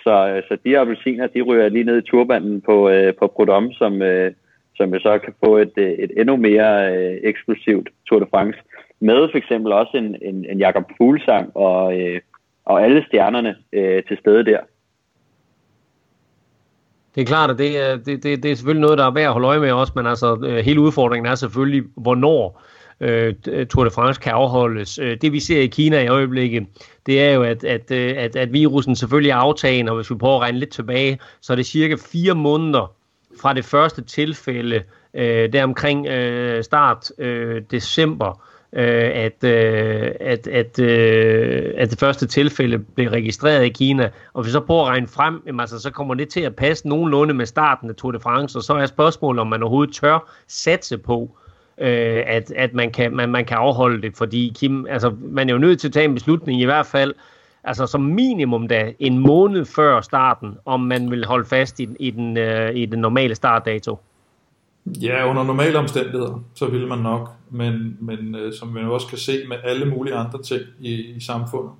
Så, 0.03 0.27
øh, 0.29 0.43
så 0.47 0.57
de 0.65 0.79
appelsiner, 0.79 1.27
de 1.27 1.41
ryger 1.41 1.69
lige 1.69 1.83
ned 1.83 1.97
i 1.97 2.09
turbanden 2.09 2.61
på, 2.61 2.89
øh, 2.89 3.13
på 3.19 3.27
Prudhomme, 3.27 3.73
som, 3.73 4.01
øh, 4.01 4.31
som 4.75 4.93
jo 4.93 4.99
så 4.99 5.19
kan 5.19 5.33
få 5.45 5.57
et, 5.57 5.73
øh, 5.77 5.91
et 5.91 6.11
endnu 6.17 6.35
mere 6.35 6.95
øh, 6.95 7.19
eksklusivt 7.23 7.89
Tour 8.07 8.19
de 8.19 8.27
France. 8.29 8.59
Med 8.99 9.29
for 9.31 9.37
eksempel 9.37 9.71
også 9.71 9.97
en, 9.97 10.15
en, 10.21 10.45
en 10.49 10.59
Jakob 10.59 10.83
Fuglsang 10.97 11.51
og, 11.55 11.99
øh, 11.99 12.21
og 12.65 12.83
alle 12.83 13.05
stjernerne 13.07 13.55
øh, 13.73 14.03
til 14.03 14.17
stede 14.17 14.45
der. 14.45 14.59
Det 17.15 17.21
er 17.21 17.25
klart, 17.25 17.49
at 17.49 17.57
det 17.57 17.77
er, 17.77 17.95
det, 17.97 18.23
det, 18.23 18.43
det 18.43 18.51
er 18.51 18.55
selvfølgelig 18.55 18.81
noget, 18.81 18.97
der 18.97 19.05
er 19.05 19.11
værd 19.11 19.25
at 19.25 19.33
holde 19.33 19.47
øje 19.47 19.59
med 19.59 19.71
også, 19.71 19.93
men 19.95 20.07
altså 20.07 20.37
øh, 20.43 20.57
hele 20.57 20.81
udfordringen 20.81 21.31
er 21.31 21.35
selvfølgelig, 21.35 21.83
hvornår 21.95 22.61
øh, 23.01 23.35
Tour 23.69 23.83
de 23.83 23.91
France 23.91 24.21
kan 24.21 24.31
afholdes. 24.31 24.99
Øh, 24.99 25.17
det 25.21 25.31
vi 25.31 25.39
ser 25.39 25.61
i 25.61 25.67
Kina 25.67 26.01
i 26.01 26.07
øjeblikket, 26.07 26.67
det 27.05 27.21
er 27.21 27.31
jo, 27.31 27.43
at, 27.43 27.63
at, 27.63 27.91
øh, 27.91 28.13
at, 28.17 28.35
at 28.35 28.53
virusen 28.53 28.95
selvfølgelig 28.95 29.29
er 29.31 29.35
aftagende, 29.35 29.91
og 29.91 29.95
hvis 29.95 30.11
vi 30.11 30.15
prøver 30.15 30.35
at 30.35 30.41
regne 30.41 30.59
lidt 30.59 30.69
tilbage, 30.69 31.19
så 31.41 31.53
er 31.53 31.55
det 31.55 31.65
cirka 31.65 31.95
fire 32.11 32.35
måneder 32.35 32.91
fra 33.41 33.53
det 33.53 33.65
første 33.65 34.01
tilfælde, 34.01 34.83
øh, 35.13 35.53
der 35.53 35.63
omkring 35.63 36.07
øh, 36.07 36.63
start 36.63 37.11
øh, 37.17 37.61
december, 37.71 38.43
øh, 38.73 39.11
at, 39.13 39.43
øh, 39.43 40.11
at, 40.19 40.47
at, 40.47 40.79
øh, 40.79 41.73
at 41.77 41.91
det 41.91 41.99
første 41.99 42.27
tilfælde 42.27 42.79
blev 42.79 43.09
registreret 43.09 43.65
i 43.65 43.69
Kina. 43.69 44.09
Og 44.33 44.43
hvis 44.43 44.53
så 44.53 44.59
prøver 44.59 44.81
at 44.81 44.87
regne 44.87 45.07
frem, 45.07 45.41
jamen, 45.45 45.59
altså, 45.59 45.79
så 45.79 45.91
kommer 45.91 46.13
det 46.13 46.29
til 46.29 46.41
at 46.41 46.55
passe 46.55 46.87
nogenlunde 46.87 47.33
med 47.33 47.45
starten 47.45 47.89
af 47.89 47.95
Tour 47.95 48.11
de 48.11 48.19
France, 48.19 48.57
og 48.57 48.63
så 48.63 48.73
er 48.73 48.85
spørgsmålet, 48.85 49.41
om 49.41 49.47
man 49.47 49.63
overhovedet 49.63 49.95
tør 49.95 50.31
satse 50.47 50.97
på, 50.97 51.29
øh, 51.77 52.23
at, 52.27 52.51
at 52.51 52.73
man, 52.73 52.91
kan, 52.91 53.15
man, 53.15 53.29
man 53.29 53.45
kan 53.45 53.57
afholde 53.57 54.01
det, 54.01 54.17
fordi 54.17 54.53
Kim, 54.55 54.85
altså, 54.89 55.15
man 55.21 55.49
er 55.49 55.53
jo 55.53 55.59
nødt 55.59 55.79
til 55.79 55.87
at 55.87 55.93
tage 55.93 56.05
en 56.05 56.13
beslutning 56.13 56.61
i 56.61 56.65
hvert 56.65 56.85
fald, 56.85 57.13
altså 57.63 57.87
som 57.87 58.01
minimum 58.01 58.67
da 58.67 58.93
en 58.99 59.17
måned 59.17 59.65
før 59.65 60.01
starten, 60.01 60.57
om 60.65 60.79
man 60.79 61.11
vil 61.11 61.25
holde 61.25 61.45
fast 61.45 61.79
i, 61.79 61.87
i, 61.99 62.11
den, 62.11 62.37
øh, 62.37 62.75
i 62.75 62.85
den 62.85 62.99
normale 62.99 63.35
startdato. 63.35 63.99
Ja, 64.85 65.29
under 65.29 65.43
normale 65.43 65.79
omstændigheder, 65.79 66.43
så 66.55 66.67
ville 66.67 66.87
man 66.87 66.99
nok, 66.99 67.29
men, 67.51 67.97
men 67.99 68.35
øh, 68.35 68.53
som 68.53 68.75
vi 68.75 68.79
også 68.79 69.07
kan 69.07 69.17
se 69.17 69.47
med 69.47 69.57
alle 69.63 69.85
mulige 69.85 70.15
andre 70.15 70.43
ting 70.43 70.61
i, 70.79 70.93
i 70.93 71.19
samfundet, 71.19 71.71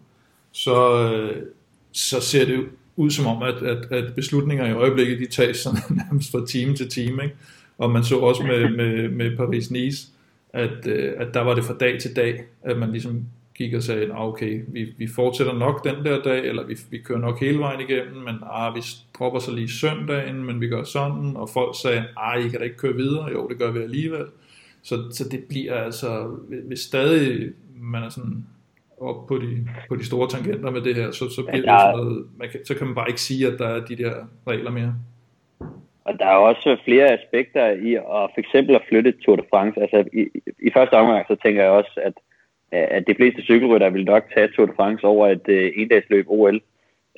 så, 0.51 1.03
øh, 1.13 1.43
så 1.91 2.21
ser 2.21 2.45
det 2.45 2.65
ud 2.95 3.09
som 3.09 3.27
om, 3.27 3.43
at, 3.43 3.55
at, 3.63 3.91
at 3.91 4.15
beslutninger 4.15 4.65
i 4.65 4.71
øjeblikket, 4.71 5.19
de 5.19 5.25
tages 5.25 5.57
sådan, 5.57 5.79
nærmest 6.05 6.31
fra 6.31 6.45
time 6.45 6.75
til 6.75 6.89
time, 6.89 7.23
ikke? 7.23 7.35
Og 7.77 7.91
man 7.91 8.03
så 8.03 8.17
også 8.17 8.43
med, 8.43 8.69
med, 8.69 9.09
med 9.09 9.37
Paris-Nice, 9.37 10.07
at, 10.53 10.87
øh, 10.87 11.13
at 11.17 11.33
der 11.33 11.41
var 11.41 11.53
det 11.53 11.63
fra 11.63 11.77
dag 11.79 11.99
til 11.99 12.15
dag, 12.15 12.43
at 12.61 12.77
man 12.77 12.91
ligesom 12.91 13.25
gik 13.59 13.73
og 13.73 13.83
sagde, 13.83 14.11
okay, 14.15 14.61
vi, 14.67 14.93
vi 14.97 15.07
fortsætter 15.15 15.53
nok 15.53 15.83
den 15.83 16.05
der 16.05 16.21
dag, 16.21 16.45
eller 16.45 16.63
vi, 16.67 16.75
vi 16.91 16.97
kører 16.97 17.19
nok 17.19 17.39
hele 17.39 17.59
vejen 17.59 17.81
igennem, 17.81 18.15
men 18.15 18.35
ah, 18.53 18.75
vi 18.75 18.81
dropper 19.19 19.39
så 19.39 19.51
lige 19.55 19.69
søndagen, 19.69 20.45
men 20.45 20.61
vi 20.61 20.67
gør 20.67 20.83
sådan, 20.83 21.31
og 21.35 21.49
folk 21.49 21.75
sagde, 21.81 22.03
ah, 22.17 22.45
I 22.45 22.49
kan 22.49 22.59
da 22.59 22.65
ikke 22.65 22.77
køre 22.77 22.93
videre, 22.93 23.31
jo, 23.31 23.47
det 23.47 23.57
gør 23.57 23.71
vi 23.71 23.79
alligevel. 23.79 24.25
Så, 24.83 24.95
så 25.11 25.29
det 25.31 25.43
bliver 25.49 25.73
altså, 25.73 26.37
hvis 26.67 26.79
stadig 26.79 27.51
man 27.81 28.03
er 28.03 28.09
sådan 28.09 28.45
op 29.01 29.27
på 29.27 29.37
de, 29.37 29.67
på 29.89 29.95
de 29.95 30.05
store 30.05 30.29
tangenter 30.29 30.71
med 30.71 30.81
det 30.81 30.95
her, 30.95 31.11
så, 31.11 31.29
så, 31.29 31.41
bliver 31.43 31.71
ja, 31.71 31.73
det 31.73 31.81
sådan 31.81 31.97
noget, 31.97 32.25
man 32.37 32.49
kan, 32.49 32.65
så 32.65 32.75
kan 32.75 32.87
man 32.87 32.95
bare 32.95 33.09
ikke 33.09 33.21
sige, 33.21 33.47
at 33.47 33.59
der 33.59 33.67
er 33.67 33.85
de 33.85 33.95
der 33.95 34.13
regler 34.47 34.71
mere. 34.71 34.95
Og 36.05 36.19
der 36.19 36.25
er 36.25 36.35
også 36.35 36.77
flere 36.85 37.07
aspekter 37.19 37.65
i 37.69 37.93
at 37.95 38.03
for 38.33 38.39
eksempel 38.39 38.75
at 38.75 38.81
flytte 38.89 39.11
Tour 39.11 39.35
de 39.35 39.43
France. 39.49 39.81
Altså 39.81 40.03
i, 40.13 40.23
i 40.67 40.69
første 40.73 40.93
omgang, 40.93 41.25
så 41.27 41.35
tænker 41.43 41.61
jeg 41.63 41.71
også, 41.71 41.99
at, 42.03 42.13
at 42.71 43.03
de 43.07 43.15
fleste 43.15 43.41
cykelrytter 43.41 43.89
vil 43.89 44.05
nok 44.05 44.23
tage 44.33 44.47
Tour 44.47 44.65
de 44.65 44.73
France 44.75 45.03
over 45.05 45.27
et 45.27 45.47
uh, 45.47 45.81
endagsløb 45.81 46.25
OL. 46.27 46.55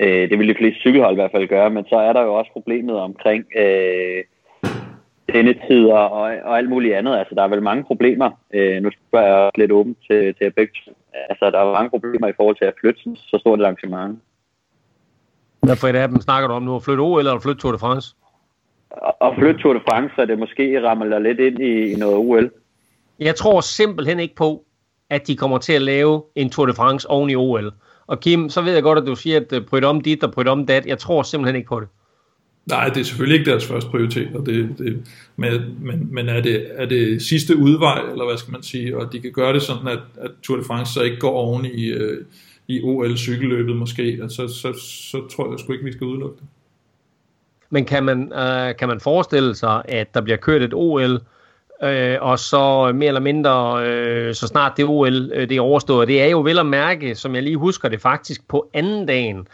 Uh, 0.02 0.08
det 0.08 0.40
vil 0.40 0.48
de 0.48 0.56
fleste 0.58 0.80
cykelhold 0.80 1.14
i 1.14 1.20
hvert 1.22 1.32
fald 1.32 1.48
gøre, 1.48 1.70
men 1.70 1.86
så 1.86 1.96
er 1.96 2.14
der 2.14 2.22
jo 2.22 2.34
også 2.34 2.52
problemet 2.52 2.96
omkring 2.96 3.46
uh, 3.60 4.22
sendetider 5.32 5.94
og, 5.94 6.22
og 6.44 6.58
alt 6.58 6.70
muligt 6.70 6.96
andet. 6.96 7.18
Altså, 7.18 7.36
der 7.36 7.44
er 7.44 7.48
vel 7.48 7.64
mange 7.64 7.84
problemer. 7.84 8.30
Uh, 8.56 8.84
nu 8.84 8.90
spørger 8.92 9.44
jeg 9.44 9.52
lidt 9.58 9.72
åbent 9.72 9.98
til, 10.08 10.36
til 10.36 10.52
begge 10.52 10.74
Altså, 11.14 11.50
der 11.52 11.60
er 11.60 11.74
mange 11.74 11.90
problemer 11.90 12.28
i 12.28 12.34
forhold 12.36 12.56
til 12.56 12.66
at 12.66 12.74
flytte 12.80 13.02
så 13.16 13.38
stort 13.40 13.60
et 13.60 13.64
arrangement. 13.64 14.20
Hvad 15.60 15.76
for 15.76 15.88
et 15.88 15.96
af 15.96 16.08
dem 16.08 16.22
snakker 16.22 16.48
du 16.48 16.54
om 16.54 16.64
nu? 16.64 16.76
At 16.76 16.84
flytte 16.84 17.02
OL 17.02 17.20
eller 17.20 17.34
at 17.34 17.44
flytte 17.44 17.62
Tour 17.62 17.72
de 17.72 17.80
France? 17.80 18.16
At 19.22 19.34
flytte 19.38 19.62
Tour 19.62 19.74
de 19.74 19.82
France, 19.90 20.16
så 20.16 20.26
det 20.26 20.40
måske 20.40 20.88
rammer 20.88 21.20
lidt 21.20 21.40
ind 21.40 21.60
i, 21.60 21.92
i 21.92 21.96
noget 21.96 22.16
OL. 22.16 22.52
Jeg 23.20 23.36
tror 23.36 23.62
simpelthen 23.62 24.20
ikke 24.20 24.36
på, 24.36 24.64
at 25.12 25.28
de 25.28 25.36
kommer 25.36 25.58
til 25.58 25.74
at 25.74 25.82
lave 25.82 26.24
en 26.36 26.50
Tour 26.50 26.66
de 26.66 26.74
France 26.74 27.10
oven 27.10 27.30
i 27.30 27.36
OL. 27.36 27.74
Og 28.08 28.20
Kim, 28.20 28.50
så 28.50 28.62
ved 28.62 28.74
jeg 28.74 28.84
godt, 28.84 29.00
at 29.00 29.08
du 29.08 29.16
siger, 29.16 29.42
at 29.52 29.66
bryde 29.66 29.86
om 29.86 30.02
dit 30.02 30.24
og 30.24 30.32
bryde 30.32 30.50
om 30.50 30.66
dat. 30.66 30.86
Jeg 30.86 30.98
tror 31.00 31.24
simpelthen 31.24 31.56
ikke 31.56 31.68
på 31.68 31.80
det. 31.80 31.88
Nej, 32.66 32.88
det 32.88 32.98
er 32.98 33.04
selvfølgelig 33.04 33.40
ikke 33.40 33.52
deres 33.52 33.66
første 33.66 33.90
prioritet, 33.90 34.36
og 34.36 34.46
det, 34.46 34.76
det, 34.78 35.08
men, 35.36 35.78
men, 35.80 36.14
men 36.14 36.30
er, 36.30 36.42
det, 36.42 36.68
er 36.76 36.86
det 36.86 37.22
sidste 37.22 37.58
udvej, 37.58 38.02
eller 38.12 38.26
hvad 38.26 38.38
skal 38.38 38.52
man 38.52 38.64
sige, 38.64 38.98
og 38.98 39.14
de 39.14 39.20
kan 39.20 39.32
gøre 39.32 39.54
det 39.54 39.62
sådan, 39.62 39.88
at, 39.88 40.00
at 40.18 40.32
Tour 40.44 40.58
de 40.58 40.64
France 40.64 40.94
så 40.94 41.02
ikke 41.02 41.20
går 41.20 41.32
oven 41.32 41.66
i, 41.66 41.86
øh, 41.86 42.26
i 42.68 42.82
OL-cykelløbet 42.84 43.76
måske, 43.76 44.20
så, 44.30 44.48
så, 44.48 44.74
så 45.12 45.28
tror 45.36 45.52
jeg 45.52 45.60
sgu 45.60 45.74
ikke, 45.74 45.86
vi 45.86 45.92
skal 45.92 46.08
udelukke 46.08 46.36
det. 46.36 46.46
Men 47.70 47.86
kan 47.86 48.04
man, 48.04 48.34
øh, 48.34 48.76
kan 48.80 48.88
man 48.88 49.00
forestille 49.00 49.56
sig, 49.56 49.82
at 49.86 50.14
der 50.14 50.22
bliver 50.22 50.38
kørt 50.38 50.62
et 50.62 50.74
OL, 50.74 51.22
øh, 51.84 52.18
og 52.22 52.40
så 52.40 52.88
øh, 52.90 52.96
mere 52.96 53.08
eller 53.08 53.22
mindre, 53.22 53.86
øh, 53.88 54.36
så 54.36 54.48
snart 54.48 54.78
det 54.78 54.86
OL 54.86 55.32
øh, 55.34 55.50
det 55.50 55.58
er 55.58 55.62
overstået, 55.62 56.08
det 56.08 56.22
er 56.22 56.28
jo 56.28 56.42
vel 56.42 56.60
at 56.60 56.66
mærke, 56.66 57.16
som 57.16 57.36
jeg 57.36 57.44
lige 57.44 57.58
husker 57.58 57.90
det 57.90 58.02
faktisk, 58.02 58.48
på 58.48 58.70
anden 58.74 59.06
dagen, 59.06 59.48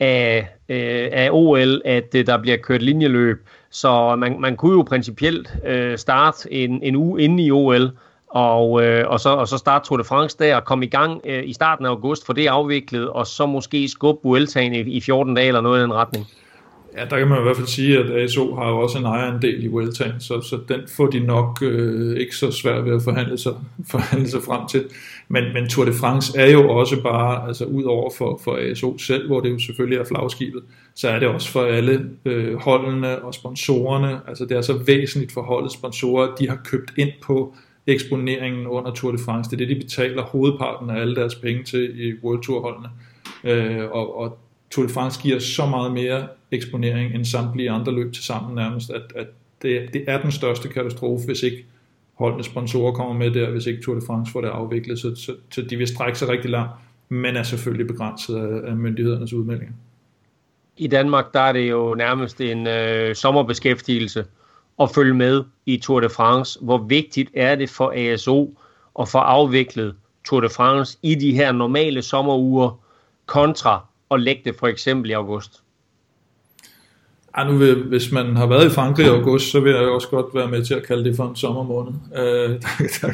af, 0.00 0.48
øh, 0.68 1.08
af 1.12 1.28
OL, 1.32 1.82
at 1.84 2.14
øh, 2.14 2.26
der 2.26 2.38
bliver 2.38 2.56
kørt 2.56 2.82
linjeløb. 2.82 3.48
Så 3.70 4.16
man, 4.16 4.40
man 4.40 4.56
kunne 4.56 4.76
jo 4.76 4.82
principielt 4.82 5.54
øh, 5.66 5.98
starte 5.98 6.52
en, 6.52 6.82
en 6.82 6.96
uge 6.96 7.22
inde 7.22 7.44
i 7.44 7.50
OL, 7.50 7.90
og, 8.28 8.84
øh, 8.84 9.08
og, 9.08 9.20
så, 9.20 9.28
og 9.28 9.48
så 9.48 9.58
starte 9.58 9.88
Tour 9.88 9.98
de 9.98 10.04
France 10.04 10.36
der 10.38 10.56
og 10.56 10.64
komme 10.64 10.84
i 10.84 10.88
gang 10.88 11.20
øh, 11.24 11.42
i 11.44 11.52
starten 11.52 11.86
af 11.86 11.90
august, 11.90 12.26
for 12.26 12.32
det 12.32 12.46
er 12.46 12.52
afviklet, 12.52 13.08
og 13.08 13.26
så 13.26 13.46
måske 13.46 13.88
skubbe 13.88 14.28
Vueltaen 14.28 14.74
i, 14.74 14.80
i 14.80 15.00
14 15.00 15.34
dage 15.34 15.48
eller 15.48 15.60
noget 15.60 15.80
i 15.80 15.82
den 15.82 15.94
retning. 15.94 16.26
Ja, 16.96 17.04
der 17.04 17.18
kan 17.18 17.28
man 17.28 17.38
i 17.38 17.42
hvert 17.42 17.56
fald 17.56 17.66
sige, 17.66 17.98
at 17.98 18.10
ASO 18.10 18.54
har 18.54 18.68
jo 18.68 18.78
også 18.78 18.98
en 18.98 19.04
ejerandel 19.04 19.64
i 19.64 19.66
Vueltaen, 19.66 20.20
så, 20.20 20.40
så 20.40 20.58
den 20.68 20.80
får 20.96 21.06
de 21.06 21.20
nok 21.20 21.58
øh, 21.62 22.16
ikke 22.20 22.36
så 22.36 22.50
svært 22.50 22.84
ved 22.84 22.94
at 22.94 23.02
forhandle 23.02 23.38
sig, 23.38 23.52
forhandle 23.90 24.28
sig 24.28 24.42
frem 24.42 24.68
til. 24.68 24.84
Men, 25.28 25.44
men 25.52 25.68
Tour 25.68 25.84
de 25.84 25.92
France 25.92 26.38
er 26.38 26.50
jo 26.50 26.70
også 26.70 27.02
bare, 27.02 27.48
altså 27.48 27.64
ud 27.64 27.82
over 27.82 28.10
for, 28.18 28.40
for 28.44 28.56
ASO 28.56 28.98
selv, 28.98 29.26
hvor 29.26 29.40
det 29.40 29.50
jo 29.50 29.58
selvfølgelig 29.58 29.98
er 29.98 30.04
flagskibet, 30.04 30.62
så 30.94 31.08
er 31.08 31.18
det 31.18 31.28
også 31.28 31.48
for 31.48 31.62
alle 31.62 32.10
øh, 32.24 32.54
holdene 32.54 33.22
og 33.22 33.34
sponsorerne. 33.34 34.20
Altså 34.28 34.44
det 34.44 34.56
er 34.56 34.62
så 34.62 34.78
væsentligt 34.86 35.32
for 35.32 35.42
holdets 35.42 35.74
sponsorer, 35.74 36.28
at 36.28 36.38
de 36.38 36.48
har 36.48 36.60
købt 36.64 36.92
ind 36.96 37.10
på 37.22 37.54
eksponeringen 37.86 38.66
under 38.66 38.90
Tour 38.90 39.12
de 39.12 39.18
France. 39.18 39.50
Det 39.50 39.60
er 39.60 39.66
det, 39.66 39.76
de 39.76 39.82
betaler 39.82 40.22
hovedparten 40.22 40.90
af 40.90 41.00
alle 41.00 41.16
deres 41.16 41.34
penge 41.34 41.64
til 41.64 42.08
i 42.08 42.12
World 42.24 42.42
Tour 42.42 42.60
holdene. 42.60 42.88
Øh, 43.44 43.84
og, 43.90 44.18
og 44.18 44.38
Tour 44.70 44.86
de 44.86 44.92
France 44.92 45.20
giver 45.22 45.38
så 45.38 45.66
meget 45.66 45.92
mere 45.92 46.28
eksponering 46.50 47.14
end 47.14 47.24
samtlige 47.24 47.70
andre 47.70 47.92
løb 47.92 48.12
til 48.12 48.24
sammen 48.24 48.54
nærmest, 48.54 48.90
at, 48.90 49.02
at 49.16 49.26
det, 49.62 49.88
det 49.92 50.04
er 50.06 50.22
den 50.22 50.32
største 50.32 50.68
katastrofe, 50.68 51.26
hvis 51.26 51.42
ikke 51.42 51.64
holdende 52.14 52.44
sponsorer 52.44 52.92
kommer 52.92 53.14
med 53.14 53.30
der, 53.30 53.50
hvis 53.50 53.66
ikke 53.66 53.82
Tour 53.82 53.94
de 53.94 54.06
France 54.06 54.32
får 54.32 54.40
det 54.40 54.48
afviklet, 54.48 54.98
så, 54.98 55.16
så, 55.16 55.34
så 55.50 55.62
de 55.62 55.76
vil 55.76 55.86
strække 55.86 56.18
sig 56.18 56.28
rigtig 56.28 56.50
langt, 56.50 56.72
men 57.08 57.36
er 57.36 57.42
selvfølgelig 57.42 57.86
begrænset 57.86 58.36
af, 58.36 58.70
af 58.70 58.76
myndighedernes 58.76 59.32
udmeldinger. 59.32 59.74
I 60.76 60.86
Danmark, 60.86 61.32
der 61.32 61.40
er 61.40 61.52
det 61.52 61.70
jo 61.70 61.94
nærmest 61.94 62.40
en 62.40 62.66
øh, 62.66 63.14
sommerbeskæftigelse 63.14 64.24
at 64.80 64.90
følge 64.90 65.14
med 65.14 65.44
i 65.66 65.76
Tour 65.76 66.00
de 66.00 66.08
France. 66.08 66.58
Hvor 66.62 66.78
vigtigt 66.78 67.30
er 67.34 67.54
det 67.54 67.70
for 67.70 67.92
ASO 67.96 68.58
at 69.00 69.08
få 69.08 69.18
afviklet 69.18 69.94
Tour 70.24 70.40
de 70.40 70.48
France 70.48 70.98
i 71.02 71.14
de 71.14 71.32
her 71.32 71.52
normale 71.52 72.02
sommeruger 72.02 72.80
kontra 73.26 73.86
at 74.10 74.20
lægge 74.20 74.42
det 74.44 74.54
for 74.58 74.66
eksempel 74.66 75.10
i 75.10 75.12
august? 75.12 75.62
Ja, 77.38 77.44
nu 77.44 77.56
vil, 77.56 77.82
hvis 77.82 78.12
man 78.12 78.36
har 78.36 78.46
været 78.46 78.66
i 78.66 78.70
Frankrig 78.70 79.06
i 79.06 79.08
august, 79.08 79.50
så 79.50 79.60
vil 79.60 79.72
jeg 79.72 79.80
også 79.80 80.08
godt 80.08 80.26
være 80.34 80.48
med 80.48 80.64
til 80.64 80.74
at 80.74 80.86
kalde 80.86 81.04
det 81.04 81.16
for 81.16 81.28
en 81.28 81.36
sommermåned. 81.36 81.92
Øh, 82.16 82.22
der, 82.50 82.58
der, 83.00 83.12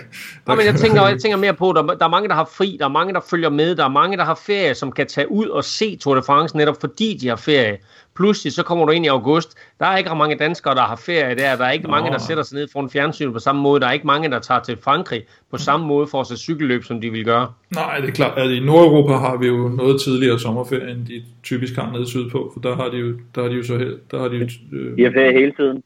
ja, 0.49 0.55
men 0.55 0.67
jeg 0.67 0.75
tænker, 0.75 1.09
jeg 1.09 1.21
tænker 1.21 1.39
mere 1.39 1.55
på, 1.55 1.71
at 1.71 1.77
der, 1.77 1.95
der 1.95 2.05
er 2.05 2.09
mange, 2.09 2.29
der 2.29 2.35
har 2.35 2.51
fri, 2.57 2.77
der 2.79 2.85
er 2.85 2.89
mange, 2.89 3.15
der 3.15 3.21
følger 3.31 3.51
med, 3.51 3.77
der 3.77 3.85
er 3.85 3.89
mange, 3.89 4.17
der 4.17 4.25
har 4.25 4.41
ferie, 4.47 4.75
som 4.75 4.93
kan 4.93 5.07
tage 5.07 5.31
ud 5.31 5.47
og 5.47 5.65
se 5.65 5.97
Tour 5.97 6.15
de 6.15 6.23
France 6.23 6.57
netop 6.57 6.81
fordi 6.81 7.19
de 7.21 7.29
har 7.29 7.37
ferie 7.37 7.79
pludselig 8.17 8.53
så 8.53 8.63
kommer 8.63 8.85
du 8.87 8.93
ind 8.93 9.05
i 9.05 9.09
august. 9.09 9.59
Der 9.81 9.87
er 9.87 9.97
ikke 9.97 10.15
mange 10.15 10.37
danskere, 10.37 10.75
der 10.75 10.83
har 10.83 10.97
ferie 10.97 11.35
der. 11.35 11.57
Der 11.57 11.65
er 11.65 11.71
ikke 11.71 11.85
Nå. 11.85 11.91
mange, 11.91 12.11
der 12.11 12.19
sætter 12.19 12.43
sig 12.43 12.59
ned 12.59 12.69
foran 12.73 12.91
fjernsyn 12.91 13.33
på 13.33 13.39
samme 13.39 13.63
måde. 13.63 13.81
Der 13.81 13.87
er 13.87 13.93
ikke 13.93 14.07
mange, 14.07 14.31
der 14.31 14.39
tager 14.39 14.61
til 14.61 14.77
Frankrig 14.83 15.23
på 15.51 15.57
samme 15.57 15.87
måde 15.87 16.07
for 16.07 16.21
at 16.21 16.27
se 16.27 16.37
cykelløb, 16.37 16.85
som 16.85 17.01
de 17.01 17.11
vil 17.11 17.25
gøre. 17.25 17.53
Nej, 17.75 17.99
det 17.99 18.09
er 18.09 18.13
klart. 18.13 18.39
Altså, 18.39 18.55
I 18.55 18.61
Nordeuropa 18.61 19.13
har 19.13 19.37
vi 19.37 19.47
jo 19.47 19.69
noget 19.69 20.01
tidligere 20.01 20.39
sommerferie, 20.39 20.91
end 20.91 21.07
de 21.07 21.23
typisk 21.43 21.77
har 21.77 21.93
nede 21.93 22.07
sydpå, 22.07 22.51
for 22.53 22.61
der 22.61 22.77
har 22.77 22.89
de 22.89 22.97
jo, 22.97 23.19
der 23.35 23.43
har 23.43 23.49
de 23.49 23.55
jo 23.55 23.63
så 23.63 23.79
her, 23.79 23.91
der 24.11 24.19
har 24.19 24.29
de 24.29 24.37
jo, 24.37 24.49
øh, 24.73 24.97
de 24.97 25.03
har 25.05 25.13
ferie 25.13 25.33
hele 25.33 25.53
tiden. 25.53 25.83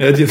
ja, 0.00 0.12
de, 0.12 0.22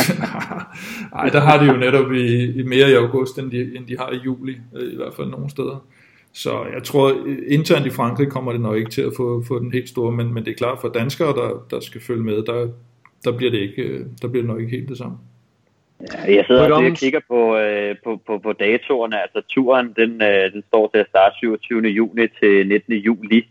ej, 1.21 1.29
der 1.29 1.39
har 1.39 1.57
de 1.59 1.65
jo 1.65 1.77
netop 1.77 2.11
i, 2.11 2.51
i 2.59 2.63
mere 2.63 2.91
i 2.91 2.93
august, 2.93 3.39
end 3.39 3.51
de, 3.51 3.75
end 3.75 3.87
de 3.87 3.97
har 3.97 4.09
i 4.11 4.17
juli, 4.25 4.55
øh, 4.75 4.93
i 4.93 4.95
hvert 4.95 5.13
fald 5.13 5.27
nogle 5.27 5.49
steder. 5.49 5.85
Så 6.33 6.65
jeg 6.73 6.83
tror, 6.83 7.27
internt 7.47 7.85
i 7.85 7.89
Frankrig 7.89 8.27
kommer 8.27 8.51
det 8.51 8.61
nok 8.61 8.77
ikke 8.77 8.91
til 8.91 9.01
at 9.01 9.13
få, 9.17 9.43
få 9.47 9.59
den 9.59 9.71
helt 9.71 9.89
store, 9.89 10.11
men, 10.11 10.33
men 10.33 10.45
det 10.45 10.51
er 10.51 10.55
klart 10.55 10.77
for 10.81 10.89
danskere, 10.89 11.27
der, 11.27 11.65
der 11.71 11.79
skal 11.79 12.01
følge 12.01 12.23
med, 12.23 12.43
der, 12.43 12.67
der, 13.23 13.37
bliver 13.37 13.51
det 13.51 13.59
ikke, 13.59 14.05
der 14.21 14.27
bliver 14.27 14.43
det 14.43 14.49
nok 14.49 14.59
ikke 14.59 14.77
helt 14.77 14.89
det 14.89 14.97
samme. 14.97 15.17
Ja, 16.13 16.35
jeg 16.35 16.45
sidder 16.47 16.73
og 16.73 16.93
kigger 16.93 17.19
på, 17.27 17.57
øh, 17.57 17.95
på, 18.03 18.21
på, 18.27 18.37
på 18.37 18.53
datorerne. 18.53 19.21
Altså 19.21 19.41
turen, 19.49 19.93
den, 19.95 20.21
øh, 20.21 20.53
den 20.53 20.63
står 20.67 20.89
til 20.93 20.97
at 20.97 21.09
starte 21.09 21.35
27. 21.37 21.81
juni 21.81 22.27
til 22.39 22.67
19. 22.67 22.93
juli. 22.93 23.47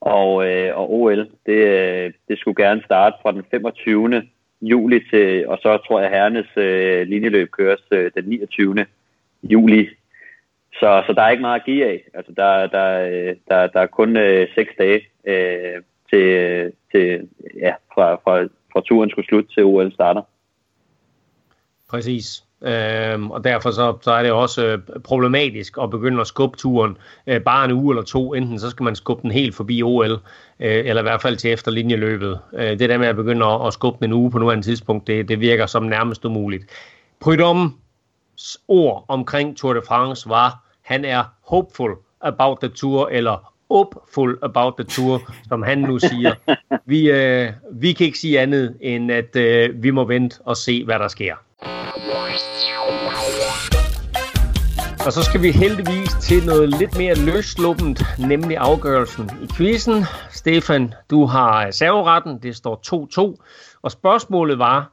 Og, 0.00 0.48
øh, 0.48 0.78
og 0.78 0.92
OL, 0.92 1.28
det, 1.46 1.60
øh, 1.76 2.12
det 2.28 2.38
skulle 2.38 2.64
gerne 2.64 2.82
starte 2.84 3.16
fra 3.22 3.32
den 3.32 3.42
25. 3.50 4.22
juli 4.62 5.00
til, 5.10 5.48
og 5.48 5.58
så 5.62 5.78
tror 5.86 6.00
jeg, 6.00 6.10
at 6.10 6.16
herrenes 6.16 6.56
øh, 6.56 7.06
linjeløb 7.08 7.50
køres 7.50 7.82
øh, 7.90 8.10
den 8.14 8.24
29. 8.24 8.86
juli 9.42 9.88
så, 10.72 11.02
så 11.06 11.12
der 11.12 11.22
er 11.22 11.30
ikke 11.30 11.40
meget 11.40 11.60
at 11.60 11.66
give 11.66 11.86
af. 11.86 12.02
Altså, 12.14 12.32
der, 12.36 12.66
der, 12.66 12.88
der, 13.48 13.66
der 13.66 13.80
er 13.80 13.86
kun 13.86 14.16
øh, 14.16 14.48
seks 14.54 14.70
dage 14.78 15.00
øh, 15.26 15.82
til, 16.10 16.72
til, 16.92 17.28
ja, 17.60 17.72
fra, 17.94 18.14
fra, 18.14 18.42
fra 18.72 18.80
turen 18.80 19.10
skulle 19.10 19.26
slutte 19.26 19.54
til 19.54 19.64
OL 19.64 19.92
starter. 19.92 20.22
Præcis. 21.90 22.44
Øhm, 22.64 23.30
og 23.30 23.44
derfor 23.44 23.70
så, 23.70 23.96
så 24.02 24.10
er 24.10 24.22
det 24.22 24.32
også 24.32 24.66
øh, 24.66 24.78
problematisk 25.04 25.78
at 25.82 25.90
begynde 25.90 26.20
at 26.20 26.26
skubbe 26.26 26.56
turen 26.56 26.96
øh, 27.26 27.40
bare 27.40 27.64
en 27.64 27.72
uge 27.72 27.92
eller 27.92 28.02
to. 28.02 28.34
Enten 28.34 28.58
så 28.58 28.70
skal 28.70 28.84
man 28.84 28.96
skubbe 28.96 29.22
den 29.22 29.30
helt 29.30 29.54
forbi 29.54 29.82
OL, 29.82 30.10
øh, 30.10 30.18
eller 30.58 31.02
i 31.02 31.02
hvert 31.02 31.22
fald 31.22 31.36
til 31.36 31.52
efterlinjeløbet. 31.52 32.40
Øh, 32.54 32.78
det 32.78 32.88
der 32.88 32.98
med 32.98 33.06
at 33.06 33.16
begynde 33.16 33.46
at, 33.46 33.66
at 33.66 33.72
skubbe 33.72 33.98
den 34.00 34.04
en 34.04 34.12
uge 34.12 34.30
på 34.30 34.38
nuværende 34.38 34.66
tidspunkt, 34.66 35.06
det, 35.06 35.28
det 35.28 35.40
virker 35.40 35.66
som 35.66 35.82
nærmest 35.82 36.24
umuligt. 36.24 36.64
Prydom 37.20 37.78
ord 38.68 39.04
omkring 39.08 39.56
Tour 39.56 39.72
de 39.72 39.82
France 39.88 40.28
var, 40.28 40.61
han 40.82 41.04
er 41.04 41.24
hopeful 41.42 41.90
about 42.20 42.58
the 42.60 42.68
tour, 42.68 43.08
eller 43.08 43.52
hopeful 43.70 44.38
about 44.42 44.74
the 44.78 44.84
tour, 44.84 45.32
som 45.48 45.62
han 45.62 45.78
nu 45.78 45.98
siger. 45.98 46.34
Vi, 46.86 47.10
øh, 47.10 47.52
vi 47.72 47.92
kan 47.92 48.06
ikke 48.06 48.18
sige 48.18 48.40
andet, 48.40 48.76
end 48.80 49.12
at 49.12 49.36
øh, 49.36 49.82
vi 49.82 49.90
må 49.90 50.04
vente 50.04 50.36
og 50.44 50.56
se, 50.56 50.84
hvad 50.84 50.98
der 50.98 51.08
sker. 51.08 51.34
Og 55.06 55.12
så 55.12 55.22
skal 55.22 55.42
vi 55.42 55.50
heldigvis 55.50 56.10
til 56.20 56.46
noget 56.46 56.68
lidt 56.68 56.98
mere 56.98 57.14
løsluppent, 57.14 58.02
nemlig 58.18 58.56
afgørelsen 58.56 59.30
i 59.42 59.46
quizzen. 59.56 60.04
Stefan, 60.30 60.94
du 61.10 61.24
har 61.24 61.70
serveretten, 61.70 62.38
det 62.42 62.56
står 62.56 62.80
2-2, 63.36 63.44
og 63.82 63.90
spørgsmålet 63.90 64.58
var, 64.58 64.92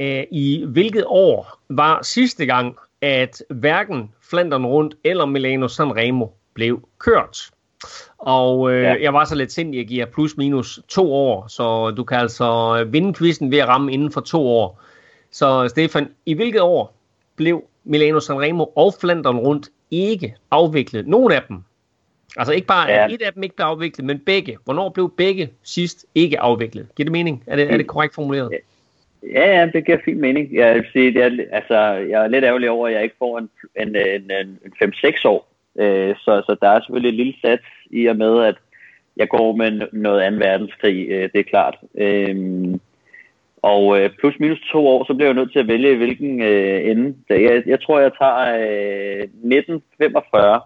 øh, 0.00 0.24
i 0.32 0.64
hvilket 0.68 1.04
år 1.06 1.58
var 1.68 2.02
sidste 2.02 2.46
gang, 2.46 2.76
at 3.02 3.42
hverken 3.50 4.10
Flandern 4.30 4.66
rundt 4.66 4.94
eller 5.04 5.24
Milano 5.24 5.68
Sanremo 5.68 6.26
blev 6.54 6.88
kørt. 6.98 7.50
Og 8.18 8.72
øh, 8.72 8.82
ja. 8.82 8.94
jeg 9.00 9.14
var 9.14 9.24
så 9.24 9.34
lidt 9.34 9.52
sindig 9.52 9.80
at 9.80 9.86
give 9.86 10.06
plus 10.06 10.36
minus 10.36 10.80
to 10.88 11.14
år, 11.14 11.46
så 11.48 11.90
du 11.90 12.04
kan 12.04 12.18
altså 12.18 12.84
vinde 12.84 13.14
quizzen 13.14 13.50
ved 13.50 13.58
at 13.58 13.68
ramme 13.68 13.92
inden 13.92 14.12
for 14.12 14.20
to 14.20 14.46
år. 14.46 14.80
Så 15.30 15.68
Stefan, 15.68 16.08
i 16.26 16.34
hvilket 16.34 16.60
år 16.60 16.94
blev 17.36 17.64
Milano 17.84 18.20
Sanremo 18.20 18.64
og 18.64 18.94
Flandern 19.00 19.36
rundt 19.36 19.68
ikke 19.90 20.34
afviklet? 20.50 21.06
Nogle 21.06 21.34
af 21.34 21.42
dem. 21.48 21.64
Altså 22.36 22.52
ikke 22.52 22.66
bare, 22.66 22.88
ja. 22.90 23.08
et 23.08 23.22
af 23.22 23.32
dem 23.32 23.42
ikke 23.42 23.56
blev 23.56 23.66
afviklet, 23.66 24.04
men 24.04 24.18
begge. 24.18 24.58
Hvornår 24.64 24.88
blev 24.88 25.12
begge 25.16 25.50
sidst 25.62 26.06
ikke 26.14 26.40
afviklet? 26.40 26.94
Giver 26.94 27.04
det 27.04 27.12
mening? 27.12 27.42
Er 27.46 27.56
det, 27.56 27.72
er 27.72 27.76
det 27.76 27.86
korrekt 27.86 28.14
formuleret? 28.14 28.50
Ja, 28.52 28.56
ja, 29.22 29.70
det 29.72 29.86
giver 29.86 29.98
fin 30.04 30.20
mening. 30.20 30.54
Jeg 30.54 30.74
vil 30.74 30.86
sige, 30.92 31.14
det 31.14 31.22
er, 31.22 31.44
altså, 31.52 31.78
jeg 31.92 32.24
er 32.24 32.28
lidt 32.28 32.44
ærgerlig 32.44 32.70
over, 32.70 32.88
at 32.88 32.94
jeg 32.94 33.02
ikke 33.02 33.16
får 33.18 33.38
en, 33.38 33.50
en, 33.80 33.96
en, 33.96 34.30
en 34.64 34.72
5-6 34.82 35.22
år. 35.24 35.48
Øh, 35.78 36.16
så, 36.16 36.42
så 36.46 36.56
der 36.60 36.68
er 36.68 36.80
selvfølgelig 36.80 37.08
et 37.08 37.24
lille 37.26 37.34
sats 37.44 37.64
i 37.90 38.06
og 38.06 38.16
med, 38.16 38.44
at 38.44 38.54
jeg 39.16 39.28
går 39.28 39.56
med 39.56 39.70
noget 39.92 40.32
2. 40.32 40.38
verdenskrig, 40.38 41.06
øh, 41.08 41.28
det 41.32 41.38
er 41.38 41.50
klart. 41.50 41.76
Øh, 41.94 42.36
og 43.62 44.00
øh, 44.00 44.10
plus 44.18 44.34
minus 44.40 44.60
to 44.72 44.86
år, 44.86 45.04
så 45.06 45.14
bliver 45.14 45.28
jeg 45.28 45.34
nødt 45.34 45.52
til 45.52 45.58
at 45.58 45.68
vælge, 45.68 45.96
hvilken 45.96 46.42
øh, 46.42 46.90
ende. 46.90 47.16
Jeg, 47.28 47.62
jeg 47.66 47.80
tror, 47.82 48.00
jeg 48.00 48.12
tager 48.20 48.40
øh, 48.54 49.22
1945. 49.22 50.60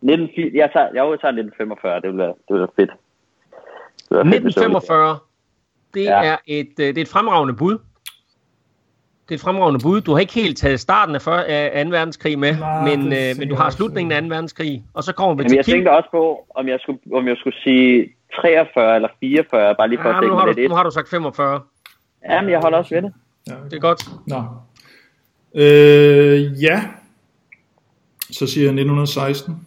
19, 0.00 0.28
jeg, 0.56 0.70
tager, 0.72 0.86
jeg, 0.86 1.04
jeg 1.10 1.20
tager 1.20 1.32
1945, 1.32 2.00
det 2.00 2.10
vil 2.10 2.18
være, 2.18 2.34
det 2.46 2.50
vil 2.54 2.58
være 2.58 2.76
fedt. 2.76 2.90
Det 4.08 4.16
være 4.16 4.26
1945, 4.26 5.18
det, 5.94 6.04
ja. 6.04 6.24
er 6.24 6.36
et, 6.46 6.72
øh, 6.80 6.86
det 6.86 6.98
er 6.98 7.02
et 7.02 7.08
fremragende 7.08 7.54
bud. 7.54 7.78
Det 9.28 9.30
er 9.30 9.34
et 9.34 9.40
fremragende 9.40 9.80
bud. 9.82 10.00
Du 10.00 10.12
har 10.12 10.20
ikke 10.20 10.32
helt 10.32 10.58
taget 10.58 10.80
starten 10.80 11.14
af, 11.14 11.20
2. 11.84 11.90
verdenskrig 11.90 12.38
med, 12.38 12.58
Nej, 12.58 12.96
men, 12.96 13.12
øh, 13.12 13.38
men 13.38 13.48
du 13.48 13.54
har 13.54 13.70
slutningen 13.70 14.12
af 14.12 14.22
2. 14.22 14.28
verdenskrig, 14.28 14.84
og 14.94 15.04
så 15.04 15.12
kommer 15.12 15.34
vi 15.34 15.42
Jamen, 15.42 15.50
til 15.50 15.56
jeg 15.56 15.64
tænkte 15.64 15.90
også 15.90 16.08
på, 16.10 16.46
om 16.54 16.68
jeg, 16.68 16.78
skulle, 16.80 16.98
om 17.12 17.28
jeg 17.28 17.36
skulle 17.36 17.56
sige 17.62 18.14
43 18.34 18.94
eller 18.94 19.08
44, 19.20 19.74
bare 19.74 19.88
lige 19.88 19.98
for 20.02 20.08
ja, 20.08 20.16
at 20.16 20.22
tænke 20.22 20.28
nu 20.28 20.38
har, 20.38 20.46
du, 20.46 20.68
nu 20.68 20.74
har 20.74 20.82
du 20.82 20.90
sagt 20.90 21.08
45. 21.10 21.60
Ja, 22.30 22.40
men 22.40 22.50
jeg 22.50 22.60
holder 22.60 22.78
også 22.78 22.94
ved 22.94 23.02
det. 23.02 23.12
Ja, 23.48 23.52
okay. 23.52 23.64
Det 23.64 23.76
er 23.76 23.80
godt. 23.80 24.02
Nå. 24.26 24.44
Øh, 25.54 26.62
ja. 26.62 26.82
Så 28.30 28.46
siger 28.46 28.64
jeg 28.64 28.72
1916. 28.72 29.66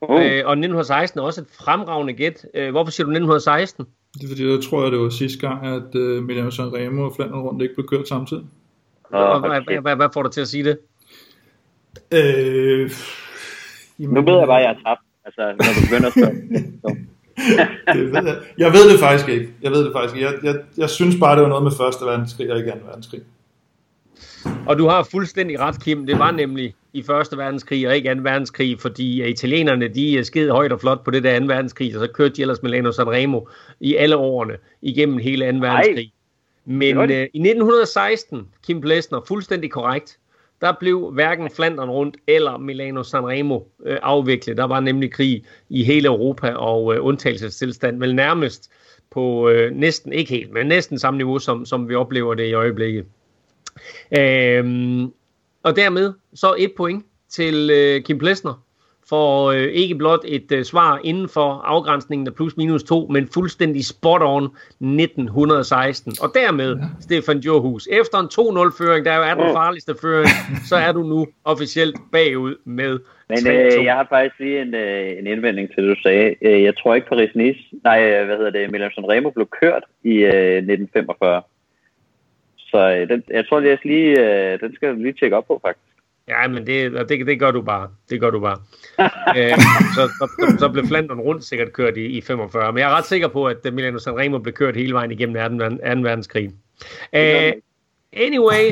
Uh. 0.00 0.10
Øh, 0.10 0.46
og 0.46 0.52
1916 0.52 1.20
er 1.20 1.24
også 1.24 1.40
et 1.40 1.46
fremragende 1.58 2.12
gæt. 2.12 2.46
Øh, 2.54 2.70
hvorfor 2.70 2.90
siger 2.90 3.04
du 3.04 3.10
1916? 3.10 3.86
Det 4.18 4.24
er 4.24 4.28
fordi, 4.28 4.50
jeg 4.50 4.62
tror, 4.62 4.86
at 4.86 4.92
det 4.92 5.00
var 5.00 5.08
sidste 5.08 5.48
gang, 5.48 5.66
at 5.66 5.94
uh, 5.94 6.24
Milano 6.24 6.50
Sanremo 6.50 7.04
og 7.04 7.12
Flandern 7.16 7.40
rundt 7.40 7.62
ikke 7.62 7.74
blev 7.74 7.86
kørt 7.86 8.08
samtidig. 8.08 8.44
Hvad, 9.10 9.80
hvad, 9.80 9.96
hvad 9.96 10.08
får 10.14 10.22
dig 10.22 10.32
til 10.32 10.40
at 10.40 10.48
sige 10.48 10.64
det? 10.64 10.78
Øh, 12.12 12.90
jamen, 13.98 14.14
nu 14.14 14.30
ved 14.30 14.38
jeg 14.38 14.46
bare, 14.46 14.60
at 14.60 14.64
jeg 14.64 14.70
er 14.70 14.88
tabt. 14.88 15.00
Altså, 15.24 15.42
når 15.42 15.72
du 15.74 15.80
begynder 15.86 16.06
at 16.06 16.12
spørge. 16.12 16.34
det 17.94 18.12
ved 18.12 18.24
jeg. 18.24 18.36
jeg 18.58 18.72
ved 18.72 18.92
det 18.92 19.00
faktisk 19.00 19.28
ikke. 19.28 19.48
Jeg 19.62 19.70
ved 19.70 19.84
det 19.84 19.92
faktisk 19.94 20.16
ikke. 20.16 20.28
Jeg, 20.28 20.44
jeg, 20.44 20.54
jeg 20.76 20.90
synes 20.90 21.16
bare, 21.20 21.34
det 21.36 21.42
var 21.42 21.48
noget 21.48 21.64
med 21.64 21.72
første 21.80 22.04
verdenskrig 22.04 22.52
og 22.52 22.58
ikke 22.58 22.72
anden 22.72 22.86
verdenskrig. 22.86 23.20
Og 24.66 24.78
du 24.78 24.88
har 24.88 25.02
fuldstændig 25.10 25.60
ret, 25.60 25.82
Kim. 25.84 26.06
Det 26.06 26.18
var 26.18 26.30
nemlig 26.30 26.74
i 26.92 27.02
første 27.02 27.36
verdenskrig 27.36 27.88
og 27.88 27.96
ikke 27.96 28.10
anden 28.10 28.24
verdenskrig, 28.24 28.80
fordi 28.80 29.28
italienerne 29.28 29.88
de 29.88 30.24
sked 30.24 30.50
højt 30.50 30.72
og 30.72 30.80
flot 30.80 31.04
på 31.04 31.10
det 31.10 31.24
der 31.24 31.30
anden 31.30 31.48
verdenskrig, 31.50 31.96
og 31.96 32.06
så 32.06 32.12
kørte 32.12 32.34
de 32.34 32.42
ellers 32.42 32.62
Milano 32.62 32.92
Sanremo 32.92 33.40
i 33.80 33.94
alle 33.94 34.16
årene 34.16 34.54
igennem 34.82 35.18
hele 35.18 35.46
anden 35.46 35.62
verdenskrig. 35.62 36.12
Men 36.64 36.98
øh, 36.98 37.10
i 37.10 37.38
1916, 37.38 38.48
Kim 38.66 38.80
Plesner, 38.80 39.20
fuldstændig 39.28 39.70
korrekt, 39.70 40.18
der 40.60 40.72
blev 40.80 41.10
hverken 41.12 41.50
Flandern 41.50 41.90
rundt 41.90 42.16
eller 42.26 42.58
Milano 42.58 43.02
Sanremo 43.02 43.60
øh, 43.86 43.98
afviklet. 44.02 44.56
Der 44.56 44.64
var 44.64 44.80
nemlig 44.80 45.12
krig 45.12 45.44
i 45.68 45.84
hele 45.84 46.08
Europa 46.08 46.50
og 46.50 46.94
øh, 46.94 47.04
undtagelsestilstand, 47.04 47.98
vel 47.98 48.14
nærmest 48.14 48.70
på 49.10 49.48
øh, 49.48 49.72
næsten, 49.72 50.12
ikke 50.12 50.30
helt, 50.30 50.52
men 50.52 50.66
næsten 50.66 50.98
samme 50.98 51.18
niveau, 51.18 51.38
som, 51.38 51.66
som 51.66 51.88
vi 51.88 51.94
oplever 51.94 52.34
det 52.34 52.46
i 52.46 52.52
øjeblikket. 52.52 53.04
Øhm, 54.18 55.12
og 55.62 55.76
dermed 55.76 56.12
så 56.34 56.54
et 56.58 56.72
point 56.76 57.04
til 57.28 57.70
øh, 57.72 58.02
Kim 58.02 58.18
Plesner 58.18 58.64
for 59.08 59.50
øh, 59.50 59.62
ikke 59.62 59.94
blot 59.94 60.24
et 60.28 60.52
øh, 60.52 60.64
svar 60.64 61.00
inden 61.04 61.28
for 61.28 61.62
afgrænsningen 61.64 62.26
af 62.26 62.34
plus 62.34 62.56
minus 62.56 62.82
2, 62.82 63.06
men 63.10 63.28
fuldstændig 63.34 63.84
spot 63.84 64.22
on 64.22 64.44
1916. 64.44 66.12
Og 66.22 66.30
dermed, 66.34 66.76
ja. 66.76 66.82
Stefan 67.00 67.38
Johus, 67.38 67.88
efter 67.92 68.18
en 68.18 68.26
2-0-føring, 68.26 69.04
der 69.04 69.16
jo 69.16 69.22
er 69.22 69.34
den 69.34 69.52
farligste 69.52 69.94
føring, 70.00 70.28
så 70.70 70.76
er 70.76 70.92
du 70.92 71.02
nu 71.02 71.26
officielt 71.44 71.96
bagud 72.12 72.54
med 72.64 72.98
Men 73.28 73.46
øh, 73.46 73.84
jeg 73.84 73.94
har 73.94 74.06
faktisk 74.08 74.38
lige 74.40 74.60
en, 74.60 74.74
øh, 74.74 75.18
en 75.18 75.26
indvending 75.26 75.68
til 75.68 75.82
det, 75.82 75.96
du 75.96 76.02
sagde. 76.02 76.34
Øh, 76.42 76.62
jeg 76.62 76.76
tror 76.76 76.94
ikke 76.94 77.06
Paris-Nice, 77.12 77.80
nej, 77.84 78.10
øh, 78.10 78.26
hvad 78.26 78.36
hedder 78.36 78.50
det, 78.50 78.70
Milan 78.70 78.90
Remo 78.98 79.30
blev 79.30 79.48
kørt 79.60 79.82
i 80.04 80.14
øh, 80.14 80.56
1945. 80.56 81.42
Så 82.70 82.78
øh, 82.78 83.08
den, 83.08 83.22
jeg 83.30 83.48
tror, 83.48 83.60
jeg 83.60 83.78
lige, 83.84 84.10
øh, 84.20 84.60
den 84.60 84.74
skal 84.74 84.96
lige 84.96 85.12
tjekke 85.12 85.36
op 85.36 85.46
på, 85.46 85.60
faktisk. 85.62 85.88
Ja, 86.28 86.48
men 86.48 86.66
det, 86.66 87.08
det, 87.08 87.26
det 87.26 87.40
gør 87.40 87.50
du 87.50 87.62
bare. 87.62 87.90
Det 88.10 88.20
gør 88.20 88.30
du 88.30 88.40
bare. 88.40 88.58
Æ, 89.36 89.44
øh, 89.50 89.58
så, 89.94 90.08
så, 90.18 90.56
så 90.58 90.68
blev 90.68 90.86
Flandern 90.86 91.20
rundt 91.20 91.44
sikkert 91.44 91.72
kørt 91.72 91.96
i, 91.96 92.04
i 92.06 92.20
45. 92.20 92.72
Men 92.72 92.80
jeg 92.80 92.90
er 92.90 92.96
ret 92.96 93.04
sikker 93.04 93.28
på, 93.28 93.46
at 93.46 93.72
Milano 93.72 93.98
Sanremo 93.98 94.38
blev 94.38 94.54
kørt 94.54 94.76
hele 94.76 94.92
vejen 94.92 95.10
igennem 95.10 95.58
2. 95.60 95.66
2. 95.66 95.76
verdenskrig. 95.80 96.50
Æ, 97.12 97.50
anyway, 98.12 98.70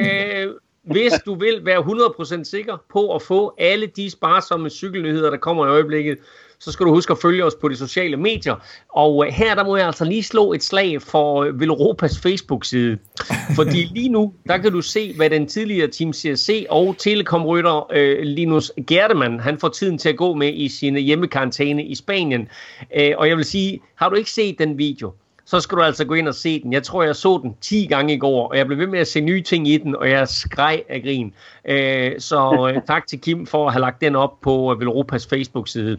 øh, 0.00 0.54
hvis 0.82 1.12
du 1.26 1.34
vil 1.34 1.60
være 1.64 1.78
100% 1.78 2.44
sikker 2.44 2.84
på 2.92 3.14
at 3.14 3.22
få 3.22 3.54
alle 3.58 3.86
de 3.86 4.10
sparsomme 4.10 4.70
cykelnyheder, 4.70 5.30
der 5.30 5.36
kommer 5.36 5.66
i 5.66 5.70
øjeblikket, 5.70 6.18
så 6.64 6.72
skal 6.72 6.86
du 6.86 6.90
huske 6.90 7.10
at 7.10 7.18
følge 7.22 7.44
os 7.44 7.54
på 7.60 7.68
de 7.68 7.76
sociale 7.76 8.16
medier. 8.16 8.54
Og 8.88 9.26
øh, 9.26 9.32
her 9.32 9.54
der 9.54 9.64
må 9.64 9.76
jeg 9.76 9.86
altså 9.86 10.04
lige 10.04 10.22
slå 10.22 10.52
et 10.52 10.62
slag 10.62 11.02
for 11.02 11.42
øh, 11.42 11.60
Velropas 11.60 12.18
Facebook-side. 12.18 12.98
Fordi 13.56 13.88
lige 13.94 14.08
nu, 14.08 14.32
der 14.48 14.58
kan 14.58 14.72
du 14.72 14.80
se, 14.80 15.14
hvad 15.16 15.30
den 15.30 15.46
tidligere 15.46 15.88
Team 15.88 16.12
CSC 16.12 16.66
og 16.70 16.96
Telekom-rytter 16.98 17.86
øh, 17.92 18.18
Linus 18.22 18.72
Gerdemann, 18.86 19.40
han 19.40 19.58
får 19.58 19.68
tiden 19.68 19.98
til 19.98 20.08
at 20.08 20.16
gå 20.16 20.34
med 20.34 20.52
i 20.54 20.68
sin 20.68 20.96
hjemmekarantæne 20.96 21.84
i 21.84 21.94
Spanien. 21.94 22.48
Øh, 22.96 23.12
og 23.18 23.28
jeg 23.28 23.36
vil 23.36 23.44
sige, 23.44 23.80
har 23.94 24.08
du 24.08 24.16
ikke 24.16 24.30
set 24.30 24.58
den 24.58 24.78
video, 24.78 25.12
så 25.44 25.60
skal 25.60 25.78
du 25.78 25.82
altså 25.82 26.04
gå 26.04 26.14
ind 26.14 26.28
og 26.28 26.34
se 26.34 26.62
den. 26.62 26.72
Jeg 26.72 26.82
tror, 26.82 27.02
jeg 27.02 27.16
så 27.16 27.40
den 27.42 27.56
10 27.60 27.86
gange 27.86 28.14
i 28.14 28.18
går, 28.18 28.48
og 28.48 28.56
jeg 28.56 28.66
blev 28.66 28.78
ved 28.78 28.86
med 28.86 28.98
at 28.98 29.08
se 29.08 29.20
nye 29.20 29.42
ting 29.42 29.68
i 29.68 29.78
den, 29.78 29.96
og 29.96 30.10
jeg 30.10 30.28
skreg 30.28 30.82
af 30.88 31.02
grin. 31.02 31.34
Øh, 31.64 32.12
så 32.20 32.72
øh, 32.74 32.82
tak 32.86 33.06
til 33.06 33.20
Kim 33.20 33.46
for 33.46 33.66
at 33.66 33.72
have 33.72 33.80
lagt 33.80 34.00
den 34.00 34.16
op 34.16 34.40
på 34.40 34.76
Velropas 34.78 35.26
Facebook-side. 35.26 35.98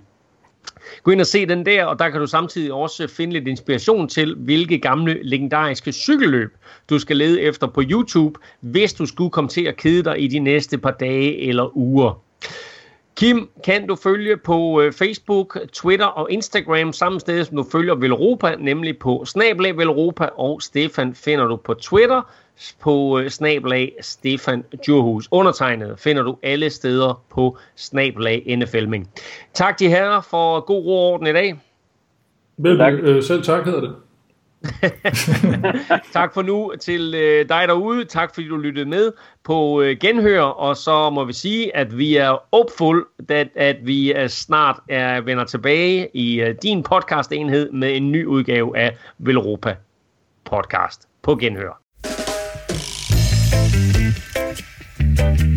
Gå 1.03 1.11
ind 1.11 1.21
og 1.21 1.27
se 1.27 1.45
den 1.45 1.65
der, 1.65 1.85
og 1.85 1.99
der 1.99 2.09
kan 2.09 2.19
du 2.19 2.27
samtidig 2.27 2.73
også 2.73 3.07
finde 3.07 3.33
lidt 3.33 3.47
inspiration 3.47 4.09
til, 4.09 4.35
hvilke 4.35 4.77
gamle 4.77 5.19
legendariske 5.23 5.91
cykelløb 5.91 6.57
du 6.89 6.99
skal 6.99 7.17
lede 7.17 7.41
efter 7.41 7.67
på 7.67 7.81
YouTube, 7.89 8.39
hvis 8.59 8.93
du 8.93 9.05
skulle 9.05 9.29
komme 9.29 9.49
til 9.49 9.63
at 9.63 9.77
kede 9.77 10.03
dig 10.03 10.21
i 10.21 10.27
de 10.27 10.39
næste 10.39 10.77
par 10.77 10.91
dage 10.91 11.47
eller 11.47 11.77
uger. 11.77 12.21
Kim 13.15 13.49
kan 13.63 13.87
du 13.87 13.95
følge 13.95 14.37
på 14.37 14.81
øh, 14.81 14.93
Facebook, 14.93 15.57
Twitter 15.73 16.05
og 16.05 16.31
Instagram 16.31 16.93
samme 16.93 17.19
sted, 17.19 17.45
som 17.45 17.57
du 17.57 17.65
følger 17.71 17.95
Velropa, 17.95 18.55
nemlig 18.59 18.97
på 18.97 19.25
Snablag 19.25 19.77
Velropa, 19.77 20.29
og 20.37 20.61
Stefan 20.61 21.15
finder 21.15 21.45
du 21.45 21.55
på 21.55 21.73
Twitter 21.73 22.21
på 22.81 23.19
øh, 23.19 23.29
snablag 23.29 23.95
Stefan 24.01 24.63
Djurhus. 24.85 25.27
Undertegnet 25.31 25.99
finder 25.99 26.23
du 26.23 26.37
alle 26.43 26.69
steder 26.69 27.23
på 27.29 27.57
snablag 27.75 28.57
NFLming. 28.57 29.09
Tak 29.53 29.77
til 29.77 29.89
herrer 29.89 30.21
for 30.21 30.59
god 30.59 30.85
ro 30.85 31.13
orden 31.13 31.27
i 31.27 31.33
dag. 31.33 31.59
Vel, 32.57 32.77
tak. 32.77 32.93
Øh, 32.93 33.23
selv 33.23 33.43
tak 33.43 33.65
hedder 33.65 33.81
det. 33.81 33.95
tak 36.13 36.33
for 36.33 36.41
nu 36.41 36.73
til 36.81 37.15
øh, 37.15 37.49
dig 37.49 37.67
derude. 37.67 38.05
Tak 38.05 38.33
fordi 38.33 38.47
du 38.47 38.57
lyttede 38.57 38.89
med 38.89 39.11
på 39.43 39.81
øh, 39.81 39.97
Genhør. 39.97 40.41
Og 40.41 40.77
så 40.77 41.09
må 41.09 41.23
vi 41.23 41.33
sige, 41.33 41.75
at 41.75 41.97
vi 41.97 42.15
er 42.15 42.43
opfuld, 42.51 43.05
at, 43.29 43.47
at 43.55 43.77
vi 43.81 44.11
er 44.11 44.27
snart 44.27 44.79
er 44.89 45.21
vender 45.21 45.43
tilbage 45.43 46.09
i 46.13 46.41
øh, 46.41 46.55
din 46.63 46.83
podcast-enhed 46.83 47.71
med 47.71 47.97
en 47.97 48.11
ny 48.11 48.25
udgave 48.25 48.77
af 48.77 48.97
Velropa 49.17 49.75
podcast 50.45 51.07
på 51.21 51.35
Genhør. 51.35 51.84
Bye. 55.15 55.54